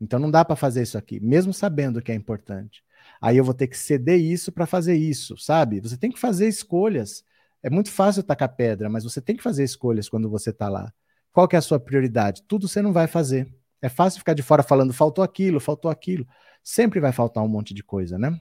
Então 0.00 0.18
não 0.18 0.30
dá 0.30 0.44
para 0.44 0.56
fazer 0.56 0.82
isso 0.82 0.96
aqui, 0.96 1.20
mesmo 1.20 1.52
sabendo 1.52 2.00
que 2.02 2.10
é 2.10 2.14
importante. 2.14 2.82
Aí 3.20 3.36
eu 3.36 3.44
vou 3.44 3.54
ter 3.54 3.68
que 3.68 3.76
ceder 3.76 4.18
isso 4.18 4.50
para 4.50 4.66
fazer 4.66 4.96
isso, 4.96 5.36
sabe? 5.36 5.78
Você 5.80 5.96
tem 5.96 6.10
que 6.10 6.18
fazer 6.18 6.48
escolhas. 6.48 7.22
É 7.62 7.68
muito 7.68 7.90
fácil 7.90 8.22
tacar 8.22 8.56
pedra, 8.56 8.88
mas 8.88 9.04
você 9.04 9.20
tem 9.20 9.36
que 9.36 9.42
fazer 9.42 9.62
escolhas 9.62 10.08
quando 10.08 10.28
você 10.28 10.50
está 10.50 10.68
lá. 10.70 10.92
Qual 11.32 11.46
que 11.46 11.54
é 11.54 11.58
a 11.58 11.62
sua 11.62 11.78
prioridade? 11.78 12.42
Tudo 12.48 12.66
você 12.66 12.80
não 12.80 12.92
vai 12.92 13.06
fazer. 13.06 13.46
É 13.80 13.88
fácil 13.88 14.20
ficar 14.20 14.34
de 14.34 14.42
fora 14.42 14.62
falando 14.62 14.92
faltou 14.92 15.22
aquilo, 15.22 15.60
faltou 15.60 15.90
aquilo. 15.90 16.26
Sempre 16.62 17.00
vai 17.00 17.12
faltar 17.12 17.44
um 17.44 17.48
monte 17.48 17.74
de 17.74 17.82
coisa, 17.82 18.18
né? 18.18 18.40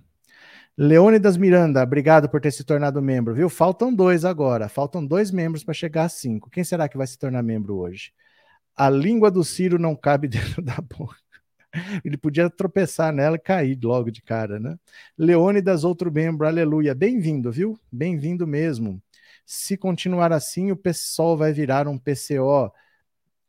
Leônidas 0.77 1.37
Miranda, 1.37 1.83
obrigado 1.83 2.29
por 2.29 2.41
ter 2.41 2.51
se 2.51 2.63
tornado 2.63 3.01
membro, 3.01 3.35
viu? 3.35 3.49
Faltam 3.49 3.93
dois 3.93 4.23
agora. 4.25 4.69
Faltam 4.69 5.05
dois 5.05 5.29
membros 5.29 5.63
para 5.63 5.73
chegar 5.73 6.05
a 6.05 6.09
cinco. 6.09 6.49
Quem 6.49 6.63
será 6.63 6.87
que 6.87 6.97
vai 6.97 7.05
se 7.05 7.17
tornar 7.17 7.43
membro 7.43 7.77
hoje? 7.77 8.11
A 8.75 8.89
língua 8.89 9.29
do 9.29 9.43
Ciro 9.43 9.77
não 9.77 9.95
cabe 9.95 10.27
dentro 10.29 10.61
da 10.61 10.77
boca. 10.77 11.17
Ele 12.05 12.17
podia 12.17 12.49
tropeçar 12.49 13.11
nela 13.11 13.35
e 13.35 13.39
cair 13.39 13.79
logo 13.83 14.11
de 14.11 14.21
cara, 14.21 14.59
né? 14.59 14.77
Leônidas, 15.17 15.83
outro 15.83 16.11
membro, 16.11 16.45
aleluia. 16.45 16.93
Bem-vindo, 16.93 17.51
viu? 17.51 17.79
Bem-vindo 17.91 18.45
mesmo. 18.45 19.01
Se 19.45 19.75
continuar 19.75 20.31
assim, 20.31 20.71
o 20.71 20.75
PSOL 20.75 21.35
vai 21.35 21.51
virar 21.51 21.87
um 21.87 21.97
PCO. 21.97 22.71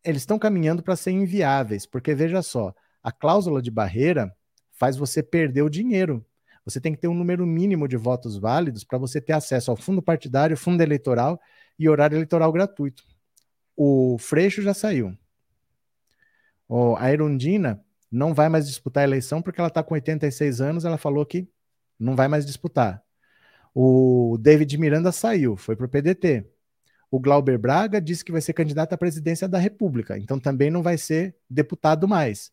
Eles 0.03 0.23
estão 0.23 0.39
caminhando 0.39 0.83
para 0.83 0.97
ser 0.97 1.11
inviáveis, 1.11 1.87
porque 1.87 2.15
veja 2.15 2.43
só, 2.43 2.75
a 3.03 3.13
cláusula 3.13 3.61
de 3.61 3.71
barreira 3.71 4.35
faz 4.73 4.97
você 4.97 5.23
perder 5.23 5.63
o 5.63 5.71
dinheiro. 5.71 6.25
Você 6.65 6.81
tem 6.81 6.93
que 6.95 7.01
ter 7.01 7.09
um 7.09 7.15
número 7.15 7.47
mínimo 7.47 7.87
de 7.87 7.97
votos 7.97 8.39
válidos 8.39 8.85
para 8.85 8.99
você 8.99 9.21
ter 9.21 9.35
acesso 9.35 9.71
ao 9.71 9.77
fundo 9.77 10.03
partidário, 10.03 10.57
fundo 10.57 10.83
eleitoral 10.83 11.39
e 11.79 11.89
horário 11.89 12.17
eleitoral 12.17 12.51
gratuito. 12.51 13.05
O 13.77 14.17
Freixo 14.19 14.63
já 14.63 14.75
saiu. 14.75 15.17
a 16.99 17.13
Erundina 17.13 17.85
não 18.11 18.33
vai 18.33 18.49
mais 18.49 18.67
disputar 18.67 19.03
a 19.03 19.07
eleição 19.07 19.43
porque 19.43 19.61
ela 19.61 19.69
está 19.69 19.83
com 19.83 19.95
86 19.95 20.61
anos. 20.61 20.85
Ela 20.85 20.99
falou 20.99 21.25
que 21.27 21.49
não 21.99 22.17
vai 22.17 22.29
mais 22.29 22.47
disputar. 22.47 23.03
O 23.75 24.39
David 24.41 24.79
Miranda 24.79 25.11
saiu, 25.11 25.57
foi 25.57 25.75
para 25.75 25.87
o 25.87 25.89
PDT. 25.89 26.47
O 27.11 27.19
Glauber 27.19 27.59
Braga 27.59 28.01
disse 28.01 28.25
que 28.25 28.33
vai 28.33 28.41
ser 28.41 28.53
candidato 28.53 28.93
à 28.93 28.99
presidência 28.99 29.49
da 29.49 29.59
República, 29.59 30.19
então 30.19 30.39
também 30.39 30.71
não 30.71 30.83
vai 30.83 30.99
ser 30.99 31.37
deputado 31.49 32.07
mais. 32.09 32.53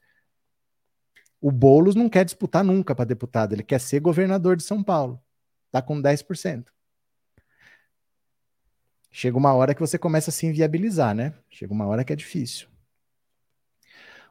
O 1.40 1.52
Boulos 1.52 1.96
não 1.96 2.10
quer 2.10 2.26
disputar 2.26 2.64
nunca 2.64 2.94
para 2.94 3.06
deputado, 3.06 3.54
ele 3.54 3.64
quer 3.64 3.80
ser 3.80 4.00
governador 4.00 4.56
de 4.56 4.64
São 4.64 4.84
Paulo. 4.84 5.22
Está 5.68 5.82
com 5.82 6.00
10%. 6.02 6.66
Chega 9.12 9.38
uma 9.38 9.54
hora 9.54 9.74
que 9.76 9.82
você 9.82 9.98
começa 9.98 10.30
a 10.30 10.34
se 10.34 10.46
inviabilizar, 10.46 11.14
né? 11.14 11.34
Chega 11.50 11.74
uma 11.74 11.86
hora 11.86 12.04
que 12.04 12.14
é 12.14 12.16
difícil. 12.16 12.68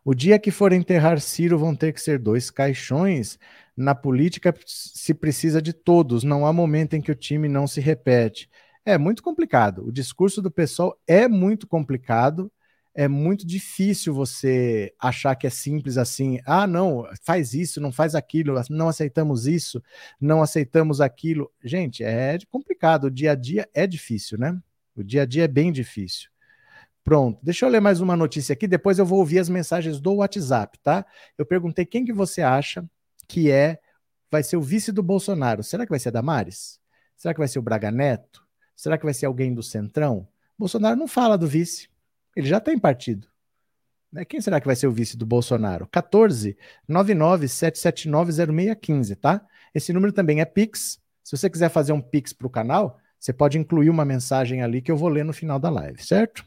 O 0.03 0.15
dia 0.15 0.39
que 0.39 0.51
for 0.51 0.73
enterrar 0.73 1.21
Ciro 1.21 1.59
vão 1.59 1.77
ter 1.77 1.93
que 1.93 2.01
ser 2.01 2.19
dois 2.19 2.51
caixões. 2.51 3.39
Na 3.77 3.95
política 3.95 4.55
se 4.67 5.13
precisa 5.13 5.61
de 5.61 5.75
todos, 5.75 6.25
não 6.25 6.47
há 6.47 6.53
momento 6.53 6.95
em 6.95 7.03
que 7.03 7.13
o 7.13 7.15
time 7.15 7.49
não 7.49 7.67
se 7.67 7.81
repete. 7.81 8.49
É 8.85 8.97
muito 8.97 9.23
complicado. 9.23 9.87
O 9.87 9.93
discurso 9.93 10.41
do 10.41 10.51
pessoal 10.51 10.99
é 11.07 11.29
muito 11.29 11.67
complicado. 11.67 12.51
É 12.95 13.07
muito 13.07 13.47
difícil 13.47 14.13
você 14.15 14.93
achar 14.99 15.37
que 15.37 15.47
é 15.47 15.51
simples 15.51 15.97
assim. 15.99 16.41
Ah, 16.45 16.67
não, 16.67 17.07
faz 17.23 17.55
isso, 17.55 17.81
não 17.81 17.93
faz 17.93 18.15
aquilo, 18.15 18.55
não 18.69 18.89
aceitamos 18.89 19.47
isso, 19.47 19.83
não 20.21 20.43
aceitamos 20.43 21.01
aquilo. 21.01 21.51
Gente, 21.63 22.03
é 22.03 22.39
complicado. 22.51 23.05
O 23.05 23.11
dia 23.11 23.33
a 23.33 23.35
dia 23.35 23.69
é 23.75 23.87
difícil, 23.87 24.39
né? 24.39 24.59
O 24.95 25.03
dia 25.03 25.23
a 25.23 25.27
dia 25.27 25.45
é 25.45 25.49
bem 25.49 25.73
difícil. 25.73 26.31
Pronto, 27.03 27.41
deixa 27.43 27.65
eu 27.65 27.71
ler 27.71 27.81
mais 27.81 28.01
uma 28.01 28.17
notícia 28.17 28.53
aqui, 28.53 28.69
depois 28.69 28.99
eu 28.99 29.07
vou 29.07 29.19
ouvir 29.19 29.39
as 29.39 29.49
mensagens 29.49 30.01
do 30.01 30.17
WhatsApp, 30.17 30.79
tá? 30.83 31.05
Eu 31.37 31.47
perguntei 31.47 31.87
quem 31.87 32.05
que 32.05 32.13
você 32.13 32.43
acha 32.43 32.85
que 33.27 33.51
é, 33.51 33.79
vai 34.31 34.43
ser 34.43 34.57
o 34.57 34.63
vice 34.63 34.93
do 34.93 35.03
Bolsonaro. 35.03 35.63
Será 35.63 35.85
que 35.85 35.91
vai 35.91 35.99
ser 35.99 36.11
a 36.11 36.13
Damares? 36.13 36.79
Será 37.17 37.35
que 37.35 37.41
vai 37.41 37.49
ser 37.49 37.59
o 37.59 37.63
Braga 37.63 37.91
Neto? 37.91 38.47
Será 38.77 38.99
que 38.99 39.05
vai 39.05 39.15
ser 39.15 39.27
alguém 39.27 39.55
do 39.55 39.63
Centrão? 39.63 40.29
Bolsonaro 40.59 40.97
não 40.97 41.09
fala 41.09 41.39
do 41.39 41.47
vice, 41.47 41.89
ele 42.37 42.47
já 42.47 42.61
tem 42.61 42.79
partido. 42.79 43.29
Né? 44.13 44.25
Quem 44.25 44.41
será 44.41 44.61
que 44.61 44.67
vai 44.67 44.77
ser 44.77 44.87
o 44.87 44.93
vice 44.93 45.17
do 45.17 45.25
Bolsonaro? 45.25 45.87
14 45.87 46.57
0615, 46.89 49.17
tá? 49.17 49.47
Esse 49.75 49.93
número 49.93 50.13
também 50.13 50.41
é 50.41 50.45
Pix. 50.45 51.01
Se 51.23 51.37
você 51.37 51.49
quiser 51.49 51.71
fazer 51.71 51.93
um 51.93 52.01
Pix 52.01 52.33
para 52.33 52.47
o 52.47 52.51
canal, 52.51 52.99
você 53.21 53.35
pode 53.35 53.59
incluir 53.59 53.91
uma 53.91 54.05
mensagem 54.05 54.63
ali 54.63 54.81
que 54.81 54.91
eu 54.91 54.97
vou 54.97 55.11
ler 55.11 55.25
no 55.25 55.33
final 55.35 55.59
da 55.59 55.69
live, 55.69 56.03
certo? 56.03 56.43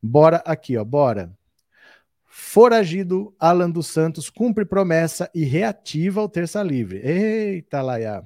Bora 0.00 0.42
aqui, 0.44 0.76
ó, 0.76 0.84
bora. 0.84 1.32
Foragido, 2.26 3.34
Alan 3.38 3.70
dos 3.70 3.86
Santos 3.86 4.28
cumpre 4.28 4.66
promessa 4.66 5.30
e 5.34 5.44
reativa 5.44 6.20
o 6.22 6.28
Terça 6.28 6.62
Livre. 6.62 6.98
Eita, 6.98 7.80
Laia. 7.80 8.22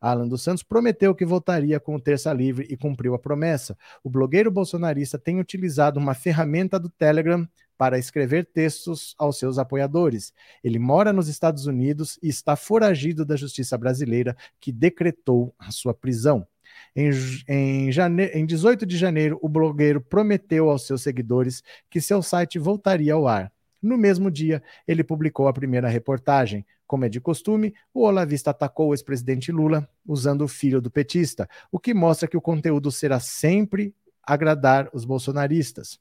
Alan 0.00 0.26
dos 0.26 0.42
Santos 0.42 0.64
prometeu 0.64 1.14
que 1.14 1.24
voltaria 1.24 1.78
com 1.78 1.94
o 1.94 2.00
Terça 2.00 2.32
Livre 2.32 2.66
e 2.68 2.76
cumpriu 2.76 3.14
a 3.14 3.18
promessa. 3.20 3.78
O 4.02 4.10
blogueiro 4.10 4.50
bolsonarista 4.50 5.16
tem 5.16 5.38
utilizado 5.38 6.00
uma 6.00 6.14
ferramenta 6.14 6.78
do 6.78 6.90
Telegram 6.90 7.48
para 7.78 7.98
escrever 7.98 8.46
textos 8.46 9.14
aos 9.16 9.38
seus 9.38 9.58
apoiadores. 9.58 10.32
Ele 10.62 10.78
mora 10.78 11.12
nos 11.12 11.28
Estados 11.28 11.66
Unidos 11.66 12.18
e 12.20 12.28
está 12.28 12.56
foragido 12.56 13.24
da 13.24 13.36
justiça 13.36 13.78
brasileira, 13.78 14.36
que 14.60 14.72
decretou 14.72 15.54
a 15.56 15.70
sua 15.70 15.94
prisão. 15.94 16.46
Em, 16.94 17.10
em, 17.48 17.92
jane... 17.92 18.26
em 18.26 18.46
18 18.46 18.84
de 18.86 18.96
janeiro, 18.96 19.38
o 19.42 19.48
blogueiro 19.48 20.00
prometeu 20.00 20.70
aos 20.70 20.86
seus 20.86 21.02
seguidores 21.02 21.62
que 21.90 22.00
seu 22.00 22.22
site 22.22 22.58
voltaria 22.58 23.14
ao 23.14 23.26
ar. 23.26 23.52
No 23.80 23.98
mesmo 23.98 24.30
dia, 24.30 24.62
ele 24.86 25.02
publicou 25.02 25.48
a 25.48 25.52
primeira 25.52 25.88
reportagem. 25.88 26.64
Como 26.86 27.04
é 27.04 27.08
de 27.08 27.20
costume, 27.20 27.74
o 27.92 28.04
Olavista 28.04 28.50
atacou 28.50 28.90
o 28.90 28.94
ex-presidente 28.94 29.50
Lula 29.50 29.88
usando 30.06 30.42
o 30.42 30.48
filho 30.48 30.80
do 30.80 30.90
petista, 30.90 31.48
o 31.70 31.78
que 31.78 31.92
mostra 31.92 32.28
que 32.28 32.36
o 32.36 32.40
conteúdo 32.40 32.92
será 32.92 33.18
sempre 33.18 33.94
agradar 34.22 34.88
os 34.92 35.04
bolsonaristas. 35.04 35.98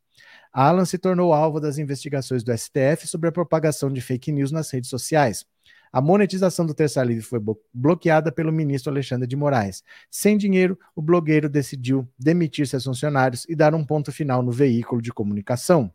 Alan 0.54 0.86
se 0.86 0.98
tornou 0.98 1.34
alvo 1.34 1.60
das 1.60 1.78
investigações 1.78 2.44
do 2.44 2.56
STF 2.56 3.08
sobre 3.08 3.30
a 3.30 3.32
propagação 3.32 3.92
de 3.92 4.02
fake 4.02 4.32
news 4.32 4.52
nas 4.52 4.70
redes 4.70 4.90
sociais. 4.90 5.46
A 5.94 6.00
monetização 6.00 6.66
do 6.66 6.74
Terça 6.74 7.04
Livre 7.04 7.24
foi 7.24 7.40
bloqueada 7.74 8.32
pelo 8.32 8.52
ministro 8.52 8.92
Alexandre 8.92 9.28
de 9.28 9.36
Moraes. 9.36 9.84
Sem 10.10 10.38
dinheiro, 10.38 10.80
o 10.96 11.02
blogueiro 11.02 11.50
decidiu 11.50 12.08
demitir 12.18 12.66
seus 12.66 12.86
funcionários 12.86 13.46
e 13.50 13.56
dar 13.56 13.76
um 13.76 13.84
ponto 13.84 14.12
final 14.12 14.42
no 14.42 14.52
veículo 14.52 15.02
de 15.02 15.12
comunicação. 15.12 15.94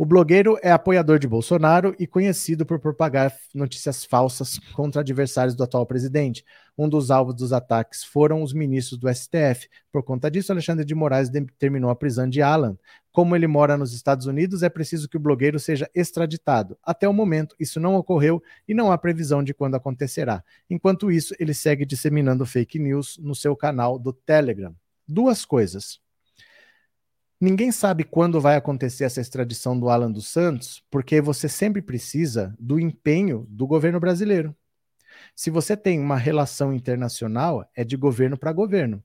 O 0.00 0.06
blogueiro 0.06 0.58
é 0.62 0.72
apoiador 0.72 1.18
de 1.18 1.28
Bolsonaro 1.28 1.94
e 1.98 2.06
conhecido 2.06 2.64
por 2.64 2.80
propagar 2.80 3.36
notícias 3.54 4.02
falsas 4.02 4.58
contra 4.72 5.02
adversários 5.02 5.54
do 5.54 5.62
atual 5.62 5.84
presidente. 5.84 6.42
Um 6.78 6.88
dos 6.88 7.10
alvos 7.10 7.34
dos 7.34 7.52
ataques 7.52 8.02
foram 8.02 8.42
os 8.42 8.54
ministros 8.54 8.98
do 8.98 9.14
STF. 9.14 9.68
Por 9.92 10.02
conta 10.02 10.30
disso, 10.30 10.52
Alexandre 10.52 10.86
de 10.86 10.94
Moraes 10.94 11.28
determinou 11.28 11.90
a 11.90 11.94
prisão 11.94 12.26
de 12.26 12.40
Alan. 12.40 12.78
Como 13.12 13.36
ele 13.36 13.46
mora 13.46 13.76
nos 13.76 13.92
Estados 13.92 14.24
Unidos, 14.24 14.62
é 14.62 14.70
preciso 14.70 15.06
que 15.06 15.18
o 15.18 15.20
blogueiro 15.20 15.60
seja 15.60 15.86
extraditado. 15.94 16.78
Até 16.82 17.06
o 17.06 17.12
momento, 17.12 17.54
isso 17.60 17.78
não 17.78 17.94
ocorreu 17.94 18.42
e 18.66 18.72
não 18.72 18.90
há 18.90 18.96
previsão 18.96 19.44
de 19.44 19.52
quando 19.52 19.74
acontecerá. 19.74 20.42
Enquanto 20.70 21.12
isso, 21.12 21.34
ele 21.38 21.52
segue 21.52 21.84
disseminando 21.84 22.46
fake 22.46 22.78
news 22.78 23.18
no 23.18 23.34
seu 23.34 23.54
canal 23.54 23.98
do 23.98 24.14
Telegram. 24.14 24.74
Duas 25.06 25.44
coisas. 25.44 26.00
Ninguém 27.40 27.72
sabe 27.72 28.04
quando 28.04 28.38
vai 28.38 28.56
acontecer 28.56 29.04
essa 29.04 29.20
extradição 29.20 29.78
do 29.78 29.88
Alan 29.88 30.12
dos 30.12 30.28
Santos, 30.28 30.84
porque 30.90 31.22
você 31.22 31.48
sempre 31.48 31.80
precisa 31.80 32.54
do 32.60 32.78
empenho 32.78 33.46
do 33.48 33.66
governo 33.66 33.98
brasileiro. 33.98 34.54
Se 35.34 35.48
você 35.48 35.74
tem 35.74 35.98
uma 35.98 36.18
relação 36.18 36.70
internacional, 36.70 37.66
é 37.74 37.82
de 37.82 37.96
governo 37.96 38.36
para 38.36 38.52
governo. 38.52 39.02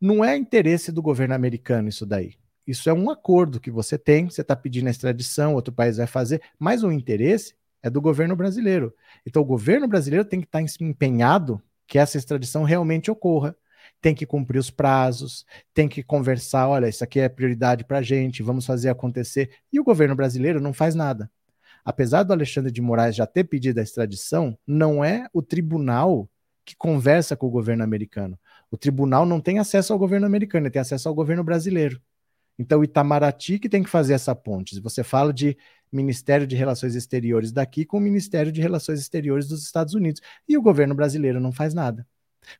Não 0.00 0.24
é 0.24 0.36
interesse 0.36 0.92
do 0.92 1.02
governo 1.02 1.34
americano 1.34 1.88
isso 1.88 2.06
daí. 2.06 2.36
Isso 2.64 2.88
é 2.88 2.92
um 2.92 3.10
acordo 3.10 3.58
que 3.58 3.72
você 3.72 3.98
tem, 3.98 4.30
você 4.30 4.42
está 4.42 4.54
pedindo 4.54 4.86
a 4.86 4.90
extradição, 4.90 5.54
outro 5.54 5.74
país 5.74 5.96
vai 5.96 6.06
fazer, 6.06 6.40
mas 6.56 6.84
o 6.84 6.92
interesse 6.92 7.56
é 7.82 7.90
do 7.90 8.00
governo 8.00 8.36
brasileiro. 8.36 8.94
Então 9.26 9.42
o 9.42 9.44
governo 9.44 9.88
brasileiro 9.88 10.24
tem 10.24 10.40
que 10.40 10.46
estar 10.46 10.60
tá 10.60 10.84
empenhado 10.84 11.60
que 11.88 11.98
essa 11.98 12.16
extradição 12.16 12.62
realmente 12.62 13.10
ocorra 13.10 13.56
tem 14.02 14.14
que 14.14 14.26
cumprir 14.26 14.58
os 14.58 14.68
prazos, 14.68 15.46
tem 15.72 15.88
que 15.88 16.02
conversar, 16.02 16.68
olha, 16.68 16.88
isso 16.88 17.04
aqui 17.04 17.20
é 17.20 17.28
prioridade 17.28 17.84
para 17.84 17.98
a 17.98 18.02
gente, 18.02 18.42
vamos 18.42 18.66
fazer 18.66 18.88
acontecer. 18.88 19.50
E 19.72 19.78
o 19.78 19.84
governo 19.84 20.16
brasileiro 20.16 20.60
não 20.60 20.72
faz 20.72 20.96
nada. 20.96 21.30
Apesar 21.84 22.24
do 22.24 22.32
Alexandre 22.32 22.72
de 22.72 22.82
Moraes 22.82 23.14
já 23.14 23.26
ter 23.26 23.44
pedido 23.44 23.78
a 23.78 23.82
extradição, 23.82 24.58
não 24.66 25.04
é 25.04 25.28
o 25.32 25.40
tribunal 25.40 26.28
que 26.64 26.76
conversa 26.76 27.36
com 27.36 27.46
o 27.46 27.50
governo 27.50 27.84
americano. 27.84 28.38
O 28.70 28.76
tribunal 28.76 29.24
não 29.24 29.40
tem 29.40 29.58
acesso 29.60 29.92
ao 29.92 29.98
governo 29.98 30.26
americano, 30.26 30.66
ele 30.66 30.72
tem 30.72 30.82
acesso 30.82 31.08
ao 31.08 31.14
governo 31.14 31.44
brasileiro. 31.44 32.00
Então, 32.58 32.80
o 32.80 32.84
Itamaraty 32.84 33.58
que 33.58 33.68
tem 33.68 33.82
que 33.82 33.90
fazer 33.90 34.14
essa 34.14 34.34
ponte. 34.34 34.78
Você 34.80 35.02
fala 35.04 35.32
de 35.32 35.56
Ministério 35.92 36.46
de 36.46 36.56
Relações 36.56 36.94
Exteriores 36.94 37.52
daqui 37.52 37.84
com 37.84 37.98
o 37.98 38.00
Ministério 38.00 38.50
de 38.50 38.60
Relações 38.60 39.00
Exteriores 39.00 39.46
dos 39.46 39.62
Estados 39.62 39.94
Unidos. 39.94 40.20
E 40.48 40.58
o 40.58 40.62
governo 40.62 40.94
brasileiro 40.94 41.40
não 41.40 41.52
faz 41.52 41.72
nada. 41.72 42.06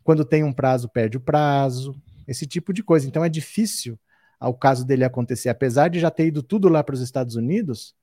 Quando 0.02 0.24
tem 0.24 0.44
um 0.44 0.52
prazo, 0.52 0.88
perde 0.88 1.16
o 1.16 1.20
prazo, 1.20 1.94
esse 2.26 2.46
tipo 2.46 2.72
de 2.72 2.82
coisa. 2.82 3.06
Então 3.06 3.24
é 3.24 3.28
difícil 3.28 3.98
ao 4.38 4.54
caso 4.54 4.84
dele 4.84 5.04
acontecer, 5.04 5.48
apesar 5.48 5.88
de 5.88 6.00
já 6.00 6.10
ter 6.10 6.26
ido 6.26 6.42
tudo 6.42 6.68
lá 6.68 6.82
para 6.82 6.94
os 6.94 7.00
Estados 7.00 7.36
Unidos, 7.36 7.94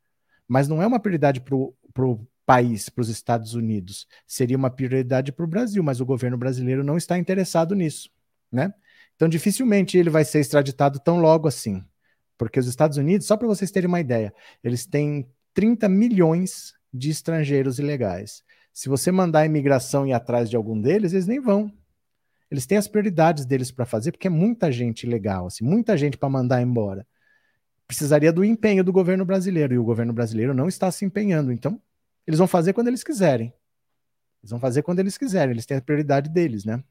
mas 0.47 0.67
não 0.67 0.81
é 0.81 0.87
uma 0.87 0.99
prioridade 0.99 1.41
para 1.41 1.55
o 1.55 2.27
país, 2.45 2.87
para 2.87 3.01
os 3.01 3.09
Estados 3.09 3.53
Unidos. 3.53 4.07
Seria 4.25 4.55
uma 4.57 4.69
prioridade 4.69 5.31
para 5.31 5.43
o 5.43 5.47
Brasil, 5.47 5.83
mas 5.83 5.99
o 5.99 6.05
governo 6.05 6.37
brasileiro 6.37 6.83
não 6.83 6.95
está 6.95 7.17
interessado 7.17 7.75
nisso, 7.75 8.09
né? 8.51 8.73
Então 9.15 9.27
dificilmente 9.27 9.97
ele 9.97 10.09
vai 10.09 10.23
ser 10.23 10.39
extraditado 10.39 10.97
tão 10.99 11.19
logo 11.19 11.45
assim, 11.47 11.83
porque 12.37 12.57
os 12.57 12.67
Estados 12.67 12.97
Unidos, 12.97 13.27
só 13.27 13.35
para 13.35 13.47
vocês 13.47 13.69
terem 13.69 13.89
uma 13.89 13.99
ideia, 13.99 14.33
eles 14.63 14.85
têm 14.85 15.29
30 15.53 15.89
milhões 15.89 16.73
de 16.93 17.09
estrangeiros 17.09 17.79
ilegais. 17.79 18.43
Se 18.73 18.87
você 18.89 19.11
mandar 19.11 19.41
a 19.41 19.45
imigração 19.45 20.05
ir 20.05 20.13
atrás 20.13 20.49
de 20.49 20.55
algum 20.55 20.79
deles, 20.79 21.13
eles 21.13 21.27
nem 21.27 21.39
vão. 21.39 21.71
Eles 22.49 22.65
têm 22.65 22.77
as 22.77 22.87
prioridades 22.87 23.45
deles 23.45 23.71
para 23.71 23.85
fazer, 23.85 24.11
porque 24.11 24.27
é 24.27 24.29
muita 24.29 24.71
gente 24.71 25.05
legal, 25.05 25.47
assim, 25.47 25.63
muita 25.63 25.97
gente 25.97 26.17
para 26.17 26.29
mandar 26.29 26.61
embora. 26.61 27.05
Precisaria 27.85 28.31
do 28.31 28.43
empenho 28.43 28.83
do 28.83 28.91
governo 28.91 29.25
brasileiro, 29.25 29.73
e 29.73 29.77
o 29.77 29.83
governo 29.83 30.13
brasileiro 30.13 30.53
não 30.53 30.67
está 30.67 30.91
se 30.91 31.05
empenhando. 31.05 31.51
Então, 31.51 31.79
eles 32.25 32.37
vão 32.37 32.47
fazer 32.47 32.73
quando 32.73 32.87
eles 32.87 33.03
quiserem. 33.03 33.53
Eles 34.41 34.51
vão 34.51 34.59
fazer 34.59 34.81
quando 34.81 34.99
eles 34.99 35.17
quiserem, 35.17 35.51
eles 35.51 35.65
têm 35.65 35.77
a 35.77 35.81
prioridade 35.81 36.29
deles, 36.29 36.65
né? 36.65 36.83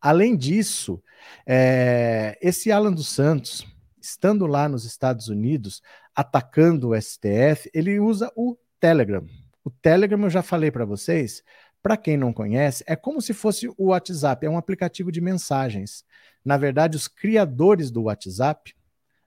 Além 0.00 0.36
disso, 0.36 1.02
é, 1.46 2.38
esse 2.40 2.70
Alan 2.70 2.92
dos 2.92 3.08
Santos, 3.08 3.66
estando 4.00 4.46
lá 4.46 4.68
nos 4.68 4.84
Estados 4.84 5.28
Unidos, 5.28 5.82
atacando 6.14 6.90
o 6.90 7.00
STF, 7.00 7.70
ele 7.72 7.98
usa 7.98 8.30
o 8.36 8.56
Telegram. 8.78 9.26
O 9.64 9.70
Telegram, 9.70 10.22
eu 10.22 10.30
já 10.30 10.42
falei 10.42 10.70
para 10.70 10.84
vocês, 10.84 11.42
para 11.82 11.96
quem 11.96 12.16
não 12.18 12.32
conhece, 12.32 12.84
é 12.86 12.94
como 12.94 13.20
se 13.22 13.32
fosse 13.32 13.66
o 13.78 13.86
WhatsApp, 13.86 14.44
é 14.44 14.50
um 14.50 14.58
aplicativo 14.58 15.10
de 15.10 15.22
mensagens. 15.22 16.04
Na 16.44 16.58
verdade, 16.58 16.96
os 16.96 17.08
criadores 17.08 17.90
do 17.90 18.02
WhatsApp 18.02 18.74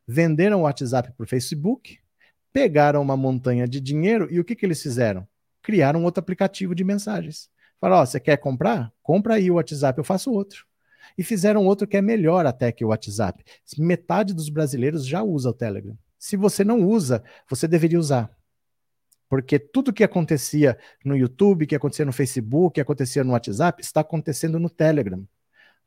venderam 0.08 0.60
o 0.60 0.64
WhatsApp 0.64 1.12
para 1.12 1.24
o 1.24 1.28
Facebook, 1.28 2.00
pegaram 2.54 3.02
uma 3.02 3.18
montanha 3.18 3.68
de 3.68 3.82
dinheiro 3.82 4.28
e 4.32 4.40
o 4.40 4.44
que, 4.44 4.56
que 4.56 4.66
eles 4.66 4.82
fizeram? 4.82 5.28
Criaram 5.62 6.04
outro 6.04 6.20
aplicativo 6.20 6.76
de 6.76 6.84
mensagens. 6.84 7.50
Falaram: 7.82 8.04
Ó, 8.04 8.06
você 8.06 8.20
quer 8.20 8.38
comprar? 8.38 8.92
Compra 9.02 9.36
aí 9.36 9.50
o 9.50 9.56
WhatsApp, 9.56 9.98
eu 9.98 10.04
faço 10.04 10.32
outro. 10.32 10.66
E 11.18 11.24
fizeram 11.24 11.66
outro 11.66 11.88
que 11.88 11.98
é 11.98 12.02
melhor 12.02 12.46
até 12.46 12.72
que 12.72 12.86
o 12.86 12.90
WhatsApp. 12.90 13.44
Metade 13.78 14.34
dos 14.34 14.50
brasileiros 14.50 15.06
já 15.06 15.24
usa 15.24 15.50
o 15.50 15.54
Telegram. 15.54 15.98
Se 16.18 16.38
você 16.38 16.64
não 16.64 16.84
usa, 16.84 17.24
você 17.50 17.68
deveria 17.68 18.00
usar. 18.00 18.37
Porque 19.30 19.60
tudo 19.60 19.94
que 19.94 20.04
acontecia 20.04 20.78
no 21.04 21.16
YouTube, 21.16 21.68
que 21.68 21.76
acontecia 21.76 22.06
no 22.06 22.14
Facebook, 22.14 22.76
que 22.76 22.82
acontecia 22.82 23.24
no 23.24 23.34
WhatsApp, 23.34 23.82
está 23.82 24.02
acontecendo 24.02 24.60
no 24.60 24.70
Telegram. 24.70 25.24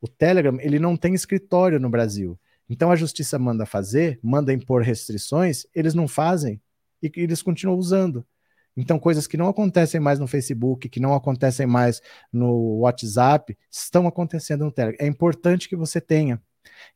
O 0.00 0.08
Telegram, 0.08 0.58
ele 0.60 0.78
não 0.78 0.96
tem 0.96 1.14
escritório 1.14 1.80
no 1.80 1.90
Brasil. 1.90 2.38
Então 2.68 2.90
a 2.90 2.96
justiça 2.96 3.38
manda 3.38 3.66
fazer, 3.66 4.20
manda 4.22 4.52
impor 4.52 4.82
restrições, 4.82 5.66
eles 5.74 5.94
não 5.94 6.06
fazem 6.06 6.60
e 7.02 7.10
eles 7.16 7.42
continuam 7.42 7.78
usando. 7.78 8.24
Então 8.76 8.98
coisas 8.98 9.26
que 9.26 9.36
não 9.36 9.48
acontecem 9.48 10.00
mais 10.00 10.18
no 10.18 10.26
Facebook, 10.26 10.88
que 10.88 11.00
não 11.00 11.14
acontecem 11.14 11.66
mais 11.66 12.00
no 12.32 12.78
WhatsApp, 12.78 13.58
estão 13.70 14.06
acontecendo 14.06 14.64
no 14.64 14.72
Telegram. 14.72 15.04
É 15.04 15.08
importante 15.08 15.68
que 15.68 15.76
você 15.76 16.00
tenha. 16.00 16.40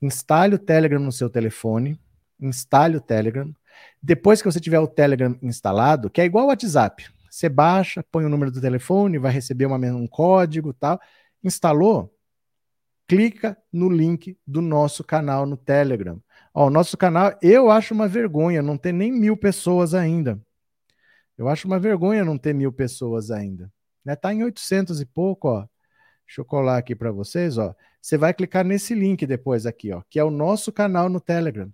Instale 0.00 0.54
o 0.54 0.58
Telegram 0.58 1.00
no 1.00 1.12
seu 1.12 1.28
telefone, 1.28 1.98
instale 2.40 2.96
o 2.96 3.00
Telegram, 3.00 3.52
depois 4.02 4.40
que 4.40 4.50
você 4.50 4.60
tiver 4.60 4.78
o 4.78 4.86
Telegram 4.86 5.36
instalado, 5.42 6.10
que 6.10 6.20
é 6.20 6.24
igual 6.24 6.44
ao 6.44 6.48
WhatsApp, 6.48 7.06
você 7.34 7.48
baixa, 7.48 8.04
põe 8.12 8.24
o 8.24 8.28
número 8.28 8.52
do 8.52 8.60
telefone, 8.60 9.18
vai 9.18 9.32
receber 9.32 9.66
uma, 9.66 9.76
um 9.76 10.06
código 10.06 10.72
tal. 10.72 11.00
Instalou? 11.42 12.14
Clica 13.08 13.58
no 13.72 13.88
link 13.88 14.38
do 14.46 14.62
nosso 14.62 15.02
canal 15.02 15.44
no 15.44 15.56
Telegram. 15.56 16.22
Ó, 16.54 16.68
o 16.68 16.70
nosso 16.70 16.96
canal, 16.96 17.36
eu 17.42 17.70
acho 17.70 17.92
uma 17.92 18.06
vergonha 18.06 18.62
não 18.62 18.78
ter 18.78 18.92
nem 18.92 19.10
mil 19.10 19.36
pessoas 19.36 19.94
ainda. 19.94 20.40
Eu 21.36 21.48
acho 21.48 21.66
uma 21.66 21.78
vergonha 21.80 22.24
não 22.24 22.38
ter 22.38 22.54
mil 22.54 22.72
pessoas 22.72 23.32
ainda. 23.32 23.68
Né? 24.04 24.14
Tá 24.14 24.32
em 24.32 24.44
800 24.44 25.00
e 25.00 25.04
pouco, 25.04 25.48
ó. 25.48 25.66
Deixa 26.24 26.40
eu 26.40 26.44
colar 26.44 26.78
aqui 26.78 26.94
para 26.94 27.10
vocês, 27.10 27.58
ó. 27.58 27.74
Você 28.00 28.16
vai 28.16 28.32
clicar 28.32 28.64
nesse 28.64 28.94
link 28.94 29.26
depois 29.26 29.66
aqui, 29.66 29.92
ó, 29.92 30.02
que 30.08 30.18
é 30.20 30.24
o 30.24 30.30
nosso 30.30 30.72
canal 30.72 31.08
no 31.08 31.20
Telegram. 31.20 31.72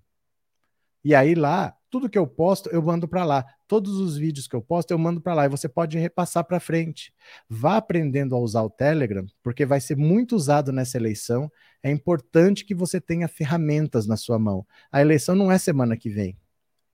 E 1.05 1.15
aí 1.15 1.35
lá 1.35 1.77
tudo 1.91 2.09
que 2.09 2.19
eu 2.19 2.27
posto, 2.27 2.71
eu 2.71 2.81
mando 2.81 3.09
para 3.09 3.25
lá. 3.25 3.45
Todos 3.67 3.99
os 3.99 4.17
vídeos 4.17 4.47
que 4.47 4.55
eu 4.55 4.63
posto, 4.63 4.93
eu 4.93 4.99
mando 4.99 5.21
para 5.21 5.35
lá. 5.35 5.45
E 5.47 5.49
você 5.49 5.69
pode 5.69 5.99
repassar 5.99 6.45
para 6.45 6.61
frente. 6.61 7.13
Vá 7.49 7.77
aprendendo 7.77 8.35
a 8.35 8.39
usar 8.39 8.63
o 8.63 8.71
Telegram, 8.71 9.27
porque 9.43 9.67
vai 9.67 9.81
ser 9.81 9.97
muito 9.97 10.37
usado 10.37 10.73
nessa 10.73 10.97
eleição. 10.97 11.51
É 11.83 11.91
importante 11.91 12.65
que 12.65 12.75
você 12.75 13.01
tenha 13.01 13.27
ferramentas 13.27 14.07
na 14.07 14.17
sua 14.17 14.39
mão. 14.39 14.65
A 14.91 15.01
eleição 15.01 15.35
não 15.35 15.51
é 15.51 15.59
semana 15.59 15.97
que 15.97 16.09
vem. 16.09 16.39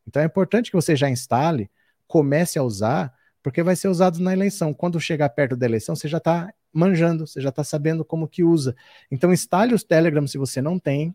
Então 0.07 0.23
é 0.23 0.25
importante 0.25 0.71
que 0.71 0.77
você 0.77 0.97
já 0.97 1.11
instale, 1.11 1.71
comece 2.07 2.59
a 2.59 2.63
usar, 2.63 3.13
porque 3.43 3.63
vai 3.63 3.77
ser 3.77 3.89
usado 3.89 4.19
na 4.21 4.33
eleição. 4.33 4.73
Quando 4.73 5.01
chegar 5.01 5.29
perto 5.29 5.57
da 5.57 5.67
eleição, 5.67 5.95
você 5.95 6.09
já 6.09 6.19
está 6.19 6.53
manjando, 6.73 7.27
você 7.27 7.41
já 7.41 7.51
está 7.51 7.63
sabendo 7.63 8.05
como 8.05 8.29
que 8.29 8.43
usa. 8.43 8.75
Então 9.11 9.33
instale 9.33 9.75
os 9.75 9.85
Telegram 9.85 10.27
se 10.27 10.39
você 10.39 10.63
não 10.63 10.79
tem. 10.79 11.15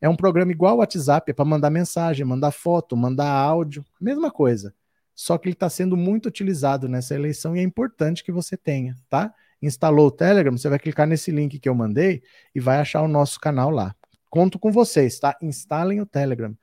É 0.00 0.08
um 0.08 0.16
programa 0.16 0.52
igual 0.52 0.72
ao 0.72 0.78
WhatsApp, 0.78 1.30
é 1.30 1.34
para 1.34 1.44
mandar 1.44 1.70
mensagem, 1.70 2.24
mandar 2.24 2.50
foto, 2.50 2.96
mandar 2.96 3.30
áudio, 3.30 3.84
mesma 4.00 4.30
coisa. 4.30 4.74
Só 5.14 5.38
que 5.38 5.48
ele 5.48 5.54
está 5.54 5.70
sendo 5.70 5.96
muito 5.96 6.26
utilizado 6.26 6.88
nessa 6.88 7.14
eleição 7.14 7.56
e 7.56 7.60
é 7.60 7.62
importante 7.62 8.24
que 8.24 8.32
você 8.32 8.56
tenha, 8.56 8.98
tá? 9.08 9.32
Instalou 9.62 10.08
o 10.08 10.10
Telegram, 10.10 10.56
você 10.56 10.68
vai 10.68 10.78
clicar 10.78 11.06
nesse 11.06 11.30
link 11.30 11.58
que 11.58 11.68
eu 11.68 11.74
mandei 11.74 12.22
e 12.54 12.60
vai 12.60 12.78
achar 12.78 13.02
o 13.02 13.08
nosso 13.08 13.38
canal 13.40 13.70
lá. 13.70 13.94
Conto 14.28 14.58
com 14.58 14.72
vocês, 14.72 15.18
tá? 15.18 15.36
Instalem 15.40 16.00
o 16.00 16.06
Telegram. 16.06 16.54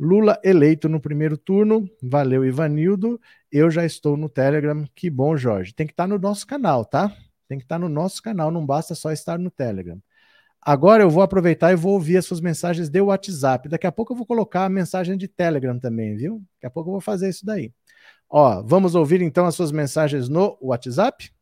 Lula 0.00 0.40
eleito 0.42 0.88
no 0.88 1.00
primeiro 1.00 1.36
turno. 1.36 1.88
Valeu, 2.02 2.44
Ivanildo. 2.44 3.20
Eu 3.52 3.70
já 3.70 3.84
estou 3.84 4.16
no 4.16 4.28
Telegram. 4.28 4.84
Que 4.94 5.10
bom, 5.10 5.36
Jorge. 5.36 5.74
Tem 5.74 5.86
que 5.86 5.92
estar 5.92 6.06
no 6.06 6.18
nosso 6.18 6.46
canal, 6.46 6.84
tá? 6.84 7.14
Tem 7.48 7.58
que 7.58 7.64
estar 7.64 7.78
no 7.78 7.88
nosso 7.88 8.22
canal, 8.22 8.50
não 8.50 8.64
basta 8.64 8.94
só 8.94 9.10
estar 9.10 9.38
no 9.38 9.50
Telegram. 9.50 9.98
Agora 10.60 11.02
eu 11.02 11.10
vou 11.10 11.22
aproveitar 11.22 11.72
e 11.72 11.76
vou 11.76 11.92
ouvir 11.94 12.16
as 12.16 12.26
suas 12.26 12.40
mensagens 12.40 12.88
de 12.88 13.00
WhatsApp. 13.00 13.68
Daqui 13.68 13.86
a 13.86 13.92
pouco 13.92 14.12
eu 14.12 14.16
vou 14.16 14.26
colocar 14.26 14.64
a 14.64 14.68
mensagem 14.68 15.16
de 15.16 15.28
Telegram 15.28 15.78
também, 15.78 16.16
viu? 16.16 16.42
Daqui 16.54 16.66
a 16.66 16.70
pouco 16.70 16.90
eu 16.90 16.92
vou 16.92 17.00
fazer 17.00 17.28
isso 17.28 17.46
daí. 17.46 17.72
Ó, 18.28 18.62
vamos 18.62 18.94
ouvir 18.94 19.22
então 19.22 19.46
as 19.46 19.54
suas 19.54 19.72
mensagens 19.72 20.28
no 20.28 20.58
WhatsApp? 20.60 21.32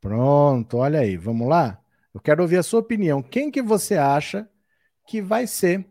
Pronto, 0.00 0.78
olha 0.78 1.00
aí, 1.00 1.16
vamos 1.16 1.48
lá? 1.48 1.78
Eu 2.12 2.20
quero 2.20 2.42
ouvir 2.42 2.56
a 2.56 2.62
sua 2.62 2.80
opinião. 2.80 3.22
Quem 3.22 3.50
que 3.50 3.62
você 3.62 3.96
acha 3.96 4.48
que 5.06 5.22
vai 5.22 5.46
ser 5.46 5.86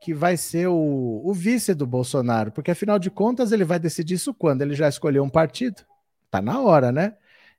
que 0.00 0.12
vai 0.12 0.36
ser 0.36 0.68
o, 0.68 1.22
o 1.24 1.32
vice 1.32 1.72
do 1.72 1.86
Bolsonaro? 1.86 2.52
Porque 2.52 2.70
afinal 2.70 2.98
de 2.98 3.10
contas 3.10 3.52
ele 3.52 3.64
vai 3.64 3.78
decidir 3.78 4.14
isso 4.14 4.34
quando? 4.34 4.60
Ele 4.60 4.74
já 4.74 4.86
escolheu 4.86 5.24
um 5.24 5.30
partido? 5.30 5.82
Tá 6.30 6.42
na 6.42 6.60
hora, 6.60 6.92
né? 6.92 7.14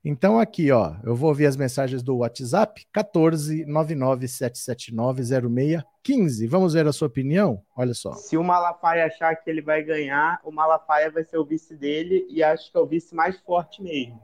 Então 0.08 0.40
aqui, 0.40 0.72
ó, 0.72 0.94
eu 1.04 1.16
vou 1.16 1.30
ouvir 1.30 1.48
as 1.48 1.58
mensagens 1.58 2.04
do 2.04 2.18
WhatsApp 2.18 2.86
14 2.94 3.66
997790615. 3.66 6.48
Vamos 6.48 6.74
ver 6.74 6.86
a 6.86 6.94
sua 6.94 7.08
opinião? 7.08 7.64
Olha 7.76 7.96
só. 7.96 8.14
Se 8.14 8.38
o 8.38 8.44
Malafaia 8.44 9.08
achar 9.08 9.36
que 9.36 9.50
ele 9.50 9.64
vai 9.64 9.82
ganhar, 9.82 10.40
o 10.44 10.52
Malafaia 10.52 11.10
vai 11.10 11.24
ser 11.24 11.40
o 11.40 11.46
vice 11.46 11.76
dele 11.76 12.28
e 12.30 12.44
acho 12.44 12.72
que 12.72 12.78
é 12.78 12.80
o 12.80 12.86
vice 12.86 13.16
mais 13.16 13.40
forte 13.40 13.82
mesmo. 13.82 14.22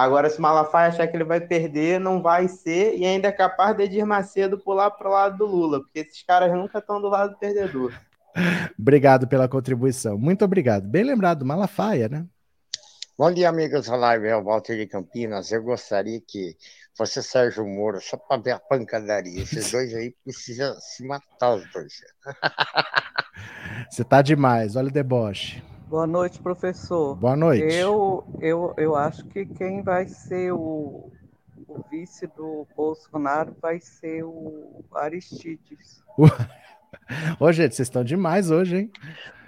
Agora, 0.00 0.30
se 0.30 0.38
o 0.38 0.42
Malafaia 0.42 0.88
achar 0.88 1.06
que 1.06 1.14
ele 1.14 1.24
vai 1.24 1.42
perder, 1.42 2.00
não 2.00 2.22
vai 2.22 2.48
ser, 2.48 2.96
e 2.96 3.04
ainda 3.04 3.28
é 3.28 3.32
capaz 3.32 3.76
de 3.76 3.82
Edir 3.82 4.06
Macedo 4.06 4.58
pular 4.58 4.90
para 4.90 5.06
o 5.06 5.12
lado 5.12 5.36
do 5.36 5.44
Lula, 5.44 5.80
porque 5.80 5.98
esses 5.98 6.22
caras 6.22 6.50
nunca 6.50 6.78
estão 6.78 7.02
do 7.02 7.08
lado 7.08 7.32
do 7.32 7.38
perdedor. 7.38 7.92
obrigado 8.80 9.28
pela 9.28 9.46
contribuição. 9.46 10.16
Muito 10.16 10.42
obrigado. 10.42 10.88
Bem 10.88 11.04
lembrado, 11.04 11.44
Malafaia, 11.44 12.08
né? 12.08 12.24
Bom 13.18 13.30
dia, 13.30 13.50
amigos 13.50 13.88
da 13.88 13.96
live, 13.96 14.26
é 14.26 14.34
o 14.34 14.42
Walter 14.42 14.78
de 14.78 14.86
Campinas. 14.86 15.52
Eu 15.52 15.62
gostaria 15.62 16.18
que 16.18 16.56
fosse 16.96 17.22
Sérgio 17.22 17.66
Moro, 17.66 18.00
só 18.00 18.16
para 18.16 18.40
ver 18.40 18.52
a 18.52 18.58
pancadaria. 18.58 19.42
Esses 19.42 19.68
dois 19.70 19.92
aí 19.94 20.14
precisam 20.24 20.74
se 20.80 21.06
matar, 21.06 21.56
os 21.56 21.70
dois. 21.72 21.92
Você 23.90 24.02
tá 24.02 24.22
demais, 24.22 24.76
olha 24.76 24.88
o 24.88 24.90
deboche. 24.90 25.62
Boa 25.90 26.06
noite, 26.06 26.38
professor. 26.38 27.16
Boa 27.16 27.34
noite. 27.34 27.64
Eu, 27.64 28.22
eu, 28.40 28.72
eu 28.76 28.94
acho 28.94 29.24
que 29.24 29.44
quem 29.44 29.82
vai 29.82 30.06
ser 30.06 30.52
o, 30.52 31.10
o 31.66 31.84
vice 31.90 32.28
do 32.28 32.64
Bolsonaro 32.76 33.56
vai 33.60 33.80
ser 33.80 34.22
o 34.22 34.84
Aristides. 34.94 36.00
Ô, 37.40 37.50
gente, 37.50 37.74
vocês 37.74 37.88
estão 37.88 38.04
demais 38.04 38.52
hoje, 38.52 38.76
hein? 38.76 38.90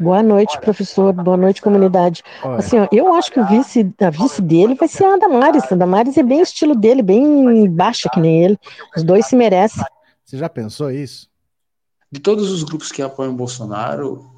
Boa 0.01 0.21
noite, 0.21 0.61
professor. 0.61 1.13
Boa 1.13 1.37
noite, 1.37 1.63
comunidade. 1.63 2.25
Olha. 2.43 2.59
Assim, 2.59 2.77
ó, 2.77 2.89
eu 2.91 3.15
acho 3.15 3.31
que 3.31 3.39
o 3.39 3.47
vice, 3.47 3.95
a 4.01 4.11
vice 4.11 4.43
dele 4.43 4.75
vai 4.75 4.89
ser 4.89 5.05
a 5.05 5.17
Damares. 5.17 5.71
A 5.71 5.77
Damares 5.77 6.19
é 6.19 6.25
bem 6.25 6.41
o 6.41 6.43
estilo 6.43 6.75
dele, 6.75 7.03
bem 7.03 7.71
baixa 7.71 8.11
que 8.13 8.19
nem 8.19 8.47
ele. 8.47 8.59
Os 8.97 9.05
dois 9.05 9.27
se 9.27 9.37
merecem. 9.37 9.85
Você 10.25 10.37
já 10.37 10.49
pensou 10.49 10.91
isso? 10.91 11.31
De 12.11 12.19
todos 12.19 12.51
os 12.51 12.65
grupos 12.65 12.91
que 12.91 13.01
apoiam 13.01 13.33
Bolsonaro, 13.33 14.32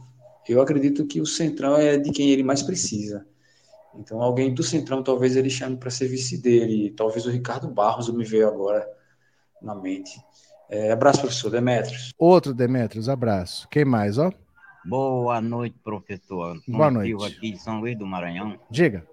eu 0.52 0.60
acredito 0.60 1.06
que 1.06 1.20
o 1.20 1.26
Centrão 1.26 1.76
é 1.76 1.96
de 1.96 2.10
quem 2.10 2.30
ele 2.30 2.42
mais 2.42 2.62
precisa. 2.62 3.26
Então, 3.96 4.20
alguém 4.20 4.52
do 4.52 4.62
Centrão 4.62 5.02
talvez 5.02 5.36
ele 5.36 5.48
chame 5.48 5.76
para 5.76 5.90
ser 5.90 6.08
vice 6.08 6.40
dele. 6.40 6.90
Talvez 6.90 7.26
o 7.26 7.30
Ricardo 7.30 7.68
Barros 7.68 8.12
me 8.12 8.24
veio 8.24 8.48
agora 8.48 8.86
na 9.62 9.74
mente. 9.74 10.20
É, 10.68 10.90
abraço, 10.90 11.20
professor 11.20 11.50
Demetrios. 11.50 12.12
Outro 12.18 12.52
Demetrios, 12.52 13.08
abraço. 13.08 13.68
Quem 13.68 13.84
mais, 13.84 14.18
ó? 14.18 14.32
Boa 14.84 15.40
noite, 15.40 15.76
professor. 15.82 16.56
Antônio 16.56 16.78
Boa 16.78 16.90
noite. 16.90 17.08
Silva 17.08 17.26
aqui 17.28 17.52
de 17.52 17.58
São 17.58 17.80
Luís 17.80 17.96
do 17.96 18.06
Maranhão. 18.06 18.58
Diga. 18.70 19.06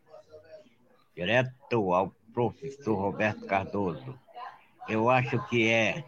Direto 1.16 1.94
ao 1.94 2.14
professor 2.34 2.96
Roberto 2.96 3.46
Cardoso. 3.46 4.16
Eu 4.90 5.10
acho 5.10 5.42
que 5.48 5.70
é 5.70 6.04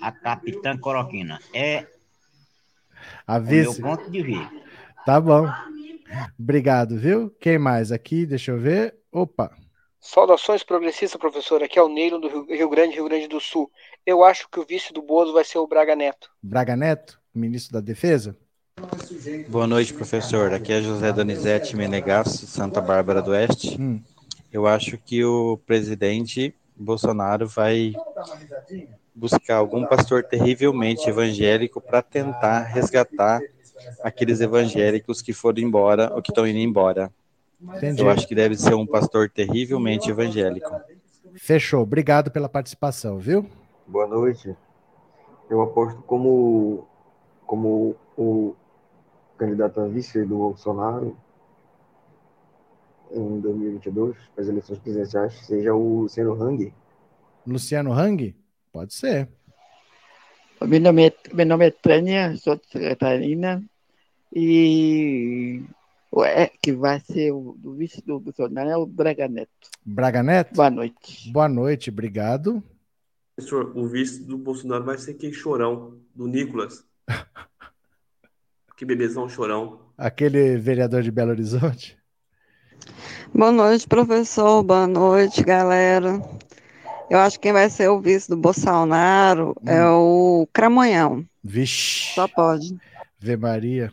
a 0.00 0.10
capitã 0.10 0.76
Coroquina. 0.76 1.38
É 1.54 1.86
a 3.26 3.38
vice. 3.38 3.80
o 3.80 3.86
meu 3.86 3.96
ponto 3.96 4.10
de 4.10 4.22
vista. 4.22 4.50
Tá 5.04 5.20
bom. 5.20 5.48
Obrigado, 6.38 6.98
viu? 6.98 7.30
Quem 7.40 7.58
mais 7.58 7.92
aqui? 7.92 8.26
Deixa 8.26 8.50
eu 8.50 8.58
ver. 8.58 8.94
Opa. 9.12 9.50
Saudações 10.00 10.62
progressistas, 10.62 11.20
professor. 11.20 11.62
Aqui 11.62 11.78
é 11.78 11.82
o 11.82 11.88
Neilo 11.88 12.18
do 12.18 12.44
Rio 12.46 12.68
Grande, 12.68 12.94
Rio 12.94 13.04
Grande 13.04 13.28
do 13.28 13.40
Sul. 13.40 13.70
Eu 14.06 14.24
acho 14.24 14.48
que 14.48 14.58
o 14.58 14.64
vice 14.64 14.92
do 14.92 15.02
Bozo 15.02 15.32
vai 15.32 15.44
ser 15.44 15.58
o 15.58 15.66
Braga 15.66 15.94
Neto. 15.94 16.30
Braga 16.42 16.74
Neto, 16.74 17.20
ministro 17.34 17.74
da 17.74 17.80
Defesa? 17.80 18.36
Boa 19.48 19.66
noite, 19.66 19.92
professor. 19.92 20.54
Aqui 20.54 20.72
é 20.72 20.80
José 20.80 21.12
Donizete 21.12 21.76
Menegasso, 21.76 22.46
Santa 22.46 22.80
Bárbara 22.80 23.20
do 23.20 23.32
Oeste. 23.32 23.76
Hum. 23.80 24.02
Eu 24.50 24.66
acho 24.66 24.96
que 24.96 25.22
o 25.22 25.58
presidente 25.66 26.54
Bolsonaro 26.74 27.46
vai 27.46 27.92
buscar 29.14 29.56
algum 29.56 29.84
pastor 29.86 30.22
terrivelmente 30.24 31.08
evangélico 31.08 31.80
para 31.80 32.02
tentar 32.02 32.60
resgatar 32.62 33.40
aqueles 34.02 34.40
evangélicos 34.40 35.22
que 35.22 35.32
foram 35.32 35.62
embora 35.62 36.12
ou 36.14 36.22
que 36.22 36.30
estão 36.30 36.46
indo 36.46 36.58
embora. 36.58 37.12
Entendi. 37.60 38.00
Eu 38.02 38.08
acho 38.08 38.26
que 38.26 38.34
deve 38.34 38.56
ser 38.56 38.74
um 38.74 38.86
pastor 38.86 39.28
terrivelmente 39.28 40.10
evangélico. 40.10 40.70
Fechou. 41.34 41.82
Obrigado 41.82 42.30
pela 42.30 42.48
participação, 42.48 43.18
viu? 43.18 43.46
Boa 43.86 44.06
noite. 44.06 44.56
Eu 45.48 45.60
aposto 45.62 46.00
como, 46.02 46.86
como 47.46 47.96
o 48.16 48.54
candidato 49.36 49.80
a 49.80 49.86
vice 49.86 50.24
do 50.24 50.36
Bolsonaro 50.36 51.16
em 53.12 53.40
2022, 53.40 54.16
para 54.34 54.42
as 54.42 54.48
eleições 54.48 54.78
presidenciais, 54.78 55.34
seja 55.46 55.74
o 55.74 56.02
Luciano 56.02 56.40
Hang. 56.40 56.72
Luciano 57.46 57.92
Hang? 57.92 58.36
Pode 58.72 58.94
ser. 58.94 59.28
Meu 60.62 60.80
nome 60.80 61.08
é, 61.08 61.14
meu 61.32 61.46
nome 61.46 61.66
é 61.66 61.70
Tânia, 61.70 62.36
sou 62.36 62.56
de 62.56 62.88
Catarina, 62.88 63.64
e 64.34 65.62
é, 66.24 66.48
que 66.62 66.72
vai 66.72 67.00
ser 67.00 67.32
o 67.32 67.56
vice 67.76 68.02
do 68.02 68.20
Bolsonaro 68.20 68.68
é 68.68 68.76
o 68.76 68.86
Braga 68.86 69.26
Neto. 69.26 69.50
Braga 69.84 70.22
Neto? 70.22 70.54
Boa 70.54 70.70
noite. 70.70 71.32
Boa 71.32 71.48
noite, 71.48 71.88
obrigado. 71.88 72.62
Professor, 73.34 73.76
o 73.76 73.88
vice 73.88 74.22
do 74.22 74.36
Bolsonaro 74.36 74.84
vai 74.84 74.98
ser 74.98 75.14
quem 75.14 75.32
chorão, 75.32 75.98
do 76.14 76.26
Nicolas. 76.26 76.84
que 78.76 78.84
bebezão 78.84 79.28
chorão. 79.28 79.80
Aquele 79.96 80.58
vereador 80.58 81.02
de 81.02 81.10
Belo 81.10 81.30
Horizonte? 81.30 81.96
Boa 83.34 83.50
noite, 83.50 83.88
professor. 83.88 84.62
Boa 84.62 84.86
noite, 84.86 85.42
galera. 85.42 86.20
Eu 87.10 87.18
acho 87.18 87.40
que 87.40 87.42
quem 87.42 87.52
vai 87.52 87.68
ser 87.68 87.88
o 87.88 88.00
vice 88.00 88.30
do 88.30 88.36
Bolsonaro 88.36 89.56
hum. 89.60 89.68
é 89.68 89.84
o 89.84 90.48
Cramonhão. 90.52 91.26
Vixe. 91.42 92.14
Só 92.14 92.28
pode. 92.28 92.78
Vê 93.18 93.36
Maria. 93.36 93.92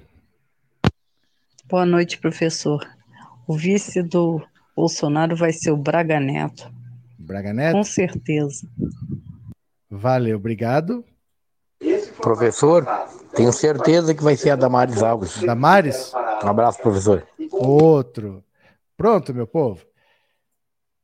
Boa 1.66 1.84
noite, 1.84 2.20
professor. 2.20 2.88
O 3.48 3.58
vice 3.58 4.04
do 4.04 4.40
Bolsonaro 4.76 5.36
vai 5.36 5.52
ser 5.52 5.72
o 5.72 5.78
Braga 5.78 6.20
Neto. 6.20 6.72
Braga 7.18 7.52
Neto? 7.52 7.74
Com 7.74 7.84
certeza. 7.84 8.68
Valeu, 9.90 10.38
obrigado. 10.38 11.04
Professor, 12.22 12.86
tenho 13.36 13.52
certeza 13.52 14.14
que 14.14 14.24
vai 14.24 14.36
ser 14.36 14.52
a 14.52 14.56
Damares 14.56 15.02
Alves. 15.02 15.42
Damares? 15.42 16.14
Um 16.44 16.50
abraço, 16.50 16.80
professor. 16.84 17.28
Outro. 17.52 18.44
Pronto, 18.96 19.34
meu 19.34 19.48
povo. 19.48 19.87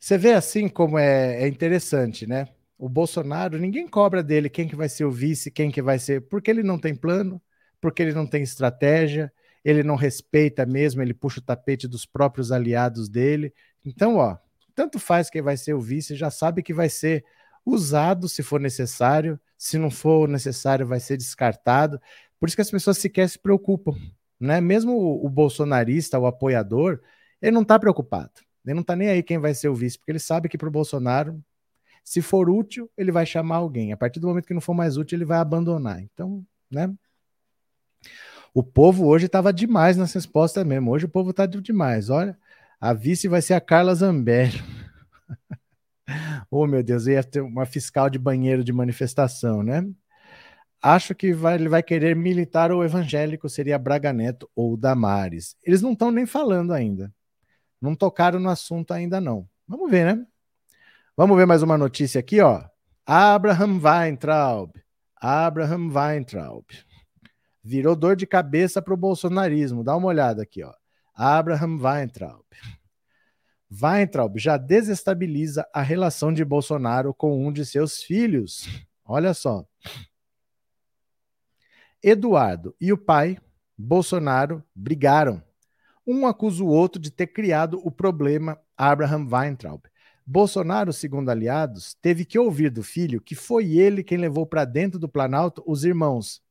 Você 0.03 0.17
vê 0.17 0.33
assim 0.33 0.67
como 0.67 0.99
é, 0.99 1.43
é, 1.43 1.47
interessante, 1.47 2.27
né? 2.27 2.49
O 2.77 2.89
Bolsonaro, 2.89 3.57
ninguém 3.57 3.87
cobra 3.87 4.21
dele 4.21 4.49
quem 4.49 4.67
que 4.67 4.75
vai 4.75 4.89
ser 4.89 5.05
o 5.05 5.11
vice, 5.11 5.49
quem 5.49 5.71
que 5.71 5.81
vai 5.81 5.97
ser, 5.97 6.27
porque 6.27 6.51
ele 6.51 6.61
não 6.61 6.77
tem 6.77 6.93
plano, 6.93 7.41
porque 7.79 8.03
ele 8.03 8.11
não 8.11 8.27
tem 8.27 8.43
estratégia, 8.43 9.31
ele 9.63 9.81
não 9.81 9.95
respeita 9.95 10.65
mesmo, 10.65 11.01
ele 11.01 11.13
puxa 11.13 11.39
o 11.39 11.41
tapete 11.41 11.87
dos 11.87 12.05
próprios 12.05 12.51
aliados 12.51 13.07
dele. 13.07 13.53
Então, 13.85 14.17
ó, 14.17 14.37
Tanto 14.75 14.99
faz 14.99 15.29
quem 15.29 15.41
vai 15.41 15.55
ser 15.55 15.73
o 15.73 15.79
vice, 15.79 16.17
já 16.17 16.29
sabe 16.29 16.61
que 16.61 16.73
vai 16.73 16.89
ser 16.89 17.23
usado 17.65 18.27
se 18.27 18.43
for 18.43 18.59
necessário, 18.59 19.39
se 19.57 19.77
não 19.77 19.89
for 19.89 20.27
necessário, 20.27 20.85
vai 20.85 20.99
ser 20.99 21.15
descartado. 21.15 21.97
Por 22.37 22.49
isso 22.49 22.57
que 22.57 22.61
as 22.61 22.71
pessoas 22.71 22.97
sequer 22.97 23.29
se 23.29 23.39
preocupam. 23.39 23.93
Né? 24.37 24.59
Mesmo 24.59 24.91
o, 24.97 25.25
o 25.25 25.29
bolsonarista, 25.29 26.19
o 26.19 26.25
apoiador, 26.25 26.99
ele 27.41 27.51
não 27.51 27.61
está 27.61 27.79
preocupado. 27.79 28.42
Ele 28.65 28.73
não 28.73 28.81
está 28.81 28.95
nem 28.95 29.09
aí 29.09 29.21
quem 29.21 29.37
vai 29.37 29.53
ser 29.53 29.67
o 29.67 29.75
vice, 29.75 29.97
porque 29.97 30.11
ele 30.11 30.19
sabe 30.19 30.47
que 30.47 30.57
para 30.57 30.67
o 30.67 30.71
Bolsonaro, 30.71 31.43
se 32.03 32.21
for 32.21 32.49
útil, 32.49 32.89
ele 32.97 33.11
vai 33.11 33.25
chamar 33.25 33.57
alguém. 33.57 33.93
A 33.93 33.97
partir 33.97 34.19
do 34.19 34.27
momento 34.27 34.45
que 34.45 34.53
não 34.53 34.61
for 34.61 34.73
mais 34.73 34.97
útil, 34.97 35.17
ele 35.17 35.25
vai 35.25 35.37
abandonar. 35.37 36.01
Então, 36.01 36.45
né? 36.69 36.93
O 38.53 38.61
povo 38.61 39.07
hoje 39.07 39.25
estava 39.25 39.51
demais 39.51 39.97
nas 39.97 40.13
respostas 40.13 40.65
mesmo. 40.65 40.91
Hoje 40.91 41.05
o 41.05 41.09
povo 41.09 41.31
está 41.31 41.45
demais. 41.45 42.09
Olha, 42.09 42.37
a 42.79 42.93
vice 42.93 43.27
vai 43.27 43.41
ser 43.41 43.53
a 43.53 43.61
Carla 43.61 43.95
Zambelli. 43.95 44.61
oh, 46.51 46.67
meu 46.67 46.83
Deus, 46.83 47.07
ia 47.07 47.23
ter 47.23 47.41
uma 47.41 47.65
fiscal 47.65 48.09
de 48.09 48.19
banheiro 48.19 48.63
de 48.63 48.73
manifestação, 48.73 49.63
né? 49.63 49.85
Acho 50.81 51.15
que 51.15 51.33
vai, 51.33 51.55
ele 51.55 51.69
vai 51.69 51.81
querer 51.81 52.15
militar 52.15 52.71
ou 52.71 52.83
evangélico, 52.83 53.47
seria 53.47 53.79
Braga 53.79 54.11
Neto 54.11 54.49
ou 54.53 54.75
Damares. 54.75 55.55
Eles 55.63 55.81
não 55.81 55.93
estão 55.93 56.11
nem 56.11 56.25
falando 56.25 56.73
ainda. 56.73 57.11
Não 57.83 57.97
tocaram 57.97 58.39
no 58.39 58.49
assunto 58.49 58.93
ainda 58.93 59.19
não. 59.19 59.45
Vamos 59.67 59.91
ver, 59.91 60.05
né? 60.05 60.25
Vamos 61.17 61.35
ver 61.35 61.45
mais 61.45 61.61
uma 61.61 61.77
notícia 61.77 62.17
aqui, 62.17 62.39
ó. 62.39 62.63
Abraham 63.05 63.77
Weintraub. 63.83 64.71
Abraham 65.17 65.91
Weintraub 65.93 66.65
virou 67.61 67.93
dor 67.93 68.15
de 68.15 68.25
cabeça 68.25 68.81
para 68.81 68.93
o 68.93 68.97
bolsonarismo. 68.97 69.83
Dá 69.83 69.97
uma 69.97 70.07
olhada 70.07 70.43
aqui, 70.43 70.63
ó. 70.63 70.73
Abraham 71.13 71.77
Weintraub. 71.77 72.45
Weintraub 73.69 74.39
já 74.39 74.55
desestabiliza 74.55 75.67
a 75.73 75.81
relação 75.81 76.31
de 76.31 76.45
Bolsonaro 76.45 77.13
com 77.13 77.45
um 77.45 77.51
de 77.51 77.65
seus 77.65 78.01
filhos. 78.01 78.65
Olha 79.03 79.33
só. 79.33 79.67
Eduardo 82.01 82.73
e 82.79 82.93
o 82.93 82.97
pai, 82.97 83.37
Bolsonaro, 83.77 84.63
brigaram. 84.73 85.43
Um 86.05 86.27
acusa 86.27 86.63
o 86.63 86.67
outro 86.67 87.01
de 87.01 87.11
ter 87.11 87.27
criado 87.27 87.79
o 87.83 87.91
problema 87.91 88.59
Abraham 88.77 89.27
Weintraub. 89.31 89.81
Bolsonaro, 90.25 90.93
segundo 90.93 91.29
aliados, 91.29 91.95
teve 92.01 92.25
que 92.25 92.39
ouvir 92.39 92.69
do 92.69 92.83
filho 92.83 93.21
que 93.21 93.35
foi 93.35 93.77
ele 93.77 94.03
quem 94.03 94.17
levou 94.17 94.45
para 94.45 94.65
dentro 94.65 94.99
do 94.99 95.09
Planalto 95.09 95.63
os 95.65 95.83
irmãos 95.83 96.41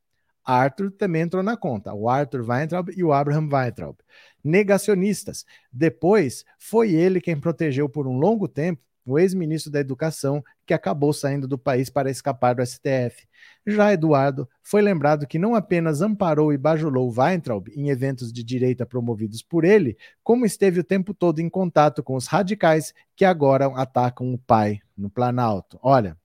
Arthur 0.45 0.91
também 0.91 1.23
entrou 1.23 1.43
na 1.43 1.57
conta, 1.57 1.95
o 1.95 2.09
Arthur 2.09 2.45
Weintraub 2.49 2.91
e 2.97 3.05
o 3.05 3.13
Abraham 3.13 3.49
Weintraub. 3.51 3.97
Negacionistas. 4.43 5.45
Depois, 5.73 6.45
foi 6.59 6.93
ele 6.93 7.21
quem 7.21 7.39
protegeu 7.39 7.89
por 7.89 8.07
um 8.07 8.19
longo 8.19 8.49
tempo 8.49 8.83
o 9.05 9.19
ex-ministro 9.19 9.71
da 9.71 9.81
Educação, 9.81 10.43
que 10.67 10.73
acabou 10.73 11.13
saindo 11.13 11.49
do 11.49 11.59
país 11.59 11.91
para 11.91 12.11
escapar 12.11 12.55
do 12.55 12.65
STF. 12.65 13.27
Já 13.67 13.93
Eduardo 13.93 14.49
foi 14.63 14.83
lembrado 14.83 15.27
que 15.27 15.39
não 15.39 15.55
apenas 15.55 16.01
amparou 16.01 16.53
e 16.53 16.59
bajulou 16.59 17.13
Weintraub 17.17 17.69
em 17.75 17.91
eventos 17.91 18.33
de 18.33 18.43
direita 18.43 18.87
promovidos 18.87 19.43
por 19.43 19.65
ele, 19.65 19.97
como 20.23 20.47
esteve 20.47 20.81
o 20.81 20.85
tempo 20.85 21.13
todo 21.13 21.41
em 21.41 21.49
contato 21.49 22.03
com 22.03 22.15
os 22.15 22.27
radicais 22.27 22.95
que 23.17 23.25
agora 23.25 23.67
atacam 23.75 24.33
o 24.33 24.39
pai 24.39 24.81
no 24.97 25.11
Planalto. 25.11 25.79
Olha, 25.83 26.17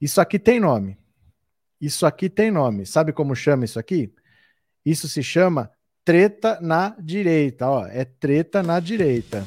isso 0.00 0.20
aqui 0.20 0.38
tem 0.38 0.60
nome. 0.60 0.96
Isso 1.80 2.06
aqui 2.06 2.28
tem 2.28 2.50
nome. 2.50 2.86
Sabe 2.86 3.12
como 3.12 3.34
chama 3.34 3.64
isso 3.64 3.78
aqui? 3.78 4.12
Isso 4.84 5.08
se 5.08 5.22
chama 5.22 5.70
treta 6.04 6.58
na 6.60 6.96
direita. 7.00 7.68
Ó, 7.68 7.86
é 7.86 8.04
treta 8.04 8.62
na 8.62 8.80
direita. 8.80 9.44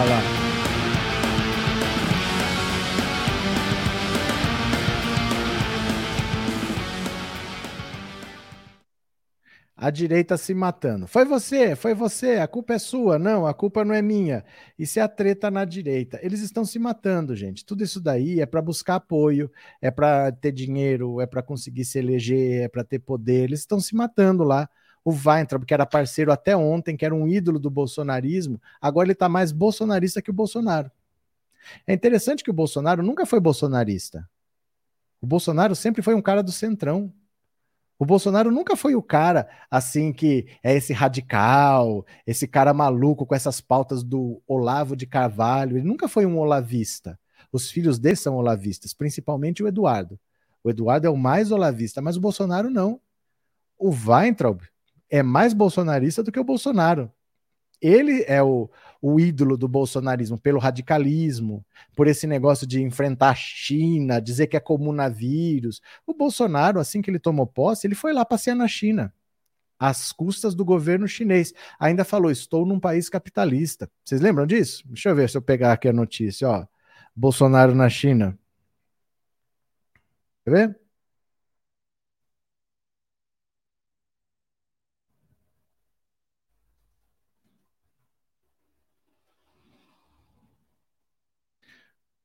Olha 0.00 0.10
lá. 0.10 0.38
a 9.80 9.90
direita 9.90 10.36
se 10.36 10.52
matando. 10.52 11.06
Foi 11.06 11.24
você, 11.24 11.76
foi 11.76 11.94
você, 11.94 12.34
a 12.38 12.48
culpa 12.48 12.74
é 12.74 12.78
sua. 12.78 13.16
Não, 13.16 13.46
a 13.46 13.54
culpa 13.54 13.84
não 13.84 13.94
é 13.94 14.02
minha. 14.02 14.44
Isso 14.76 14.98
é 14.98 15.02
a 15.02 15.08
treta 15.08 15.52
na 15.52 15.64
direita. 15.64 16.18
Eles 16.20 16.40
estão 16.40 16.64
se 16.64 16.80
matando, 16.80 17.34
gente. 17.36 17.64
Tudo 17.64 17.84
isso 17.84 18.00
daí 18.00 18.40
é 18.40 18.46
para 18.46 18.60
buscar 18.60 18.96
apoio, 18.96 19.50
é 19.80 19.88
para 19.88 20.32
ter 20.32 20.50
dinheiro, 20.50 21.20
é 21.20 21.26
para 21.26 21.44
conseguir 21.44 21.84
se 21.84 21.96
eleger, 21.96 22.64
é 22.64 22.68
para 22.68 22.82
ter 22.82 22.98
poder. 22.98 23.44
Eles 23.44 23.60
estão 23.60 23.78
se 23.78 23.94
matando 23.94 24.42
lá. 24.42 24.68
O 25.08 25.10
Weintraub, 25.10 25.64
que 25.64 25.72
era 25.72 25.86
parceiro 25.86 26.30
até 26.30 26.54
ontem, 26.54 26.94
que 26.94 27.02
era 27.02 27.14
um 27.14 27.26
ídolo 27.26 27.58
do 27.58 27.70
bolsonarismo, 27.70 28.60
agora 28.78 29.06
ele 29.06 29.14
está 29.14 29.26
mais 29.26 29.52
bolsonarista 29.52 30.20
que 30.20 30.28
o 30.28 30.34
Bolsonaro. 30.34 30.90
É 31.86 31.94
interessante 31.94 32.44
que 32.44 32.50
o 32.50 32.52
Bolsonaro 32.52 33.02
nunca 33.02 33.24
foi 33.24 33.40
bolsonarista. 33.40 34.28
O 35.18 35.26
Bolsonaro 35.26 35.74
sempre 35.74 36.02
foi 36.02 36.14
um 36.14 36.20
cara 36.20 36.42
do 36.42 36.52
centrão. 36.52 37.10
O 37.98 38.04
Bolsonaro 38.04 38.50
nunca 38.50 38.76
foi 38.76 38.94
o 38.94 39.02
cara 39.02 39.48
assim 39.70 40.12
que 40.12 40.46
é 40.62 40.76
esse 40.76 40.92
radical, 40.92 42.04
esse 42.26 42.46
cara 42.46 42.74
maluco 42.74 43.24
com 43.24 43.34
essas 43.34 43.62
pautas 43.62 44.04
do 44.04 44.42
Olavo 44.46 44.94
de 44.94 45.06
Carvalho. 45.06 45.78
Ele 45.78 45.88
nunca 45.88 46.06
foi 46.06 46.26
um 46.26 46.38
olavista. 46.38 47.18
Os 47.50 47.70
filhos 47.70 47.98
dele 47.98 48.16
são 48.16 48.36
olavistas, 48.36 48.92
principalmente 48.92 49.62
o 49.62 49.68
Eduardo. 49.68 50.20
O 50.62 50.68
Eduardo 50.68 51.06
é 51.06 51.10
o 51.10 51.16
mais 51.16 51.50
olavista, 51.50 52.02
mas 52.02 52.18
o 52.18 52.20
Bolsonaro 52.20 52.68
não. 52.68 53.00
O 53.78 53.88
Weintraub 53.88 54.60
é 55.10 55.22
mais 55.22 55.52
bolsonarista 55.52 56.22
do 56.22 56.32
que 56.32 56.40
o 56.40 56.44
Bolsonaro. 56.44 57.12
Ele 57.80 58.24
é 58.26 58.42
o, 58.42 58.68
o 59.00 59.20
ídolo 59.20 59.56
do 59.56 59.68
bolsonarismo 59.68 60.36
pelo 60.36 60.58
radicalismo, 60.58 61.64
por 61.94 62.08
esse 62.08 62.26
negócio 62.26 62.66
de 62.66 62.82
enfrentar 62.82 63.30
a 63.30 63.34
China, 63.34 64.20
dizer 64.20 64.48
que 64.48 64.56
é 64.56 64.60
comunavírus. 64.60 65.80
O 66.06 66.12
Bolsonaro, 66.12 66.80
assim 66.80 67.00
que 67.00 67.10
ele 67.10 67.20
tomou 67.20 67.46
posse, 67.46 67.86
ele 67.86 67.94
foi 67.94 68.12
lá 68.12 68.24
passear 68.24 68.56
na 68.56 68.66
China, 68.66 69.14
às 69.78 70.12
custas 70.12 70.54
do 70.54 70.64
governo 70.64 71.06
chinês. 71.06 71.52
Ainda 71.78 72.04
falou: 72.04 72.30
estou 72.30 72.66
num 72.66 72.80
país 72.80 73.08
capitalista. 73.08 73.88
Vocês 74.04 74.20
lembram 74.20 74.46
disso? 74.46 74.82
Deixa 74.86 75.10
eu 75.10 75.14
ver 75.14 75.30
se 75.30 75.36
eu 75.36 75.42
pegar 75.42 75.72
aqui 75.72 75.88
a 75.88 75.92
notícia, 75.92 76.48
ó. 76.48 76.66
Bolsonaro 77.14 77.74
na 77.74 77.88
China. 77.88 78.38
Quer 80.44 80.50
ver? 80.50 80.87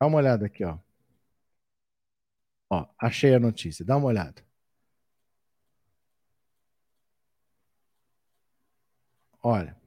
Dá 0.04 0.08
uma 0.08 0.18
olhada 0.18 0.46
aqui, 0.46 0.66
ó. 0.66 0.78
Ó, 2.70 2.86
achei 3.00 3.34
a 3.34 3.40
notícia. 3.40 3.86
Dá 3.86 3.96
uma 3.96 4.08
olhada. 4.08 4.44
Olha, 9.42 9.78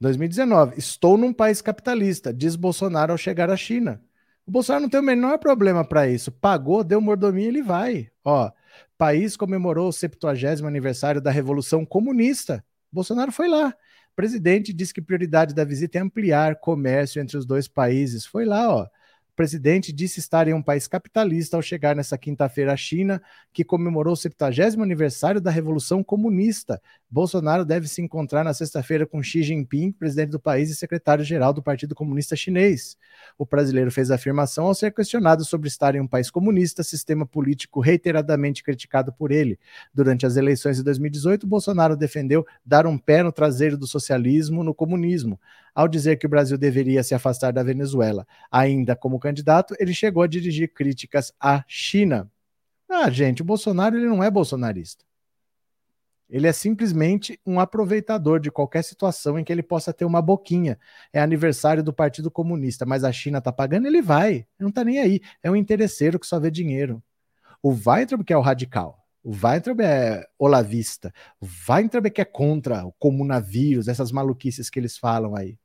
2019. 0.00 0.76
Estou 0.76 1.16
num 1.16 1.32
país 1.32 1.62
capitalista, 1.62 2.34
diz 2.34 2.56
Bolsonaro 2.56 3.12
ao 3.12 3.18
chegar 3.18 3.48
à 3.48 3.56
China. 3.56 4.02
O 4.44 4.50
Bolsonaro 4.50 4.82
não 4.82 4.88
tem 4.90 4.98
o 4.98 5.04
menor 5.04 5.38
problema 5.38 5.84
para 5.84 6.08
isso. 6.08 6.32
Pagou, 6.32 6.82
deu 6.82 7.00
mordomia, 7.00 7.46
ele 7.46 7.62
vai. 7.62 8.10
Ó, 8.24 8.50
país 8.98 9.36
comemorou 9.36 9.86
o 9.88 9.92
70 9.92 10.66
aniversário 10.66 11.20
da 11.20 11.30
Revolução 11.30 11.86
Comunista. 11.86 12.64
Bolsonaro 12.90 13.30
foi 13.30 13.46
lá. 13.46 13.68
O 14.12 14.16
presidente 14.16 14.72
disse 14.72 14.92
que 14.92 15.00
prioridade 15.00 15.54
da 15.54 15.64
visita 15.64 15.98
é 15.98 16.00
ampliar 16.00 16.56
comércio 16.56 17.22
entre 17.22 17.36
os 17.36 17.46
dois 17.46 17.68
países. 17.68 18.26
Foi 18.26 18.44
lá, 18.44 18.68
ó. 18.68 18.88
O 19.34 19.36
presidente 19.36 19.92
disse 19.92 20.20
estar 20.20 20.46
em 20.46 20.54
um 20.54 20.62
país 20.62 20.86
capitalista 20.86 21.56
ao 21.56 21.62
chegar 21.62 21.96
nessa 21.96 22.16
quinta-feira 22.16 22.72
à 22.72 22.76
China, 22.76 23.20
que 23.52 23.64
comemorou 23.64 24.12
o 24.12 24.16
70 24.16 24.62
aniversário 24.80 25.40
da 25.40 25.50
Revolução 25.50 26.04
Comunista. 26.04 26.80
Bolsonaro 27.10 27.64
deve 27.64 27.88
se 27.88 28.00
encontrar 28.00 28.44
na 28.44 28.54
sexta-feira 28.54 29.04
com 29.04 29.20
Xi 29.20 29.42
Jinping, 29.42 29.90
presidente 29.90 30.30
do 30.30 30.38
país 30.38 30.70
e 30.70 30.76
secretário-geral 30.76 31.52
do 31.52 31.60
Partido 31.60 31.96
Comunista 31.96 32.36
Chinês. 32.36 32.96
O 33.36 33.44
brasileiro 33.44 33.90
fez 33.90 34.12
a 34.12 34.14
afirmação 34.14 34.66
ao 34.66 34.74
ser 34.74 34.94
questionado 34.94 35.44
sobre 35.44 35.66
estar 35.66 35.96
em 35.96 36.00
um 36.00 36.06
país 36.06 36.30
comunista, 36.30 36.84
sistema 36.84 37.26
político 37.26 37.80
reiteradamente 37.80 38.62
criticado 38.62 39.12
por 39.12 39.32
ele. 39.32 39.58
Durante 39.92 40.24
as 40.24 40.36
eleições 40.36 40.76
de 40.76 40.84
2018, 40.84 41.44
Bolsonaro 41.44 41.96
defendeu 41.96 42.46
dar 42.64 42.86
um 42.86 42.96
pé 42.96 43.20
no 43.24 43.32
traseiro 43.32 43.76
do 43.76 43.86
socialismo 43.88 44.62
no 44.62 44.72
comunismo 44.72 45.40
ao 45.74 45.88
dizer 45.88 46.16
que 46.16 46.26
o 46.26 46.28
Brasil 46.28 46.56
deveria 46.56 47.02
se 47.02 47.14
afastar 47.14 47.52
da 47.52 47.62
Venezuela. 47.62 48.26
Ainda 48.50 48.94
como 48.94 49.18
candidato, 49.18 49.74
ele 49.78 49.92
chegou 49.92 50.22
a 50.22 50.26
dirigir 50.26 50.72
críticas 50.72 51.32
à 51.40 51.64
China. 51.66 52.30
Ah, 52.88 53.10
gente, 53.10 53.42
o 53.42 53.44
Bolsonaro 53.44 53.96
ele 53.96 54.06
não 54.06 54.22
é 54.22 54.30
bolsonarista. 54.30 55.04
Ele 56.30 56.46
é 56.46 56.52
simplesmente 56.52 57.38
um 57.44 57.60
aproveitador 57.60 58.40
de 58.40 58.50
qualquer 58.50 58.82
situação 58.82 59.38
em 59.38 59.44
que 59.44 59.52
ele 59.52 59.62
possa 59.62 59.92
ter 59.92 60.04
uma 60.04 60.22
boquinha. 60.22 60.78
É 61.12 61.20
aniversário 61.20 61.82
do 61.82 61.92
Partido 61.92 62.30
Comunista, 62.30 62.86
mas 62.86 63.04
a 63.04 63.12
China 63.12 63.40
tá 63.40 63.52
pagando, 63.52 63.86
ele 63.86 64.00
vai. 64.00 64.32
Ele 64.32 64.46
não 64.60 64.70
tá 64.70 64.84
nem 64.84 64.98
aí. 64.98 65.20
É 65.42 65.50
um 65.50 65.56
interesseiro 65.56 66.18
que 66.18 66.26
só 66.26 66.40
vê 66.40 66.50
dinheiro. 66.50 67.02
O 67.62 67.70
Weitraub 67.70 68.24
que 68.24 68.32
é 68.32 68.36
o 68.36 68.40
radical. 68.40 69.04
O 69.24 69.30
Weintraub 69.30 69.80
é 69.80 70.26
olavista. 70.38 71.10
O 71.40 71.46
Weintraub 71.68 72.06
é 72.06 72.10
que 72.10 72.20
é 72.20 72.26
contra 72.26 72.84
o 72.84 72.92
comunavírus, 72.92 73.88
essas 73.88 74.12
maluquices 74.12 74.68
que 74.68 74.78
eles 74.78 74.98
falam 74.98 75.34
aí. 75.34 75.58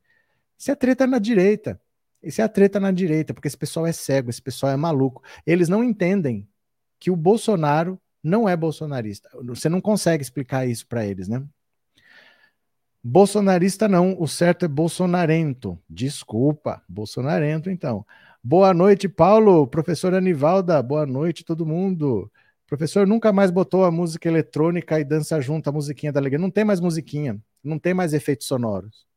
Isso 0.60 0.72
é 0.72 0.76
treta 0.76 1.08
na 1.08 1.20
direita. 1.20 1.80
Isso 2.22 2.42
é 2.42 2.44
a 2.44 2.50
treta 2.50 2.82
na 2.82 2.92
direita, 2.92 3.34
porque 3.34 3.48
esse 3.48 3.58
pessoal 3.58 3.88
é 3.88 3.94
cego, 3.94 4.30
esse 4.30 4.42
pessoal 4.42 4.74
é 4.74 4.76
maluco. 4.76 5.24
Eles 5.46 5.70
não 5.70 5.82
entendem 5.82 6.46
que 7.00 7.10
o 7.10 7.16
Bolsonaro 7.16 7.98
não 8.22 8.48
é 8.48 8.58
bolsonarista. 8.58 9.30
Você 9.46 9.70
não 9.70 9.80
consegue 9.80 10.22
explicar 10.22 10.68
isso 10.68 10.86
para 10.86 11.06
eles, 11.06 11.30
né? 11.30 11.42
Bolsonarista 13.02 13.88
não, 13.88 14.18
o 14.20 14.28
certo 14.28 14.66
é 14.66 14.68
bolsonarento. 14.68 15.80
Desculpa, 15.90 16.84
bolsonarento 16.90 17.70
então. 17.70 18.06
Boa 18.44 18.74
noite, 18.74 19.08
Paulo. 19.08 19.66
Professor 19.66 20.14
Anivalda, 20.14 20.84
boa 20.84 21.06
noite, 21.06 21.46
todo 21.46 21.66
mundo. 21.66 22.30
Professor 22.68 23.08
nunca 23.08 23.32
mais 23.32 23.50
botou 23.50 23.86
a 23.86 23.92
música 23.92 24.28
eletrônica 24.28 25.00
e 25.00 25.06
dança 25.06 25.40
junto, 25.40 25.70
a 25.70 25.72
musiquinha 25.72 26.12
da 26.12 26.20
alegria. 26.20 26.38
Não 26.38 26.52
tem 26.52 26.66
mais 26.66 26.82
musiquinha, 26.82 27.42
não 27.64 27.80
tem 27.80 27.94
mais 27.94 28.14
efeitos 28.14 28.46
sonoros. 28.46 29.09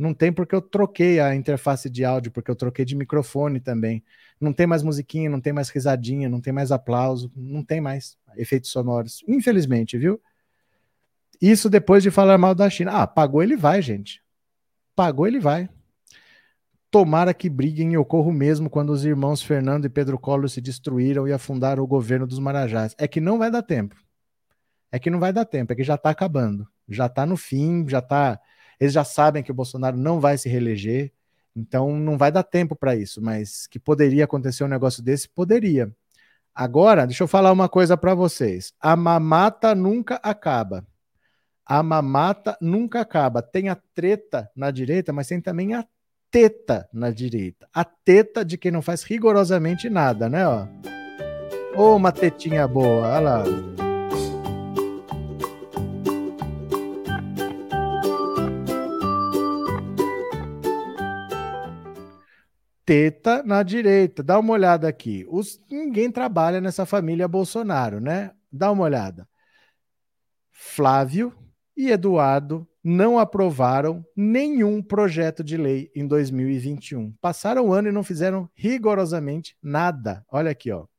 Não 0.00 0.14
tem 0.14 0.32
porque 0.32 0.54
eu 0.54 0.62
troquei 0.62 1.20
a 1.20 1.34
interface 1.34 1.90
de 1.90 2.06
áudio, 2.06 2.32
porque 2.32 2.50
eu 2.50 2.56
troquei 2.56 2.86
de 2.86 2.96
microfone 2.96 3.60
também. 3.60 4.02
Não 4.40 4.50
tem 4.50 4.66
mais 4.66 4.82
musiquinha, 4.82 5.28
não 5.28 5.42
tem 5.42 5.52
mais 5.52 5.68
risadinha, 5.68 6.26
não 6.26 6.40
tem 6.40 6.54
mais 6.54 6.72
aplauso, 6.72 7.30
não 7.36 7.62
tem 7.62 7.82
mais 7.82 8.16
efeitos 8.34 8.70
sonoros. 8.70 9.22
Infelizmente, 9.28 9.98
viu? 9.98 10.18
Isso 11.38 11.68
depois 11.68 12.02
de 12.02 12.10
falar 12.10 12.38
mal 12.38 12.54
da 12.54 12.70
China. 12.70 12.92
Ah, 12.92 13.06
pagou 13.06 13.42
ele 13.42 13.58
vai, 13.58 13.82
gente. 13.82 14.22
Pagou 14.96 15.26
ele 15.26 15.38
vai. 15.38 15.68
Tomara 16.90 17.34
que 17.34 17.50
briguem 17.50 17.92
e 17.92 17.98
ocorra 17.98 18.32
mesmo 18.32 18.70
quando 18.70 18.90
os 18.90 19.04
irmãos 19.04 19.42
Fernando 19.42 19.84
e 19.84 19.90
Pedro 19.90 20.18
Collor 20.18 20.48
se 20.48 20.62
destruíram 20.62 21.28
e 21.28 21.32
afundaram 21.32 21.84
o 21.84 21.86
governo 21.86 22.26
dos 22.26 22.38
Marajás. 22.38 22.94
É 22.96 23.06
que 23.06 23.20
não 23.20 23.36
vai 23.36 23.50
dar 23.50 23.62
tempo. 23.62 23.94
É 24.90 24.98
que 24.98 25.10
não 25.10 25.20
vai 25.20 25.30
dar 25.30 25.44
tempo, 25.44 25.74
é 25.74 25.76
que 25.76 25.84
já 25.84 25.96
está 25.96 26.08
acabando. 26.08 26.66
Já 26.88 27.04
está 27.04 27.26
no 27.26 27.36
fim, 27.36 27.86
já 27.86 27.98
está. 27.98 28.40
Eles 28.80 28.94
já 28.94 29.04
sabem 29.04 29.42
que 29.42 29.50
o 29.50 29.54
Bolsonaro 29.54 29.96
não 29.96 30.18
vai 30.18 30.38
se 30.38 30.48
reeleger, 30.48 31.12
então 31.54 31.96
não 31.98 32.16
vai 32.16 32.32
dar 32.32 32.42
tempo 32.42 32.74
para 32.74 32.96
isso. 32.96 33.20
Mas 33.20 33.66
que 33.66 33.78
poderia 33.78 34.24
acontecer 34.24 34.64
um 34.64 34.68
negócio 34.68 35.02
desse, 35.02 35.28
poderia. 35.28 35.94
Agora, 36.54 37.06
deixa 37.06 37.22
eu 37.22 37.28
falar 37.28 37.52
uma 37.52 37.68
coisa 37.68 37.96
para 37.96 38.14
vocês: 38.14 38.72
a 38.80 38.96
mamata 38.96 39.74
nunca 39.74 40.16
acaba. 40.22 40.86
A 41.64 41.82
mamata 41.82 42.56
nunca 42.60 43.00
acaba. 43.00 43.42
Tem 43.42 43.68
a 43.68 43.76
treta 43.94 44.50
na 44.56 44.70
direita, 44.70 45.12
mas 45.12 45.28
tem 45.28 45.40
também 45.40 45.74
a 45.74 45.86
teta 46.30 46.88
na 46.92 47.10
direita. 47.10 47.68
A 47.72 47.84
teta 47.84 48.44
de 48.44 48.56
quem 48.56 48.72
não 48.72 48.82
faz 48.82 49.02
rigorosamente 49.02 49.88
nada, 49.88 50.28
né? 50.28 50.46
Ó. 50.46 50.66
Ô, 51.76 51.96
uma 51.96 52.10
tetinha 52.10 52.66
boa, 52.66 53.06
olha 53.06 53.20
lá. 53.20 53.89
Teta 62.90 63.40
na 63.44 63.62
direita. 63.62 64.20
Dá 64.20 64.36
uma 64.36 64.52
olhada 64.52 64.88
aqui. 64.88 65.24
Os, 65.30 65.60
ninguém 65.70 66.10
trabalha 66.10 66.60
nessa 66.60 66.84
família 66.84 67.28
Bolsonaro, 67.28 68.00
né? 68.00 68.32
Dá 68.50 68.72
uma 68.72 68.82
olhada. 68.82 69.28
Flávio, 70.50 71.32
e 71.76 71.88
Eduardo 71.88 72.66
não 72.82 73.16
aprovaram 73.16 74.04
nenhum 74.16 74.82
projeto 74.82 75.44
de 75.44 75.56
lei 75.56 75.88
em 75.94 76.04
2021. 76.04 77.12
Passaram 77.20 77.68
o 77.68 77.72
ano 77.72 77.90
e 77.90 77.92
não 77.92 78.02
fizeram 78.02 78.50
rigorosamente 78.56 79.56
nada. 79.62 80.24
Olha 80.28 80.50
aqui, 80.50 80.72
ó. 80.72 80.89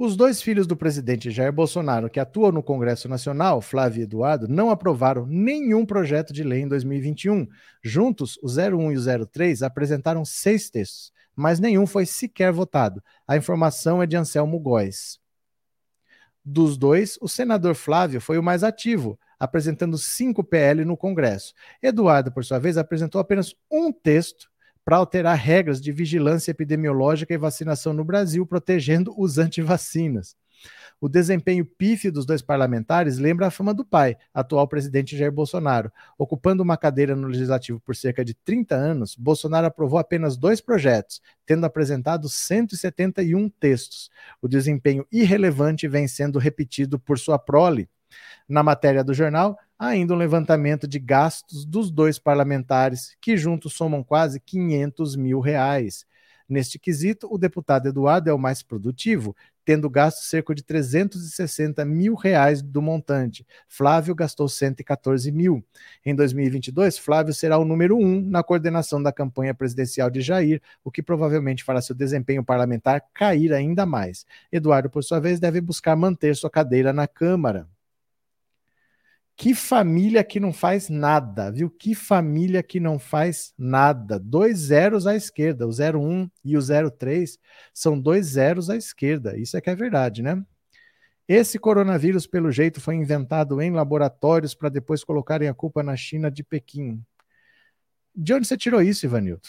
Os 0.00 0.16
dois 0.16 0.40
filhos 0.40 0.66
do 0.66 0.78
presidente 0.78 1.30
Jair 1.30 1.52
Bolsonaro, 1.52 2.08
que 2.08 2.18
atuam 2.18 2.50
no 2.50 2.62
Congresso 2.62 3.06
Nacional, 3.06 3.60
Flávio 3.60 4.00
e 4.00 4.04
Eduardo, 4.04 4.48
não 4.48 4.70
aprovaram 4.70 5.26
nenhum 5.26 5.84
projeto 5.84 6.32
de 6.32 6.42
lei 6.42 6.62
em 6.62 6.66
2021. 6.66 7.46
Juntos, 7.84 8.38
o 8.42 8.46
01 8.46 8.92
e 8.92 8.96
o 8.96 9.26
03 9.26 9.62
apresentaram 9.62 10.24
seis 10.24 10.70
textos, 10.70 11.12
mas 11.36 11.60
nenhum 11.60 11.86
foi 11.86 12.06
sequer 12.06 12.50
votado. 12.50 13.04
A 13.28 13.36
informação 13.36 14.02
é 14.02 14.06
de 14.06 14.16
Anselmo 14.16 14.58
Góes. 14.58 15.20
Dos 16.42 16.78
dois, 16.78 17.18
o 17.20 17.28
senador 17.28 17.74
Flávio 17.74 18.22
foi 18.22 18.38
o 18.38 18.42
mais 18.42 18.64
ativo, 18.64 19.20
apresentando 19.38 19.98
cinco 19.98 20.42
PL 20.42 20.82
no 20.82 20.96
Congresso. 20.96 21.52
Eduardo, 21.82 22.32
por 22.32 22.42
sua 22.42 22.58
vez, 22.58 22.78
apresentou 22.78 23.20
apenas 23.20 23.54
um 23.70 23.92
texto 23.92 24.49
para 24.90 24.98
alterar 24.98 25.38
regras 25.38 25.80
de 25.80 25.92
vigilância 25.92 26.50
epidemiológica 26.50 27.32
e 27.32 27.38
vacinação 27.38 27.92
no 27.92 28.02
Brasil, 28.02 28.44
protegendo 28.44 29.14
os 29.16 29.38
antivacinas. 29.38 30.34
O 31.00 31.08
desempenho 31.08 31.64
pífio 31.64 32.10
dos 32.10 32.26
dois 32.26 32.42
parlamentares 32.42 33.16
lembra 33.16 33.46
a 33.46 33.50
fama 33.52 33.72
do 33.72 33.84
pai, 33.84 34.16
atual 34.34 34.66
presidente 34.66 35.16
Jair 35.16 35.30
Bolsonaro. 35.30 35.92
Ocupando 36.18 36.64
uma 36.64 36.76
cadeira 36.76 37.14
no 37.14 37.28
legislativo 37.28 37.78
por 37.78 37.94
cerca 37.94 38.24
de 38.24 38.34
30 38.34 38.74
anos, 38.74 39.14
Bolsonaro 39.14 39.68
aprovou 39.68 39.96
apenas 39.96 40.36
dois 40.36 40.60
projetos, 40.60 41.20
tendo 41.46 41.64
apresentado 41.64 42.28
171 42.28 43.48
textos. 43.48 44.10
O 44.42 44.48
desempenho 44.48 45.06
irrelevante 45.12 45.86
vem 45.86 46.08
sendo 46.08 46.36
repetido 46.36 46.98
por 46.98 47.16
sua 47.16 47.38
prole. 47.38 47.88
Na 48.48 48.64
matéria 48.64 49.04
do 49.04 49.14
jornal, 49.14 49.56
ainda 49.80 50.12
um 50.12 50.16
levantamento 50.16 50.86
de 50.86 50.98
gastos 50.98 51.64
dos 51.64 51.90
dois 51.90 52.18
parlamentares, 52.18 53.16
que 53.18 53.34
juntos 53.34 53.72
somam 53.72 54.04
quase 54.04 54.38
500 54.38 55.16
mil 55.16 55.40
reais. 55.40 56.04
Neste 56.46 56.78
quesito, 56.78 57.26
o 57.32 57.38
deputado 57.38 57.88
Eduardo 57.88 58.28
é 58.28 58.32
o 58.32 58.38
mais 58.38 58.62
produtivo, 58.62 59.34
tendo 59.64 59.88
gasto 59.88 60.22
cerca 60.22 60.54
de 60.54 60.62
360 60.62 61.82
mil 61.86 62.14
reais 62.14 62.60
do 62.60 62.82
montante. 62.82 63.46
Flávio 63.68 64.14
gastou 64.14 64.48
114 64.48 65.32
mil. 65.32 65.64
Em 66.04 66.14
2022, 66.14 66.98
Flávio 66.98 67.32
será 67.32 67.56
o 67.56 67.64
número 67.64 67.96
um 67.96 68.20
na 68.20 68.42
coordenação 68.42 69.02
da 69.02 69.12
campanha 69.12 69.54
presidencial 69.54 70.10
de 70.10 70.20
Jair, 70.20 70.60
o 70.84 70.90
que 70.90 71.02
provavelmente 71.02 71.64
fará 71.64 71.80
seu 71.80 71.94
desempenho 71.94 72.44
parlamentar 72.44 73.02
cair 73.14 73.54
ainda 73.54 73.86
mais. 73.86 74.26
Eduardo, 74.52 74.90
por 74.90 75.02
sua 75.02 75.20
vez, 75.20 75.40
deve 75.40 75.60
buscar 75.62 75.96
manter 75.96 76.36
sua 76.36 76.50
cadeira 76.50 76.92
na 76.92 77.06
Câmara. 77.06 77.66
Que 79.40 79.54
família 79.54 80.22
que 80.22 80.38
não 80.38 80.52
faz 80.52 80.90
nada, 80.90 81.50
viu? 81.50 81.70
Que 81.70 81.94
família 81.94 82.62
que 82.62 82.78
não 82.78 82.98
faz 82.98 83.54
nada. 83.56 84.18
Dois 84.18 84.58
zeros 84.58 85.06
à 85.06 85.16
esquerda, 85.16 85.66
o 85.66 85.70
01 85.70 86.30
e 86.44 86.58
o 86.58 86.60
03 86.60 87.38
são 87.72 87.98
dois 87.98 88.26
zeros 88.26 88.68
à 88.68 88.76
esquerda. 88.76 89.38
Isso 89.38 89.56
é 89.56 89.60
que 89.62 89.70
é 89.70 89.74
verdade, 89.74 90.22
né? 90.22 90.44
Esse 91.26 91.58
coronavírus, 91.58 92.26
pelo 92.26 92.52
jeito, 92.52 92.82
foi 92.82 92.96
inventado 92.96 93.62
em 93.62 93.70
laboratórios 93.70 94.54
para 94.54 94.68
depois 94.68 95.02
colocarem 95.02 95.48
a 95.48 95.54
culpa 95.54 95.82
na 95.82 95.96
China 95.96 96.30
de 96.30 96.44
Pequim. 96.44 97.02
De 98.14 98.34
onde 98.34 98.46
você 98.46 98.58
tirou 98.58 98.82
isso, 98.82 99.06
Ivanildo? 99.06 99.48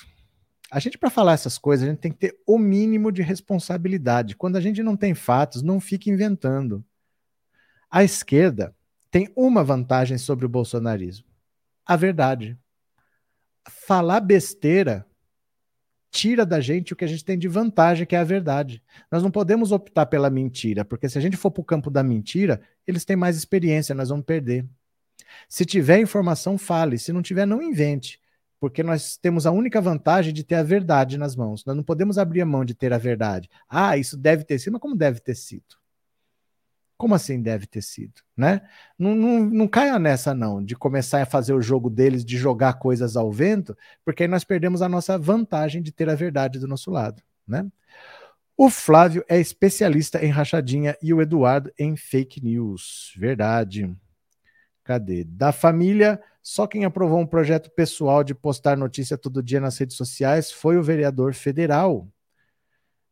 A 0.71 0.79
gente, 0.79 0.97
para 0.97 1.09
falar 1.09 1.33
essas 1.33 1.57
coisas, 1.57 1.85
a 1.85 1.91
gente 1.91 1.99
tem 1.99 2.13
que 2.13 2.17
ter 2.17 2.39
o 2.47 2.57
mínimo 2.57 3.11
de 3.11 3.21
responsabilidade. 3.21 4.37
Quando 4.37 4.55
a 4.55 4.61
gente 4.61 4.81
não 4.81 4.95
tem 4.95 5.13
fatos, 5.13 5.61
não 5.61 5.81
fica 5.81 6.09
inventando. 6.09 6.81
A 7.89 8.05
esquerda 8.05 8.73
tem 9.11 9.31
uma 9.35 9.63
vantagem 9.63 10.17
sobre 10.17 10.45
o 10.45 10.49
bolsonarismo: 10.49 11.27
a 11.85 11.95
verdade. 11.95 12.57
Falar 13.85 14.21
besteira 14.21 15.05
tira 16.09 16.45
da 16.45 16.59
gente 16.59 16.91
o 16.91 16.95
que 16.95 17.05
a 17.05 17.07
gente 17.07 17.23
tem 17.23 17.37
de 17.37 17.47
vantagem, 17.47 18.05
que 18.05 18.15
é 18.15 18.19
a 18.19 18.23
verdade. 18.23 18.83
Nós 19.11 19.21
não 19.21 19.31
podemos 19.31 19.71
optar 19.71 20.05
pela 20.07 20.29
mentira, 20.29 20.83
porque 20.83 21.07
se 21.07 21.17
a 21.17 21.21
gente 21.21 21.37
for 21.37 21.51
para 21.51 21.61
o 21.61 21.65
campo 21.65 21.89
da 21.89 22.03
mentira, 22.03 22.61
eles 22.87 23.05
têm 23.05 23.15
mais 23.15 23.37
experiência, 23.37 23.95
nós 23.95 24.09
vamos 24.09 24.25
perder. 24.25 24.65
Se 25.47 25.65
tiver 25.65 25.99
informação, 25.99 26.57
fale. 26.57 26.97
Se 26.97 27.13
não 27.13 27.21
tiver, 27.21 27.45
não 27.45 27.61
invente. 27.61 28.19
Porque 28.59 28.83
nós 28.83 29.17
temos 29.17 29.47
a 29.47 29.51
única 29.51 29.81
vantagem 29.81 30.33
de 30.33 30.43
ter 30.43 30.55
a 30.55 30.63
verdade 30.63 31.17
nas 31.17 31.35
mãos. 31.35 31.65
Nós 31.65 31.75
não 31.75 31.83
podemos 31.83 32.17
abrir 32.17 32.41
a 32.41 32.45
mão 32.45 32.65
de 32.65 32.75
ter 32.75 32.93
a 32.93 32.97
verdade. 32.97 33.49
Ah, 33.67 33.97
isso 33.97 34.17
deve 34.17 34.43
ter 34.43 34.59
sido, 34.59 34.73
mas 34.73 34.81
como 34.81 34.95
deve 34.95 35.19
ter 35.19 35.35
sido? 35.35 35.80
Como 37.01 37.15
assim 37.15 37.41
deve 37.41 37.65
ter 37.65 37.81
sido? 37.81 38.21
Né? 38.37 38.61
Não, 38.95 39.15
não, 39.15 39.39
não 39.39 39.67
caia 39.67 39.97
nessa, 39.97 40.35
não, 40.35 40.63
de 40.63 40.75
começar 40.75 41.19
a 41.19 41.25
fazer 41.25 41.51
o 41.51 41.59
jogo 41.59 41.89
deles, 41.89 42.23
de 42.23 42.37
jogar 42.37 42.73
coisas 42.73 43.17
ao 43.17 43.31
vento, 43.31 43.75
porque 44.05 44.21
aí 44.21 44.29
nós 44.29 44.43
perdemos 44.43 44.83
a 44.83 44.87
nossa 44.87 45.17
vantagem 45.17 45.81
de 45.81 45.91
ter 45.91 46.07
a 46.11 46.13
verdade 46.13 46.59
do 46.59 46.67
nosso 46.67 46.91
lado. 46.91 47.23
Né? 47.47 47.65
O 48.55 48.69
Flávio 48.69 49.25
é 49.27 49.39
especialista 49.39 50.23
em 50.23 50.29
rachadinha 50.29 50.95
e 51.01 51.11
o 51.11 51.23
Eduardo 51.23 51.73
em 51.75 51.95
fake 51.95 52.39
news. 52.39 53.15
Verdade. 53.17 53.91
Cadê? 54.83 55.23
Da 55.23 55.51
família, 55.51 56.21
só 56.43 56.67
quem 56.67 56.85
aprovou 56.85 57.19
um 57.19 57.25
projeto 57.25 57.71
pessoal 57.71 58.23
de 58.23 58.35
postar 58.35 58.77
notícia 58.77 59.17
todo 59.17 59.41
dia 59.41 59.59
nas 59.59 59.75
redes 59.75 59.97
sociais 59.97 60.51
foi 60.51 60.77
o 60.77 60.83
vereador 60.83 61.33
federal. 61.33 62.07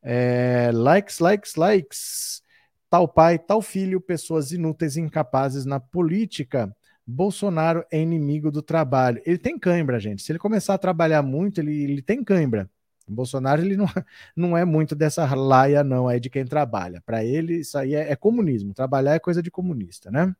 É, 0.04 0.70
likes, 0.72 1.18
likes, 1.18 1.56
likes 1.56 2.48
tal 2.90 3.08
pai, 3.08 3.38
tal 3.38 3.62
filho, 3.62 4.02
pessoas 4.02 4.52
inúteis 4.52 4.96
e 4.96 5.02
incapazes 5.02 5.66
na 5.66 5.80
política. 5.80 6.76
Bolsonaro 7.06 7.86
é 7.92 8.00
inimigo 8.00 8.52
do 8.52 8.62
trabalho. 8.62 9.22
Ele 9.26 9.38
tem 9.38 9.58
cãibra, 9.58 10.00
gente. 10.00 10.22
Se 10.22 10.32
ele 10.32 10.40
começar 10.40 10.76
a 10.76 10.78
trabalhar 10.78 11.22
muito, 11.22 11.60
ele, 11.60 11.84
ele 11.84 12.02
tem 12.02 12.24
cãibra. 12.24 12.70
Bolsonaro 13.08 13.62
ele 13.62 13.76
não, 13.76 13.88
não 14.36 14.58
é 14.58 14.64
muito 14.64 14.96
dessa 14.96 15.26
laia, 15.34 15.84
não, 15.84 16.08
aí 16.08 16.20
de 16.20 16.30
quem 16.30 16.46
trabalha. 16.46 17.02
Para 17.06 17.24
ele, 17.24 17.62
isso 17.62 17.78
aí 17.78 17.96
é, 17.96 18.12
é, 18.12 18.16
comunismo. 18.16 18.74
Trabalhar 18.74 19.16
é 19.16 19.20
coisa 19.20 19.42
de 19.42 19.50
comunista, 19.50 20.12
né? 20.12 20.36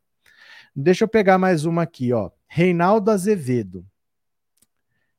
Deixa 0.74 1.04
eu 1.04 1.08
pegar 1.08 1.38
mais 1.38 1.64
uma 1.64 1.82
aqui, 1.82 2.12
ó. 2.12 2.30
Reinaldo 2.46 3.10
Azevedo. 3.10 3.84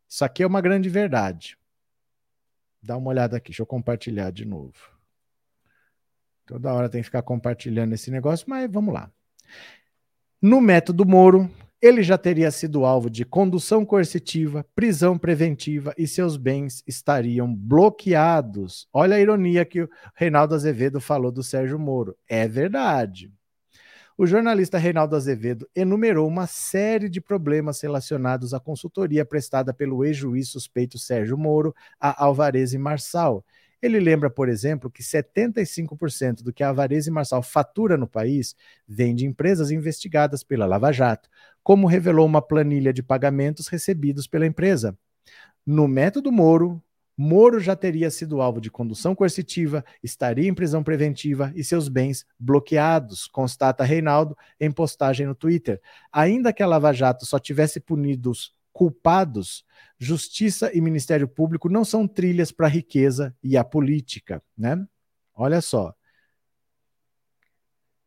Isso 0.07 0.23
aqui 0.23 0.43
é 0.43 0.47
uma 0.47 0.61
grande 0.61 0.89
verdade. 0.89 1.57
Dá 2.81 2.97
uma 2.97 3.09
olhada 3.09 3.37
aqui, 3.37 3.49
deixa 3.49 3.61
eu 3.61 3.67
compartilhar 3.67 4.31
de 4.31 4.45
novo. 4.45 4.90
Toda 6.51 6.73
hora 6.73 6.89
tem 6.89 6.99
que 6.99 7.05
ficar 7.05 7.21
compartilhando 7.21 7.93
esse 7.93 8.11
negócio, 8.11 8.45
mas 8.49 8.69
vamos 8.69 8.93
lá. 8.93 9.09
No 10.41 10.59
método 10.59 11.05
Moro, 11.05 11.49
ele 11.81 12.03
já 12.03 12.17
teria 12.17 12.51
sido 12.51 12.83
alvo 12.83 13.09
de 13.09 13.23
condução 13.23 13.85
coercitiva, 13.85 14.65
prisão 14.75 15.17
preventiva 15.17 15.93
e 15.97 16.05
seus 16.05 16.35
bens 16.35 16.83
estariam 16.85 17.55
bloqueados. 17.55 18.85
Olha 18.91 19.15
a 19.15 19.19
ironia 19.21 19.63
que 19.63 19.83
o 19.83 19.89
Reinaldo 20.13 20.53
Azevedo 20.53 20.99
falou 20.99 21.31
do 21.31 21.41
Sérgio 21.41 21.79
Moro. 21.79 22.17
É 22.27 22.49
verdade. 22.49 23.31
O 24.17 24.27
jornalista 24.27 24.77
Reinaldo 24.77 25.15
Azevedo 25.15 25.69
enumerou 25.73 26.27
uma 26.27 26.47
série 26.47 27.07
de 27.07 27.21
problemas 27.21 27.79
relacionados 27.79 28.53
à 28.53 28.59
consultoria 28.59 29.23
prestada 29.23 29.73
pelo 29.73 30.03
ex-juiz 30.03 30.49
suspeito 30.49 30.99
Sérgio 30.99 31.37
Moro 31.37 31.73
a 31.97 32.25
Alvarez 32.25 32.73
e 32.73 32.77
Marçal 32.77 33.41
ele 33.81 33.99
lembra, 33.99 34.29
por 34.29 34.47
exemplo, 34.47 34.91
que 34.91 35.01
75% 35.01 36.43
do 36.43 36.53
que 36.53 36.63
a 36.63 36.69
Avarez 36.69 37.07
e 37.07 37.11
Marçal 37.11 37.41
fatura 37.41 37.97
no 37.97 38.07
país 38.07 38.55
vem 38.87 39.15
de 39.15 39.25
empresas 39.25 39.71
investigadas 39.71 40.43
pela 40.43 40.65
Lava 40.65 40.91
Jato, 40.91 41.29
como 41.63 41.87
revelou 41.87 42.25
uma 42.25 42.41
planilha 42.41 42.93
de 42.93 43.01
pagamentos 43.01 43.67
recebidos 43.67 44.27
pela 44.27 44.45
empresa. 44.45 44.97
No 45.65 45.87
método 45.87 46.31
Moro, 46.31 46.81
Moro 47.17 47.59
já 47.59 47.75
teria 47.75 48.09
sido 48.09 48.41
alvo 48.41 48.59
de 48.59 48.71
condução 48.71 49.13
coercitiva, 49.13 49.85
estaria 50.01 50.49
em 50.49 50.53
prisão 50.53 50.83
preventiva 50.83 51.51
e 51.55 51.63
seus 51.63 51.87
bens 51.87 52.25
bloqueados, 52.39 53.27
constata 53.27 53.83
Reinaldo 53.83 54.35
em 54.59 54.71
postagem 54.71 55.27
no 55.27 55.35
Twitter. 55.35 55.79
Ainda 56.11 56.53
que 56.53 56.63
a 56.63 56.67
Lava 56.67 56.91
Jato 56.91 57.25
só 57.25 57.37
tivesse 57.37 57.79
punidos 57.79 58.53
culpados, 58.73 59.65
justiça 59.99 60.71
e 60.73 60.81
Ministério 60.81 61.27
Público 61.27 61.69
não 61.69 61.83
são 61.83 62.07
trilhas 62.07 62.51
para 62.51 62.67
a 62.67 62.69
riqueza 62.69 63.35
e 63.43 63.57
a 63.57 63.63
política, 63.63 64.41
né? 64.57 64.85
Olha 65.33 65.61
só. 65.61 65.93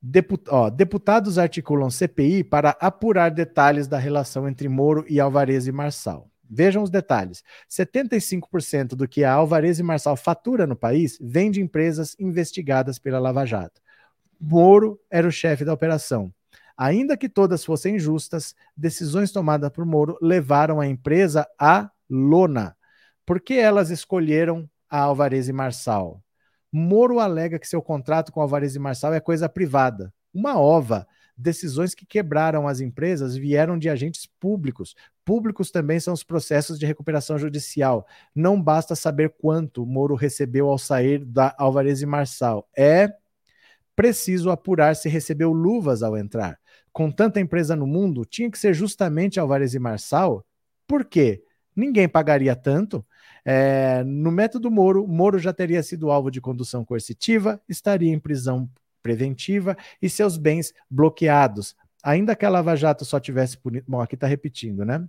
Deput 0.00 0.46
ó, 0.50 0.68
deputados 0.68 1.38
articulam 1.38 1.90
CPI 1.90 2.44
para 2.44 2.76
apurar 2.78 3.30
detalhes 3.30 3.88
da 3.88 3.98
relação 3.98 4.46
entre 4.46 4.68
Moro 4.68 5.04
e 5.08 5.18
Alvarez 5.18 5.66
e 5.66 5.72
Marçal. 5.72 6.30
Vejam 6.48 6.82
os 6.82 6.90
detalhes. 6.90 7.42
75% 7.70 8.88
do 8.88 9.08
que 9.08 9.24
a 9.24 9.32
Alvarez 9.32 9.78
e 9.78 9.82
Marçal 9.82 10.14
fatura 10.14 10.66
no 10.66 10.76
país 10.76 11.18
vem 11.20 11.50
de 11.50 11.60
empresas 11.60 12.14
investigadas 12.18 12.98
pela 12.98 13.18
Lava 13.18 13.46
Jato. 13.46 13.80
Moro 14.38 15.00
era 15.10 15.26
o 15.26 15.32
chefe 15.32 15.64
da 15.64 15.72
operação. 15.72 16.32
Ainda 16.76 17.16
que 17.16 17.28
todas 17.28 17.64
fossem 17.64 17.98
justas, 17.98 18.54
decisões 18.76 19.30
tomadas 19.30 19.70
por 19.70 19.86
Moro 19.86 20.18
levaram 20.20 20.80
a 20.80 20.86
empresa 20.86 21.46
à 21.58 21.90
lona. 22.10 22.76
Por 23.24 23.40
que 23.40 23.54
elas 23.54 23.90
escolheram 23.90 24.68
a 24.90 24.98
Alvarez 25.00 25.48
e 25.48 25.52
Marçal? 25.52 26.22
Moro 26.72 27.20
alega 27.20 27.58
que 27.58 27.68
seu 27.68 27.80
contrato 27.80 28.32
com 28.32 28.40
Alvarez 28.40 28.74
e 28.74 28.80
Marçal 28.80 29.14
é 29.14 29.20
coisa 29.20 29.48
privada. 29.48 30.12
Uma 30.32 30.58
ova. 30.58 31.06
Decisões 31.36 31.94
que 31.94 32.04
quebraram 32.04 32.66
as 32.66 32.80
empresas 32.80 33.36
vieram 33.36 33.78
de 33.78 33.88
agentes 33.88 34.28
públicos. 34.40 34.94
Públicos 35.24 35.70
também 35.70 36.00
são 36.00 36.12
os 36.12 36.24
processos 36.24 36.78
de 36.78 36.86
recuperação 36.86 37.38
judicial. 37.38 38.06
Não 38.34 38.60
basta 38.60 38.96
saber 38.96 39.34
quanto 39.40 39.86
Moro 39.86 40.16
recebeu 40.16 40.68
ao 40.68 40.78
sair 40.78 41.24
da 41.24 41.54
Alvarez 41.56 42.02
e 42.02 42.06
Marçal. 42.06 42.68
É 42.76 43.12
preciso 43.94 44.50
apurar 44.50 44.96
se 44.96 45.08
recebeu 45.08 45.52
luvas 45.52 46.02
ao 46.02 46.16
entrar 46.16 46.58
com 46.94 47.10
tanta 47.10 47.40
empresa 47.40 47.74
no 47.74 47.88
mundo, 47.88 48.24
tinha 48.24 48.48
que 48.48 48.56
ser 48.56 48.72
justamente 48.72 49.40
Alvarez 49.40 49.74
e 49.74 49.80
Marçal. 49.80 50.46
Por 50.86 51.04
quê? 51.04 51.42
Ninguém 51.74 52.08
pagaria 52.08 52.54
tanto. 52.54 53.04
É, 53.44 54.04
no 54.04 54.30
método 54.30 54.70
Moro, 54.70 55.04
Moro 55.06 55.36
já 55.40 55.52
teria 55.52 55.82
sido 55.82 56.08
alvo 56.08 56.30
de 56.30 56.40
condução 56.40 56.84
coercitiva, 56.84 57.60
estaria 57.68 58.12
em 58.12 58.18
prisão 58.18 58.70
preventiva 59.02 59.76
e 60.00 60.08
seus 60.08 60.36
bens 60.36 60.72
bloqueados. 60.88 61.74
Ainda 62.00 62.36
que 62.36 62.46
a 62.46 62.48
Lava 62.48 62.76
Jato 62.76 63.04
só 63.04 63.18
tivesse 63.18 63.58
punido. 63.58 63.84
Bom, 63.88 64.00
aqui 64.00 64.14
está 64.14 64.28
repetindo, 64.28 64.84
né? 64.84 65.04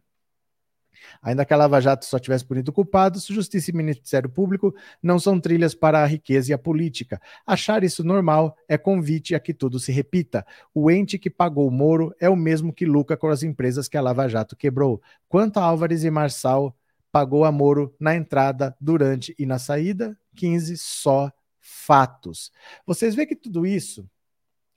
Ainda 1.22 1.46
que 1.46 1.54
a 1.54 1.58
Lava 1.58 1.80
Jato 1.80 2.06
só 2.06 2.20
tivesse 2.20 2.46
punido 2.46 2.72
culpados, 2.72 3.26
Justiça 3.26 3.72
e 3.72 3.74
Ministério 3.74 4.30
Público 4.30 4.74
não 5.02 5.20
são 5.20 5.40
trilhas 5.40 5.74
para 5.74 6.02
a 6.02 6.06
riqueza 6.06 6.52
e 6.52 6.54
a 6.54 6.58
política. 6.58 7.22
Achar 7.46 7.84
isso 7.84 8.04
normal 8.04 8.58
é 8.68 8.78
convite 8.78 9.36
a 9.36 9.40
que 9.40 9.54
tudo 9.54 9.80
se 9.80 9.92
repita. 9.92 10.46
O 10.74 10.90
ente 10.90 11.18
que 11.18 11.30
pagou 11.30 11.68
o 11.68 11.72
Moro 11.72 12.14
é 12.20 12.30
o 12.30 12.36
mesmo 12.36 12.74
que 12.74 12.86
lucra 12.86 13.18
com 13.18 13.28
as 13.28 13.44
empresas 13.44 13.88
que 13.88 13.98
a 13.98 14.02
Lava 14.02 14.28
Jato 14.28 14.56
quebrou. 14.56 15.02
Quanto 15.28 15.58
a 15.58 15.64
Álvares 15.64 16.04
e 16.04 16.12
Marçal, 16.12 16.76
pagou 17.12 17.46
a 17.46 17.52
Moro 17.52 17.96
na 18.00 18.16
entrada, 18.16 18.76
durante 18.80 19.34
e 19.40 19.46
na 19.46 19.58
saída? 19.58 20.18
15 20.36 20.78
só 20.78 21.32
fatos. 21.60 22.52
Vocês 22.86 23.16
veem 23.16 23.28
que 23.28 23.36
tudo 23.36 23.66
isso 23.66 24.08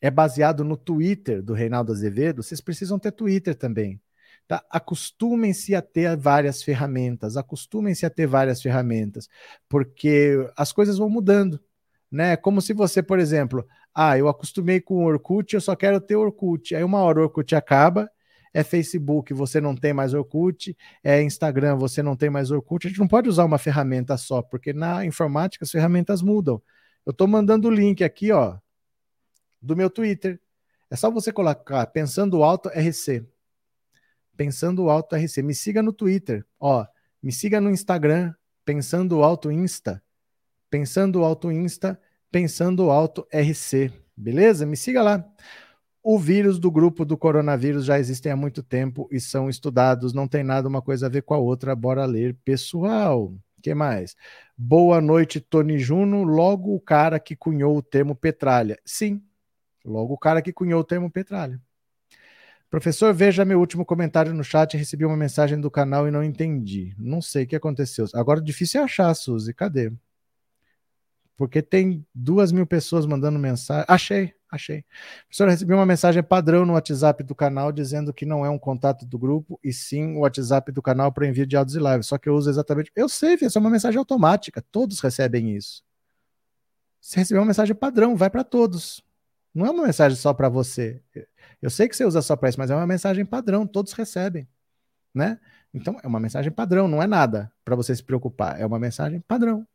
é 0.01 0.11
baseado 0.11 0.65
no 0.65 0.77
Twitter 0.77 1.43
do 1.43 1.53
Reinaldo 1.53 1.93
Azevedo. 1.93 2.43
Vocês 2.43 2.61
precisam 2.61 2.99
ter 2.99 3.13
Twitter 3.13 3.55
também. 3.55 4.01
Tá? 4.49 4.65
Acostumem-se 4.71 5.75
a 5.75 5.83
ter 5.83 6.17
várias 6.17 6.63
ferramentas, 6.63 7.37
acostumem-se 7.37 8.07
a 8.07 8.11
ter 8.11 8.27
várias 8.27 8.63
ferramentas, 8.63 9.29
porque 9.69 10.35
as 10.57 10.73
coisas 10.73 10.97
vão 10.97 11.11
mudando. 11.11 11.61
Né? 12.11 12.35
Como 12.35 12.63
se 12.63 12.73
você, 12.73 13.03
por 13.03 13.19
exemplo, 13.19 13.67
ah, 13.95 14.17
eu 14.17 14.27
acostumei 14.27 14.81
com 14.81 14.95
o 14.95 15.07
Orkut, 15.07 15.55
eu 15.55 15.61
só 15.61 15.77
quero 15.77 16.01
ter 16.01 16.17
Orkut. 16.17 16.75
Aí 16.75 16.83
uma 16.83 17.01
hora 17.01 17.21
o 17.21 17.23
Orkut 17.25 17.55
acaba, 17.55 18.11
é 18.55 18.65
Facebook, 18.65 19.35
você 19.35 19.61
não 19.61 19.77
tem 19.77 19.93
mais 19.93 20.15
Orkut, 20.15 20.75
é 21.05 21.23
Instagram, 21.23 21.77
você 21.77 22.03
não 22.03 22.17
tem 22.17 22.31
mais 22.31 22.51
Orkut. 22.51 22.87
A 22.87 22.91
gente 22.91 23.01
não 23.01 23.09
pode 23.09 23.29
usar 23.29 23.45
uma 23.45 23.59
ferramenta 23.59 24.17
só, 24.17 24.41
porque 24.41 24.73
na 24.73 25.05
informática 25.05 25.65
as 25.65 25.71
ferramentas 25.71 26.23
mudam. 26.23 26.63
Eu 27.05 27.11
estou 27.11 27.27
mandando 27.29 27.69
o 27.69 27.71
link 27.71 28.03
aqui, 28.03 28.33
ó, 28.33 28.57
do 29.61 29.77
meu 29.77 29.91
Twitter. 29.91 30.41
É 30.91 30.97
só 30.97 31.11
você 31.11 31.31
colocar 31.31 31.87
Pensando 31.89 32.43
Alto 32.43 32.71
RC. 32.71 33.27
Pensando 34.39 34.89
Alto 34.89 35.17
RC. 35.17 35.43
Me 35.43 35.53
siga 35.53 35.83
no 35.83 35.93
Twitter, 35.93 36.47
ó. 36.61 36.87
Me 37.21 37.33
siga 37.33 37.61
no 37.61 37.71
Instagram, 37.71 38.33
Pensando 38.65 39.25
Alto 39.25 39.51
Insta. 39.51 40.01
Pensando 40.71 41.25
Alto 41.25 41.51
Insta, 41.51 42.01
Pensando 42.31 42.89
Alto 42.89 43.27
RC. 43.33 43.91
Beleza? 44.17 44.65
Me 44.65 44.77
siga 44.77 45.03
lá. 45.03 45.29
O 46.01 46.17
vírus 46.17 46.61
do 46.61 46.71
grupo 46.71 47.05
do 47.05 47.19
coronavírus 47.19 47.85
já 47.85 47.99
existem 47.99 48.31
há 48.31 48.37
muito 48.37 48.63
tempo 48.63 49.09
e 49.11 49.19
são 49.19 49.51
estudados, 49.51 50.13
não 50.13 50.29
tem 50.29 50.45
nada 50.45 50.69
uma 50.69 50.81
coisa 50.81 51.07
a 51.07 51.09
ver 51.11 51.23
com 51.23 51.35
a 51.35 51.39
outra. 51.39 51.75
Bora 51.75 52.05
ler, 52.05 52.37
pessoal. 52.45 53.35
que 53.61 53.75
mais? 53.75 54.15
Boa 54.57 55.01
noite, 55.01 55.41
Tony 55.41 55.81
Juno. 55.81 56.23
Logo 56.23 56.77
o 56.77 56.81
cara 56.81 57.19
que 57.19 57.35
cunhou 57.35 57.77
o 57.77 57.83
termo 57.83 58.15
petralha. 58.15 58.79
Sim, 58.85 59.21
logo 59.85 60.15
o 60.15 60.19
cara 60.19 60.41
que 60.41 60.53
cunhou 60.53 60.81
o 60.81 60.85
termo 60.85 61.11
petralha. 61.11 61.61
Professor, 62.71 63.15
veja 63.15 63.47
meu 63.47 63.61
último 63.61 63.85
comentário 63.85 64.35
no 64.35 64.45
chat. 64.45 64.77
Recebi 64.77 65.05
uma 65.05 65.17
mensagem 65.17 65.59
do 65.59 65.71
canal 65.71 66.07
e 66.07 66.11
não 66.11 66.23
entendi. 66.23 66.95
Não 66.99 67.23
sei 67.23 67.45
o 67.45 67.47
que 67.47 67.57
aconteceu. 67.57 68.07
Agora, 68.15 68.41
difícil 68.43 68.81
é 68.81 68.85
achar, 68.85 69.15
Suzy. 69.15 69.55
Cadê? 69.55 69.91
Porque 71.35 71.63
tem 71.63 72.05
duas 72.15 72.53
mil 72.53 72.67
pessoas 72.67 73.07
mandando 73.07 73.39
mensagem. 73.39 73.87
Achei, 73.89 74.35
achei. 74.51 74.85
Professor, 75.29 75.49
recebi 75.49 75.73
uma 75.73 75.87
mensagem 75.87 76.23
padrão 76.23 76.67
no 76.67 76.75
WhatsApp 76.75 77.23
do 77.23 77.35
canal 77.35 77.73
dizendo 77.73 78.13
que 78.13 78.27
não 78.27 78.45
é 78.45 78.51
um 78.51 78.59
contato 78.59 79.07
do 79.07 79.19
grupo 79.19 79.59
e 79.65 79.73
sim 79.73 80.17
o 80.17 80.21
WhatsApp 80.21 80.71
do 80.73 80.83
canal 80.83 81.11
para 81.11 81.27
envio 81.27 81.47
de 81.47 81.57
áudios 81.57 81.77
e 81.77 81.79
lives. 81.79 82.09
Só 82.09 82.19
que 82.19 82.29
eu 82.29 82.35
uso 82.35 82.51
exatamente. 82.51 82.93
Eu 82.95 83.09
sei, 83.09 83.39
essa 83.41 83.59
é 83.59 83.61
uma 83.61 83.71
mensagem 83.71 83.99
automática. 83.99 84.63
Todos 84.71 85.01
recebem 85.01 85.57
isso. 85.57 85.83
Você 87.01 87.21
recebeu 87.21 87.41
uma 87.41 87.47
mensagem 87.47 87.75
padrão, 87.75 88.17
vai 88.17 88.29
para 88.29 88.45
todos. 88.45 89.03
Não 89.55 89.65
é 89.65 89.71
uma 89.71 89.85
mensagem 89.87 90.19
só 90.19 90.35
para 90.35 90.49
você. 90.49 91.01
Eu 91.61 91.71
sei 91.71 91.89
que 91.89 91.97
você 91.97 92.05
usa 92.05 92.23
só 92.23 92.37
para 92.37 92.49
isso, 92.49 92.59
mas 92.59 92.71
é 92.71 92.75
uma 92.75 92.87
mensagem 92.87 93.25
padrão, 93.25 93.67
todos 93.67 93.93
recebem, 93.93 94.49
né? 95.15 95.39
Então 95.75 95.99
é 96.03 96.07
uma 96.07 96.21
mensagem 96.21 96.51
padrão, 96.51 96.89
não 96.89 97.03
é 97.03 97.07
nada 97.07 97.53
para 97.65 97.77
você 97.77 97.95
se 97.95 98.03
preocupar, 98.03 98.61
é 98.61 98.65
uma 98.65 98.79
mensagem 98.79 99.21
padrão. 99.21 99.67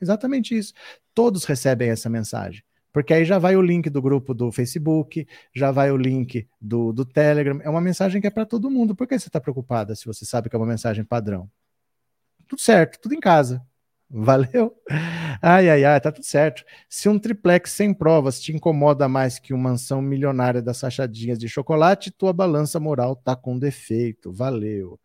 Exatamente 0.00 0.56
isso. 0.56 0.72
Todos 1.14 1.44
recebem 1.44 1.90
essa 1.90 2.08
mensagem. 2.08 2.62
Porque 2.92 3.12
aí 3.12 3.24
já 3.24 3.38
vai 3.38 3.56
o 3.56 3.62
link 3.62 3.90
do 3.90 4.00
grupo 4.00 4.32
do 4.32 4.50
Facebook, 4.50 5.26
já 5.54 5.70
vai 5.70 5.90
o 5.90 5.96
link 5.96 6.48
do, 6.60 6.92
do 6.92 7.04
Telegram. 7.04 7.60
É 7.62 7.68
uma 7.68 7.80
mensagem 7.80 8.20
que 8.20 8.26
é 8.26 8.30
para 8.30 8.46
todo 8.46 8.70
mundo. 8.70 8.94
Por 8.94 9.06
que 9.06 9.18
você 9.18 9.28
está 9.28 9.40
preocupada 9.40 9.94
se 9.94 10.06
você 10.06 10.24
sabe 10.24 10.48
que 10.48 10.56
é 10.56 10.58
uma 10.58 10.66
mensagem 10.66 11.04
padrão? 11.04 11.50
Tudo 12.46 12.60
certo, 12.60 12.98
tudo 13.00 13.14
em 13.14 13.20
casa. 13.20 13.64
Valeu? 14.10 14.74
Ai, 15.42 15.68
ai, 15.68 15.84
ai, 15.84 16.00
tá 16.00 16.10
tudo 16.10 16.24
certo. 16.24 16.64
Se 16.88 17.08
um 17.08 17.18
triplex 17.18 17.70
sem 17.72 17.92
provas 17.92 18.40
te 18.40 18.52
incomoda 18.52 19.06
mais 19.06 19.38
que 19.38 19.52
uma 19.52 19.70
mansão 19.70 20.00
milionária 20.00 20.62
das 20.62 20.78
sachadinhas 20.78 21.38
de 21.38 21.48
chocolate, 21.48 22.10
tua 22.10 22.32
balança 22.32 22.80
moral 22.80 23.14
tá 23.14 23.36
com 23.36 23.58
defeito. 23.58 24.32
Valeu. 24.32 24.98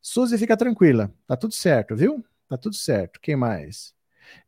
Suzy, 0.00 0.36
fica 0.38 0.56
tranquila, 0.56 1.12
tá 1.26 1.36
tudo 1.36 1.54
certo, 1.54 1.94
viu? 1.94 2.24
Tá 2.48 2.56
tudo 2.56 2.74
certo. 2.74 3.20
Quem 3.20 3.36
mais? 3.36 3.94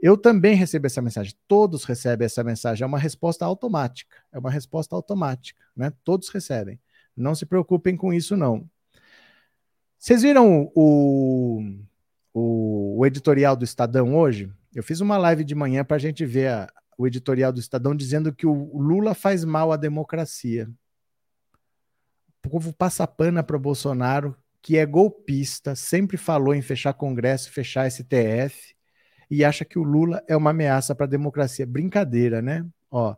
Eu 0.00 0.16
também 0.16 0.54
recebo 0.56 0.86
essa 0.86 1.00
mensagem. 1.02 1.34
Todos 1.46 1.84
recebem 1.84 2.26
essa 2.26 2.42
mensagem. 2.44 2.82
É 2.84 2.86
uma 2.86 2.98
resposta 2.98 3.44
automática. 3.44 4.16
É 4.32 4.38
uma 4.38 4.50
resposta 4.50 4.94
automática, 4.94 5.62
né? 5.76 5.92
Todos 6.04 6.28
recebem. 6.30 6.80
Não 7.16 7.34
se 7.34 7.46
preocupem 7.46 7.96
com 7.96 8.12
isso, 8.12 8.36
não. 8.36 8.68
Vocês 9.98 10.22
viram 10.22 10.70
o, 10.74 11.60
o, 12.32 12.98
o 12.98 13.06
editorial 13.06 13.56
do 13.56 13.64
Estadão 13.64 14.16
hoje? 14.16 14.52
Eu 14.74 14.82
fiz 14.82 15.00
uma 15.00 15.18
live 15.18 15.44
de 15.44 15.54
manhã 15.54 15.84
para 15.84 15.96
a 15.96 16.00
gente 16.00 16.24
ver 16.24 16.48
a, 16.48 16.72
o 16.96 17.06
editorial 17.06 17.52
do 17.52 17.60
Estadão 17.60 17.94
dizendo 17.94 18.32
que 18.32 18.46
o 18.46 18.78
Lula 18.78 19.14
faz 19.14 19.44
mal 19.44 19.72
à 19.72 19.76
democracia. 19.76 20.70
O 22.44 22.48
povo 22.48 22.72
passa 22.72 23.06
pana 23.06 23.42
para 23.42 23.56
o 23.56 23.60
Bolsonaro, 23.60 24.36
que 24.62 24.76
é 24.76 24.84
golpista, 24.84 25.74
sempre 25.74 26.16
falou 26.16 26.54
em 26.54 26.62
fechar 26.62 26.92
Congresso, 26.92 27.50
fechar 27.50 27.90
STF, 27.90 28.74
e 29.30 29.44
acha 29.44 29.64
que 29.64 29.78
o 29.78 29.82
Lula 29.82 30.22
é 30.28 30.36
uma 30.36 30.50
ameaça 30.50 30.94
para 30.94 31.06
a 31.06 31.08
democracia. 31.08 31.66
Brincadeira, 31.66 32.42
né? 32.42 32.66
Ó, 32.90 33.14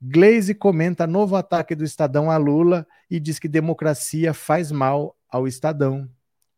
Glaze 0.00 0.54
comenta 0.54 1.06
novo 1.06 1.36
ataque 1.36 1.74
do 1.74 1.84
Estadão 1.84 2.30
a 2.30 2.36
Lula 2.38 2.86
e 3.10 3.20
diz 3.20 3.38
que 3.38 3.48
democracia 3.48 4.32
faz 4.32 4.72
mal 4.72 5.16
ao 5.28 5.46
Estadão. 5.46 6.08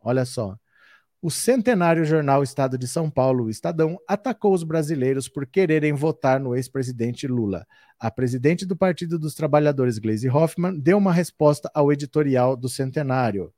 Olha 0.01 0.25
só. 0.25 0.57
O 1.25 1.31
centenário 1.31 2.05
jornal 2.05 2.43
Estado 2.43 2.77
de 2.77 2.89
São 2.89 3.09
Paulo, 3.09 3.45
o 3.45 3.49
Estadão, 3.49 3.97
atacou 4.09 4.53
os 4.53 4.65
brasileiros 4.65 5.29
por 5.29 5.47
quererem 5.47 5.93
votar 5.93 6.41
no 6.41 6.57
ex-presidente 6.57 7.29
Lula. 7.29 7.65
A 7.97 8.11
presidente 8.11 8.67
do 8.67 8.77
Partido 8.77 9.21
dos 9.21 9.33
Trabalhadores, 9.33 10.01
Gleisi 10.01 10.29
Hoffmann, 10.29 10.77
deu 10.77 10.99
uma 10.99 11.13
resposta 11.13 11.71
ao 11.73 11.93
editorial 11.93 12.57
do 12.57 12.69
centenário. 12.69 13.53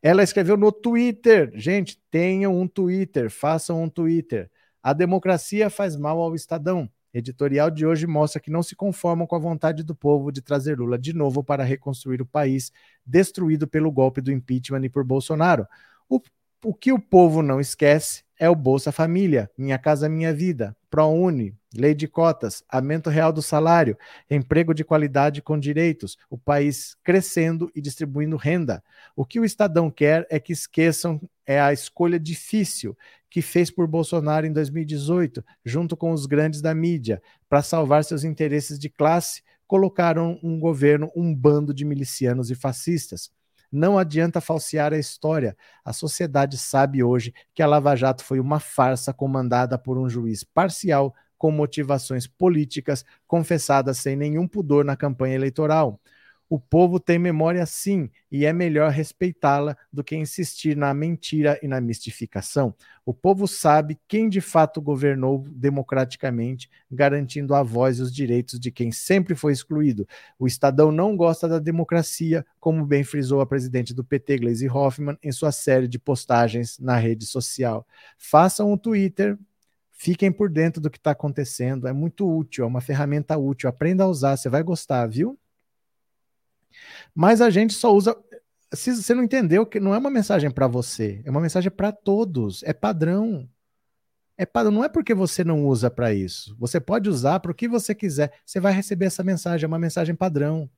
Ela 0.00 0.22
escreveu 0.22 0.56
no 0.56 0.70
Twitter. 0.70 1.50
Gente, 1.56 2.00
tenham 2.12 2.56
um 2.56 2.68
Twitter, 2.68 3.28
façam 3.28 3.82
um 3.82 3.88
Twitter. 3.88 4.48
A 4.80 4.92
democracia 4.92 5.68
faz 5.68 5.96
mal 5.96 6.20
ao 6.20 6.32
Estadão. 6.32 6.88
Editorial 7.12 7.72
de 7.72 7.84
hoje 7.84 8.06
mostra 8.06 8.40
que 8.40 8.52
não 8.52 8.62
se 8.62 8.76
conformam 8.76 9.26
com 9.26 9.34
a 9.34 9.40
vontade 9.40 9.82
do 9.82 9.96
povo 9.96 10.30
de 10.30 10.40
trazer 10.40 10.78
Lula 10.78 10.96
de 10.96 11.12
novo 11.12 11.42
para 11.42 11.64
reconstruir 11.64 12.22
o 12.22 12.26
país 12.26 12.70
destruído 13.04 13.66
pelo 13.66 13.90
golpe 13.90 14.20
do 14.20 14.30
impeachment 14.30 14.84
e 14.84 14.88
por 14.88 15.02
Bolsonaro. 15.02 15.66
O, 16.08 16.20
o 16.64 16.72
que 16.72 16.92
o 16.92 16.98
povo 16.98 17.42
não 17.42 17.60
esquece 17.60 18.24
é 18.38 18.48
o 18.48 18.54
Bolsa 18.54 18.90
Família, 18.90 19.50
Minha 19.56 19.78
Casa 19.78 20.08
Minha 20.08 20.32
Vida, 20.32 20.74
ProUni, 20.90 21.54
Lei 21.76 21.94
de 21.94 22.08
Cotas, 22.08 22.64
aumento 22.68 23.10
real 23.10 23.32
do 23.32 23.42
salário, 23.42 23.98
emprego 24.30 24.72
de 24.72 24.82
qualidade 24.82 25.42
com 25.42 25.58
direitos, 25.58 26.16
o 26.30 26.38
país 26.38 26.96
crescendo 27.04 27.70
e 27.74 27.80
distribuindo 27.80 28.36
renda. 28.36 28.82
O 29.14 29.24
que 29.24 29.38
o 29.38 29.44
Estadão 29.44 29.90
quer 29.90 30.26
é 30.30 30.40
que 30.40 30.52
esqueçam 30.52 31.20
é 31.46 31.60
a 31.60 31.72
escolha 31.72 32.18
difícil 32.18 32.96
que 33.28 33.42
fez 33.42 33.70
por 33.70 33.86
Bolsonaro 33.86 34.46
em 34.46 34.52
2018, 34.52 35.44
junto 35.64 35.96
com 35.96 36.12
os 36.12 36.24
grandes 36.24 36.62
da 36.62 36.74
mídia, 36.74 37.20
para 37.48 37.62
salvar 37.62 38.04
seus 38.04 38.24
interesses 38.24 38.78
de 38.78 38.88
classe, 38.88 39.42
colocaram 39.66 40.38
um 40.42 40.58
governo, 40.58 41.10
um 41.14 41.34
bando 41.34 41.74
de 41.74 41.84
milicianos 41.84 42.50
e 42.50 42.54
fascistas. 42.54 43.30
Não 43.74 43.98
adianta 43.98 44.40
falsear 44.40 44.92
a 44.92 44.98
história. 44.98 45.56
A 45.84 45.92
sociedade 45.92 46.56
sabe 46.56 47.02
hoje 47.02 47.34
que 47.52 47.60
a 47.60 47.66
Lava 47.66 47.96
Jato 47.96 48.22
foi 48.22 48.38
uma 48.38 48.60
farsa 48.60 49.12
comandada 49.12 49.76
por 49.76 49.98
um 49.98 50.08
juiz 50.08 50.44
parcial 50.44 51.12
com 51.36 51.50
motivações 51.50 52.24
políticas 52.24 53.04
confessadas 53.26 53.98
sem 53.98 54.14
nenhum 54.14 54.46
pudor 54.46 54.84
na 54.84 54.96
campanha 54.96 55.34
eleitoral. 55.34 56.00
O 56.54 56.60
povo 56.60 57.00
tem 57.00 57.18
memória 57.18 57.66
sim, 57.66 58.08
e 58.30 58.44
é 58.44 58.52
melhor 58.52 58.92
respeitá-la 58.92 59.76
do 59.92 60.04
que 60.04 60.14
insistir 60.14 60.76
na 60.76 60.94
mentira 60.94 61.58
e 61.60 61.66
na 61.66 61.80
mistificação. 61.80 62.72
O 63.04 63.12
povo 63.12 63.48
sabe 63.48 63.98
quem 64.06 64.28
de 64.28 64.40
fato 64.40 64.80
governou 64.80 65.44
democraticamente, 65.48 66.70
garantindo 66.88 67.56
a 67.56 67.62
voz 67.64 67.98
e 67.98 68.02
os 68.02 68.14
direitos 68.14 68.60
de 68.60 68.70
quem 68.70 68.92
sempre 68.92 69.34
foi 69.34 69.52
excluído. 69.52 70.06
O 70.38 70.46
Estadão 70.46 70.92
não 70.92 71.16
gosta 71.16 71.48
da 71.48 71.58
democracia, 71.58 72.46
como 72.60 72.86
bem 72.86 73.02
frisou 73.02 73.40
a 73.40 73.46
presidente 73.46 73.92
do 73.92 74.04
PT, 74.04 74.38
Gleisi 74.38 74.68
Hoffmann, 74.68 75.18
em 75.24 75.32
sua 75.32 75.50
série 75.50 75.88
de 75.88 75.98
postagens 75.98 76.78
na 76.78 76.96
rede 76.96 77.26
social. 77.26 77.84
Façam 78.16 78.72
um 78.72 78.78
Twitter, 78.78 79.36
Fiquem 79.96 80.30
por 80.30 80.50
dentro 80.50 80.80
do 80.80 80.90
que 80.90 80.98
está 80.98 81.12
acontecendo. 81.12 81.88
É 81.88 81.92
muito 81.92 82.28
útil, 82.28 82.64
é 82.64 82.66
uma 82.66 82.80
ferramenta 82.80 83.38
útil. 83.38 83.68
Aprenda 83.68 84.04
a 84.04 84.08
usar, 84.08 84.36
você 84.36 84.48
vai 84.48 84.62
gostar, 84.62 85.06
viu? 85.06 85.38
Mas 87.14 87.40
a 87.40 87.50
gente 87.50 87.74
só 87.74 87.92
usa. 87.94 88.16
Se 88.72 88.94
você 88.94 89.14
não 89.14 89.22
entendeu 89.22 89.64
que 89.64 89.78
não 89.78 89.94
é 89.94 89.98
uma 89.98 90.10
mensagem 90.10 90.50
para 90.50 90.66
você, 90.66 91.22
é 91.24 91.30
uma 91.30 91.40
mensagem 91.40 91.70
para 91.70 91.92
todos, 91.92 92.62
é 92.64 92.72
padrão. 92.72 93.48
É 94.36 94.44
padrão, 94.44 94.72
não 94.72 94.84
é 94.84 94.88
porque 94.88 95.14
você 95.14 95.44
não 95.44 95.64
usa 95.64 95.88
para 95.90 96.12
isso. 96.12 96.56
Você 96.58 96.80
pode 96.80 97.08
usar 97.08 97.38
para 97.38 97.52
o 97.52 97.54
que 97.54 97.68
você 97.68 97.94
quiser. 97.94 98.32
Você 98.44 98.58
vai 98.58 98.72
receber 98.72 99.06
essa 99.06 99.22
mensagem, 99.22 99.64
é 99.64 99.68
uma 99.68 99.78
mensagem 99.78 100.14
padrão. 100.14 100.68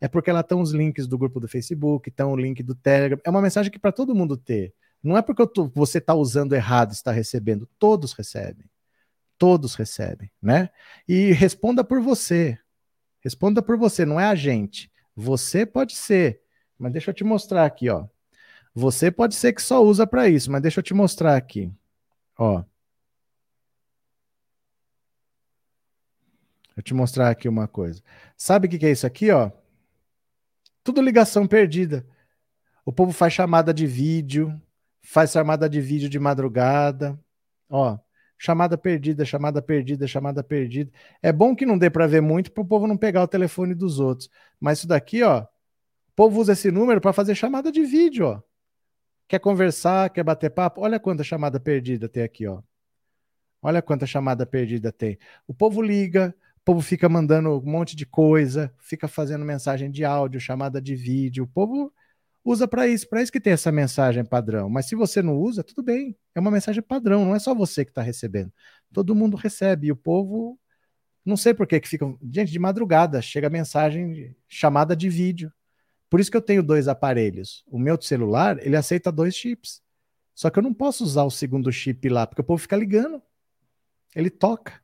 É 0.00 0.08
porque 0.08 0.30
lá 0.32 0.40
estão 0.40 0.60
os 0.60 0.72
links 0.72 1.06
do 1.06 1.16
grupo 1.16 1.40
do 1.40 1.48
Facebook, 1.48 2.08
estão 2.08 2.32
o 2.32 2.36
link 2.36 2.62
do 2.62 2.74
Telegram. 2.74 3.18
É 3.24 3.30
uma 3.30 3.40
mensagem 3.40 3.70
que 3.70 3.78
para 3.78 3.92
todo 3.92 4.14
mundo 4.14 4.36
ter. 4.36 4.74
Não 5.02 5.16
é 5.16 5.22
porque 5.22 5.46
tô, 5.46 5.68
você 5.68 5.98
está 5.98 6.14
usando 6.14 6.54
errado, 6.54 6.92
está 6.92 7.12
recebendo. 7.12 7.68
Todos 7.78 8.12
recebem. 8.12 8.68
Todos 9.38 9.74
recebem, 9.74 10.30
né? 10.42 10.70
E 11.06 11.32
responda 11.32 11.84
por 11.84 12.00
você. 12.00 12.58
Responda 13.20 13.62
por 13.62 13.76
você, 13.76 14.04
não 14.04 14.18
é 14.18 14.24
a 14.24 14.34
gente. 14.34 14.90
Você 15.16 15.64
pode 15.64 15.96
ser, 15.96 16.42
mas 16.78 16.92
deixa 16.92 17.10
eu 17.10 17.14
te 17.14 17.24
mostrar 17.24 17.64
aqui, 17.64 17.88
ó. 17.88 18.06
Você 18.74 19.10
pode 19.10 19.34
ser 19.34 19.54
que 19.54 19.62
só 19.62 19.82
usa 19.82 20.06
para 20.06 20.28
isso, 20.28 20.52
mas 20.52 20.60
deixa 20.60 20.80
eu 20.80 20.84
te 20.84 20.92
mostrar 20.92 21.34
aqui. 21.34 21.72
Ó. 22.38 22.62
Deixa 26.62 26.76
eu 26.76 26.82
te 26.82 26.92
mostrar 26.92 27.30
aqui 27.30 27.48
uma 27.48 27.66
coisa. 27.66 28.02
Sabe 28.36 28.66
o 28.66 28.70
que, 28.70 28.78
que 28.78 28.84
é 28.84 28.90
isso 28.90 29.06
aqui, 29.06 29.30
ó? 29.30 29.50
Tudo 30.84 31.00
ligação 31.00 31.46
perdida. 31.46 32.06
O 32.84 32.92
povo 32.92 33.12
faz 33.12 33.32
chamada 33.32 33.72
de 33.72 33.86
vídeo, 33.86 34.60
faz 35.00 35.32
chamada 35.32 35.68
de 35.68 35.80
vídeo 35.80 36.10
de 36.10 36.18
madrugada. 36.18 37.18
Ó, 37.70 37.98
chamada 38.38 38.76
perdida, 38.76 39.24
chamada 39.24 39.62
perdida, 39.62 40.06
chamada 40.06 40.42
perdida. 40.42 40.90
É 41.22 41.32
bom 41.32 41.54
que 41.54 41.66
não 41.66 41.78
dê 41.78 41.88
para 41.90 42.06
ver 42.06 42.20
muito 42.20 42.52
para 42.52 42.62
o 42.62 42.66
povo 42.66 42.86
não 42.86 42.96
pegar 42.96 43.22
o 43.22 43.28
telefone 43.28 43.74
dos 43.74 43.98
outros. 43.98 44.30
Mas 44.60 44.78
isso 44.78 44.88
daqui, 44.88 45.22
ó, 45.22 45.42
o 45.42 45.46
povo 46.14 46.40
usa 46.40 46.52
esse 46.52 46.70
número 46.70 47.00
para 47.00 47.12
fazer 47.12 47.34
chamada 47.34 47.72
de 47.72 47.84
vídeo, 47.84 48.26
ó. 48.26 48.42
Quer 49.28 49.40
conversar, 49.40 50.10
quer 50.10 50.22
bater 50.22 50.50
papo? 50.50 50.82
Olha 50.82 51.00
quanta 51.00 51.24
chamada 51.24 51.58
perdida 51.58 52.08
tem 52.08 52.22
aqui, 52.22 52.46
ó. 52.46 52.62
Olha 53.60 53.82
quanta 53.82 54.06
chamada 54.06 54.46
perdida 54.46 54.92
tem. 54.92 55.18
O 55.46 55.52
povo 55.52 55.82
liga, 55.82 56.34
o 56.58 56.64
povo 56.64 56.80
fica 56.80 57.08
mandando 57.08 57.58
um 57.58 57.62
monte 57.62 57.96
de 57.96 58.06
coisa, 58.06 58.72
fica 58.78 59.08
fazendo 59.08 59.44
mensagem 59.44 59.90
de 59.90 60.04
áudio, 60.04 60.38
chamada 60.38 60.80
de 60.80 60.94
vídeo. 60.94 61.44
O 61.44 61.48
povo 61.48 61.92
usa 62.46 62.68
para 62.68 62.86
isso, 62.86 63.08
para 63.08 63.20
isso 63.20 63.32
que 63.32 63.40
tem 63.40 63.52
essa 63.52 63.72
mensagem 63.72 64.24
padrão. 64.24 64.70
Mas 64.70 64.86
se 64.86 64.94
você 64.94 65.20
não 65.20 65.36
usa, 65.36 65.64
tudo 65.64 65.82
bem. 65.82 66.16
É 66.34 66.38
uma 66.38 66.50
mensagem 66.50 66.80
padrão, 66.80 67.24
não 67.24 67.34
é 67.34 67.38
só 67.40 67.52
você 67.52 67.84
que 67.84 67.90
está 67.90 68.00
recebendo. 68.00 68.52
Todo 68.92 69.14
mundo 69.16 69.36
recebe. 69.36 69.88
E 69.88 69.92
o 69.92 69.96
povo, 69.96 70.58
não 71.24 71.36
sei 71.36 71.52
por 71.52 71.66
que 71.66 71.80
que 71.80 71.88
fica. 71.88 72.06
Gente, 72.32 72.52
de 72.52 72.58
madrugada 72.58 73.20
chega 73.20 73.50
mensagem 73.50 74.34
chamada 74.46 74.94
de 74.94 75.08
vídeo. 75.08 75.52
Por 76.08 76.20
isso 76.20 76.30
que 76.30 76.36
eu 76.36 76.42
tenho 76.42 76.62
dois 76.62 76.86
aparelhos. 76.86 77.64
O 77.66 77.80
meu 77.80 78.00
celular, 78.00 78.64
ele 78.64 78.76
aceita 78.76 79.10
dois 79.10 79.34
chips. 79.34 79.82
Só 80.32 80.48
que 80.48 80.58
eu 80.58 80.62
não 80.62 80.72
posso 80.72 81.02
usar 81.02 81.24
o 81.24 81.30
segundo 81.30 81.72
chip 81.72 82.08
lá, 82.08 82.26
porque 82.26 82.42
o 82.42 82.44
povo 82.44 82.62
fica 82.62 82.76
ligando. 82.76 83.20
Ele 84.14 84.30
toca. 84.30 84.80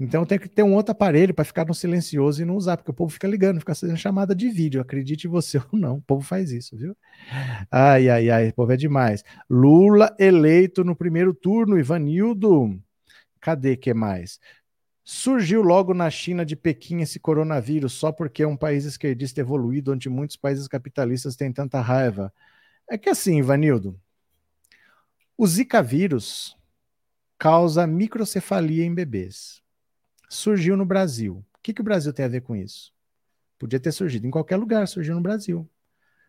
Então 0.00 0.24
tem 0.24 0.38
que 0.38 0.48
ter 0.48 0.62
um 0.62 0.74
outro 0.74 0.92
aparelho 0.92 1.34
para 1.34 1.44
ficar 1.44 1.66
no 1.66 1.74
silencioso 1.74 2.40
e 2.40 2.44
não 2.46 2.56
usar, 2.56 2.78
porque 2.78 2.90
o 2.90 2.94
povo 2.94 3.12
fica 3.12 3.28
ligando, 3.28 3.60
fica 3.60 3.74
fazendo 3.74 3.98
chamada 3.98 4.34
de 4.34 4.48
vídeo, 4.48 4.80
acredite 4.80 5.28
você 5.28 5.58
ou 5.58 5.78
não, 5.78 5.96
o 5.98 6.00
povo 6.02 6.22
faz 6.22 6.50
isso, 6.50 6.74
viu? 6.74 6.96
Ai, 7.70 8.08
ai, 8.08 8.30
ai, 8.30 8.48
o 8.48 8.54
povo 8.54 8.72
é 8.72 8.78
demais. 8.78 9.22
Lula 9.48 10.16
eleito 10.18 10.82
no 10.82 10.96
primeiro 10.96 11.34
turno, 11.34 11.78
Ivanildo. 11.78 12.80
Cadê 13.42 13.76
que 13.76 13.92
mais? 13.92 14.40
Surgiu 15.04 15.60
logo 15.60 15.92
na 15.92 16.08
China 16.08 16.46
de 16.46 16.56
Pequim 16.56 17.02
esse 17.02 17.20
coronavírus, 17.20 17.92
só 17.92 18.10
porque 18.10 18.42
é 18.42 18.48
um 18.48 18.56
país 18.56 18.86
esquerdista 18.86 19.40
evoluído, 19.40 19.92
onde 19.92 20.08
muitos 20.08 20.36
países 20.36 20.66
capitalistas 20.66 21.36
têm 21.36 21.52
tanta 21.52 21.78
raiva. 21.78 22.32
É 22.88 22.96
que 22.96 23.10
assim, 23.10 23.38
Ivanildo, 23.38 24.00
o 25.36 25.46
Zika 25.46 25.82
vírus 25.82 26.56
causa 27.36 27.86
microcefalia 27.86 28.84
em 28.84 28.94
bebês 28.94 29.60
surgiu 30.30 30.76
no 30.76 30.86
Brasil. 30.86 31.44
O 31.52 31.58
que, 31.60 31.74
que 31.74 31.80
o 31.80 31.84
Brasil 31.84 32.12
tem 32.12 32.24
a 32.24 32.28
ver 32.28 32.40
com 32.40 32.54
isso? 32.54 32.92
Podia 33.58 33.80
ter 33.80 33.92
surgido 33.92 34.26
em 34.26 34.30
qualquer 34.30 34.56
lugar, 34.56 34.86
surgiu 34.86 35.14
no 35.14 35.20
Brasil. 35.20 35.68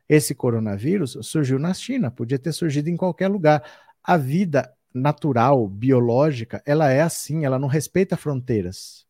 Esse 0.10 0.36
coronavírus 0.36 1.18
surgiu 1.22 1.58
na 1.58 1.74
China, 1.74 2.12
podia 2.12 2.40
ter 2.40 2.52
surgido 2.52 2.90
em 2.90 2.98
qualquer 2.98 3.30
lugar. 3.30 3.64
A 4.04 4.18
vida 4.18 4.74
natural, 4.94 5.68
biológica, 5.68 6.62
ela 6.66 6.90
é 6.90 7.02
assim, 7.02 7.46
ela 7.46 7.58
não 7.58 7.68
respeita 7.68 8.18
fronteiras. 8.18 9.06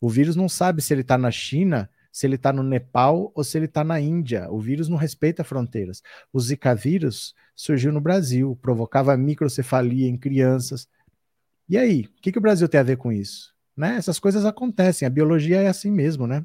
O 0.00 0.08
vírus 0.08 0.34
não 0.34 0.48
sabe 0.48 0.82
se 0.82 0.92
ele 0.92 1.02
está 1.02 1.16
na 1.16 1.30
China, 1.30 1.88
se 2.10 2.26
ele 2.26 2.34
está 2.36 2.52
no 2.52 2.62
Nepal 2.62 3.30
ou 3.34 3.44
se 3.44 3.58
ele 3.58 3.66
está 3.66 3.84
na 3.84 4.00
Índia. 4.00 4.50
O 4.50 4.58
vírus 4.58 4.88
não 4.88 4.96
respeita 4.96 5.44
fronteiras. 5.44 6.02
O 6.32 6.40
Zika 6.40 6.74
vírus 6.74 7.34
surgiu 7.54 7.92
no 7.92 8.00
Brasil, 8.00 8.58
provocava 8.60 9.16
microcefalia 9.16 10.08
em 10.08 10.16
crianças. 10.16 10.88
E 11.68 11.78
aí, 11.78 12.06
o 12.06 12.20
que, 12.20 12.32
que 12.32 12.38
o 12.38 12.42
Brasil 12.42 12.68
tem 12.68 12.80
a 12.80 12.84
ver 12.84 12.96
com 12.96 13.12
isso? 13.12 13.53
Né? 13.76 13.96
Essas 13.96 14.18
coisas 14.18 14.44
acontecem, 14.44 15.06
a 15.06 15.10
biologia 15.10 15.60
é 15.60 15.68
assim 15.68 15.90
mesmo, 15.90 16.26
né? 16.26 16.44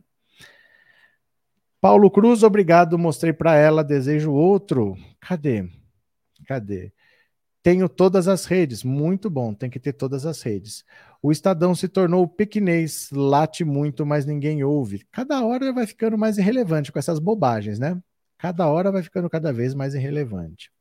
Paulo 1.81 2.11
Cruz, 2.11 2.43
obrigado, 2.43 2.97
mostrei 2.97 3.31
para 3.31 3.55
ela, 3.55 3.83
desejo 3.83 4.31
outro. 4.31 4.97
Cadê? 5.21 5.69
Cadê? 6.45 6.91
Tenho 7.61 7.87
todas 7.87 8.27
as 8.27 8.45
redes, 8.45 8.83
muito 8.83 9.29
bom, 9.29 9.53
tem 9.53 9.69
que 9.69 9.79
ter 9.79 9.93
todas 9.93 10.25
as 10.25 10.41
redes. 10.41 10.83
O 11.21 11.31
Estadão 11.31 11.75
se 11.75 11.87
tornou 11.87 12.27
pequinês, 12.27 13.09
late 13.11 13.63
muito, 13.65 14.05
mas 14.05 14.25
ninguém 14.25 14.63
ouve. 14.63 15.05
Cada 15.11 15.43
hora 15.45 15.71
vai 15.71 15.85
ficando 15.85 16.17
mais 16.17 16.37
irrelevante 16.37 16.91
com 16.91 16.99
essas 16.99 17.19
bobagens, 17.19 17.77
né? 17.77 18.01
Cada 18.37 18.67
hora 18.67 18.91
vai 18.91 19.03
ficando 19.03 19.29
cada 19.29 19.51
vez 19.51 19.73
mais 19.73 19.93
irrelevante. 19.93 20.71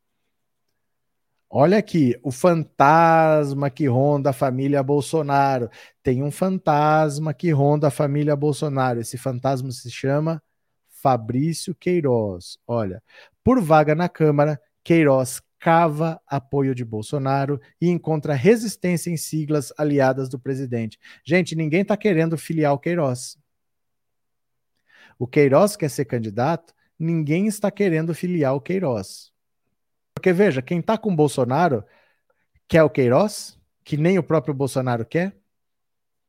Olha 1.50 1.78
aqui, 1.78 2.18
o 2.22 2.30
fantasma 2.30 3.70
que 3.70 3.86
ronda 3.86 4.30
a 4.30 4.32
família 4.34 4.82
Bolsonaro. 4.82 5.70
Tem 6.02 6.22
um 6.22 6.30
fantasma 6.30 7.32
que 7.32 7.50
ronda 7.50 7.88
a 7.88 7.90
família 7.90 8.36
Bolsonaro. 8.36 9.00
Esse 9.00 9.16
fantasma 9.16 9.70
se 9.70 9.90
chama 9.90 10.42
Fabrício 10.90 11.74
Queiroz. 11.74 12.58
Olha, 12.66 13.02
por 13.42 13.62
vaga 13.62 13.94
na 13.94 14.10
Câmara, 14.10 14.60
Queiroz 14.84 15.40
cava 15.58 16.20
apoio 16.26 16.74
de 16.74 16.84
Bolsonaro 16.84 17.60
e 17.80 17.88
encontra 17.88 18.34
resistência 18.34 19.10
em 19.10 19.16
siglas 19.16 19.72
aliadas 19.78 20.28
do 20.28 20.38
presidente. 20.38 20.98
Gente, 21.24 21.56
ninguém 21.56 21.80
está 21.80 21.96
querendo 21.96 22.36
filiar 22.36 22.74
o 22.74 22.78
Queiroz. 22.78 23.38
O 25.18 25.26
Queiroz 25.26 25.76
quer 25.76 25.88
ser 25.88 26.04
candidato, 26.04 26.74
ninguém 26.98 27.46
está 27.46 27.70
querendo 27.70 28.14
filiar 28.14 28.54
o 28.54 28.60
Queiroz. 28.60 29.32
Porque 30.18 30.32
veja, 30.32 30.60
quem 30.60 30.80
está 30.80 30.98
com 30.98 31.14
Bolsonaro 31.14 31.84
quer 32.66 32.82
o 32.82 32.90
Queiroz, 32.90 33.56
que 33.84 33.96
nem 33.96 34.18
o 34.18 34.22
próprio 34.22 34.52
Bolsonaro 34.52 35.06
quer, 35.06 35.36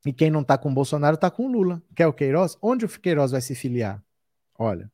e 0.06 0.14
quem 0.14 0.30
não 0.30 0.42
está 0.42 0.60
com 0.60 0.72
Bolsonaro 0.72 1.16
está 1.16 1.32
com 1.32 1.48
Lula. 1.48 1.82
Quer 1.96 2.06
o 2.06 2.14
Queiroz? 2.14 2.56
Onde 2.62 2.86
o 2.86 2.88
Queiroz 2.88 3.32
vai 3.32 3.42
se 3.42 3.56
filiar? 3.56 4.00
Olha. 4.60 4.92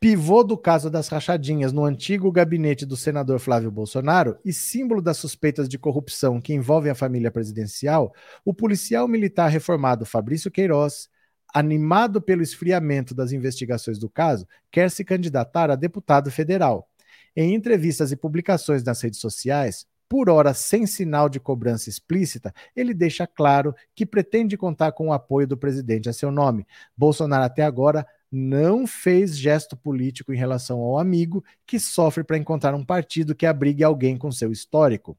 Pivô 0.00 0.42
do 0.42 0.58
caso 0.58 0.90
das 0.90 1.06
rachadinhas 1.06 1.72
no 1.72 1.84
antigo 1.84 2.32
gabinete 2.32 2.84
do 2.84 2.96
senador 2.96 3.38
Flávio 3.38 3.70
Bolsonaro 3.70 4.36
e 4.44 4.52
símbolo 4.52 5.00
das 5.00 5.18
suspeitas 5.18 5.68
de 5.68 5.78
corrupção 5.78 6.40
que 6.40 6.52
envolvem 6.52 6.90
a 6.90 6.96
família 6.96 7.30
presidencial, 7.30 8.12
o 8.44 8.52
policial 8.52 9.06
militar 9.06 9.46
reformado 9.46 10.04
Fabrício 10.04 10.50
Queiroz 10.50 11.08
animado 11.52 12.20
pelo 12.20 12.42
esfriamento 12.42 13.14
das 13.14 13.32
investigações 13.32 13.98
do 13.98 14.08
caso, 14.08 14.46
quer 14.70 14.90
se 14.90 15.04
candidatar 15.04 15.70
a 15.70 15.76
deputado 15.76 16.30
federal. 16.30 16.88
Em 17.36 17.54
entrevistas 17.54 18.12
e 18.12 18.16
publicações 18.16 18.82
nas 18.82 19.00
redes 19.00 19.20
sociais, 19.20 19.86
por 20.08 20.28
hora 20.28 20.52
sem 20.52 20.86
sinal 20.86 21.28
de 21.28 21.40
cobrança 21.40 21.88
explícita, 21.88 22.52
ele 22.76 22.92
deixa 22.92 23.26
claro 23.26 23.74
que 23.94 24.04
pretende 24.04 24.56
contar 24.56 24.92
com 24.92 25.08
o 25.08 25.12
apoio 25.12 25.46
do 25.46 25.56
presidente 25.56 26.08
a 26.08 26.12
seu 26.12 26.30
nome. 26.30 26.66
Bolsonaro 26.96 27.44
até 27.44 27.62
agora 27.62 28.06
não 28.30 28.86
fez 28.86 29.36
gesto 29.36 29.76
político 29.76 30.32
em 30.32 30.36
relação 30.36 30.80
ao 30.80 30.98
amigo 30.98 31.42
que 31.66 31.78
sofre 31.78 32.24
para 32.24 32.36
encontrar 32.36 32.74
um 32.74 32.84
partido 32.84 33.34
que 33.34 33.46
abrigue 33.46 33.84
alguém 33.84 34.16
com 34.16 34.30
seu 34.30 34.52
histórico 34.52 35.16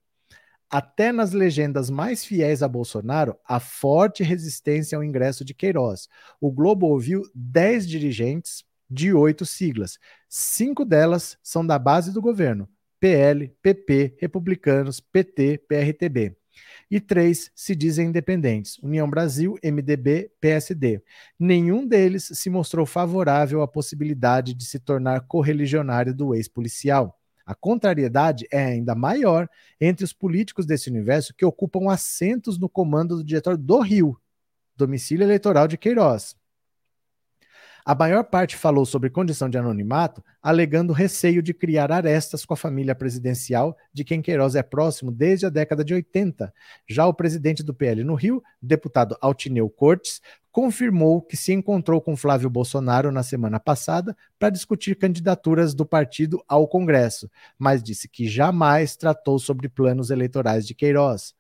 até 0.74 1.12
nas 1.12 1.34
legendas 1.34 1.88
mais 1.92 2.26
fiéis 2.26 2.64
a 2.64 2.68
Bolsonaro, 2.68 3.38
há 3.46 3.60
forte 3.60 4.24
resistência 4.24 4.98
ao 4.98 5.04
ingresso 5.04 5.46
de 5.46 5.54
Queiroz. 5.54 6.10
O 6.42 6.52
Globo 6.52 6.88
ouviu 6.88 7.22
10 7.36 7.88
dirigentes 7.88 8.64
de 8.90 9.14
oito 9.14 9.46
siglas. 9.46 10.00
Cinco 10.28 10.84
delas 10.84 11.38
são 11.44 11.64
da 11.64 11.78
base 11.78 12.12
do 12.12 12.20
governo: 12.20 12.68
PL, 13.00 13.56
PP, 13.62 14.18
Republicanos, 14.20 15.00
PT, 15.00 15.60
PRTB. 15.68 16.36
E 16.90 17.00
três 17.00 17.52
se 17.54 17.76
dizem 17.76 18.08
independentes: 18.08 18.80
União 18.80 19.08
Brasil, 19.08 19.54
MDB, 19.64 20.32
PSD. 20.42 21.04
Nenhum 21.40 21.86
deles 21.86 22.32
se 22.34 22.50
mostrou 22.50 22.88
favorável 22.88 23.62
à 23.62 23.68
possibilidade 23.68 24.56
de 24.56 24.66
se 24.66 24.80
tornar 24.80 25.28
correligionário 25.28 26.16
do 26.16 26.34
ex-policial. 26.34 27.16
A 27.46 27.54
contrariedade 27.54 28.48
é 28.52 28.64
ainda 28.64 28.96
maior 28.96 29.50
entre 29.80 30.06
os 30.06 30.14
políticos 30.14 30.66
desse 30.66 30.90
universo 30.90 31.34
que 31.34 31.46
ocupam 31.46 31.92
assentos 31.92 32.58
no 32.58 32.70
comando 32.70 33.18
do 33.18 33.24
diretor 33.24 33.58
do 33.58 33.80
Rio, 33.80 34.18
domicílio 34.76 35.26
eleitoral 35.26 35.68
de 35.68 35.78
Queiroz. 35.78 36.36
A 37.86 37.94
maior 37.94 38.24
parte 38.24 38.56
falou 38.56 38.86
sobre 38.86 39.10
condição 39.10 39.50
de 39.50 39.58
anonimato, 39.58 40.24
alegando 40.42 40.94
receio 40.94 41.44
de 41.44 41.54
criar 41.54 41.92
arestas 41.92 42.46
com 42.46 42.54
a 42.54 42.58
família 42.58 42.96
presidencial, 42.96 43.76
de 43.92 44.06
quem 44.06 44.22
Queiroz 44.22 44.56
é 44.56 44.64
próximo 44.64 45.12
desde 45.12 45.46
a 45.46 45.50
década 45.50 45.84
de 45.84 45.94
80. 45.94 46.54
Já 46.88 47.06
o 47.06 47.14
presidente 47.14 47.62
do 47.62 47.74
PL 47.74 48.06
no 48.06 48.16
Rio, 48.16 48.42
deputado 48.62 49.18
Altineu 49.20 49.70
Cortes, 49.70 50.22
confirmou 50.50 51.22
que 51.22 51.36
se 51.36 51.52
encontrou 51.52 52.00
com 52.00 52.16
Flávio 52.16 52.50
Bolsonaro 52.50 53.12
na 53.12 53.22
semana 53.22 53.60
passada 53.60 54.16
para 54.40 54.50
discutir 54.50 54.96
candidaturas 54.96 55.74
do 55.74 55.86
partido 55.86 56.42
ao 56.48 56.66
Congresso, 56.70 57.30
mas 57.60 57.84
disse 57.84 58.08
que 58.08 58.30
jamais 58.30 58.96
tratou 58.96 59.38
sobre 59.38 59.68
planos 59.68 60.10
eleitorais 60.10 60.66
de 60.66 60.74
Queiroz. 60.74 61.36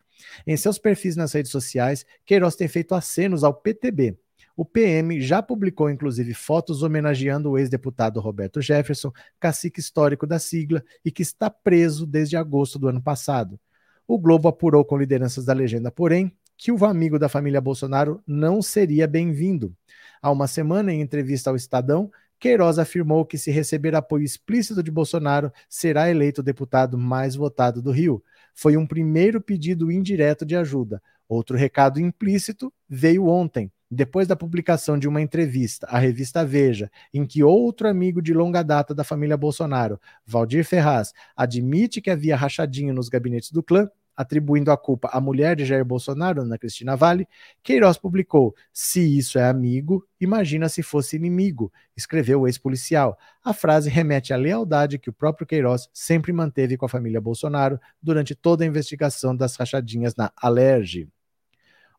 Em 0.46 0.58
seus 0.58 0.78
perfis 0.78 1.16
nas 1.16 1.32
redes 1.32 1.52
sociais, 1.52 2.06
Queiroz 2.26 2.56
tem 2.56 2.68
feito 2.68 2.94
acenos 2.94 3.46
ao 3.46 3.54
PTB, 3.54 4.18
o 4.56 4.64
PM 4.64 5.20
já 5.20 5.42
publicou, 5.42 5.90
inclusive, 5.90 6.34
fotos 6.34 6.84
homenageando 6.84 7.50
o 7.50 7.58
ex-deputado 7.58 8.20
Roberto 8.20 8.62
Jefferson, 8.62 9.12
cacique 9.40 9.80
histórico 9.80 10.28
da 10.28 10.38
sigla 10.38 10.84
e 11.04 11.12
que 11.12 11.24
está 11.24 11.50
preso 11.50 12.06
desde 12.06 12.38
agosto 12.38 12.78
do 12.78 12.88
ano 12.88 13.02
passado. 13.02 13.60
O 14.08 14.20
Globo 14.20 14.48
apurou 14.48 14.86
com 14.86 14.98
lideranças 14.98 15.46
da 15.46 15.54
legenda, 15.54 15.90
porém, 15.90 16.32
que 16.56 16.72
o 16.72 16.86
amigo 16.86 17.18
da 17.18 17.28
família 17.28 17.60
Bolsonaro 17.60 18.22
não 18.28 18.62
seria 18.62 19.08
bem-vindo. 19.08 19.76
Há 20.22 20.32
uma 20.32 20.48
semana, 20.48 20.94
em 20.94 21.02
entrevista 21.02 21.50
ao 21.50 21.56
Estadão, 21.56 22.12
Queiroz 22.40 22.78
afirmou 22.78 23.26
que, 23.26 23.38
se 23.38 23.50
receber 23.52 23.96
apoio 23.96 24.24
explícito 24.24 24.84
de 24.84 24.92
Bolsonaro, 24.92 25.52
será 25.68 26.10
eleito 26.10 26.42
o 26.42 26.44
deputado 26.44 26.98
mais 26.98 27.36
votado 27.36 27.82
do 27.82 27.90
Rio. 27.90 28.22
Foi 28.54 28.78
um 28.78 28.86
primeiro 28.86 29.42
pedido 29.42 29.92
indireto 29.92 30.46
de 30.46 30.56
ajuda. 30.56 31.02
Outro 31.28 31.58
recado 31.58 32.00
implícito 32.00 32.72
veio 32.88 33.28
ontem, 33.28 33.72
depois 33.94 34.28
da 34.28 34.36
publicação 34.36 34.98
de 34.98 35.08
uma 35.08 35.22
entrevista 35.22 35.88
à 35.88 36.00
revista 36.00 36.46
Veja, 36.46 36.92
em 37.14 37.26
que 37.26 37.44
outro 37.44 37.88
amigo 37.88 38.22
de 38.22 38.34
longa 38.34 38.64
data 38.64 38.94
da 38.94 39.04
família 39.04 39.38
Bolsonaro, 39.38 40.00
Valdir 40.26 40.66
Ferraz, 40.66 41.14
admite 41.36 42.02
que 42.02 42.10
havia 42.10 42.36
rachadinho 42.36 42.94
nos 42.94 43.10
gabinetes 43.10 43.52
do 43.52 43.62
clã, 43.62 43.90
atribuindo 44.16 44.72
a 44.72 44.78
culpa 44.78 45.10
à 45.12 45.20
mulher 45.20 45.56
de 45.56 45.66
Jair 45.66 45.84
Bolsonaro, 45.84 46.42
Ana 46.42 46.58
Cristina 46.58 46.96
Vale, 46.96 47.28
Queiroz 47.64 47.98
publicou: 47.98 48.56
Se 48.72 49.18
isso 49.18 49.40
é 49.40 49.50
amigo, 49.50 50.08
imagina 50.20 50.70
se 50.70 50.84
fosse 50.84 51.16
inimigo, 51.16 51.72
escreveu 51.96 52.42
o 52.42 52.48
ex-policial. 52.48 53.18
A 53.44 53.54
frase 53.54 53.90
remete 53.90 54.34
à 54.34 54.38
lealdade 54.38 55.00
que 55.00 55.10
o 55.10 55.14
próprio 55.14 55.48
Queiroz 55.48 55.90
sempre 55.94 56.32
manteve 56.32 56.78
com 56.78 56.86
a 56.86 56.90
família 56.90 57.20
Bolsonaro 57.20 57.80
durante 58.02 58.36
toda 58.36 58.64
a 58.64 58.68
investigação 58.68 59.36
das 59.36 59.56
rachadinhas 59.56 60.16
na 60.16 60.32
Alerj. 60.38 61.08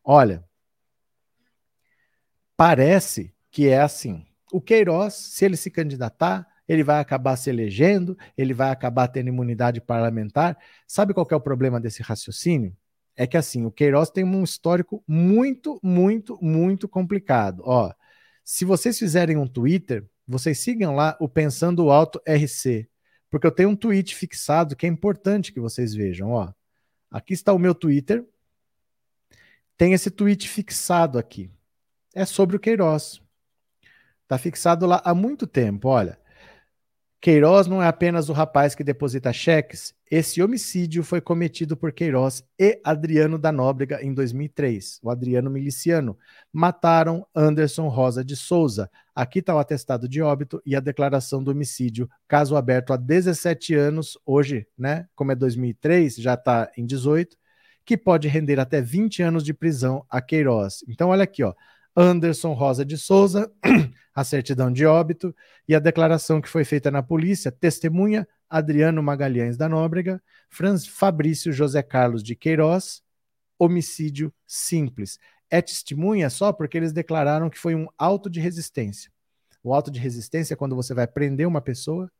Olha, 0.03 0.43
parece 2.57 3.33
que 3.51 3.67
é 3.67 3.81
assim. 3.81 4.25
O 4.51 4.61
Queiroz, 4.61 5.13
se 5.13 5.45
ele 5.45 5.57
se 5.57 5.69
candidatar, 5.69 6.47
ele 6.67 6.83
vai 6.83 6.99
acabar 6.99 7.35
se 7.35 7.49
elegendo, 7.49 8.17
ele 8.37 8.53
vai 8.53 8.69
acabar 8.71 9.07
tendo 9.07 9.29
imunidade 9.29 9.81
parlamentar. 9.81 10.57
Sabe 10.87 11.13
qual 11.13 11.27
é 11.29 11.35
o 11.35 11.41
problema 11.41 11.79
desse 11.79 12.01
raciocínio? 12.01 12.75
É 13.15 13.25
que 13.25 13.37
assim, 13.37 13.65
o 13.65 13.71
Queiroz 13.71 14.09
tem 14.09 14.23
um 14.23 14.43
histórico 14.43 15.03
muito, 15.07 15.79
muito, 15.81 16.37
muito 16.41 16.87
complicado. 16.87 17.61
Ó, 17.65 17.93
se 18.43 18.65
vocês 18.65 18.97
fizerem 18.99 19.37
um 19.37 19.47
Twitter, 19.47 20.05
vocês 20.27 20.59
sigam 20.59 20.95
lá 20.95 21.15
o 21.19 21.29
Pensando 21.29 21.89
Alto 21.91 22.19
RC, 22.27 22.89
porque 23.29 23.47
eu 23.47 23.51
tenho 23.51 23.69
um 23.69 23.75
tweet 23.75 24.15
fixado 24.15 24.75
que 24.75 24.85
é 24.85 24.89
importante 24.89 25.53
que 25.53 25.59
vocês 25.59 25.93
vejam, 25.93 26.31
ó. 26.31 26.51
Aqui 27.09 27.33
está 27.33 27.53
o 27.53 27.59
meu 27.59 27.73
Twitter. 27.73 28.25
Tem 29.77 29.93
esse 29.93 30.09
tweet 30.09 30.49
fixado 30.49 31.17
aqui 31.17 31.49
é 32.15 32.25
sobre 32.25 32.55
o 32.55 32.59
Queiroz. 32.59 33.21
Está 34.23 34.39
fixado 34.39 34.87
lá 34.87 35.01
há 35.05 35.13
muito 35.13 35.45
tempo. 35.45 35.89
Olha, 35.89 36.17
Queiroz 37.21 37.67
não 37.67 37.81
é 37.81 37.87
apenas 37.87 38.29
o 38.29 38.33
rapaz 38.33 38.73
que 38.75 38.83
deposita 38.83 39.33
cheques. 39.33 39.93
Esse 40.09 40.41
homicídio 40.43 41.03
foi 41.03 41.19
cometido 41.19 41.75
por 41.75 41.91
Queiroz 41.91 42.43
e 42.57 42.79
Adriano 42.83 43.37
da 43.37 43.51
Nóbrega 43.51 43.99
em 44.03 44.13
2003. 44.13 44.99
O 45.01 45.09
Adriano 45.09 45.49
miliciano 45.49 46.17
mataram 46.53 47.25
Anderson 47.35 47.87
Rosa 47.87 48.23
de 48.23 48.35
Souza. 48.35 48.89
Aqui 49.15 49.39
está 49.39 49.55
o 49.55 49.59
atestado 49.59 50.07
de 50.07 50.21
óbito 50.21 50.61
e 50.65 50.75
a 50.75 50.79
declaração 50.79 51.43
do 51.43 51.51
homicídio. 51.51 52.07
Caso 52.27 52.55
aberto 52.55 52.93
há 52.93 52.97
17 52.97 53.73
anos, 53.73 54.17
hoje, 54.25 54.67
né? 54.77 55.07
Como 55.15 55.31
é 55.31 55.35
2003, 55.35 56.15
já 56.17 56.35
está 56.35 56.71
em 56.77 56.85
18, 56.85 57.35
que 57.83 57.97
pode 57.97 58.27
render 58.27 58.59
até 58.59 58.81
20 58.81 59.23
anos 59.23 59.43
de 59.43 59.53
prisão 59.53 60.05
a 60.09 60.21
Queiroz. 60.21 60.83
Então, 60.87 61.09
olha 61.09 61.23
aqui, 61.23 61.43
ó. 61.43 61.53
Anderson 61.95 62.53
Rosa 62.53 62.83
de 62.83 62.97
Souza, 62.97 63.51
a 64.13 64.23
certidão 64.23 64.71
de 64.71 64.85
óbito 64.85 65.33
e 65.67 65.73
a 65.73 65.79
declaração 65.79 66.41
que 66.41 66.49
foi 66.49 66.65
feita 66.65 66.91
na 66.91 67.01
polícia, 67.01 67.51
testemunha 67.51 68.27
Adriano 68.49 69.01
Magalhães 69.01 69.57
da 69.57 69.69
Nóbrega, 69.69 70.21
Franz 70.49 70.85
Fabrício 70.85 71.53
José 71.53 71.81
Carlos 71.81 72.21
de 72.21 72.35
Queiroz, 72.35 73.01
homicídio 73.57 74.33
simples. 74.45 75.17
É 75.49 75.61
testemunha 75.61 76.29
só 76.29 76.51
porque 76.51 76.77
eles 76.77 76.91
declararam 76.91 77.49
que 77.49 77.57
foi 77.57 77.75
um 77.75 77.87
auto 77.97 78.29
de 78.29 78.39
resistência. 78.39 79.11
O 79.63 79.73
auto 79.73 79.89
de 79.89 79.99
resistência 79.99 80.53
é 80.53 80.57
quando 80.57 80.75
você 80.75 80.93
vai 80.93 81.07
prender 81.07 81.47
uma 81.47 81.61
pessoa, 81.61 82.11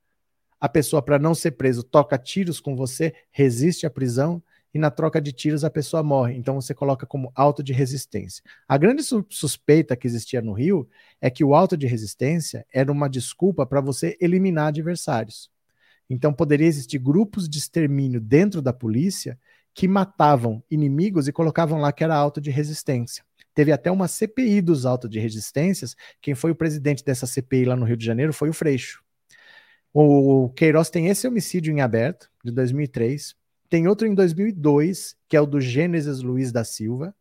a 0.59 0.69
pessoa, 0.69 1.01
para 1.01 1.19
não 1.19 1.35
ser 1.35 1.51
preso, 1.51 1.83
toca 1.83 2.17
tiros 2.17 2.59
com 2.59 2.75
você, 2.75 3.13
resiste 3.29 3.85
à 3.85 3.89
prisão, 3.89 4.41
e 4.75 4.77
na 4.77 4.91
troca 4.91 5.21
de 5.21 5.31
tiros 5.31 5.63
a 5.63 5.69
pessoa 5.69 6.03
morre. 6.03 6.35
Então 6.35 6.59
você 6.59 6.73
coloca 6.73 7.05
como 7.05 7.31
auto 7.33 7.63
de 7.63 7.71
resistência. 7.71 8.43
A 8.67 8.77
grande 8.77 9.01
suspeita 9.29 9.95
que 9.95 10.05
existia 10.05 10.41
no 10.41 10.51
Rio 10.51 10.85
é 11.21 11.29
que 11.29 11.45
o 11.45 11.55
auto 11.55 11.77
de 11.77 11.87
resistência 11.87 12.65
era 12.73 12.91
uma 12.91 13.09
desculpa 13.09 13.65
para 13.65 13.79
você 13.79 14.17
eliminar 14.19 14.67
adversários. 14.67 15.49
Então 16.09 16.33
poderia 16.33 16.67
existir 16.67 16.99
grupos 16.99 17.47
de 17.47 17.57
extermínio 17.57 18.19
dentro 18.19 18.61
da 18.61 18.73
polícia 18.73 19.39
que 19.73 19.87
matavam 19.87 20.61
inimigos 20.69 21.29
e 21.29 21.31
colocavam 21.31 21.79
lá 21.79 21.93
que 21.93 22.03
era 22.03 22.13
auto 22.13 22.41
de 22.41 22.51
resistência. 22.51 23.23
Teve 23.53 23.71
até 23.71 23.89
uma 23.89 24.09
CPI 24.09 24.59
dos 24.59 24.85
autos 24.85 25.09
de 25.09 25.21
resistências. 25.21 25.95
Quem 26.21 26.35
foi 26.35 26.51
o 26.51 26.55
presidente 26.55 27.01
dessa 27.01 27.25
CPI 27.25 27.63
lá 27.63 27.77
no 27.77 27.85
Rio 27.85 27.95
de 27.95 28.05
Janeiro 28.05 28.33
foi 28.33 28.49
o 28.49 28.53
Freixo. 28.53 29.01
O 29.93 30.49
Queiroz 30.49 30.89
tem 30.89 31.07
esse 31.07 31.25
homicídio 31.25 31.71
em 31.71 31.79
aberto, 31.79 32.29
de 32.43 32.51
2003. 32.51 33.33
Tem 33.75 33.89
outro 33.89 34.07
em 34.07 34.15
2002, 34.15 35.17
que 35.27 35.35
é 35.35 35.41
o 35.41 35.45
do 35.45 35.59
Gênesis 35.59 36.21
Luiz 36.21 36.49
da 36.49 36.63
Silva. 36.63 37.13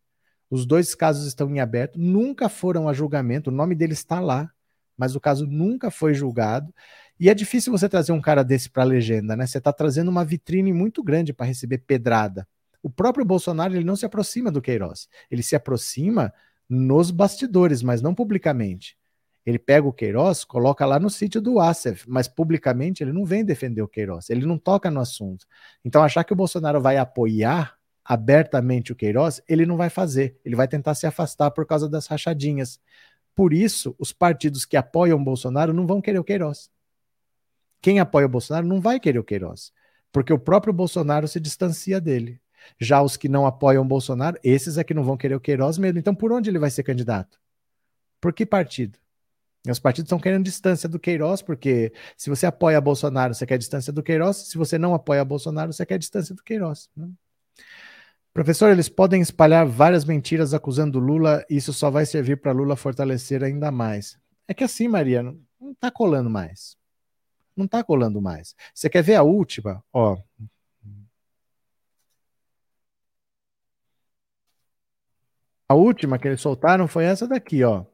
Os 0.48 0.64
dois 0.64 0.94
casos 0.94 1.26
estão 1.26 1.50
em 1.50 1.58
aberto, 1.58 1.98
nunca 1.98 2.48
foram 2.48 2.88
a 2.88 2.92
julgamento, 2.92 3.50
o 3.50 3.52
nome 3.52 3.74
dele 3.74 3.92
está 3.92 4.20
lá, 4.20 4.48
mas 4.96 5.16
o 5.16 5.20
caso 5.20 5.48
nunca 5.48 5.90
foi 5.90 6.14
julgado. 6.14 6.72
E 7.18 7.28
é 7.28 7.34
difícil 7.34 7.72
você 7.72 7.88
trazer 7.88 8.12
um 8.12 8.20
cara 8.20 8.44
desse 8.44 8.70
para 8.70 8.84
a 8.84 8.86
legenda, 8.86 9.34
né? 9.34 9.48
Você 9.48 9.58
está 9.58 9.72
trazendo 9.72 10.12
uma 10.12 10.24
vitrine 10.24 10.72
muito 10.72 11.02
grande 11.02 11.32
para 11.32 11.44
receber 11.44 11.78
pedrada. 11.78 12.46
O 12.80 12.88
próprio 12.88 13.24
Bolsonaro 13.24 13.74
ele 13.74 13.82
não 13.82 13.96
se 13.96 14.06
aproxima 14.06 14.52
do 14.52 14.62
Queiroz, 14.62 15.08
ele 15.28 15.42
se 15.42 15.56
aproxima 15.56 16.32
nos 16.68 17.10
bastidores, 17.10 17.82
mas 17.82 18.00
não 18.00 18.14
publicamente. 18.14 18.96
Ele 19.44 19.58
pega 19.58 19.86
o 19.86 19.92
Queiroz, 19.92 20.42
coloca 20.44 20.86
lá 20.86 20.98
no 20.98 21.10
sítio 21.10 21.40
do 21.40 21.60
Acef, 21.60 22.04
mas 22.08 22.26
publicamente 22.26 23.02
ele 23.02 23.12
não 23.12 23.24
vem 23.24 23.44
defender 23.44 23.82
o 23.82 23.88
Queiroz, 23.88 24.30
ele 24.30 24.46
não 24.46 24.56
toca 24.56 24.90
no 24.90 25.00
assunto. 25.00 25.46
Então, 25.84 26.02
achar 26.02 26.24
que 26.24 26.32
o 26.32 26.36
Bolsonaro 26.36 26.80
vai 26.80 26.96
apoiar 26.96 27.76
abertamente 28.04 28.92
o 28.92 28.96
Queiroz, 28.96 29.40
ele 29.48 29.64
não 29.64 29.76
vai 29.76 29.88
fazer. 29.88 30.38
Ele 30.44 30.54
vai 30.54 30.68
tentar 30.68 30.94
se 30.94 31.06
afastar 31.06 31.50
por 31.50 31.66
causa 31.66 31.88
das 31.88 32.06
rachadinhas. 32.06 32.78
Por 33.34 33.54
isso, 33.54 33.94
os 33.98 34.12
partidos 34.12 34.64
que 34.64 34.76
apoiam 34.76 35.18
o 35.18 35.24
Bolsonaro 35.24 35.72
não 35.72 35.86
vão 35.86 36.00
querer 36.00 36.18
o 36.18 36.24
Queiroz. 36.24 36.70
Quem 37.80 37.98
apoia 37.98 38.26
o 38.26 38.28
Bolsonaro 38.30 38.66
não 38.66 38.80
vai 38.80 39.00
querer 39.00 39.18
o 39.18 39.24
Queiroz, 39.24 39.72
porque 40.12 40.32
o 40.32 40.38
próprio 40.38 40.72
Bolsonaro 40.72 41.26
se 41.26 41.40
distancia 41.40 42.00
dele. 42.00 42.40
Já 42.78 43.02
os 43.02 43.16
que 43.16 43.28
não 43.28 43.46
apoiam 43.46 43.82
o 43.82 43.86
Bolsonaro, 43.86 44.38
esses 44.42 44.78
é 44.78 44.84
que 44.84 44.94
não 44.94 45.04
vão 45.04 45.16
querer 45.16 45.34
o 45.34 45.40
Queiroz 45.40 45.76
mesmo. 45.76 45.98
Então, 45.98 46.14
por 46.14 46.32
onde 46.32 46.48
ele 46.48 46.58
vai 46.58 46.70
ser 46.70 46.82
candidato? 46.82 47.38
Por 48.20 48.32
que 48.32 48.46
partido? 48.46 48.98
Os 49.68 49.78
partidos 49.78 50.08
estão 50.08 50.20
querendo 50.20 50.44
distância 50.44 50.88
do 50.88 50.98
Queiroz, 50.98 51.40
porque 51.40 51.92
se 52.16 52.28
você 52.28 52.44
apoia 52.44 52.80
Bolsonaro, 52.80 53.32
você 53.32 53.46
quer 53.46 53.56
distância 53.56 53.92
do 53.92 54.02
Queiroz. 54.02 54.36
Se 54.48 54.58
você 54.58 54.76
não 54.76 54.94
apoia 54.94 55.24
Bolsonaro, 55.24 55.72
você 55.72 55.86
quer 55.86 55.98
distância 55.98 56.34
do 56.34 56.42
Queiroz. 56.42 56.90
Né? 56.94 57.08
Professor, 58.34 58.70
eles 58.70 58.88
podem 58.88 59.22
espalhar 59.22 59.66
várias 59.66 60.04
mentiras 60.04 60.52
acusando 60.52 60.98
Lula, 60.98 61.44
isso 61.48 61.72
só 61.72 61.90
vai 61.90 62.04
servir 62.04 62.36
para 62.40 62.52
Lula 62.52 62.76
fortalecer 62.76 63.42
ainda 63.42 63.70
mais. 63.70 64.18
É 64.46 64.52
que 64.52 64.64
assim, 64.64 64.86
Maria, 64.88 65.22
não 65.22 65.72
está 65.72 65.90
colando 65.90 66.28
mais. 66.28 66.76
Não 67.56 67.64
está 67.64 67.82
colando 67.82 68.20
mais. 68.20 68.54
Você 68.74 68.90
quer 68.90 69.02
ver 69.02 69.14
a 69.14 69.22
última? 69.22 69.82
Ó. 69.92 70.18
A 75.68 75.74
última 75.74 76.18
que 76.18 76.28
eles 76.28 76.40
soltaram 76.40 76.86
foi 76.88 77.04
essa 77.04 77.26
daqui, 77.26 77.62
ó. 77.64 77.84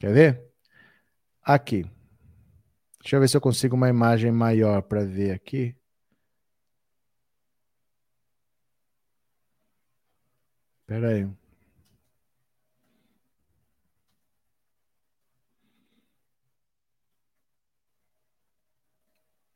Quer 0.00 0.12
ver? 0.14 0.42
Aqui. 1.42 1.84
Deixa 3.00 3.16
eu 3.16 3.20
ver 3.20 3.28
se 3.28 3.36
eu 3.36 3.40
consigo 3.40 3.76
uma 3.76 3.88
imagem 3.88 4.32
maior 4.32 4.82
para 4.82 5.04
ver 5.04 5.32
aqui. 5.32 5.76
Espera 10.82 11.08
aí. 11.10 11.28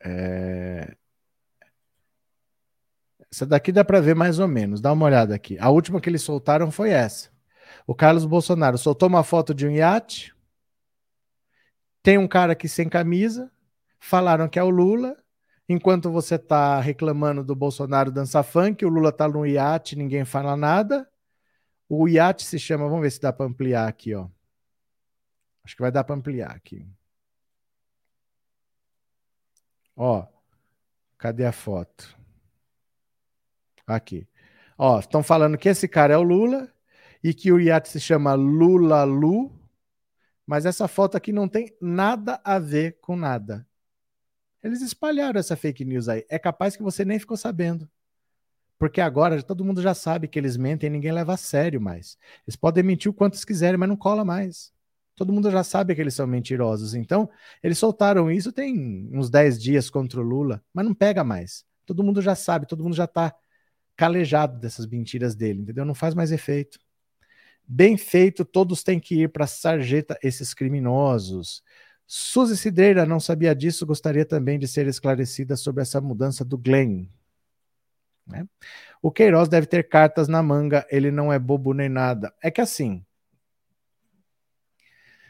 É... 0.01 0.97
Essa 3.33 3.47
daqui 3.47 3.73
dá 3.73 3.85
para 3.85 4.01
ver 4.01 4.15
mais 4.15 4.39
ou 4.39 4.47
menos. 4.47 4.81
Dá 4.81 4.93
uma 4.93 5.07
olhada 5.07 5.35
aqui. 5.35 5.59
A 5.59 5.71
última 5.71 6.01
que 6.01 6.09
eles 6.09 6.23
soltaram 6.23 6.71
foi 6.71 6.91
essa. 6.91 7.31
O 7.87 7.95
Carlos 7.95 8.25
Bolsonaro 8.27 8.79
soltou 8.79 9.09
uma 9.09 9.25
foto 9.25 9.55
de 9.55 9.67
um 9.67 9.71
iate. 9.71 10.34
Tem 12.05 12.19
um 12.19 12.29
cara 12.29 12.53
aqui 12.53 12.69
sem 12.69 12.87
camisa. 12.87 13.51
Falaram 13.99 14.47
que 14.47 14.59
é 14.59 14.63
o 14.63 14.69
Lula. 14.69 15.17
Enquanto 15.67 16.13
você 16.13 16.35
está 16.35 16.79
reclamando 16.79 17.43
do 17.43 17.57
Bolsonaro 17.57 18.13
dançar 18.13 18.45
funk, 18.45 18.85
o 18.85 18.91
Lula 18.91 19.09
está 19.09 19.27
no 19.27 19.47
iate, 19.47 19.97
ninguém 19.97 20.23
fala 20.23 20.55
nada. 20.55 21.09
O 21.89 22.07
iate 22.07 22.45
se 22.45 22.59
chama, 22.59 22.85
vamos 22.85 23.01
ver 23.01 23.11
se 23.11 23.23
dá 23.23 23.33
para 23.33 23.47
ampliar 23.47 23.89
aqui, 23.89 24.15
ó. 24.15 24.29
Acho 25.65 25.75
que 25.75 25.81
vai 25.81 25.91
dar 25.91 26.05
para 26.05 26.15
ampliar 26.15 26.51
aqui. 26.51 26.87
Ó, 29.97 30.27
cadê 31.17 31.47
a 31.47 31.53
foto? 31.53 32.15
Aqui. 33.87 34.29
Ó, 34.77 35.01
estão 35.01 35.23
falando 35.23 35.57
que 35.57 35.71
esse 35.71 35.89
cara 35.89 36.13
é 36.13 36.19
o 36.19 36.23
Lula 36.23 36.71
e 37.23 37.33
que 37.33 37.51
o 37.51 37.59
iate 37.59 37.89
se 37.89 37.99
chama 37.99 38.35
Lula 38.35 39.05
Lu, 39.05 39.51
mas 40.47 40.67
essa 40.67 40.87
foto 40.89 41.17
aqui 41.17 41.33
não 41.33 41.49
tem 41.49 41.75
nada 41.81 42.41
a 42.45 42.59
ver 42.59 42.99
com 43.01 43.17
nada. 43.17 43.67
Eles 44.63 44.81
espalharam 44.81 45.39
essa 45.39 45.57
fake 45.57 45.85
news 45.85 46.09
aí. 46.09 46.25
É 46.29 46.39
capaz 46.39 46.77
que 46.77 46.83
você 46.83 47.05
nem 47.05 47.19
ficou 47.19 47.37
sabendo. 47.37 47.89
Porque 48.79 49.01
agora 49.01 49.43
todo 49.43 49.65
mundo 49.65 49.81
já 49.81 49.95
sabe 49.95 50.27
que 50.27 50.39
eles 50.39 50.57
mentem 50.57 50.89
e 50.89 50.91
ninguém 50.91 51.13
leva 51.13 51.35
a 51.35 51.37
sério 51.37 51.81
mais. 51.81 52.19
Eles 52.47 52.57
podem 52.57 52.83
mentir 52.83 53.11
o 53.11 53.15
quanto 53.15 53.39
quiserem, 53.47 53.79
mas 53.79 53.89
não 53.89 53.97
cola 53.97 54.25
mais. 54.25 54.73
Todo 55.15 55.33
mundo 55.33 55.51
já 55.51 55.63
sabe 55.63 55.95
que 55.95 56.01
eles 56.01 56.15
são 56.15 56.27
mentirosos. 56.27 56.95
Então, 56.95 57.29
eles 57.63 57.79
soltaram 57.79 58.31
isso 58.31 58.53
tem 58.53 59.09
uns 59.13 59.31
10 59.31 59.63
dias 59.63 59.89
contra 59.89 60.21
o 60.21 60.25
Lula, 60.25 60.63
mas 60.73 60.85
não 60.85 60.95
pega 60.95 61.23
mais. 61.23 61.65
Todo 61.87 62.03
mundo 62.03 62.21
já 62.21 62.35
sabe, 62.35 62.67
todo 62.67 62.83
mundo 62.83 62.97
já 62.97 63.05
está 63.05 63.35
calejado 63.97 64.59
dessas 64.59 64.87
mentiras 64.87 65.35
dele, 65.35 65.61
entendeu? 65.63 65.85
Não 65.85 65.95
faz 65.95 66.15
mais 66.15 66.33
efeito. 66.33 66.79
Bem 67.67 67.97
feito, 67.97 68.45
todos 68.45 68.83
têm 68.83 69.01
que 69.01 69.23
ir 69.23 69.29
para 69.31 69.45
a 69.45 69.49
sarjeta, 69.49 70.19
esses 70.23 70.53
criminosos. 70.53 71.63
Suzy 72.07 72.57
Cidreira 72.57 73.07
não 73.07 73.19
sabia 73.19 73.55
disso, 73.55 73.87
gostaria 73.87 74.25
também 74.25 74.59
de 74.59 74.69
ser 74.69 74.87
esclarecida 74.87 75.57
sobre 75.57 75.83
essa 75.83 76.01
mudança 76.01 76.45
do 76.45 76.59
Glenn. 76.59 77.07
Né? 78.27 78.47
O 79.03 79.11
Queiroz 79.11 79.49
deve 79.49 79.67
ter 79.67 79.89
cartas 79.89 80.29
na 80.29 80.43
manga, 80.43 80.87
ele 80.91 81.11
não 81.11 81.33
é 81.33 81.39
bobo 81.39 81.73
nem 81.73 81.89
nada. 81.89 82.35
É 82.43 82.51
que 82.51 82.61
assim, 82.61 83.05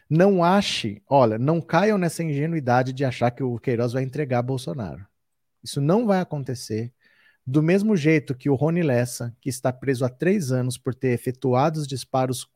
não 0.09 0.45
ache, 0.45 1.03
olha, 1.09 1.39
não 1.39 1.61
caiam 1.61 1.99
nessa 1.99 2.23
ingenuidade 2.23 2.93
de 2.93 3.05
achar 3.05 3.31
que 3.31 3.43
o 3.43 3.59
Queiroz 3.59 3.93
vai 3.93 4.03
entregar 4.03 4.43
Bolsonaro. 4.43 5.07
Isso 5.63 5.81
não 5.81 6.07
vai 6.07 6.21
acontecer. 6.21 6.93
Do 7.47 7.63
mesmo 7.63 7.97
jeito 7.97 8.35
que 8.35 8.49
o 8.49 8.55
Rony 8.55 8.83
Lessa, 8.83 9.37
que 9.41 9.51
está 9.51 9.73
preso 9.73 10.05
há 10.05 10.09
três 10.09 10.51
anos 10.51 10.79
por 10.79 10.95
ter 10.95 11.09
efetuado 11.09 11.79
os 11.79 11.87
disparos 11.87 12.49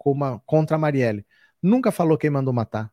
contra 0.47 0.77
a 0.77 0.79
Marielle, 0.79 1.27
nunca 1.63 1.93
falou 1.93 2.17
quem 2.17 2.31
mandou 2.31 2.55
matar. 2.55 2.91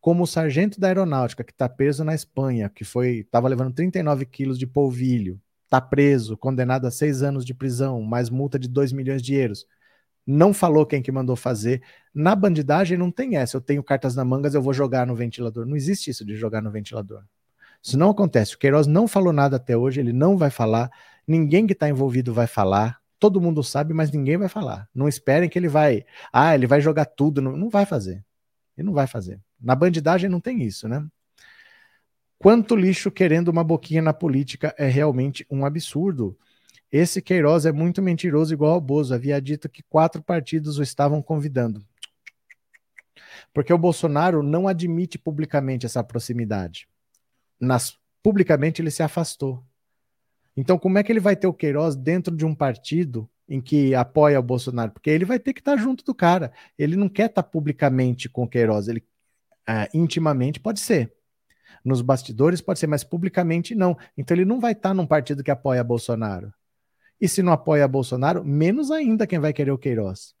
Como 0.00 0.22
o 0.22 0.26
sargento 0.26 0.78
da 0.78 0.88
aeronáutica, 0.88 1.42
que 1.42 1.52
está 1.52 1.68
preso 1.68 2.04
na 2.04 2.14
Espanha, 2.14 2.68
que 2.68 2.84
foi 2.84 3.20
estava 3.20 3.48
levando 3.48 3.72
39 3.72 4.26
quilos 4.26 4.58
de 4.58 4.66
polvilho, 4.66 5.40
está 5.64 5.80
preso, 5.80 6.36
condenado 6.36 6.86
a 6.86 6.90
seis 6.90 7.22
anos 7.22 7.44
de 7.44 7.54
prisão, 7.54 8.02
mais 8.02 8.28
multa 8.30 8.58
de 8.58 8.68
2 8.68 8.92
milhões 8.92 9.22
de 9.22 9.34
euros 9.34 9.66
não 10.26 10.52
falou 10.52 10.84
quem 10.84 11.00
que 11.00 11.12
mandou 11.12 11.36
fazer. 11.36 11.82
Na 12.12 12.34
bandidagem 12.34 12.98
não 12.98 13.10
tem 13.12 13.36
essa, 13.36 13.56
eu 13.56 13.60
tenho 13.60 13.82
cartas 13.82 14.16
na 14.16 14.24
mangas, 14.24 14.54
eu 14.54 14.62
vou 14.62 14.72
jogar 14.72 15.06
no 15.06 15.14
ventilador. 15.14 15.64
Não 15.64 15.76
existe 15.76 16.10
isso 16.10 16.24
de 16.24 16.34
jogar 16.34 16.60
no 16.60 16.70
ventilador. 16.70 17.22
Isso 17.86 17.96
não 17.96 18.10
acontece. 18.10 18.56
O 18.56 18.58
Queiroz 18.58 18.88
não 18.88 19.06
falou 19.06 19.32
nada 19.32 19.58
até 19.58 19.76
hoje, 19.76 20.00
ele 20.00 20.12
não 20.12 20.36
vai 20.36 20.50
falar, 20.50 20.90
ninguém 21.24 21.68
que 21.68 21.72
está 21.72 21.88
envolvido 21.88 22.34
vai 22.34 22.48
falar. 22.48 23.00
Todo 23.16 23.40
mundo 23.40 23.62
sabe, 23.62 23.94
mas 23.94 24.10
ninguém 24.10 24.36
vai 24.36 24.48
falar. 24.48 24.88
Não 24.92 25.06
esperem 25.06 25.48
que 25.48 25.56
ele 25.56 25.68
vai. 25.68 26.04
Ah, 26.32 26.52
ele 26.52 26.66
vai 26.66 26.80
jogar 26.80 27.04
tudo. 27.04 27.40
Não, 27.40 27.56
não 27.56 27.70
vai 27.70 27.86
fazer. 27.86 28.24
Ele 28.76 28.86
não 28.86 28.92
vai 28.92 29.06
fazer. 29.06 29.40
Na 29.60 29.76
bandidagem 29.76 30.28
não 30.28 30.40
tem 30.40 30.64
isso, 30.64 30.88
né? 30.88 31.06
Quanto 32.38 32.74
lixo 32.74 33.08
querendo 33.08 33.48
uma 33.48 33.62
boquinha 33.62 34.02
na 34.02 34.12
política 34.12 34.74
é 34.76 34.88
realmente 34.88 35.46
um 35.48 35.64
absurdo 35.64 36.36
Esse 36.90 37.22
Queiroz 37.22 37.66
é 37.66 37.72
muito 37.72 38.02
mentiroso, 38.02 38.52
igual 38.52 38.72
ao 38.74 38.80
Bozo. 38.80 39.14
Havia 39.14 39.40
dito 39.40 39.68
que 39.68 39.84
quatro 39.84 40.20
partidos 40.20 40.76
o 40.78 40.82
estavam 40.82 41.22
convidando. 41.22 41.86
Porque 43.54 43.72
o 43.72 43.78
Bolsonaro 43.78 44.42
não 44.42 44.66
admite 44.66 45.16
publicamente 45.18 45.86
essa 45.86 46.02
proximidade. 46.02 46.88
Nas, 47.60 47.98
publicamente 48.22 48.82
ele 48.82 48.90
se 48.90 49.02
afastou. 49.02 49.64
Então, 50.56 50.78
como 50.78 50.98
é 50.98 51.02
que 51.02 51.12
ele 51.12 51.20
vai 51.20 51.36
ter 51.36 51.46
o 51.46 51.54
Queiroz 51.54 51.94
dentro 51.94 52.34
de 52.34 52.44
um 52.44 52.54
partido 52.54 53.28
em 53.48 53.60
que 53.60 53.94
apoia 53.94 54.40
o 54.40 54.42
Bolsonaro? 54.42 54.90
Porque 54.90 55.10
ele 55.10 55.24
vai 55.24 55.38
ter 55.38 55.52
que 55.52 55.60
estar 55.60 55.76
junto 55.76 56.04
do 56.04 56.14
cara. 56.14 56.52
Ele 56.78 56.96
não 56.96 57.08
quer 57.08 57.26
estar 57.26 57.42
publicamente 57.42 58.28
com 58.28 58.44
o 58.44 58.48
Queiroz, 58.48 58.88
ele 58.88 59.04
é, 59.68 59.88
intimamente 59.92 60.58
pode 60.58 60.80
ser. 60.80 61.12
Nos 61.84 62.00
bastidores 62.00 62.60
pode 62.60 62.78
ser, 62.78 62.86
mas 62.86 63.04
publicamente 63.04 63.74
não. 63.74 63.96
Então 64.16 64.36
ele 64.36 64.44
não 64.44 64.58
vai 64.58 64.72
estar 64.72 64.94
num 64.94 65.06
partido 65.06 65.44
que 65.44 65.50
apoia 65.50 65.84
Bolsonaro. 65.84 66.52
E 67.20 67.28
se 67.28 67.42
não 67.42 67.52
apoia 67.52 67.86
Bolsonaro, 67.86 68.44
menos 68.44 68.90
ainda 68.90 69.26
quem 69.26 69.38
vai 69.38 69.52
querer 69.52 69.70
o 69.70 69.78
Queiroz. 69.78 70.34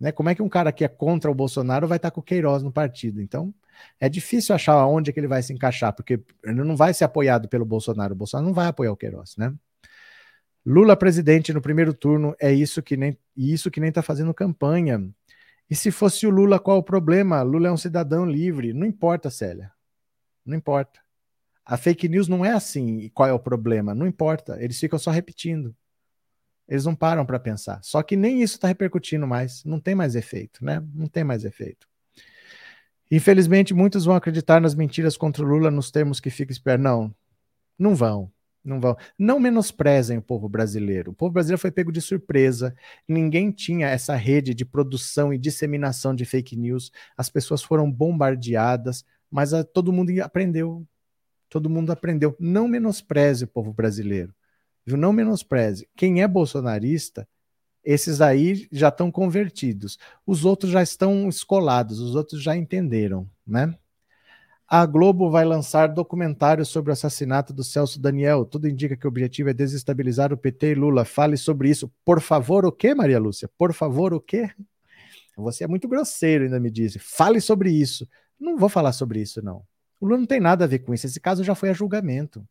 Né? 0.00 0.10
Como 0.10 0.30
é 0.30 0.34
que 0.34 0.42
um 0.42 0.48
cara 0.48 0.72
que 0.72 0.84
é 0.84 0.88
contra 0.88 1.30
o 1.30 1.34
Bolsonaro 1.34 1.86
vai 1.86 1.96
estar 1.96 2.10
com 2.10 2.20
o 2.20 2.24
Queiroz 2.24 2.62
no 2.62 2.72
partido? 2.72 3.20
Então, 3.20 3.54
é 4.00 4.08
difícil 4.08 4.54
achar 4.54 4.86
onde 4.86 5.10
é 5.10 5.12
que 5.12 5.20
ele 5.20 5.28
vai 5.28 5.42
se 5.42 5.52
encaixar, 5.52 5.92
porque 5.92 6.20
ele 6.42 6.64
não 6.64 6.76
vai 6.76 6.94
ser 6.94 7.04
apoiado 7.04 7.48
pelo 7.48 7.64
Bolsonaro. 7.64 8.14
O 8.14 8.16
Bolsonaro 8.16 8.46
não 8.46 8.54
vai 8.54 8.66
apoiar 8.66 8.92
o 8.92 8.96
Queiroz, 8.96 9.36
né? 9.36 9.54
Lula 10.64 10.96
presidente 10.96 11.52
no 11.52 11.60
primeiro 11.60 11.94
turno 11.94 12.34
é 12.38 12.52
isso 12.52 12.82
que 12.82 12.96
nem 12.96 13.16
isso 13.36 13.70
que 13.70 13.80
nem 13.80 13.88
está 13.88 14.02
fazendo 14.02 14.34
campanha. 14.34 15.10
E 15.70 15.74
se 15.74 15.90
fosse 15.90 16.26
o 16.26 16.30
Lula, 16.30 16.58
qual 16.58 16.78
o 16.78 16.82
problema? 16.82 17.42
Lula 17.42 17.68
é 17.68 17.72
um 17.72 17.76
cidadão 17.76 18.26
livre. 18.26 18.74
Não 18.74 18.86
importa, 18.86 19.30
Célia. 19.30 19.70
Não 20.44 20.56
importa. 20.56 21.00
A 21.64 21.76
fake 21.76 22.08
news 22.08 22.28
não 22.28 22.44
é 22.44 22.52
assim. 22.52 23.08
Qual 23.14 23.28
é 23.28 23.32
o 23.32 23.38
problema? 23.38 23.94
Não 23.94 24.06
importa. 24.06 24.62
Eles 24.62 24.78
ficam 24.78 24.98
só 24.98 25.10
repetindo. 25.10 25.74
Eles 26.70 26.84
não 26.84 26.94
param 26.94 27.26
para 27.26 27.40
pensar. 27.40 27.80
Só 27.82 28.00
que 28.00 28.14
nem 28.14 28.40
isso 28.40 28.54
está 28.54 28.68
repercutindo 28.68 29.26
mais. 29.26 29.64
Não 29.64 29.80
tem 29.80 29.92
mais 29.92 30.14
efeito, 30.14 30.64
né? 30.64 30.80
Não 30.94 31.08
tem 31.08 31.24
mais 31.24 31.44
efeito. 31.44 31.88
Infelizmente, 33.10 33.74
muitos 33.74 34.04
vão 34.04 34.14
acreditar 34.14 34.60
nas 34.60 34.72
mentiras 34.72 35.16
contra 35.16 35.44
o 35.44 35.48
Lula 35.48 35.68
nos 35.68 35.90
termos 35.90 36.20
que 36.20 36.30
fica 36.30 36.52
esperto. 36.52 36.80
Não, 36.80 37.12
não 37.76 37.96
vão. 37.96 38.30
Não 38.62 38.78
vão. 38.78 38.96
Não 39.18 39.40
menosprezem 39.40 40.18
o 40.18 40.22
povo 40.22 40.48
brasileiro. 40.48 41.10
O 41.10 41.14
povo 41.14 41.32
brasileiro 41.32 41.60
foi 41.60 41.72
pego 41.72 41.90
de 41.90 42.00
surpresa. 42.00 42.72
Ninguém 43.08 43.50
tinha 43.50 43.88
essa 43.88 44.14
rede 44.14 44.54
de 44.54 44.64
produção 44.64 45.34
e 45.34 45.38
disseminação 45.38 46.14
de 46.14 46.24
fake 46.24 46.56
news. 46.56 46.92
As 47.16 47.28
pessoas 47.28 47.64
foram 47.64 47.90
bombardeadas, 47.90 49.04
mas 49.28 49.52
a, 49.52 49.64
todo 49.64 49.92
mundo 49.92 50.12
aprendeu. 50.22 50.86
Todo 51.48 51.68
mundo 51.68 51.90
aprendeu. 51.90 52.36
Não 52.38 52.68
menospreze 52.68 53.42
o 53.42 53.48
povo 53.48 53.72
brasileiro. 53.72 54.32
Viu? 54.90 54.98
Não 54.98 55.12
menospreze. 55.12 55.88
Quem 55.96 56.22
é 56.22 56.28
bolsonarista 56.28 57.26
esses 57.84 58.20
aí 58.20 58.68
já 58.70 58.88
estão 58.88 59.10
convertidos. 59.10 59.98
Os 60.26 60.44
outros 60.44 60.70
já 60.70 60.82
estão 60.82 61.28
escolados, 61.28 61.98
os 61.98 62.14
outros 62.14 62.42
já 62.42 62.56
entenderam, 62.56 63.28
né? 63.46 63.74
A 64.68 64.86
Globo 64.86 65.28
vai 65.28 65.44
lançar 65.44 65.88
documentário 65.88 66.64
sobre 66.64 66.90
o 66.90 66.92
assassinato 66.92 67.52
do 67.52 67.64
Celso 67.64 68.00
Daniel. 68.00 68.44
Tudo 68.44 68.68
indica 68.68 68.96
que 68.96 69.04
o 69.04 69.08
objetivo 69.08 69.50
é 69.50 69.52
desestabilizar 69.52 70.32
o 70.32 70.36
PT 70.36 70.70
e 70.70 70.74
Lula. 70.76 71.04
Fale 71.04 71.36
sobre 71.36 71.68
isso. 71.68 71.90
Por 72.04 72.20
favor, 72.20 72.64
o 72.64 72.70
quê, 72.70 72.94
Maria 72.94 73.18
Lúcia? 73.18 73.50
Por 73.58 73.72
favor, 73.72 74.14
o 74.14 74.20
quê? 74.20 74.48
Você 75.36 75.64
é 75.64 75.66
muito 75.66 75.88
grosseiro, 75.88 76.44
ainda 76.44 76.60
me 76.60 76.70
disse. 76.70 77.00
Fale 77.00 77.40
sobre 77.40 77.72
isso. 77.72 78.06
Não 78.38 78.56
vou 78.56 78.68
falar 78.68 78.92
sobre 78.92 79.20
isso, 79.20 79.42
não. 79.42 79.64
O 79.98 80.06
Lula 80.06 80.18
não 80.18 80.26
tem 80.26 80.38
nada 80.38 80.64
a 80.64 80.68
ver 80.68 80.80
com 80.80 80.94
isso. 80.94 81.04
Esse 81.04 81.18
caso 81.18 81.42
já 81.42 81.56
foi 81.56 81.70
a 81.70 81.72
julgamento. 81.74 82.46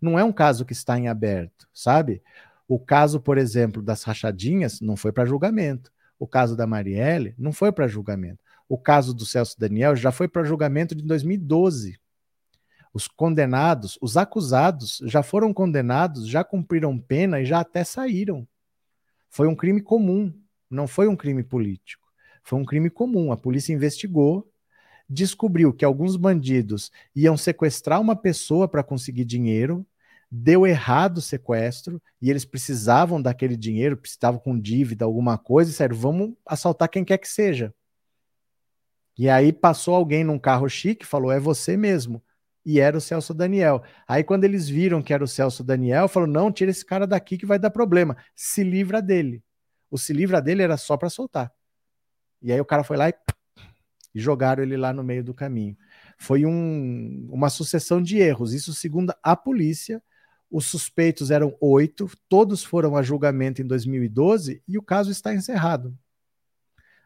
Não 0.00 0.18
é 0.18 0.24
um 0.24 0.32
caso 0.32 0.64
que 0.64 0.72
está 0.72 0.98
em 0.98 1.08
aberto, 1.08 1.68
sabe? 1.72 2.22
O 2.68 2.78
caso, 2.78 3.20
por 3.20 3.38
exemplo, 3.38 3.82
das 3.82 4.02
rachadinhas 4.02 4.80
não 4.80 4.96
foi 4.96 5.12
para 5.12 5.26
julgamento. 5.26 5.92
O 6.18 6.26
caso 6.26 6.56
da 6.56 6.66
Marielle 6.66 7.34
não 7.38 7.52
foi 7.52 7.72
para 7.72 7.88
julgamento. 7.88 8.44
O 8.68 8.78
caso 8.78 9.12
do 9.12 9.26
Celso 9.26 9.58
Daniel 9.58 9.96
já 9.96 10.12
foi 10.12 10.28
para 10.28 10.44
julgamento 10.44 10.94
de 10.94 11.02
2012. 11.02 11.98
Os 12.92 13.08
condenados, 13.08 13.98
os 14.00 14.16
acusados 14.16 15.00
já 15.04 15.22
foram 15.22 15.52
condenados, 15.52 16.28
já 16.28 16.44
cumpriram 16.44 16.98
pena 16.98 17.40
e 17.40 17.44
já 17.44 17.60
até 17.60 17.84
saíram. 17.84 18.46
Foi 19.28 19.46
um 19.46 19.54
crime 19.54 19.80
comum, 19.80 20.32
não 20.68 20.88
foi 20.88 21.06
um 21.08 21.16
crime 21.16 21.42
político. 21.42 22.08
Foi 22.42 22.58
um 22.58 22.64
crime 22.64 22.90
comum. 22.90 23.32
A 23.32 23.36
polícia 23.36 23.72
investigou, 23.72 24.49
descobriu 25.10 25.72
que 25.72 25.84
alguns 25.84 26.14
bandidos 26.16 26.92
iam 27.16 27.36
sequestrar 27.36 28.00
uma 28.00 28.14
pessoa 28.14 28.68
para 28.68 28.84
conseguir 28.84 29.24
dinheiro, 29.24 29.84
deu 30.30 30.64
errado 30.64 31.18
o 31.18 31.20
sequestro 31.20 32.00
e 32.22 32.30
eles 32.30 32.44
precisavam 32.44 33.20
daquele 33.20 33.56
dinheiro, 33.56 33.96
precisavam 33.96 34.38
com 34.38 34.58
dívida, 34.58 35.04
alguma 35.04 35.36
coisa, 35.36 35.68
e 35.68 35.72
disseram, 35.72 35.96
vamos 35.96 36.34
assaltar 36.46 36.88
quem 36.88 37.04
quer 37.04 37.18
que 37.18 37.28
seja. 37.28 37.74
E 39.18 39.28
aí 39.28 39.52
passou 39.52 39.96
alguém 39.96 40.22
num 40.22 40.38
carro 40.38 40.68
chique, 40.68 41.04
falou, 41.04 41.32
é 41.32 41.40
você 41.40 41.76
mesmo. 41.76 42.22
E 42.64 42.78
era 42.78 42.96
o 42.96 43.00
Celso 43.00 43.34
Daniel. 43.34 43.82
Aí 44.06 44.22
quando 44.22 44.44
eles 44.44 44.68
viram 44.68 45.02
que 45.02 45.12
era 45.12 45.24
o 45.24 45.28
Celso 45.28 45.64
Daniel, 45.64 46.06
falou, 46.06 46.28
não, 46.28 46.52
tira 46.52 46.70
esse 46.70 46.86
cara 46.86 47.06
daqui 47.06 47.36
que 47.36 47.46
vai 47.46 47.58
dar 47.58 47.70
problema. 47.70 48.16
Se 48.34 48.62
livra 48.62 49.02
dele. 49.02 49.42
O 49.90 49.98
se 49.98 50.12
livra 50.12 50.40
dele 50.40 50.62
era 50.62 50.76
só 50.76 50.96
para 50.96 51.10
soltar. 51.10 51.52
E 52.40 52.52
aí 52.52 52.60
o 52.60 52.64
cara 52.64 52.84
foi 52.84 52.96
lá 52.96 53.08
e, 53.08 53.14
e 54.14 54.20
jogaram 54.20 54.62
ele 54.62 54.76
lá 54.76 54.92
no 54.92 55.04
meio 55.04 55.22
do 55.22 55.34
caminho. 55.34 55.76
Foi 56.18 56.44
um, 56.44 57.28
uma 57.30 57.48
sucessão 57.48 58.02
de 58.02 58.18
erros. 58.18 58.52
Isso 58.52 58.74
segundo 58.74 59.14
a 59.22 59.36
polícia, 59.36 60.02
os 60.50 60.66
suspeitos 60.66 61.30
eram 61.30 61.56
oito, 61.60 62.10
todos 62.28 62.64
foram 62.64 62.96
a 62.96 63.02
julgamento 63.02 63.62
em 63.62 63.66
2012 63.66 64.62
e 64.66 64.78
o 64.78 64.82
caso 64.82 65.10
está 65.10 65.32
encerrado. 65.34 65.96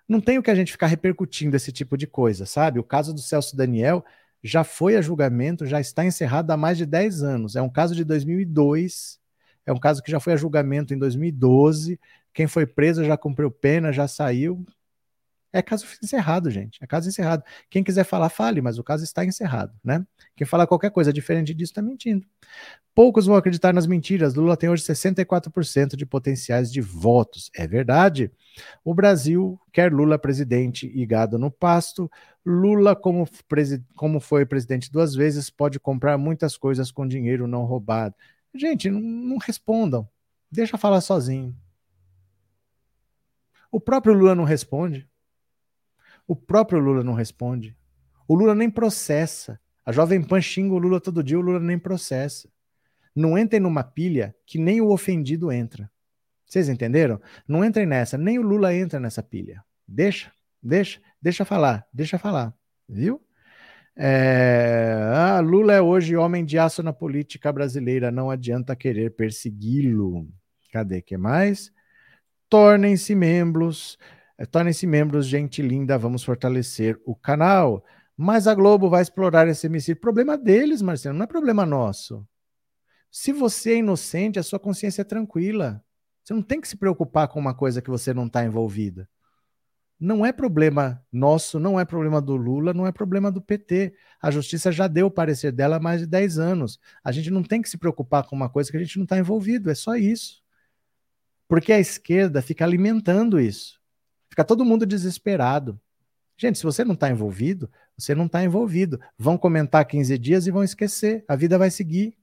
Não 0.09 0.21
tem 0.21 0.39
o 0.39 0.43
que 0.43 0.51
a 0.51 0.55
gente 0.55 0.73
ficar 0.73 0.87
repercutindo 0.87 1.57
esse 1.57 1.73
tipo 1.73 1.97
de 1.97 2.07
coisa, 2.07 2.47
sabe? 2.47 2.79
O 2.79 2.85
caso 2.85 3.13
do 3.13 3.21
Celso 3.21 3.57
Daniel 3.57 4.05
já 4.43 4.63
foi 4.63 4.97
a 4.97 5.01
julgamento, 5.01 5.65
já 5.65 5.81
está 5.81 6.05
encerrado 6.05 6.51
há 6.51 6.57
mais 6.57 6.77
de 6.77 6.85
10 6.85 7.23
anos. 7.23 7.57
É 7.57 7.63
um 7.63 7.71
caso 7.71 7.95
de 7.95 8.05
2002, 8.05 9.19
é 9.65 9.73
um 9.73 9.79
caso 9.79 10.03
que 10.03 10.11
já 10.11 10.21
foi 10.21 10.35
a 10.35 10.37
julgamento 10.37 10.93
em 10.93 10.99
2012. 10.99 11.99
Quem 12.33 12.47
foi 12.47 12.67
preso 12.67 13.05
já 13.05 13.17
cumpriu 13.17 13.51
pena, 13.51 13.93
já 13.93 14.07
saiu. 14.07 14.65
É 15.55 15.63
caso 15.63 15.87
encerrado, 16.03 16.51
gente. 16.51 16.83
É 16.83 16.87
caso 16.87 17.09
encerrado. 17.09 17.45
Quem 17.71 17.85
quiser 17.85 18.03
falar, 18.03 18.29
fale, 18.29 18.61
mas 18.61 18.77
o 18.77 18.83
caso 18.83 19.05
está 19.05 19.25
encerrado, 19.25 19.73
né? 19.85 20.05
Quem 20.35 20.45
fala 20.45 20.67
qualquer 20.67 20.91
coisa 20.91 21.13
diferente 21.13 21.55
disso 21.55 21.71
está 21.71 21.81
mentindo. 21.81 22.27
Poucos 22.93 23.27
vão 23.27 23.37
acreditar 23.37 23.73
nas 23.73 23.87
mentiras. 23.87 24.35
Lula 24.35 24.57
tem 24.57 24.69
hoje 24.69 24.83
64% 24.83 25.95
de 25.95 26.05
potenciais 26.05 26.73
de 26.73 26.81
votos. 26.81 27.53
É 27.55 27.69
verdade. 27.69 28.33
O 28.85 28.93
Brasil 28.93 29.57
quer 29.73 29.93
Lula 29.93 30.19
presidente 30.19 30.91
e 30.93 31.07
gado 31.07 31.39
no 31.39 31.53
pasto. 31.53 32.11
Lula, 32.45 32.97
como, 32.97 33.25
como 33.95 34.19
foi 34.19 34.45
presidente 34.45 34.91
duas 34.91 35.15
vezes, 35.15 35.51
pode 35.51 35.79
comprar 35.79 36.19
muitas 36.19 36.57
coisas 36.57 36.91
com 36.91 37.07
dinheiro 37.07 37.47
não 37.47 37.63
roubado. 37.63 38.17
Gente, 38.53 38.91
não, 38.91 39.01
não 39.01 39.39
respondam. 39.39 40.09
Deixa 40.51 40.77
falar 40.77 41.01
sozinho. 41.01 41.57
O 43.71 43.79
próprio 43.79 44.15
Lula 44.15 44.35
não 44.35 44.43
responde. 44.43 45.09
O 46.27 46.35
próprio 46.35 46.79
Lula 46.79 47.05
não 47.05 47.13
responde. 47.13 47.77
O 48.27 48.35
Lula 48.35 48.55
nem 48.55 48.71
processa. 48.71 49.61
A 49.85 49.93
Jovem 49.93 50.23
Pan 50.23 50.41
xinga 50.41 50.75
o 50.75 50.79
Lula 50.79 51.01
todo 51.01 51.23
dia, 51.23 51.39
o 51.39 51.43
Lula 51.43 51.61
nem 51.61 51.79
processa. 51.79 52.49
Não 53.15 53.39
entrem 53.39 53.61
numa 53.61 53.85
pilha 53.85 54.35
que 54.47 54.59
nem 54.59 54.81
o 54.81 54.91
ofendido 54.91 55.53
entra. 55.53 55.91
Vocês 56.47 56.69
entenderam? 56.69 57.21
Não 57.47 57.65
entrem 57.65 57.87
nessa, 57.87 58.17
nem 58.17 58.39
o 58.39 58.43
Lula 58.43 58.75
entra 58.75 58.99
nessa 58.99 59.23
pilha. 59.23 59.63
Deixa, 59.87 60.33
deixa, 60.63 61.01
deixa 61.21 61.45
falar, 61.45 61.87
deixa 61.93 62.19
falar. 62.19 62.55
Viu? 62.89 63.21
É... 63.97 64.97
Ah, 65.15 65.41
Lula 65.41 65.75
é 65.75 65.81
hoje 65.81 66.17
homem 66.17 66.45
de 66.45 66.59
aço 66.59 66.83
na 66.83 66.93
política 66.93 67.53
brasileira, 67.53 68.11
não 68.11 68.31
adianta 68.31 68.75
querer 68.75 69.15
persegui-lo. 69.15 70.29
Cadê 70.73 71.01
que 71.01 71.17
mais? 71.17 71.73
Tornem-se 72.49 73.15
membros 73.15 73.99
Tornem-se 74.51 74.87
membros, 74.87 75.27
gente 75.27 75.63
linda, 75.63 75.97
vamos 75.97 76.25
fortalecer 76.25 77.01
o 77.05 77.15
canal. 77.15 77.85
Mas 78.17 78.47
a 78.47 78.55
Globo 78.55 78.89
vai 78.89 79.03
explorar 79.03 79.47
esse 79.49 79.67
homicídio. 79.67 80.01
Problema 80.01 80.37
deles, 80.37 80.83
Marcelo, 80.83 81.17
não 81.17 81.25
é 81.25 81.27
problema 81.27 81.67
nosso. 81.67 82.27
Se 83.11 83.33
você 83.33 83.75
é 83.75 83.79
inocente, 83.79 84.39
a 84.39 84.43
sua 84.43 84.59
consciência 84.59 85.03
é 85.03 85.05
tranquila. 85.05 85.85
Você 86.23 86.35
não 86.35 86.43
tem 86.43 86.61
que 86.61 86.69
se 86.69 86.77
preocupar 86.77 87.29
com 87.29 87.39
uma 87.39 87.55
coisa 87.55 87.83
que 87.83 87.91
você 87.91 88.15
não 88.15 88.27
está 88.27 88.45
envolvida. 88.45 89.09
Não 90.01 90.27
é 90.27 90.33
problema 90.33 91.03
nosso, 91.13 91.61
não 91.61 91.79
é 91.79 91.85
problema 91.85 92.21
do 92.21 92.35
Lula, 92.35 92.75
não 92.75 92.87
é 92.87 92.93
problema 92.93 93.31
do 93.31 93.41
PT. 93.41 93.95
A 94.21 94.31
justiça 94.31 94.73
já 94.73 94.89
deu 94.89 95.07
o 95.07 95.11
parecer 95.11 95.53
dela 95.53 95.77
há 95.77 95.81
mais 95.81 96.01
de 96.01 96.07
10 96.07 96.39
anos. 96.39 96.81
A 97.05 97.13
gente 97.13 97.31
não 97.31 97.43
tem 97.43 97.63
que 97.63 97.71
se 97.71 97.79
preocupar 97.79 98.25
com 98.25 98.35
uma 98.35 98.49
coisa 98.49 98.71
que 98.71 98.77
a 98.77 98.81
gente 98.81 98.97
não 98.97 99.05
está 99.05 99.19
envolvido, 99.19 99.71
é 99.71 99.75
só 99.75 99.95
isso. 99.95 100.43
Porque 101.47 101.73
a 101.73 101.79
esquerda 101.79 102.43
fica 102.43 102.65
alimentando 102.65 103.39
isso. 103.39 103.81
Fica 104.35 104.45
todo 104.45 104.65
mundo 104.65 104.85
desesperado. 104.85 105.81
Gente, 106.37 106.59
se 106.59 106.65
você 106.65 106.85
não 106.85 106.95
está 106.95 107.09
envolvido, 107.09 107.71
você 107.97 108.17
não 108.17 108.27
está 108.27 108.43
envolvido. 108.43 109.01
Vão 109.17 109.39
comentar 109.39 109.85
15 109.85 110.19
dias 110.19 110.49
e 110.49 110.51
vão 110.51 110.65
esquecer. 110.65 111.25
A 111.29 111.37
vida 111.37 111.57
vai 111.57 111.71
seguir. 111.71 112.19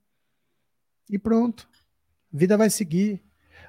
E 1.09 1.17
pronto. 1.17 1.69
A 2.33 2.37
vida 2.37 2.57
vai 2.57 2.69
seguir. 2.69 3.23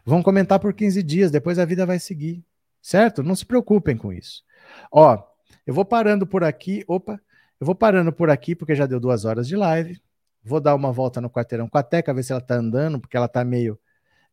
vão 0.05 0.25
comentar 0.25 0.59
por 0.59 0.75
15 0.75 1.05
dias, 1.05 1.31
depois 1.31 1.57
a 1.57 1.65
vida 1.65 1.87
vai 1.87 2.01
seguir, 2.01 2.45
certo? 2.81 3.23
Não 3.23 3.37
se 3.37 3.47
preocupem 3.47 3.97
com 3.97 4.13
isso. 4.13 4.43
Ó, 4.91 5.23
eu 5.65 5.73
vou 5.73 5.85
parando 5.85 6.27
por 6.27 6.43
aqui, 6.43 6.85
opa, 6.89 7.21
eu 7.61 7.65
vou 7.65 7.77
parando 7.77 8.13
por 8.13 8.29
aqui 8.29 8.57
porque 8.57 8.75
já 8.75 8.87
deu 8.87 8.99
duas 8.99 9.25
horas 9.25 9.47
de 9.47 9.55
live. 9.55 10.03
Vou 10.43 10.61
dar 10.61 10.75
uma 10.75 10.91
volta 10.91 11.21
no 11.21 11.31
quarteirão 11.31 11.69
com 11.69 11.79
a 11.79 11.83
Teca, 11.85 12.13
ver 12.13 12.25
se 12.25 12.33
ela 12.33 12.41
tá 12.41 12.57
andando, 12.57 12.99
porque 12.99 13.17
ela 13.17 13.29
tá 13.29 13.45
meio 13.45 13.79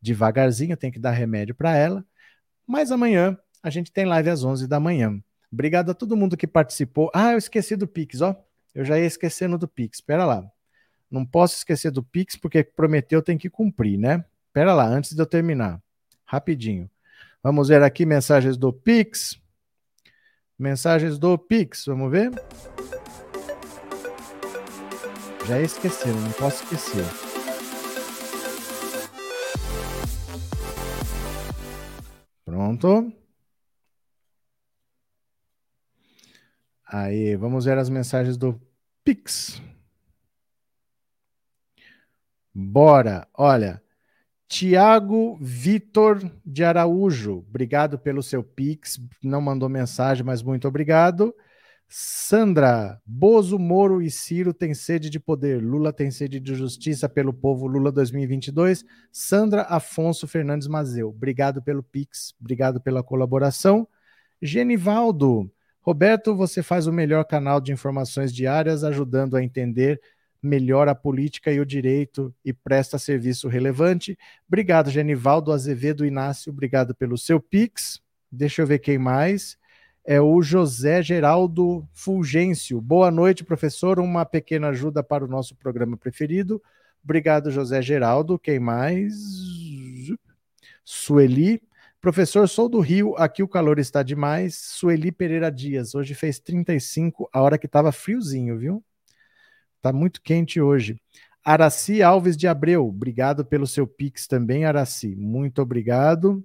devagarzinho, 0.01 0.75
tem 0.75 0.89
que 0.89 0.97
dar 0.97 1.11
remédio 1.11 1.53
para 1.53 1.77
ela. 1.77 2.03
Mas 2.65 2.91
amanhã 2.91 3.37
a 3.61 3.69
gente 3.69 3.91
tem 3.91 4.05
live 4.05 4.29
às 4.29 4.43
11 4.43 4.67
da 4.67 4.79
manhã. 4.79 5.21
Obrigado 5.51 5.91
a 5.91 5.93
todo 5.93 6.15
mundo 6.15 6.37
que 6.37 6.47
participou. 6.47 7.11
Ah, 7.13 7.33
eu 7.33 7.37
esqueci 7.37 7.75
do 7.75 7.87
Pix, 7.87 8.21
ó. 8.21 8.35
Eu 8.73 8.85
já 8.85 8.99
ia 8.99 9.05
esquecendo 9.05 9.57
do 9.57 9.67
Pix. 9.67 9.97
Espera 9.97 10.25
lá. 10.25 10.49
Não 11.09 11.25
posso 11.25 11.55
esquecer 11.55 11.91
do 11.91 12.03
Pix 12.03 12.35
porque 12.35 12.63
prometeu 12.63 13.21
tem 13.21 13.37
que 13.37 13.49
cumprir, 13.49 13.97
né? 13.97 14.23
Espera 14.47 14.73
lá, 14.73 14.85
antes 14.85 15.13
de 15.13 15.21
eu 15.21 15.25
terminar. 15.25 15.81
Rapidinho. 16.25 16.89
Vamos 17.41 17.69
ver 17.69 17.81
aqui 17.81 18.05
mensagens 18.05 18.57
do 18.57 18.71
Pix. 18.71 19.39
Mensagens 20.57 21.17
do 21.17 21.37
Pix, 21.37 21.85
vamos 21.85 22.11
ver? 22.11 22.31
Já 25.47 25.59
esqueceram, 25.61 26.19
não 26.19 26.31
posso 26.33 26.63
esquecer. 26.63 27.05
Pronto. 32.45 33.11
Aí, 36.91 37.35
vamos 37.35 37.65
ver 37.65 37.77
as 37.77 37.87
mensagens 37.87 38.35
do 38.35 38.59
Pix. 39.03 39.61
Bora. 42.51 43.27
Olha, 43.37 43.79
Tiago 44.47 45.37
Vitor 45.39 46.19
de 46.43 46.63
Araújo, 46.63 47.45
obrigado 47.47 47.99
pelo 47.99 48.23
seu 48.23 48.43
Pix. 48.43 48.99
Não 49.23 49.39
mandou 49.39 49.69
mensagem, 49.69 50.25
mas 50.25 50.41
muito 50.41 50.67
obrigado. 50.67 51.31
Sandra, 51.87 52.99
Bozo, 53.05 53.59
Moro 53.59 54.01
e 54.01 54.09
Ciro 54.09 54.51
têm 54.51 54.73
sede 54.73 55.11
de 55.11 55.19
poder. 55.19 55.61
Lula 55.61 55.93
tem 55.93 56.09
sede 56.09 56.39
de 56.39 56.55
justiça 56.55 57.07
pelo 57.07 57.31
povo. 57.31 57.67
Lula 57.67 57.91
2022. 57.91 58.83
Sandra 59.11 59.61
Afonso 59.63 60.27
Fernandes 60.27 60.67
Mazeu, 60.67 61.09
obrigado 61.09 61.61
pelo 61.61 61.83
Pix, 61.83 62.33
obrigado 62.41 62.81
pela 62.81 63.03
colaboração. 63.03 63.87
Genivaldo, 64.41 65.51
Roberto, 65.81 66.35
você 66.35 66.61
faz 66.61 66.87
o 66.87 66.93
melhor 66.93 67.23
canal 67.25 67.59
de 67.61 67.71
informações 67.71 68.33
diárias, 68.33 68.83
ajudando 68.83 69.35
a 69.35 69.43
entender 69.43 69.99
melhor 70.41 70.87
a 70.87 70.95
política 70.95 71.51
e 71.51 71.59
o 71.59 71.65
direito 71.65 72.33
e 72.45 72.53
presta 72.53 72.97
serviço 72.97 73.47
relevante. 73.47 74.17
Obrigado, 74.47 74.89
Genivaldo 74.89 75.51
Azevedo 75.51 76.05
Inácio, 76.05 76.51
obrigado 76.51 76.95
pelo 76.95 77.17
seu 77.17 77.39
Pix. 77.39 77.99
Deixa 78.31 78.61
eu 78.61 78.67
ver 78.67 78.79
quem 78.79 78.97
mais 78.97 79.57
é 80.09 80.19
o 80.19 80.41
José 80.41 81.03
Geraldo 81.03 81.87
Fulgêncio. 81.93 82.81
Boa 82.81 83.11
noite, 83.11 83.43
professor. 83.43 83.99
Uma 83.99 84.25
pequena 84.25 84.69
ajuda 84.69 85.03
para 85.03 85.23
o 85.23 85.27
nosso 85.27 85.55
programa 85.55 85.95
preferido. 85.95 86.59
Obrigado, 87.03 87.51
José 87.51 87.79
Geraldo. 87.79 88.39
Quem 88.39 88.59
mais? 88.59 89.13
Sueli. 90.83 91.61
Professor, 92.01 92.47
sou 92.47 92.69
do 92.69 92.79
Rio, 92.79 93.13
aqui 93.17 93.43
o 93.43 93.47
calor 93.47 93.77
está 93.77 94.01
demais. 94.01 94.55
Sueli 94.55 95.11
Pereira 95.11 95.51
Dias, 95.51 95.93
hoje 95.93 96.13
fez 96.13 96.39
35, 96.39 97.29
a 97.33 97.41
hora 97.41 97.57
que 97.57 97.65
estava 97.65 97.91
friozinho, 97.91 98.57
viu? 98.57 98.81
Tá 99.81 99.91
muito 99.91 100.21
quente 100.21 100.61
hoje. 100.61 101.01
Araci 101.43 102.01
Alves 102.01 102.37
de 102.37 102.47
Abreu, 102.47 102.87
obrigado 102.87 103.43
pelo 103.43 103.67
seu 103.67 103.85
pix 103.85 104.27
também, 104.27 104.63
Araci. 104.63 105.13
Muito 105.13 105.61
obrigado. 105.61 106.41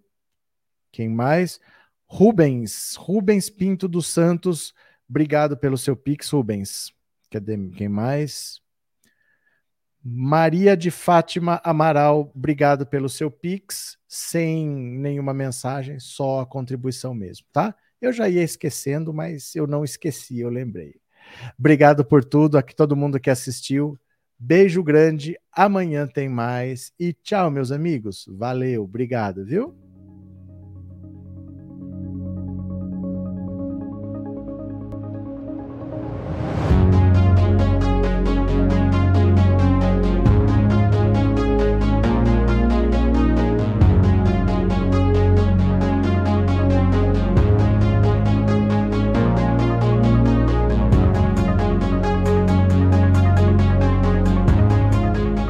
Quem 0.91 1.09
mais? 1.09 1.61
Rubens, 2.05 2.97
Rubens 2.97 3.49
Pinto 3.49 3.87
dos 3.87 4.09
Santos, 4.09 4.75
obrigado 5.09 5.57
pelo 5.57 5.79
seu 5.79 5.95
pix, 5.97 6.31
Rubens. 6.31 6.93
Cadê 7.31 7.57
quem 7.77 7.89
mais? 7.89 8.64
Maria 10.07 10.77
de 10.77 10.91
Fátima 10.91 11.63
Amaral, 11.65 12.31
obrigado 12.35 12.85
pelo 12.85 13.09
seu 13.09 13.31
pix, 13.31 13.97
sem 14.07 14.69
nenhuma 14.69 15.33
mensagem, 15.33 15.99
só 15.99 16.41
a 16.41 16.47
contribuição 16.47 17.15
mesmo, 17.15 17.47
tá? 17.51 17.75
Eu 18.03 18.13
já 18.13 18.29
ia 18.29 18.43
esquecendo, 18.43 19.15
mas 19.15 19.57
eu 19.57 19.67
não 19.67 19.83
esqueci, 19.83 20.41
eu 20.41 20.51
lembrei. 20.51 20.97
Obrigado 21.59 22.05
por 22.05 22.23
tudo, 22.23 22.59
aqui 22.59 22.77
todo 22.77 22.95
mundo 22.95 23.19
que 23.19 23.31
assistiu. 23.31 23.99
Beijo 24.39 24.83
grande, 24.83 25.39
amanhã 25.51 26.07
tem 26.07 26.29
mais 26.29 26.93
e 27.01 27.15
tchau, 27.15 27.51
meus 27.51 27.73
amigos. 27.73 28.27
Valeu, 28.29 28.85
obrigado, 28.85 29.43
viu? 29.43 29.84